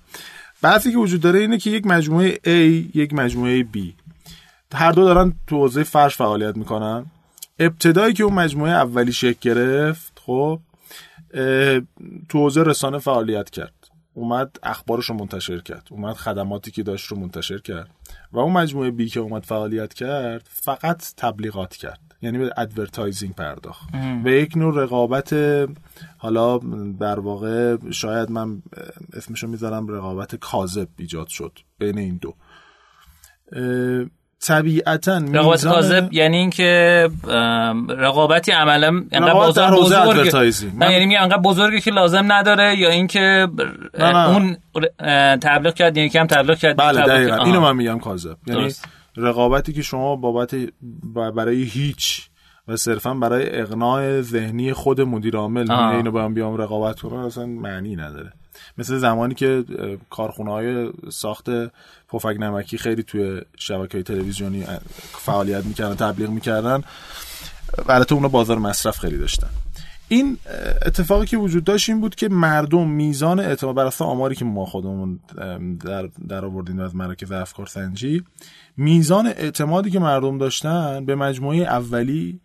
بعضی 0.62 0.92
که 0.92 0.98
وجود 0.98 1.20
داره 1.20 1.40
اینه 1.40 1.58
که 1.58 1.70
یک 1.70 1.86
مجموعه 1.86 2.34
A 2.34 2.96
یک 2.96 3.14
مجموعه 3.14 3.62
B. 3.62 3.78
هر 4.74 4.92
دو 4.92 5.04
دارن 5.04 5.34
تو 5.46 5.56
حوزه 5.56 5.82
فرش 5.82 6.16
فعالیت 6.16 6.56
می‌کنن. 6.56 7.06
ابتدایی 7.58 8.14
که 8.14 8.24
اون 8.24 8.34
مجموعه 8.34 8.72
اولی 8.72 9.12
شکل 9.12 9.38
گرفت 9.40 10.12
خب 10.26 10.60
تو 12.28 12.38
حوزه 12.38 12.62
رسانه 12.62 12.98
فعالیت 12.98 13.50
کرد. 13.50 13.72
اومد 14.18 14.56
اخبارش 14.62 15.04
رو 15.04 15.14
منتشر 15.14 15.58
کرد. 15.58 15.88
اومد 15.90 16.16
خدماتی 16.16 16.70
که 16.70 16.82
داشت 16.82 17.06
رو 17.06 17.18
منتشر 17.18 17.58
کرد. 17.58 17.90
و 18.32 18.38
اون 18.38 18.52
مجموعه 18.52 18.90
B 18.90 19.08
که 19.08 19.20
اومد 19.20 19.44
فعالیت 19.44 19.94
کرد 19.94 20.48
فقط 20.50 21.14
تبلیغات 21.16 21.76
کرد. 21.76 22.00
یعنی 22.22 22.38
به 22.38 22.52
advertising 22.56 23.34
پرداخت. 23.34 23.88
و 24.24 24.28
یک 24.28 24.56
نوع 24.56 24.82
رقابت 24.82 25.36
حالا 26.18 26.58
در 27.00 27.20
واقع 27.20 27.76
شاید 27.90 28.30
من 28.30 28.62
اسمشو 29.12 29.46
می‌ذارم 29.46 29.88
رقابت 29.88 30.36
کاذب 30.36 30.88
ایجاد 30.98 31.28
شد 31.28 31.58
بین 31.78 31.98
این 31.98 32.20
دو. 32.22 32.34
طبیعتا 34.46 35.18
رقابت 35.32 35.64
کاذب 35.64 36.08
یعنی 36.12 36.36
اینکه 36.36 37.08
رقابتی 37.88 38.52
عملا 38.52 38.86
انقدر 39.12 39.34
بزرگ 39.34 40.30
نه 40.78 40.92
یعنی 40.92 41.16
انقدر 41.16 41.38
بزرگی 41.42 41.80
که 41.80 41.90
لازم 41.90 42.32
نداره 42.32 42.78
یا 42.78 42.88
اینکه 42.90 43.48
اون 44.00 44.56
تبلیغ 45.42 45.74
کرد 45.74 45.96
یعنی 45.96 46.08
کم 46.08 46.26
تبلیغ 46.26 46.58
کرد 46.58 46.76
بله 46.76 47.00
دقیقاً. 47.02 47.36
اینو 47.44 47.60
من 47.60 47.76
میگم 47.76 47.98
کاذب. 47.98 48.36
یعنی 48.46 48.60
رقابتی 49.16 49.72
که 49.72 49.82
شما 49.82 50.16
بابت 50.16 50.54
برای 51.36 51.62
هیچ 51.62 52.28
و 52.68 52.76
صرفا 52.76 53.14
برای 53.14 53.60
اقناع 53.60 54.20
ذهنی 54.20 54.72
خود 54.72 55.00
مدیر 55.00 55.36
عامل 55.36 55.70
اینو 55.70 56.10
با 56.10 56.24
هم 56.24 56.34
بیام 56.34 56.56
رقابت 56.56 57.00
کنم 57.00 57.14
اصلا 57.18 57.46
معنی 57.46 57.96
نداره. 57.96 58.32
مثل 58.78 58.98
زمانی 58.98 59.34
که 59.34 59.64
کارخونه 60.10 60.50
های 60.50 60.90
ساخت 61.10 61.50
پفک 62.08 62.36
نمکی 62.40 62.78
خیلی 62.78 63.02
توی 63.02 63.40
شبکه 63.56 64.02
تلویزیونی 64.02 64.64
فعالیت 65.12 65.64
می‌کردن 65.64 65.94
تبلیغ 65.94 66.30
می‌کردن. 66.30 66.82
البته 67.88 68.14
اونا 68.14 68.28
بازار 68.28 68.58
مصرف 68.58 68.98
خیلی 68.98 69.18
داشتن. 69.18 69.48
این 70.08 70.38
اتفاقی 70.86 71.26
که 71.26 71.36
وجود 71.36 71.64
داشت 71.64 71.88
این 71.88 72.00
بود 72.00 72.14
که 72.14 72.28
مردم 72.28 72.88
میزان 72.88 73.40
اعتماد 73.40 73.74
بر 73.74 73.86
اساس 73.86 74.02
آماری 74.02 74.34
که 74.34 74.44
ما 74.44 74.64
خودمون 74.64 75.20
در 75.84 76.08
در 76.28 76.44
آوردیم 76.44 76.80
از 76.80 76.96
مراکز 76.96 77.32
افکار 77.32 77.66
سنجی 77.66 78.24
میزان 78.76 79.26
اعتمادی 79.26 79.90
که 79.90 79.98
مردم 79.98 80.38
داشتن 80.38 81.04
به 81.04 81.14
مجموعه 81.14 81.58
اولی 81.58 82.40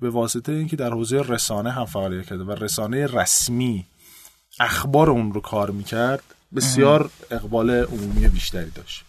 به 0.00 0.10
واسطه 0.10 0.52
اینکه 0.52 0.76
در 0.76 0.90
حوزه 0.90 1.22
رسانه 1.22 1.70
هم 1.70 1.84
فعالیت 1.84 2.26
کرده 2.26 2.44
و 2.44 2.50
رسانه 2.52 3.06
رسمی 3.06 3.86
اخبار 4.60 5.10
اون 5.10 5.32
رو 5.32 5.40
کار 5.40 5.70
می‌کرد 5.70 6.22
بسیار 6.56 7.10
اقبال 7.30 7.70
عمومی 7.70 8.28
بیشتری 8.28 8.70
داشت. 8.70 9.04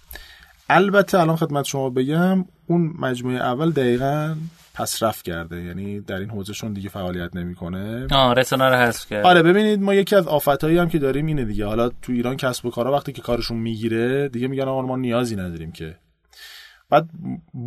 البته 0.69 1.19
الان 1.19 1.35
خدمت 1.35 1.65
شما 1.65 1.89
بگم 1.89 2.45
اون 2.67 2.93
مجموعه 2.99 3.37
اول 3.37 3.71
دقیقا 3.71 4.35
پس 4.73 5.03
رفت 5.03 5.25
کرده 5.25 5.63
یعنی 5.63 5.99
در 5.99 6.15
این 6.15 6.29
حوزهشون 6.29 6.73
دیگه 6.73 6.89
فعالیت 6.89 7.35
نمی‌کنه. 7.35 8.07
آه 8.11 8.33
رسانه 8.33 8.69
رو 8.69 8.75
حذف 8.75 9.09
کرد. 9.09 9.25
آره 9.25 9.43
ببینید 9.43 9.81
ما 9.81 9.93
یکی 9.93 10.15
از 10.15 10.27
آفتایی 10.27 10.77
هم 10.77 10.89
که 10.89 10.99
داریم 10.99 11.25
اینه 11.25 11.45
دیگه. 11.45 11.65
حالا 11.65 11.89
تو 11.89 12.11
ایران 12.11 12.37
کسب 12.37 12.65
و 12.65 12.71
کارا 12.71 12.91
وقتی 12.91 13.11
که 13.11 13.21
کارشون 13.21 13.57
می‌گیره 13.57 14.29
دیگه 14.29 14.47
میگن 14.47 14.67
آقا 14.67 14.81
ما 14.81 14.95
نیازی 14.95 15.35
نداریم 15.35 15.71
که. 15.71 15.97
بعد 16.89 17.09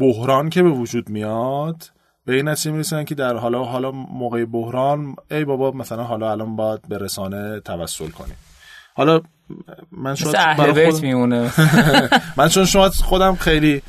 بحران 0.01 0.51
که 0.51 0.63
به 0.63 0.71
وجود 0.71 1.09
میاد 1.09 1.91
به 2.29 2.35
این 2.35 2.49
نتیجه 2.49 2.71
می‌رسن 2.71 3.05
که 3.05 3.15
در 3.15 3.37
حالا 3.37 3.65
حالا 3.65 3.91
موقع 3.91 4.45
بحران 4.45 5.17
ای 5.31 5.45
بابا 5.45 5.71
مثلا 5.71 6.05
حالا 6.05 6.31
الان 6.31 6.57
باید 6.57 6.89
به 6.89 6.99
رسانه 6.99 7.61
توسل 7.61 8.09
کنیم. 8.09 8.37
حالا 8.95 9.21
من 9.93 10.15
شاید 10.15 10.35
برای 10.57 10.91
خود... 10.91 11.03
میمونه. 11.03 11.53
من 12.37 12.49
چون 12.49 12.65
شما 12.65 12.89
خودم 12.89 13.37
خیلی 13.37 13.83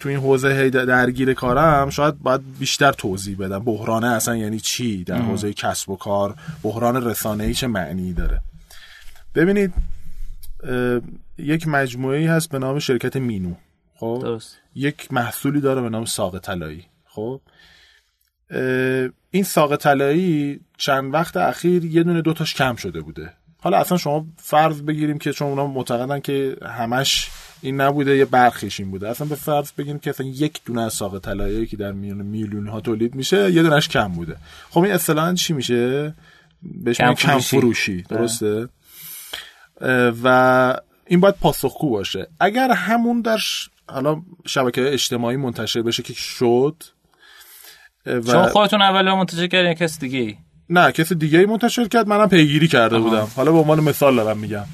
تو 0.00 0.08
این 0.08 0.18
حوزه 0.18 0.70
درگیر 0.70 1.34
کارم 1.34 1.90
شاید 1.90 2.18
باید 2.18 2.40
بیشتر 2.58 2.92
توضیح 2.92 3.36
بدم. 3.38 3.58
بحرانه 3.58 4.06
اصلا 4.06 4.36
یعنی 4.36 4.60
چی؟ 4.60 5.04
در 5.04 5.22
حوزه 5.22 5.52
کسب 5.52 5.90
و 5.90 5.96
کار 5.96 6.34
بحران 6.62 7.04
رسانه 7.04 7.44
ای 7.44 7.54
چه 7.54 7.66
معنی 7.66 8.12
داره؟ 8.12 8.40
ببینید 9.34 9.74
یک 11.38 11.68
مجموعه 11.68 12.18
ای 12.18 12.26
هست 12.26 12.50
به 12.50 12.58
نام 12.58 12.78
شرکت 12.78 13.16
مینو. 13.16 13.54
خب؟ 13.94 14.18
درست. 14.22 14.65
یک 14.76 15.12
محصولی 15.12 15.60
داره 15.60 15.80
به 15.82 15.88
نام 15.88 16.04
ساق 16.04 16.38
طلایی. 16.38 16.84
خب؟ 17.04 17.40
این 19.30 19.42
ساق 19.44 19.76
طلایی 19.76 20.60
چند 20.78 21.14
وقت 21.14 21.36
اخیر 21.36 21.84
یه 21.84 22.02
دونه 22.02 22.22
دوتاش 22.22 22.54
کم 22.54 22.76
شده 22.76 23.00
بوده. 23.00 23.32
حالا 23.58 23.78
اصلا 23.78 23.98
شما 23.98 24.26
فرض 24.36 24.82
بگیریم 24.82 25.18
که 25.18 25.32
چون 25.32 25.48
اونا 25.48 25.66
معتقدن 25.66 26.20
که 26.20 26.56
همش 26.62 27.30
این 27.60 27.80
نبوده 27.80 28.16
یه 28.16 28.24
برخیش 28.24 28.80
این 28.80 28.90
بوده. 28.90 29.08
اصلا 29.08 29.26
به 29.26 29.34
فرض 29.34 29.72
بگیم 29.72 29.98
که 29.98 30.10
اصلا 30.10 30.26
یک 30.26 30.60
دونه 30.64 30.82
از 30.82 30.92
ساق 30.92 31.18
طلایی 31.18 31.66
که 31.66 31.76
در 31.76 31.92
میون 31.92 32.22
میلیون 32.22 32.68
ها 32.68 32.80
تولید 32.80 33.14
میشه 33.14 33.52
یه 33.52 33.62
دونش 33.62 33.88
کم 33.88 34.08
بوده. 34.08 34.36
خب 34.70 34.80
این 34.80 34.92
اصطلاحا 34.92 35.34
چی 35.34 35.52
میشه؟ 35.52 36.14
بهش 36.62 36.96
کم, 36.96 37.14
کم 37.14 37.38
فروشی. 37.38 38.02
درسته؟ 38.02 38.68
و 40.22 40.80
این 41.06 41.20
باید 41.20 41.34
پاسخگو 41.34 41.90
باشه. 41.90 42.28
اگر 42.40 42.70
همون 42.70 43.20
در 43.20 43.38
حالا 43.88 44.22
شبکه 44.46 44.92
اجتماعی 44.92 45.36
منتشر 45.36 45.82
بشه 45.82 46.02
که 46.02 46.12
شد 46.14 46.82
و... 48.06 48.32
شما 48.32 48.48
خودتون 48.48 48.82
اول 48.82 49.12
منتشر 49.12 49.46
کردین 49.46 49.74
کس 49.74 49.98
دیگه 49.98 50.36
نه 50.70 50.92
کسی 50.92 51.14
دیگه 51.14 51.38
ای 51.38 51.46
منتشر 51.46 51.88
کرد 51.88 52.08
منم 52.08 52.28
پیگیری 52.28 52.68
کرده 52.68 52.98
بودم. 52.98 53.28
حالا 53.36 53.52
به 53.52 53.58
عنوان 53.58 53.80
مثال 53.80 54.16
دارم 54.16 54.38
میگم. 54.38 54.64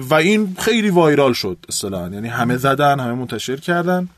و 0.00 0.14
این 0.14 0.56
خیلی 0.58 0.90
وایرال 0.90 1.32
شد 1.32 1.64
اصطلاحا. 1.68 2.08
یعنی 2.08 2.28
همه 2.28 2.56
زدن 2.56 3.00
همه 3.00 3.12
منتشر 3.12 3.56
کردن. 3.56 4.08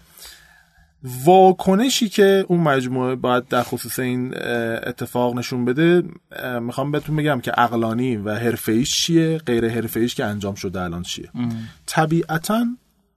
واکنشی 1.24 2.08
که 2.08 2.44
اون 2.48 2.60
مجموعه 2.60 3.14
باید 3.14 3.48
در 3.48 3.62
خصوص 3.62 3.98
این 3.98 4.34
اتفاق 4.86 5.34
نشون 5.34 5.64
بده 5.64 6.02
می‌خوام 6.60 6.90
بهتون 6.90 7.16
بگم 7.16 7.40
که 7.40 7.60
اقلانی 7.60 8.16
و 8.16 8.34
حرفه‌ایش 8.34 9.02
چیه 9.02 9.38
غیر 9.38 9.68
حرفه‌ایش 9.68 10.14
که 10.14 10.24
انجام 10.24 10.54
شده 10.54 10.80
الان 10.80 11.02
چیه. 11.02 11.30
طبیعتا 11.86 12.66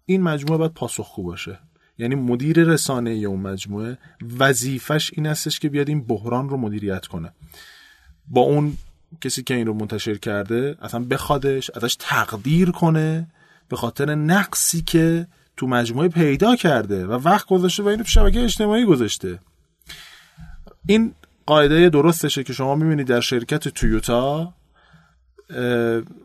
این 0.10 0.22
مجموعه 0.22 0.58
باید 0.58 0.74
پاسخگو 0.74 1.24
باشه. 1.24 1.60
یعنی 1.98 2.16
مدیر 2.16 2.64
رسانه 2.64 3.10
اون 3.10 3.40
مجموعه 3.40 3.98
وظیفش 4.40 5.12
این 5.14 5.26
هستش 5.26 5.60
که 5.60 5.70
بیاد 5.70 5.90
این 5.90 6.04
بحران 6.04 6.50
رو 6.50 6.58
مدیریت 6.58 7.08
کنه. 7.08 7.32
با 8.28 8.42
اون 8.42 8.78
کسی 9.22 9.44
که 9.44 9.54
این 9.54 9.68
رو 9.68 9.74
منتشر 9.74 10.16
کرده 10.16 10.78
اصلا 10.82 11.00
بخوادش 11.00 11.70
ازش 11.70 11.96
تقدیر 12.00 12.72
کنه 12.72 13.28
به 13.70 13.76
خاطر 13.76 14.16
نقصی 14.16 14.82
که 14.82 15.28
تو 15.58 15.68
مجموعه 15.68 16.08
پیدا 16.08 16.56
کرده 16.56 17.06
و 17.06 17.12
وقت 17.12 17.48
گذاشته 17.48 17.84
و 17.84 17.88
اینو 17.88 18.04
تو 18.04 18.10
شبکه 18.10 18.44
اجتماعی 18.44 18.86
گذاشته. 18.86 19.40
این 20.86 21.14
قاعده 21.46 21.90
درستشه 21.90 22.44
که 22.44 22.54
شما 22.54 22.76
می‌بینید 22.76 23.08
در 23.08 23.20
شرکت 23.20 23.68
تویوتا 23.68 24.54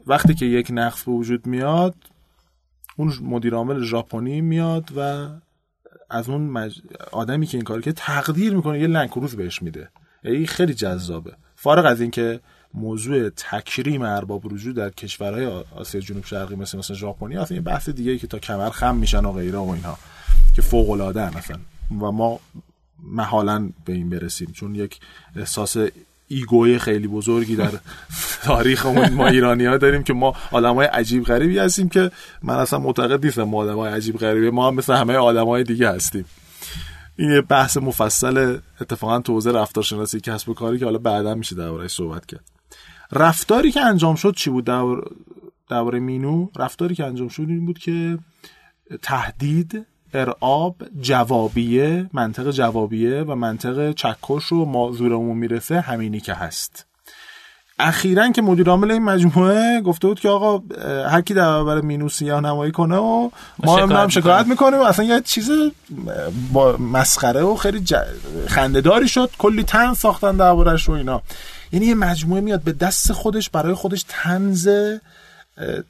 وقتی 0.07 0.35
که 0.35 0.47
یک 0.47 0.69
نقص 0.71 1.03
به 1.03 1.13
وجود 1.13 1.47
میاد 1.47 1.95
اون 2.97 3.13
مدیر 3.23 3.55
عامل 3.55 3.83
ژاپنی 3.83 4.41
میاد 4.41 4.91
و 4.97 5.29
از 6.11 6.29
اون 6.29 6.71
آدمی 7.13 7.47
که 7.47 7.57
این 7.59 7.65
کار 7.65 7.81
که 7.81 7.93
تقدیر 7.93 8.55
می‌کنه 8.55 8.81
یه 8.81 8.87
لنکروز 8.87 9.37
بهش 9.37 9.63
میده. 9.63 9.89
این 10.25 10.47
خیلی 10.47 10.75
جذابه. 10.75 11.33
فارغ 11.57 11.87
از 11.87 12.01
اینکه 12.01 12.41
موضوع 12.75 13.29
تکریم 13.29 14.03
ارباب 14.03 14.55
رجوع 14.55 14.73
در 14.75 14.91
کشورهای 14.91 15.47
آسیا 15.77 16.01
جنوب 16.01 16.25
شرقی 16.25 16.55
مثل 16.55 16.79
مثل 16.79 16.95
ژاپنی 16.95 17.37
اصلا 17.37 17.57
یه 17.57 17.63
بحث 17.63 17.89
دیگه 17.89 18.11
ای 18.11 18.19
که 18.19 18.27
تا 18.27 18.39
کمر 18.39 18.71
خم 18.71 18.97
میشن 18.97 19.25
و 19.25 19.33
غیره 19.33 19.59
و 19.59 19.69
اینها 19.69 19.99
که 20.57 20.63
فوق 20.63 20.91
العاده 20.91 21.39
مثلا 21.39 21.59
و 22.01 22.11
ما 22.11 22.41
محالا 23.03 23.71
به 23.85 23.93
این 23.93 24.11
برسیم 24.11 24.53
چون 24.53 24.75
یک 24.75 25.01
احساس 25.37 25.77
ایگوی 26.35 26.79
خیلی 26.79 27.09
بزرگی 27.09 27.57
در 27.57 27.71
تاریخمون 28.43 29.13
ما 29.13 29.27
ایرانی 29.27 29.65
ها 29.65 29.77
داریم 29.77 30.03
که 30.03 30.13
ما 30.13 30.35
آدم 30.51 30.75
های 30.75 30.87
عجیب 30.87 31.25
غریبی 31.25 31.59
هستیم 31.59 31.89
که 31.89 32.11
من 32.43 32.55
اصلا 32.55 32.79
معتقد 32.79 33.25
نیستم 33.25 33.43
ما 33.43 33.59
آدم 33.59 33.77
های 33.77 33.93
عجیب 33.93 34.17
غریبی 34.17 34.51
ما 34.51 34.69
هم 34.69 34.75
مثل 34.75 34.95
همه 34.95 35.15
آدم 35.15 35.47
های 35.47 35.65
دیگه 35.65 35.89
هستیم. 35.89 36.25
این 37.17 37.31
یه 37.31 37.41
بحث 37.41 37.77
مفصل 37.77 38.59
اتفاقا 38.81 39.21
تو 39.21 39.33
حوزه 39.33 39.53
رفتارشناسی 39.53 40.21
کسب 40.21 40.49
و 40.49 40.55
کاری 40.55 40.79
که 40.79 40.85
حالا 40.85 40.99
بعدا 40.99 41.35
میشه 41.35 41.57
دربارش 41.57 41.91
صحبت 41.91 42.27
کرد. 42.27 42.45
رفتاری 43.13 43.73
که 43.73 43.81
انجام 43.81 44.15
شد 44.15 44.35
چی 44.35 44.51
بود 44.51 44.65
درباره 45.71 45.99
مینو؟ 45.99 46.49
رفتاری 46.57 46.95
که 46.95 47.05
انجام 47.05 47.29
شد 47.29 47.47
این 47.49 47.67
بود 47.67 47.79
که 47.79 48.19
تهدید 49.03 49.87
ارعاب 50.15 50.77
جوابیه 51.01 52.11
منطق 52.13 52.51
جوابیه 52.51 53.23
و 53.23 53.35
منطق 53.35 53.93
چکش 53.93 54.53
و 54.53 54.65
ما 54.65 54.93
زورمون 54.93 55.37
می‌رسه 55.37 55.81
همینی 55.81 56.21
که 56.21 56.35
هست. 56.35 56.87
اخیرا 57.79 58.33
که 58.33 58.43
مدیر 58.43 58.69
عامل 58.69 58.91
این 58.91 59.03
مجموعه 59.03 59.81
گفته 59.81 60.09
بود 60.09 60.21
که 60.21 60.29
آقا 60.29 60.63
هر 61.09 61.21
کی 61.21 61.35
در 61.35 61.43
برابر 61.43 61.81
مینو 61.81 62.09
سیاه 62.09 62.41
نمایی 62.41 62.73
کنه 62.73 62.97
و 62.97 63.31
ما 63.59 63.77
هم 63.77 64.09
شکایت 64.09 64.47
می‌کنیم. 64.47 64.81
و 64.81 64.83
اصلا 64.83 65.05
یه 65.05 65.21
چیز 65.21 65.51
با 66.53 66.77
مسخره 66.77 67.43
و 67.43 67.57
خیلی 67.57 67.81
ج... 67.81 67.95
خندهداری 68.47 69.09
شد. 69.09 69.31
کلی 69.39 69.63
تن 69.63 69.95
ساختن 69.95 70.37
دربارش 70.37 70.89
و 70.89 70.93
اینا. 70.93 71.23
یعنی 71.73 71.87
یه 71.87 71.95
مجموعه 71.95 72.41
میاد 72.41 72.63
به 72.63 72.73
دست 72.73 73.13
خودش 73.13 73.51
برای 73.51 73.75
خودش 73.75 74.05
تنز 74.09 74.69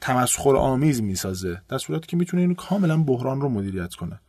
تمسخر 0.01 0.55
آمیز 0.55 1.01
می‌سازه 1.01 1.61
در 1.69 1.77
صورتی 1.77 2.07
که 2.07 2.17
می‌تونه 2.17 2.41
اینو 2.41 2.53
کاملا 2.53 2.97
بحران 2.97 3.41
رو 3.41 3.49
مدیریت 3.49 3.95
کنه. 3.95 4.19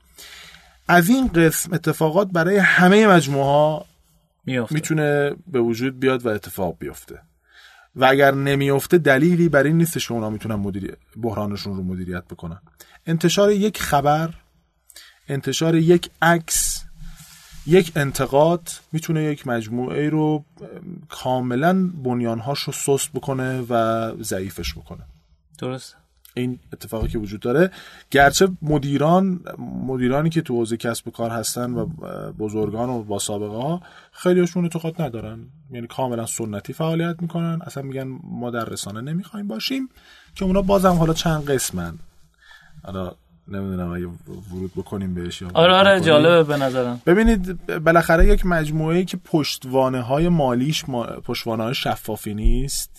از 0.89 1.09
این 1.09 1.29
قسم 1.29 1.75
اتفاقات 1.75 2.29
برای 2.29 2.57
همه 2.57 3.07
مجموعه 3.07 3.45
ها 3.45 3.87
می‌تونه 4.47 5.33
به 5.47 5.61
وجود 5.61 6.01
بیاد 6.01 6.27
و 6.27 6.29
اتفاق 6.29 6.77
بیفته. 6.79 7.21
و 7.97 8.05
اگر 8.05 8.35
نمیفته 8.35 8.99
دلیلی 8.99 9.49
بر 9.49 9.63
این 9.63 9.79
نیستش 9.79 10.09
که 10.09 10.15
اونا 10.15 10.31
می‌تونن 10.31 10.55
مدیر... 10.55 10.97
بحرانشون 11.17 11.77
رو 11.77 11.83
مدیریت 11.83 12.25
بکنن. 12.25 12.59
انتشار 13.07 13.51
یک 13.51 13.83
خبر 13.83 14.31
انتشار 15.29 15.75
یک 15.75 16.11
عکس 16.23 16.85
یک 17.67 17.93
انتقاد 17.97 18.71
می‌تونه 18.93 19.23
یک 19.23 19.47
مجموعه 19.47 20.09
رو 20.09 20.45
کاملا 21.09 21.91
بنیانهاش 22.05 22.61
رو 22.61 22.73
سست 22.73 23.13
بکنه 23.13 23.61
و 23.61 24.13
ضعیفش 24.23 24.75
بکنه. 24.75 25.03
درست. 25.59 25.97
این 26.37 26.59
اتفاقی 26.73 27.09
که 27.09 27.19
وجود 27.19 27.41
داره. 27.41 27.71
گرچه 28.11 28.49
مدیران 28.63 29.41
مدیرانی 29.87 30.31
که 30.31 30.43
تو 30.43 30.55
حوزه 30.55 30.77
کسب 30.77 31.09
و 31.09 31.11
کار 31.11 31.31
هستن 31.31 31.75
و 31.75 31.87
بزرگان 32.39 32.91
و 32.91 33.03
با 33.03 33.19
سابقه 33.19 33.57
ها 33.57 33.83
خیلیشون 34.13 34.65
اعتقاد 34.65 35.03
ندارن. 35.03 35.39
یعنی 35.71 35.87
کاملا 35.87 36.27
سنتی 36.27 36.73
فعالیت 36.73 37.17
می‌کنن. 37.23 37.59
اصلا 37.67 37.83
میگن 37.83 38.19
ما 38.25 38.51
در 38.51 38.65
رسانه 38.65 39.01
نمی‌خوایم 39.01 39.49
باشیم 39.49 39.89
که 40.35 40.45
اونا 40.45 40.63
بازم 40.63 40.93
حالا 40.93 41.13
چند 41.13 41.51
قسمن. 41.51 41.99
حالا 42.83 43.13
نمی‌دونم 43.49 43.93
اگه 43.93 44.07
ورود 44.53 44.73
بکنیم 44.77 45.15
بهش 45.15 45.43
یا 45.43 45.51
آره 45.55 45.73
آره 45.73 46.01
جالبه 46.01 46.43
به 46.43 46.57
نظرم. 46.57 47.01
ببینید 47.07 47.67
بالاخره 47.67 48.27
یک 48.27 48.47
مجموعه 48.47 49.05
که 49.05 49.17
پشتوانه 49.17 50.01
های 50.01 50.29
مالیش 50.29 50.85
پشتوانه 51.25 51.63
های 51.63 51.75
شفافی 51.75 52.35
نیست. 52.35 52.94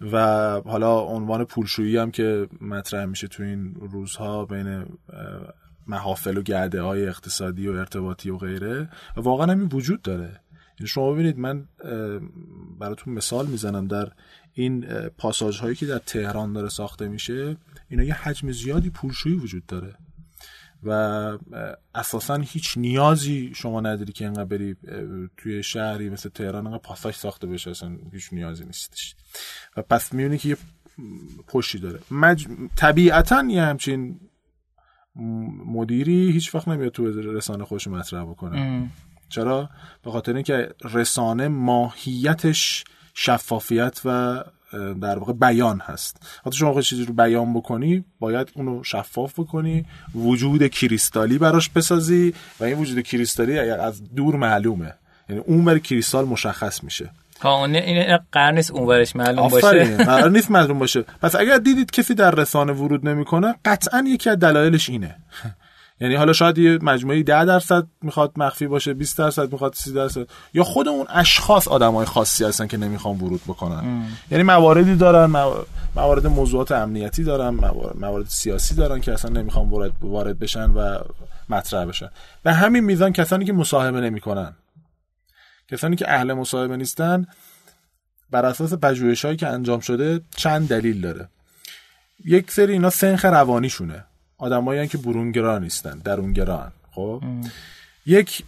و 0.00 0.16
حالا 0.64 1.00
عنوان 1.00 1.44
پولشویی 1.44 1.96
هم 1.96 2.10
که 2.10 2.48
مطرح 2.60 3.04
میشه 3.04 3.28
تو 3.28 3.42
این 3.42 3.74
روزها 3.74 4.44
بین 4.44 4.84
محافل 5.86 6.36
و 6.36 6.42
گرده 6.42 6.82
های 6.82 7.08
اقتصادی 7.08 7.68
و 7.68 7.72
ارتباطی 7.72 8.30
و 8.30 8.36
غیره 8.36 8.88
واقعا 9.16 9.52
همین 9.52 9.68
وجود 9.72 10.02
داره. 10.02 10.40
یعنی 10.80 10.88
شما 10.88 11.12
ببینید 11.12 11.38
من 11.38 11.64
براتون 12.78 13.14
مثال 13.14 13.46
می‌زنم 13.46 13.86
در 13.86 14.08
این 14.52 14.86
پاساژ 15.18 15.60
هایی 15.60 15.74
که 15.74 15.86
در 15.86 15.98
تهران 15.98 16.52
داره 16.52 16.68
ساخته 16.68 17.08
میشه 17.08 17.56
اینا 17.88 18.02
یه 18.02 18.14
حجم 18.14 18.52
زیادی 18.52 18.90
پولشویی 18.90 19.34
وجود 19.34 19.66
داره. 19.66 19.94
و 20.82 20.92
اساسا 21.94 22.36
هیچ 22.36 22.78
نیازی 22.78 23.52
شما 23.54 23.80
نداری 23.80 24.12
که 24.12 24.24
اینقدر 24.24 24.44
بری 24.44 24.76
توی 25.36 25.62
شهری 25.62 26.10
مثل 26.10 26.28
تهران 26.28 26.66
اینقدر 26.66 26.82
پاساژ 26.82 27.14
ساخته 27.14 27.46
بشه 27.46 27.70
اصلا 27.70 27.96
هیچ 28.12 28.32
نیازی 28.32 28.64
نیستش. 28.64 29.14
و 29.76 29.82
پس 29.82 30.12
می‌بینی 30.12 30.38
که 30.38 30.48
یه 30.48 30.56
پشتی 31.46 31.78
داره. 31.78 32.00
مج... 32.10 32.46
طبیعتا 32.76 33.44
یه 33.48 33.62
همچین 33.62 34.20
مدیری 35.66 36.32
هیچ 36.32 36.54
وقت 36.54 36.68
نمیاد 36.68 36.92
تو 36.92 37.06
رسانه 37.06 37.64
خوش 37.64 37.86
مطرح 37.86 38.24
بکنه. 38.24 38.90
چرا؟ 39.28 39.70
به 40.02 40.10
خاطر 40.10 40.34
اینکه 40.34 40.74
رسانه 40.84 41.48
ماهیتش 41.48 42.84
شفافیت 43.14 44.00
و 44.04 44.42
در 45.00 45.18
واقع 45.18 45.32
بیان 45.32 45.80
هست. 45.80 46.16
وقتی 46.46 46.58
شما 46.58 46.82
چیزی 46.82 47.04
رو 47.04 47.14
بیان 47.14 47.54
بکنی 47.54 48.04
باید 48.20 48.50
اونو 48.54 48.84
شفاف 48.84 49.40
بکنی 49.40 49.86
وجود 50.14 50.66
کریستالی 50.66 51.38
براش 51.38 51.68
بسازی 51.68 52.34
و 52.60 52.64
این 52.64 52.78
وجود 52.78 53.00
کریستالی 53.00 53.58
از 53.58 54.14
دور 54.14 54.36
معلومه. 54.36 54.94
یعنی 55.28 55.42
اون 55.46 55.64
بر 55.64 55.78
کریستال 55.78 56.24
مشخص 56.24 56.84
میشه. 56.84 57.10
ها 57.42 57.64
این 57.64 58.18
قرار 58.32 58.52
نیست 58.52 58.70
اونورش 58.70 59.16
معلوم 59.16 59.48
باشه. 59.48 59.96
قرار 59.96 60.30
نیست 60.30 60.50
معلوم 60.50 60.78
باشه. 60.78 61.02
پس 61.22 61.34
اگر 61.34 61.58
دیدید 61.58 61.90
کسی 61.90 62.14
در 62.14 62.30
رسانه 62.30 62.72
ورود 62.72 63.08
نمی‌کنه 63.08 63.54
قطعا 63.64 64.04
یکی 64.06 64.30
از 64.30 64.38
دلایلش 64.38 64.88
اینه. 64.88 65.16
یعنی 66.00 66.14
حالا 66.14 66.32
شاید 66.32 66.58
یه 66.58 66.78
مجموعه 66.82 67.22
10 67.22 67.44
درصد 67.44 67.86
می‌خواد 68.02 68.32
مخفی 68.36 68.66
باشه 68.66 68.94
20 68.94 69.18
درصد 69.18 69.52
می‌خواد 69.52 69.74
30 69.74 69.92
درصد. 69.92 70.26
یا 70.54 70.64
خود 70.64 70.88
اون 70.88 71.06
اشخاص 71.08 71.68
آدمای 71.68 72.06
خاصی 72.06 72.44
هستن 72.44 72.66
که 72.66 72.76
نمی‌خوان 72.76 73.16
ورود 73.16 73.40
بکنن. 73.42 73.78
ام. 73.78 74.08
یعنی 74.30 74.44
مواردی 74.44 74.96
دارن 74.96 75.54
موارد 75.96 76.26
موضوعات 76.26 76.72
امنیتی 76.72 77.24
دارن 77.24 77.48
موارد 77.94 78.26
سیاسی 78.28 78.74
دارن 78.74 79.00
که 79.00 79.12
اصلا 79.12 79.30
نمی‌خوان 79.30 79.70
وارد 79.70 79.92
وارد 80.00 80.38
بشن 80.38 80.70
و 80.70 80.98
مطرح 81.48 81.84
بشن. 81.84 82.08
به 82.42 82.52
همین 82.52 82.84
میزان 82.84 83.12
کسانی 83.12 83.44
که 83.44 83.52
مصاحبه 83.52 84.00
نمی‌کنن. 84.00 84.56
کسانی 85.70 85.96
که 85.96 86.12
اهل 86.12 86.32
مصاحبه 86.32 86.76
نیستن 86.76 87.26
بر 88.30 88.46
اساس 88.46 88.74
پژوهش‌هایی 88.74 89.36
که 89.36 89.46
انجام 89.46 89.80
شده 89.80 90.20
چند 90.36 90.68
دلیل 90.68 91.00
داره. 91.00 91.28
یک 92.24 92.50
سری 92.50 92.72
اینا 92.72 92.90
سنخ 92.90 93.24
روانیشونه. 93.24 94.04
آدمایی 94.40 94.88
که 94.88 94.98
برونگرا 94.98 95.58
نیستن 95.58 95.98
درونگرا 95.98 96.72
خب؟ 96.90 97.22
یک 98.06 98.44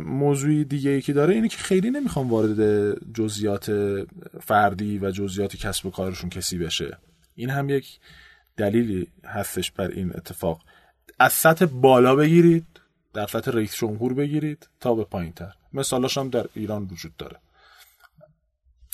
موضوعی 0.00 0.64
دیگه 0.64 0.90
ای 0.90 1.02
که 1.02 1.12
داره 1.12 1.34
اینه 1.34 1.48
که 1.48 1.58
خیلی 1.58 1.90
نمی‌خوام 1.90 2.30
وارد 2.30 2.60
جزئیات 3.14 3.70
فردی 4.40 4.98
و 4.98 5.10
جزئیات 5.10 5.56
کسب 5.56 5.86
و 5.86 5.90
کارشون 5.90 6.30
کسی 6.30 6.58
بشه. 6.58 6.98
این 7.34 7.50
هم 7.50 7.70
یک 7.70 7.98
دلیلی 8.56 9.08
هستش 9.24 9.70
بر 9.70 9.88
این 9.88 10.12
اتفاق. 10.14 10.60
از 11.18 11.32
سطح 11.32 11.64
بالا 11.64 12.16
بگیرید 12.16 12.66
در 13.14 13.26
سطح 13.26 13.50
رئیس 13.50 13.76
جمهور 13.76 14.14
بگیرید 14.14 14.68
تا 14.80 14.94
به 14.94 15.04
پایین 15.04 15.32
تر 15.32 15.52
مثالاش 15.72 16.18
هم 16.18 16.28
در 16.28 16.46
ایران 16.54 16.82
وجود 16.82 17.16
داره. 17.16 17.36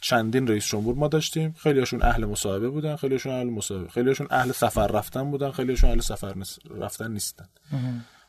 چندین 0.03 0.49
رئیس 0.49 0.67
جمهور 0.67 0.95
ما 0.95 1.09
داشتیم. 1.09 1.55
خیلیشون 1.59 2.03
اهل 2.03 2.25
مصاحبه 2.25 2.69
بودن 2.69 2.97
خیلیشون 2.97 3.33
اهل 3.33 3.47
مصاحبه 3.47 3.89
خیلیشون 3.89 4.27
اهل 4.31 4.53
سفر 4.53 4.87
رفتن 4.87 5.31
بودن 5.31 5.51
خیلیشون 5.51 5.91
اهل 5.91 6.01
سفر 6.01 6.35
رفتن 6.81 7.13
نیستن. 7.13 7.49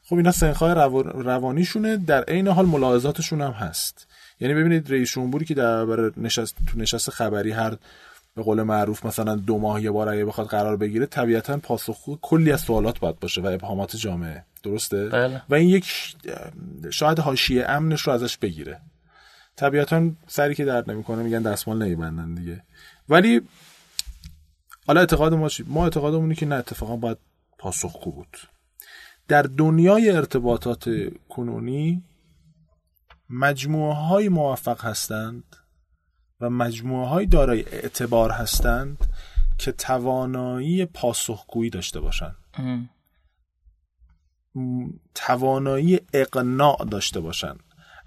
خب 0.04 0.16
اینا 0.16 0.32
سنخای 0.32 0.74
روانیشونه. 1.14 1.98
در 1.98 2.24
عین 2.24 2.48
حال 2.48 2.66
ملاحظاتشون 2.66 3.42
هم 3.42 3.52
هست. 3.52 4.08
یعنی 4.40 4.54
ببینید 4.54 4.92
رئیس 4.92 5.12
جمهوری 5.12 5.46
که 5.46 5.54
در 5.54 6.12
نشست 6.18 6.56
تو 6.72 6.80
نشست 6.80 7.10
خبری 7.10 7.52
هر 7.52 7.78
به 8.36 8.44
قول 8.44 8.62
معروف 8.64 9.06
مثلا 9.06 9.36
دو 9.36 9.58
ماه 9.58 9.84
یه 9.84 9.92
بار 9.92 10.10
اگه 10.10 10.26
بخواد 10.26 10.48
قرار 10.48 10.78
بگیره 10.78 11.06
طبیعتا 11.06 11.58
پاسخگو 11.58 12.18
کلی 12.22 12.52
از 12.52 12.62
سوالات 12.62 13.00
باید 13.00 13.20
باشه 13.20 13.42
و 13.42 13.48
ابهامات 13.48 13.96
جامعه. 13.96 14.44
درسته؟ 14.64 15.10
بله. 15.10 15.42
و 15.50 15.56
این 15.56 15.70
یک 15.70 16.16
شاید 16.92 17.20
حاشیه 17.20 17.70
امنش 17.70 18.02
رو 18.02 18.14
ازش 18.14 18.38
بگیره. 18.38 18.82
طبیعتا 19.56 20.12
سری 20.28 20.56
که 20.56 20.66
درد 20.66 20.92
نمی‌کنه 20.92 21.24
میگن 21.24 21.42
دستمال 21.42 21.84
نمیبندن 21.84 22.34
دیگه. 22.34 22.64
ولی 23.10 23.42
حالا 24.88 25.00
اعتقاد 25.00 25.34
ما 25.34 25.50
چی؟ 25.50 25.64
ما 25.68 25.84
اعتقادمونه 25.84 26.36
که 26.36 26.46
نه 26.46 26.56
اتفاقا 26.56 26.96
باید 26.96 27.18
پاسخگو 27.60 28.12
بود. 28.12 28.38
در 29.28 29.42
دنیای 29.42 30.12
ارتباطات 30.12 30.90
کنونی 31.30 32.04
مجموعه 33.30 33.94
های 33.94 34.30
موفق 34.30 34.86
هستند 34.86 35.44
و 36.40 36.50
مجموعه 36.50 37.08
های 37.08 37.26
دارای 37.26 37.66
اعتبار 37.72 38.32
هستند 38.32 38.98
که 39.58 39.72
توانایی 39.72 40.86
پاسخگویی 40.86 41.70
داشته 41.70 42.00
باشند. 42.00 42.36
توانایی 45.16 46.00
اقناع 46.14 46.86
داشته 46.92 47.20
باشند. 47.20 47.60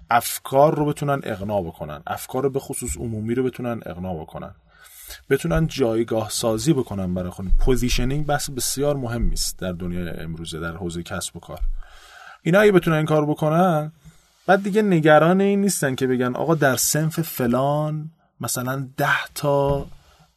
افکار 0.09 0.75
رو 0.75 0.85
بتونن 0.85 1.21
اقناع 1.23 1.61
بکنن. 1.63 2.01
افکار 2.07 2.49
به 2.49 2.59
خصوص 2.59 2.97
عمومی 2.97 3.35
رو 3.35 3.43
بتونن 3.43 3.81
اقناع 3.85 4.21
بکنن. 4.21 4.51
بتونن 5.29 5.67
جایگاه 5.67 6.29
سازی 6.29 6.73
بکنن 6.73 7.13
برای 7.13 7.29
خود 7.29 7.45
positioning 7.59 8.25
بس 8.25 8.49
بسیار 8.49 8.95
مهم 8.95 9.31
است 9.31 9.59
در 9.59 9.71
دنیای 9.71 10.09
امروزه 10.09 10.59
در 10.59 10.75
حوزه 10.75 11.03
کسب 11.03 11.37
و 11.37 11.39
کار. 11.39 11.59
اینا 12.43 12.59
اگه 12.59 12.71
بتونن 12.71 12.97
این 12.97 13.05
کار 13.05 13.25
بکنن 13.25 13.91
بعد 14.47 14.63
دیگه 14.63 14.81
نگران 14.81 15.41
این 15.41 15.61
نیستن 15.61 15.95
که 15.95 16.07
بگن 16.07 16.35
آقا 16.35 16.55
در 16.55 16.75
سنف 16.75 17.21
فلان 17.21 18.11
مثلا 18.41 18.87
ده 18.97 19.25
تا 19.35 19.87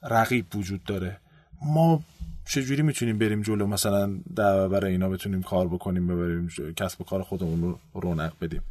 رقیب 0.03 0.57
وجود 0.57 0.85
داره. 0.85 1.21
ما 1.63 2.03
چجوری 2.47 2.83
می‌تونیم 2.83 3.19
بریم 3.19 3.43
جلو 3.43 3.67
مثلا 3.67 4.19
در 4.37 4.69
برای 4.69 4.93
اینا 4.93 5.09
بتونیم 5.09 5.43
کار 5.43 5.69
بکنیم 5.69 6.07
ببریم 6.07 6.49
کسب 6.77 7.01
و 7.01 7.05
کار 7.05 7.23
خودمون 7.23 7.63
رو 7.63 7.79
رونق 8.01 8.33
بدیم؟ 8.41 8.63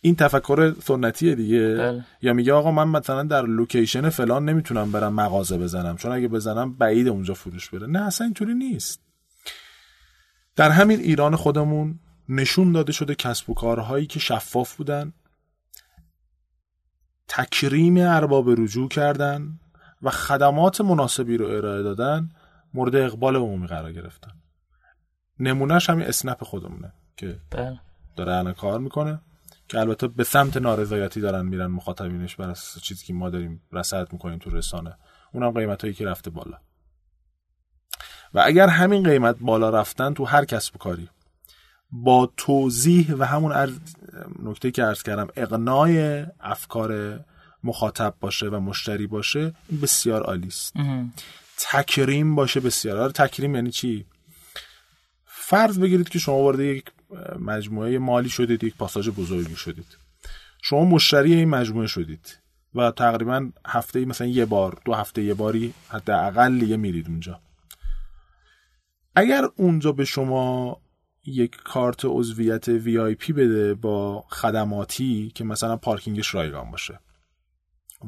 این 0.00 0.16
تفکر 0.16 0.74
سنتیه 0.82 1.34
دیگه. 1.34 1.74
بله. 1.74 2.04
یا 2.22 2.32
میگه 2.32 2.52
آقا 2.52 2.70
من 2.70 2.88
مثلا 2.88 3.22
در 3.22 3.42
لوکیشن 3.42 4.08
فلان 4.08 4.44
نمی‌تونم 4.44 4.92
برم 4.92 5.14
مغازه 5.14 5.58
بزنم 5.58 5.96
چون 5.96 6.12
اگه 6.12 6.28
بزنم 6.28 6.74
بعید 6.74 7.08
اونجا 7.08 7.34
فروش 7.34 7.70
بره. 7.70 7.86
نه 7.86 8.00
اصلا 8.06 8.24
اینطوری 8.24 8.54
نیست. 8.54 9.00
در 10.56 10.70
همین 10.70 11.00
ایران 11.00 11.36
خودمون 11.36 11.98
نشون 12.28 12.72
داده 12.72 12.92
شده 12.92 13.14
کسب 13.14 13.50
و 13.50 13.54
کارهایی 13.54 14.06
که 14.06 14.20
شفاف 14.20 14.76
بودن 14.76 15.12
تکریم 17.28 17.96
ارباب 17.96 18.50
رجوع 18.50 18.88
کردن 18.88 19.60
و 20.02 20.10
خدمات 20.10 20.80
مناسبی 20.80 21.36
رو 21.36 21.46
ارائه 21.46 21.82
دادن 21.82 22.28
مورد 22.74 22.96
اقبال 22.96 23.36
عمومی 23.36 23.66
قرار 23.66 23.92
گرفتن. 23.92 24.30
نمونهش 25.40 25.90
همین 25.90 26.06
اسنپ 26.06 26.44
خودمونه 26.44 26.92
که 27.16 27.38
بله. 27.50 27.80
داره 28.16 28.32
الان 28.32 28.52
کار 28.52 28.80
می‌کنه. 28.80 29.20
که 29.70 29.78
البته 29.78 30.08
به 30.08 30.24
سمت 30.24 30.56
نارضایتی 30.56 31.20
دارن 31.20 31.46
میرن 31.46 31.66
مخاطبینش 31.66 32.36
بر 32.36 32.50
اساس 32.50 32.82
چیزی 32.82 33.06
که 33.06 33.14
ما 33.14 33.30
داریم 33.30 33.62
رصد 33.72 34.12
می‌کنیم 34.12 34.38
تو 34.38 34.50
رسانه. 34.50 34.96
اونم 35.32 35.50
قیمت 35.50 35.82
هایی 35.82 35.94
که 35.94 36.06
رفته 36.06 36.30
بالا. 36.30 36.58
و 38.34 38.42
اگر 38.44 38.68
همین 38.68 39.02
قیمت 39.02 39.36
بالا 39.40 39.70
رفتن 39.70 40.14
تو 40.14 40.24
هر 40.24 40.44
کسب 40.44 40.76
و 40.76 40.78
کاری. 40.78 41.08
با 41.92 42.32
توضیح 42.36 43.14
و 43.14 43.26
همون 43.26 43.52
ارز... 43.52 43.78
نکته 44.42 44.70
که 44.70 44.84
عرض 44.84 45.02
کردم 45.02 45.28
اقناع 45.36 46.24
افکار 46.40 47.20
مخاطب 47.64 48.14
باشه 48.20 48.46
و 48.46 48.60
مشتری 48.60 49.06
باشه 49.06 49.54
این 49.68 49.80
بسیار 49.80 50.22
عالی 50.22 50.46
است. 50.46 50.72
تکریم 51.58 52.34
باشه 52.34 52.60
بسیار. 52.60 52.98
آره 52.98 53.12
تکریم 53.12 53.54
یعنی 53.54 53.70
چی؟ 53.70 54.06
فرض 55.26 55.78
بگیرید 55.78 56.08
که 56.08 56.18
شما 56.18 56.38
وارد 56.38 56.60
یک 56.60 56.84
مجموعه 57.38 57.98
مالی 57.98 58.28
شدید 58.28 58.64
یک 58.64 58.76
پاساژ 58.76 59.08
بزرگی 59.08 59.56
شدید. 59.56 59.96
شما 60.62 60.84
مشتری 60.84 61.34
این 61.34 61.48
مجموعه 61.48 61.86
شدید 61.86 62.38
و 62.74 62.90
تقریبا 62.90 63.50
هفته 63.66 64.04
مثلا 64.04 64.26
یه 64.26 64.44
بار 64.44 64.78
دو 64.84 64.94
هفته 64.94 65.22
یه 65.22 65.34
باری 65.34 65.74
حداقل 65.88 66.62
یه 66.62 66.76
میرید 66.76 67.08
اونجا. 67.08 67.40
اگر 69.14 69.44
اونجا 69.56 69.92
به 69.92 70.04
شما 70.04 70.80
یک 71.26 71.56
کارت 71.56 72.00
عضویت 72.04 72.68
وی 72.68 72.98
آی 72.98 73.14
پی 73.14 73.32
بده 73.32 73.74
با 73.74 74.24
خدماتی 74.28 75.32
که 75.34 75.44
مثلا 75.44 75.76
پارکینگش 75.76 76.34
رایگان 76.34 76.70
باشه 76.70 77.00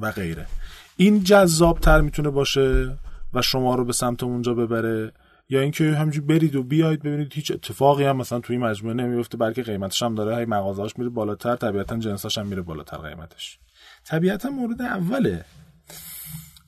و 0.01 0.13
غیره. 0.13 0.47
این 0.97 1.25
جذاب 1.25 1.79
تر 1.79 2.01
می‌تونه 2.01 2.31
باشه 2.31 2.99
و 3.35 3.43
شما 3.43 3.75
رو 3.75 3.85
به 3.85 3.93
سمت 3.93 4.23
اونجا 4.23 4.55
ببره 4.55 5.13
یا 5.49 5.61
اینکه 5.61 5.85
همینجوری 5.85 6.27
برید 6.27 6.57
و 6.57 6.63
بیاید 6.63 7.03
ببینید 7.03 7.33
هیچ 7.33 7.51
اتفاقی 7.51 8.05
هم 8.05 8.17
مثلا 8.17 8.41
توی 8.41 8.59
مجموعه 8.59 8.95
نمیفته 8.95 9.37
بلکه 9.37 9.63
قیمتش 9.63 10.03
هم 10.03 10.15
داره 10.15 10.37
هی 10.37 10.45
مغازه‌اش 10.45 10.99
میره 10.99 11.11
بالاتر 11.11 11.57
طبیعتا 11.57 11.97
جنساش 11.97 12.39
هم 12.39 12.47
میره 12.47 12.63
بالاتر 12.63 12.97
قیمتش. 12.97 13.59
طبیعتا 14.05 14.51
مورد 14.51 14.83
اوله. 14.83 15.45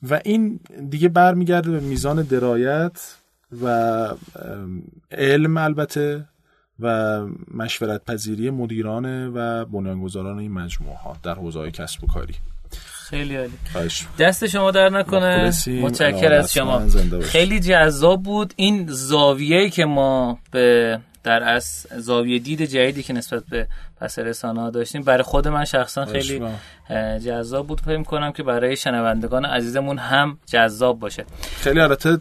و 0.09 0.21
این 0.25 0.59
دیگه 0.89 1.09
برمیگرده 1.09 1.71
به 1.71 1.79
میزان 1.79 2.21
درایت 2.21 3.15
و 3.63 4.07
علم 5.11 5.57
البته 5.57 6.25
و 6.79 7.21
مشورت 7.53 8.05
پذیری 8.05 8.49
مدیران 8.49 9.33
و 9.33 9.65
بنیانگذاران 9.65 10.39
این 10.39 10.51
مجموعه 10.51 10.97
ها 10.97 11.17
در 11.23 11.33
حوزه 11.33 11.71
کسب 11.71 12.03
و 12.03 12.07
کاری. 12.07 12.35
خیلی 13.09 13.35
عالی. 13.35 13.51
دست 14.19 14.47
شما 14.47 14.71
در 14.71 14.89
نکنه. 14.89 15.51
متشکر 15.67 16.33
از 16.33 16.53
شما. 16.53 16.81
خیلی 17.21 17.59
جذاب 17.59 18.23
بود 18.23 18.53
این 18.55 18.85
زاویه‌ای 18.89 19.69
که 19.69 19.85
ما 19.85 20.39
به 20.51 20.99
در 21.23 21.43
از 21.43 21.87
زاویه 21.97 22.39
دید 22.39 22.61
جدیدی 22.61 23.03
که 23.03 23.13
نسبت 23.13 23.43
به 23.49 23.67
پس 24.01 24.19
رسانه 24.19 24.61
ها 24.61 24.69
داشتیم. 24.69 25.01
برای 25.01 25.23
خود 25.23 25.47
من 25.47 25.65
شخصا 25.65 26.05
خیلی 26.05 26.41
جذاب 27.25 27.67
بود. 27.67 27.81
فکر 27.81 28.03
کنم 28.03 28.31
که 28.31 28.43
برای 28.43 28.75
شنوندگان 28.75 29.45
عزیزمون 29.45 29.97
هم 29.97 30.37
جذاب 30.45 30.99
باشه. 30.99 31.25
خیلی 31.57 31.79
البته 31.79 32.17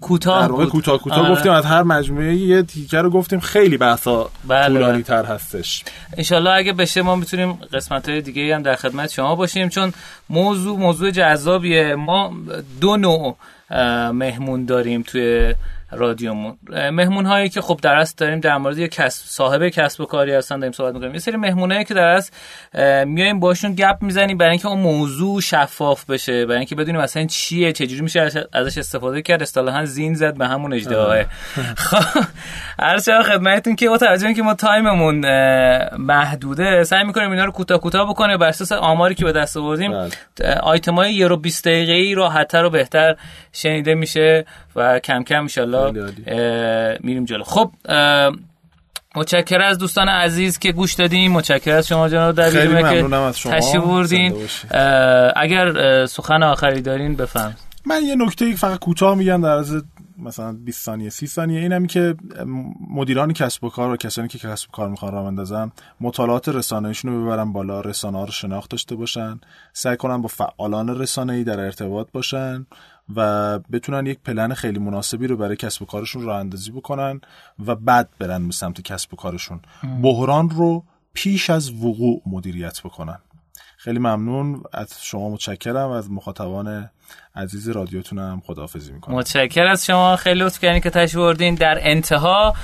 کوتاه 0.00 0.48
بود. 0.48 0.68
کوتاه 0.68 0.98
کوتاه 0.98 1.18
آره. 1.18 1.30
گفتیم. 1.30 1.52
از 1.52 1.64
هر 1.64 1.82
مجموعه 1.82 2.34
یه 2.34 2.62
تیکه 2.62 2.98
رو 2.98 3.10
گفتیم. 3.10 3.40
خیلی 3.40 3.76
بحثا 3.76 4.30
بله. 4.44 4.68
طولانی 4.68 5.02
تر 5.02 5.24
هستش. 5.24 5.84
انشالله 6.16 6.50
اگه 6.50 6.72
بشه 6.72 7.02
ما 7.02 7.16
می‌تونیم 7.16 7.52
قسمت 7.52 8.08
های 8.08 8.20
دیگه 8.20 8.54
هم 8.54 8.62
در 8.62 8.76
خدمت 8.76 9.10
شما 9.10 9.34
باشیم. 9.34 9.68
چون 9.68 9.92
موضوع 10.30 10.78
موضوع 10.78 11.10
جذابیه. 11.10 11.94
ما 11.94 12.32
دو 12.80 12.96
نوع 12.96 13.36
مهمون 14.12 14.64
داریم 14.64 15.02
توی 15.02 15.54
رادیومون 15.90 16.58
مهمون 16.70 17.26
هایی 17.26 17.48
که 17.48 17.60
خب 17.60 17.80
در 17.82 18.04
داریم 18.16 18.40
در 18.40 18.56
مورد 18.56 18.78
یه 18.78 18.88
کسب 18.88 19.26
صاحب 19.26 19.68
کسب 19.68 20.00
و 20.00 20.04
کاری 20.04 20.34
هستن 20.34 20.58
داریم 20.58 20.72
صحبت 20.72 20.94
می‌کنیم. 20.94 21.12
یه 21.12 21.18
سری 21.18 21.36
مهمونایی 21.36 21.84
که 21.84 21.94
در 21.94 22.06
اصل 22.06 22.32
میایم 23.04 23.40
باشون 23.40 23.74
گپ 23.74 23.96
می‌زنیم 24.00 24.38
برای 24.38 24.50
اینکه 24.50 24.68
اون 24.68 24.80
موضوع 24.80 25.40
شفاف 25.40 26.10
بشه 26.10 26.46
برای 26.46 26.58
اینکه 26.58 26.74
بدونیم 26.74 27.00
مثلا 27.00 27.26
چیه 27.26 27.72
چجوری 27.72 28.00
میشه 28.00 28.46
ازش 28.52 28.78
استفاده 28.78 29.22
کرد. 29.22 29.42
اصطلاحا 29.42 29.84
زین 29.84 30.14
زد 30.14 30.36
به 30.36 30.48
همون 30.48 30.72
اژدهای 30.72 31.24
خب 31.76 32.20
عرض 32.78 33.08
خدمتتون 33.08 33.76
که 33.76 33.88
با 33.88 33.98
توجه 33.98 34.34
که 34.34 34.42
ما 34.42 34.54
time 34.54 34.92
مون 34.92 35.20
محدوده 35.96 36.84
سعی 36.84 37.04
می‌کنیم 37.04 37.30
اینا 37.30 37.44
رو 37.44 37.52
کوتاه 37.52 37.80
کوتاه 37.80 38.08
بکنیم. 38.08 38.36
بر 38.36 38.48
اساس 38.48 38.72
آماری 38.72 39.14
که 39.14 39.24
به 39.24 39.32
دست 39.32 39.56
آوردیم 39.56 39.92
بله. 39.92 40.54
آیتم 40.54 40.94
های 40.94 41.14
یه 41.14 41.26
رو 41.26 41.36
20 41.36 41.64
دقیقه 41.64 41.92
ای 41.92 42.14
راحت‌تر 42.14 42.64
و 42.64 42.70
بهتر 42.70 43.16
شنیده 43.52 43.94
میشه 43.94 44.44
و 44.76 44.98
کم 44.98 45.22
کم 45.22 45.46
ان 45.56 45.73
میریم 47.00 47.24
جلو. 47.24 47.44
خب 47.44 47.70
متشکر 49.16 49.60
از 49.60 49.78
دوستان 49.78 50.08
عزیز 50.08 50.58
که 50.58 50.72
گوش 50.72 50.94
دادیم. 50.94 51.32
متشکر 51.32 51.72
از 51.72 51.86
شما 51.86 52.08
جناب 52.08 52.40
دبیر 52.40 52.82
که 52.82 53.02
تشریف 53.50 53.82
بردین. 53.82 54.34
اگر 55.36 56.06
سخن 56.06 56.42
آخری 56.42 56.80
دارین 56.80 57.16
بفهم 57.16 57.56
من 57.86 58.02
یه 58.02 58.14
نکته 58.14 58.56
فقط 58.56 58.78
کوتاه 58.78 59.14
میگم 59.14 59.42
در 59.42 59.48
از 59.48 59.82
مثلا 60.18 60.52
20 60.52 60.84
ثانیه 60.84 61.10
30 61.10 61.26
ثانیه. 61.26 61.60
اینم 61.60 61.86
که 61.86 62.14
مدیران 62.90 63.32
کسب 63.32 63.64
و 63.64 63.70
کار 63.70 63.90
و 63.90 63.96
کسانی 63.96 64.28
که 64.28 64.38
کسب 64.38 64.68
و 64.68 64.72
کار 64.72 64.88
می‌خوان 64.88 65.12
راه 65.12 65.24
بندازن 65.24 65.72
مطالعات 66.00 66.48
رسانه‌ایشون 66.48 67.12
رو 67.12 67.24
ببرن 67.24 67.52
بالا 67.52 67.80
رسانه 67.80 68.18
ها 68.18 68.24
رو 68.24 68.30
شناخت 68.30 68.70
داشته 68.70 68.94
باشن 68.94 69.40
سعی 69.72 69.96
کنن 69.96 70.22
با 70.22 70.28
فعالان 70.28 70.98
رسانه‌ای 70.98 71.44
در 71.44 71.60
ارتباط 71.60 72.06
باشن. 72.12 72.66
و 73.16 73.58
بتونن 73.58 74.06
یک 74.06 74.18
پلن 74.18 74.54
خیلی 74.54 74.78
مناسبی 74.78 75.26
رو 75.26 75.36
برای 75.36 75.56
کسب 75.56 75.82
و 75.82 75.84
کارشون 75.84 76.22
راه 76.22 76.40
اندازی 76.40 76.70
بکنن 76.70 77.20
و 77.66 77.74
بعد 77.74 78.08
برن 78.18 78.46
به 78.46 78.52
سمت 78.52 78.80
کسب 78.80 79.14
و 79.14 79.16
کارشون. 79.16 79.60
بحران 80.02 80.50
رو 80.50 80.84
پیش 81.14 81.50
از 81.50 81.70
وقوع 81.70 82.22
مدیریت 82.26 82.80
بکنن. 82.80 83.18
خیلی 83.76 83.98
ممنون. 83.98 84.62
از 84.72 85.04
شما 85.04 85.30
متشکرم. 85.30 85.90
از 85.90 86.10
مخاطبان 86.10 86.90
عزیز 87.36 87.68
رادیوتونم 87.68 88.42
خداحافظی 88.46 88.92
می‌کنم. 88.92 89.14
متشکر 89.14 89.64
از 89.64 89.86
شما. 89.86 90.16
خیلی 90.16 90.40
لطف 90.40 90.58
کردین 90.58 90.80
که 90.80 90.90
تشریف 90.90 91.14
بردین 91.14 91.54
در 91.54 91.78
انتها. 91.80 92.54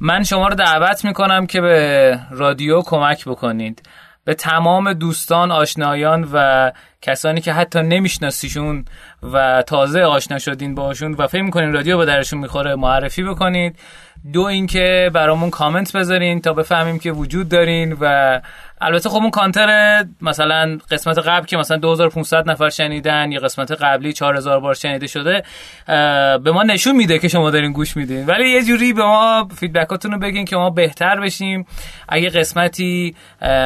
من 0.00 0.22
شما 0.22 0.48
رو 0.48 0.54
دعوت 0.54 1.04
می‌کنم 1.04 1.46
که 1.46 1.60
به 1.60 2.20
رادیو 2.30 2.82
کمک 2.82 3.24
بکنید. 3.24 3.82
به 4.24 4.34
تمام 4.34 4.92
دوستان 4.92 5.50
آشنایان 5.50 6.28
و 6.32 6.72
کسانی 7.02 7.40
که 7.40 7.52
حتی 7.52 7.82
نمیشناسیشون 7.82 8.84
و 9.22 9.62
تازه 9.66 10.00
آشنا 10.00 10.38
شدین 10.38 10.74
باشون 10.74 11.14
و 11.14 11.26
فکر 11.26 11.42
می‌کنین 11.42 11.72
رادیو 11.72 11.98
به 11.98 12.04
درشون 12.04 12.38
می‌خوره 12.38 12.74
معرفی 12.74 13.22
بکنید 13.22 13.76
دو 14.32 14.42
اینکه 14.42 15.10
برامون 15.14 15.50
کامنت 15.50 15.96
بذارین 15.96 16.40
تا 16.40 16.52
بفهمیم 16.52 16.98
که 16.98 17.12
وجود 17.12 17.48
دارین 17.48 17.96
و 18.00 18.40
البته 18.80 19.08
خب 19.08 19.16
اون 19.16 19.30
کانتر 19.30 20.04
مثلا 20.20 20.78
قسمت 20.90 21.18
قبل 21.18 21.46
که 21.46 21.56
مثلا 21.56 21.76
2500 21.76 22.50
نفر 22.50 22.68
شنیدن 22.68 23.32
یا 23.32 23.40
قسمت 23.40 23.72
قبلی 23.72 24.12
4000 24.12 24.60
بار 24.60 24.74
شنیده 24.74 25.06
شده 25.06 25.42
به 26.44 26.52
ما 26.52 26.62
نشون 26.62 26.96
میده 26.96 27.18
که 27.18 27.28
شما 27.28 27.50
دارین 27.50 27.72
گوش 27.72 27.96
میدین. 27.96 28.26
ولی 28.26 28.50
یه 28.50 28.62
جوری 28.64 28.92
به 28.92 29.02
ما 29.02 29.48
فیدبکاتون 29.56 30.12
رو 30.12 30.18
بگین 30.18 30.44
که 30.44 30.56
ما 30.56 30.70
بهتر 30.70 31.20
بشیم. 31.20 31.66
اگه 32.08 32.28
قسمتی 32.28 33.14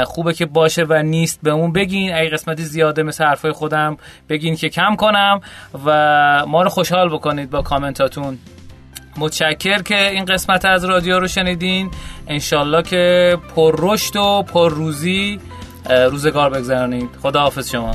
خوبه 0.05 0.33
که 0.33 0.47
باشه 0.47 0.85
و 0.89 1.03
نیست 1.03 1.41
به 1.43 1.51
اون 1.51 1.73
بگین. 1.73 2.15
اگه 2.15 2.31
قسمتی 2.31 2.63
زیاده 2.63 3.03
مثل 3.03 3.25
حرفای 3.25 3.53
خودم 3.53 3.97
بگین 4.29 4.57
که 4.57 4.69
کم 4.69 4.97
کنم. 4.97 5.41
و 5.85 6.47
ما 6.47 6.63
رو 6.63 6.69
خوشحال 6.69 7.09
بکنید 7.09 7.51
با 7.51 7.63
کامنتاتون. 7.63 8.39
متشکر 9.17 9.83
که 9.83 10.11
این 10.11 10.25
قسمت 10.25 10.65
از 10.65 10.85
رادیو 10.85 11.19
رو 11.19 11.29
شنیدین. 11.29 11.91
انشالله 12.29 12.83
که 12.83 13.37
پر 13.57 13.75
رشد 13.79 14.17
و 14.17 14.43
پر 14.43 14.71
روزی 14.71 15.41
روزگار 16.11 16.51
بگذرانید. 16.51 17.09
خدا 17.23 17.41
حافظ 17.41 17.71
شما. 17.71 17.95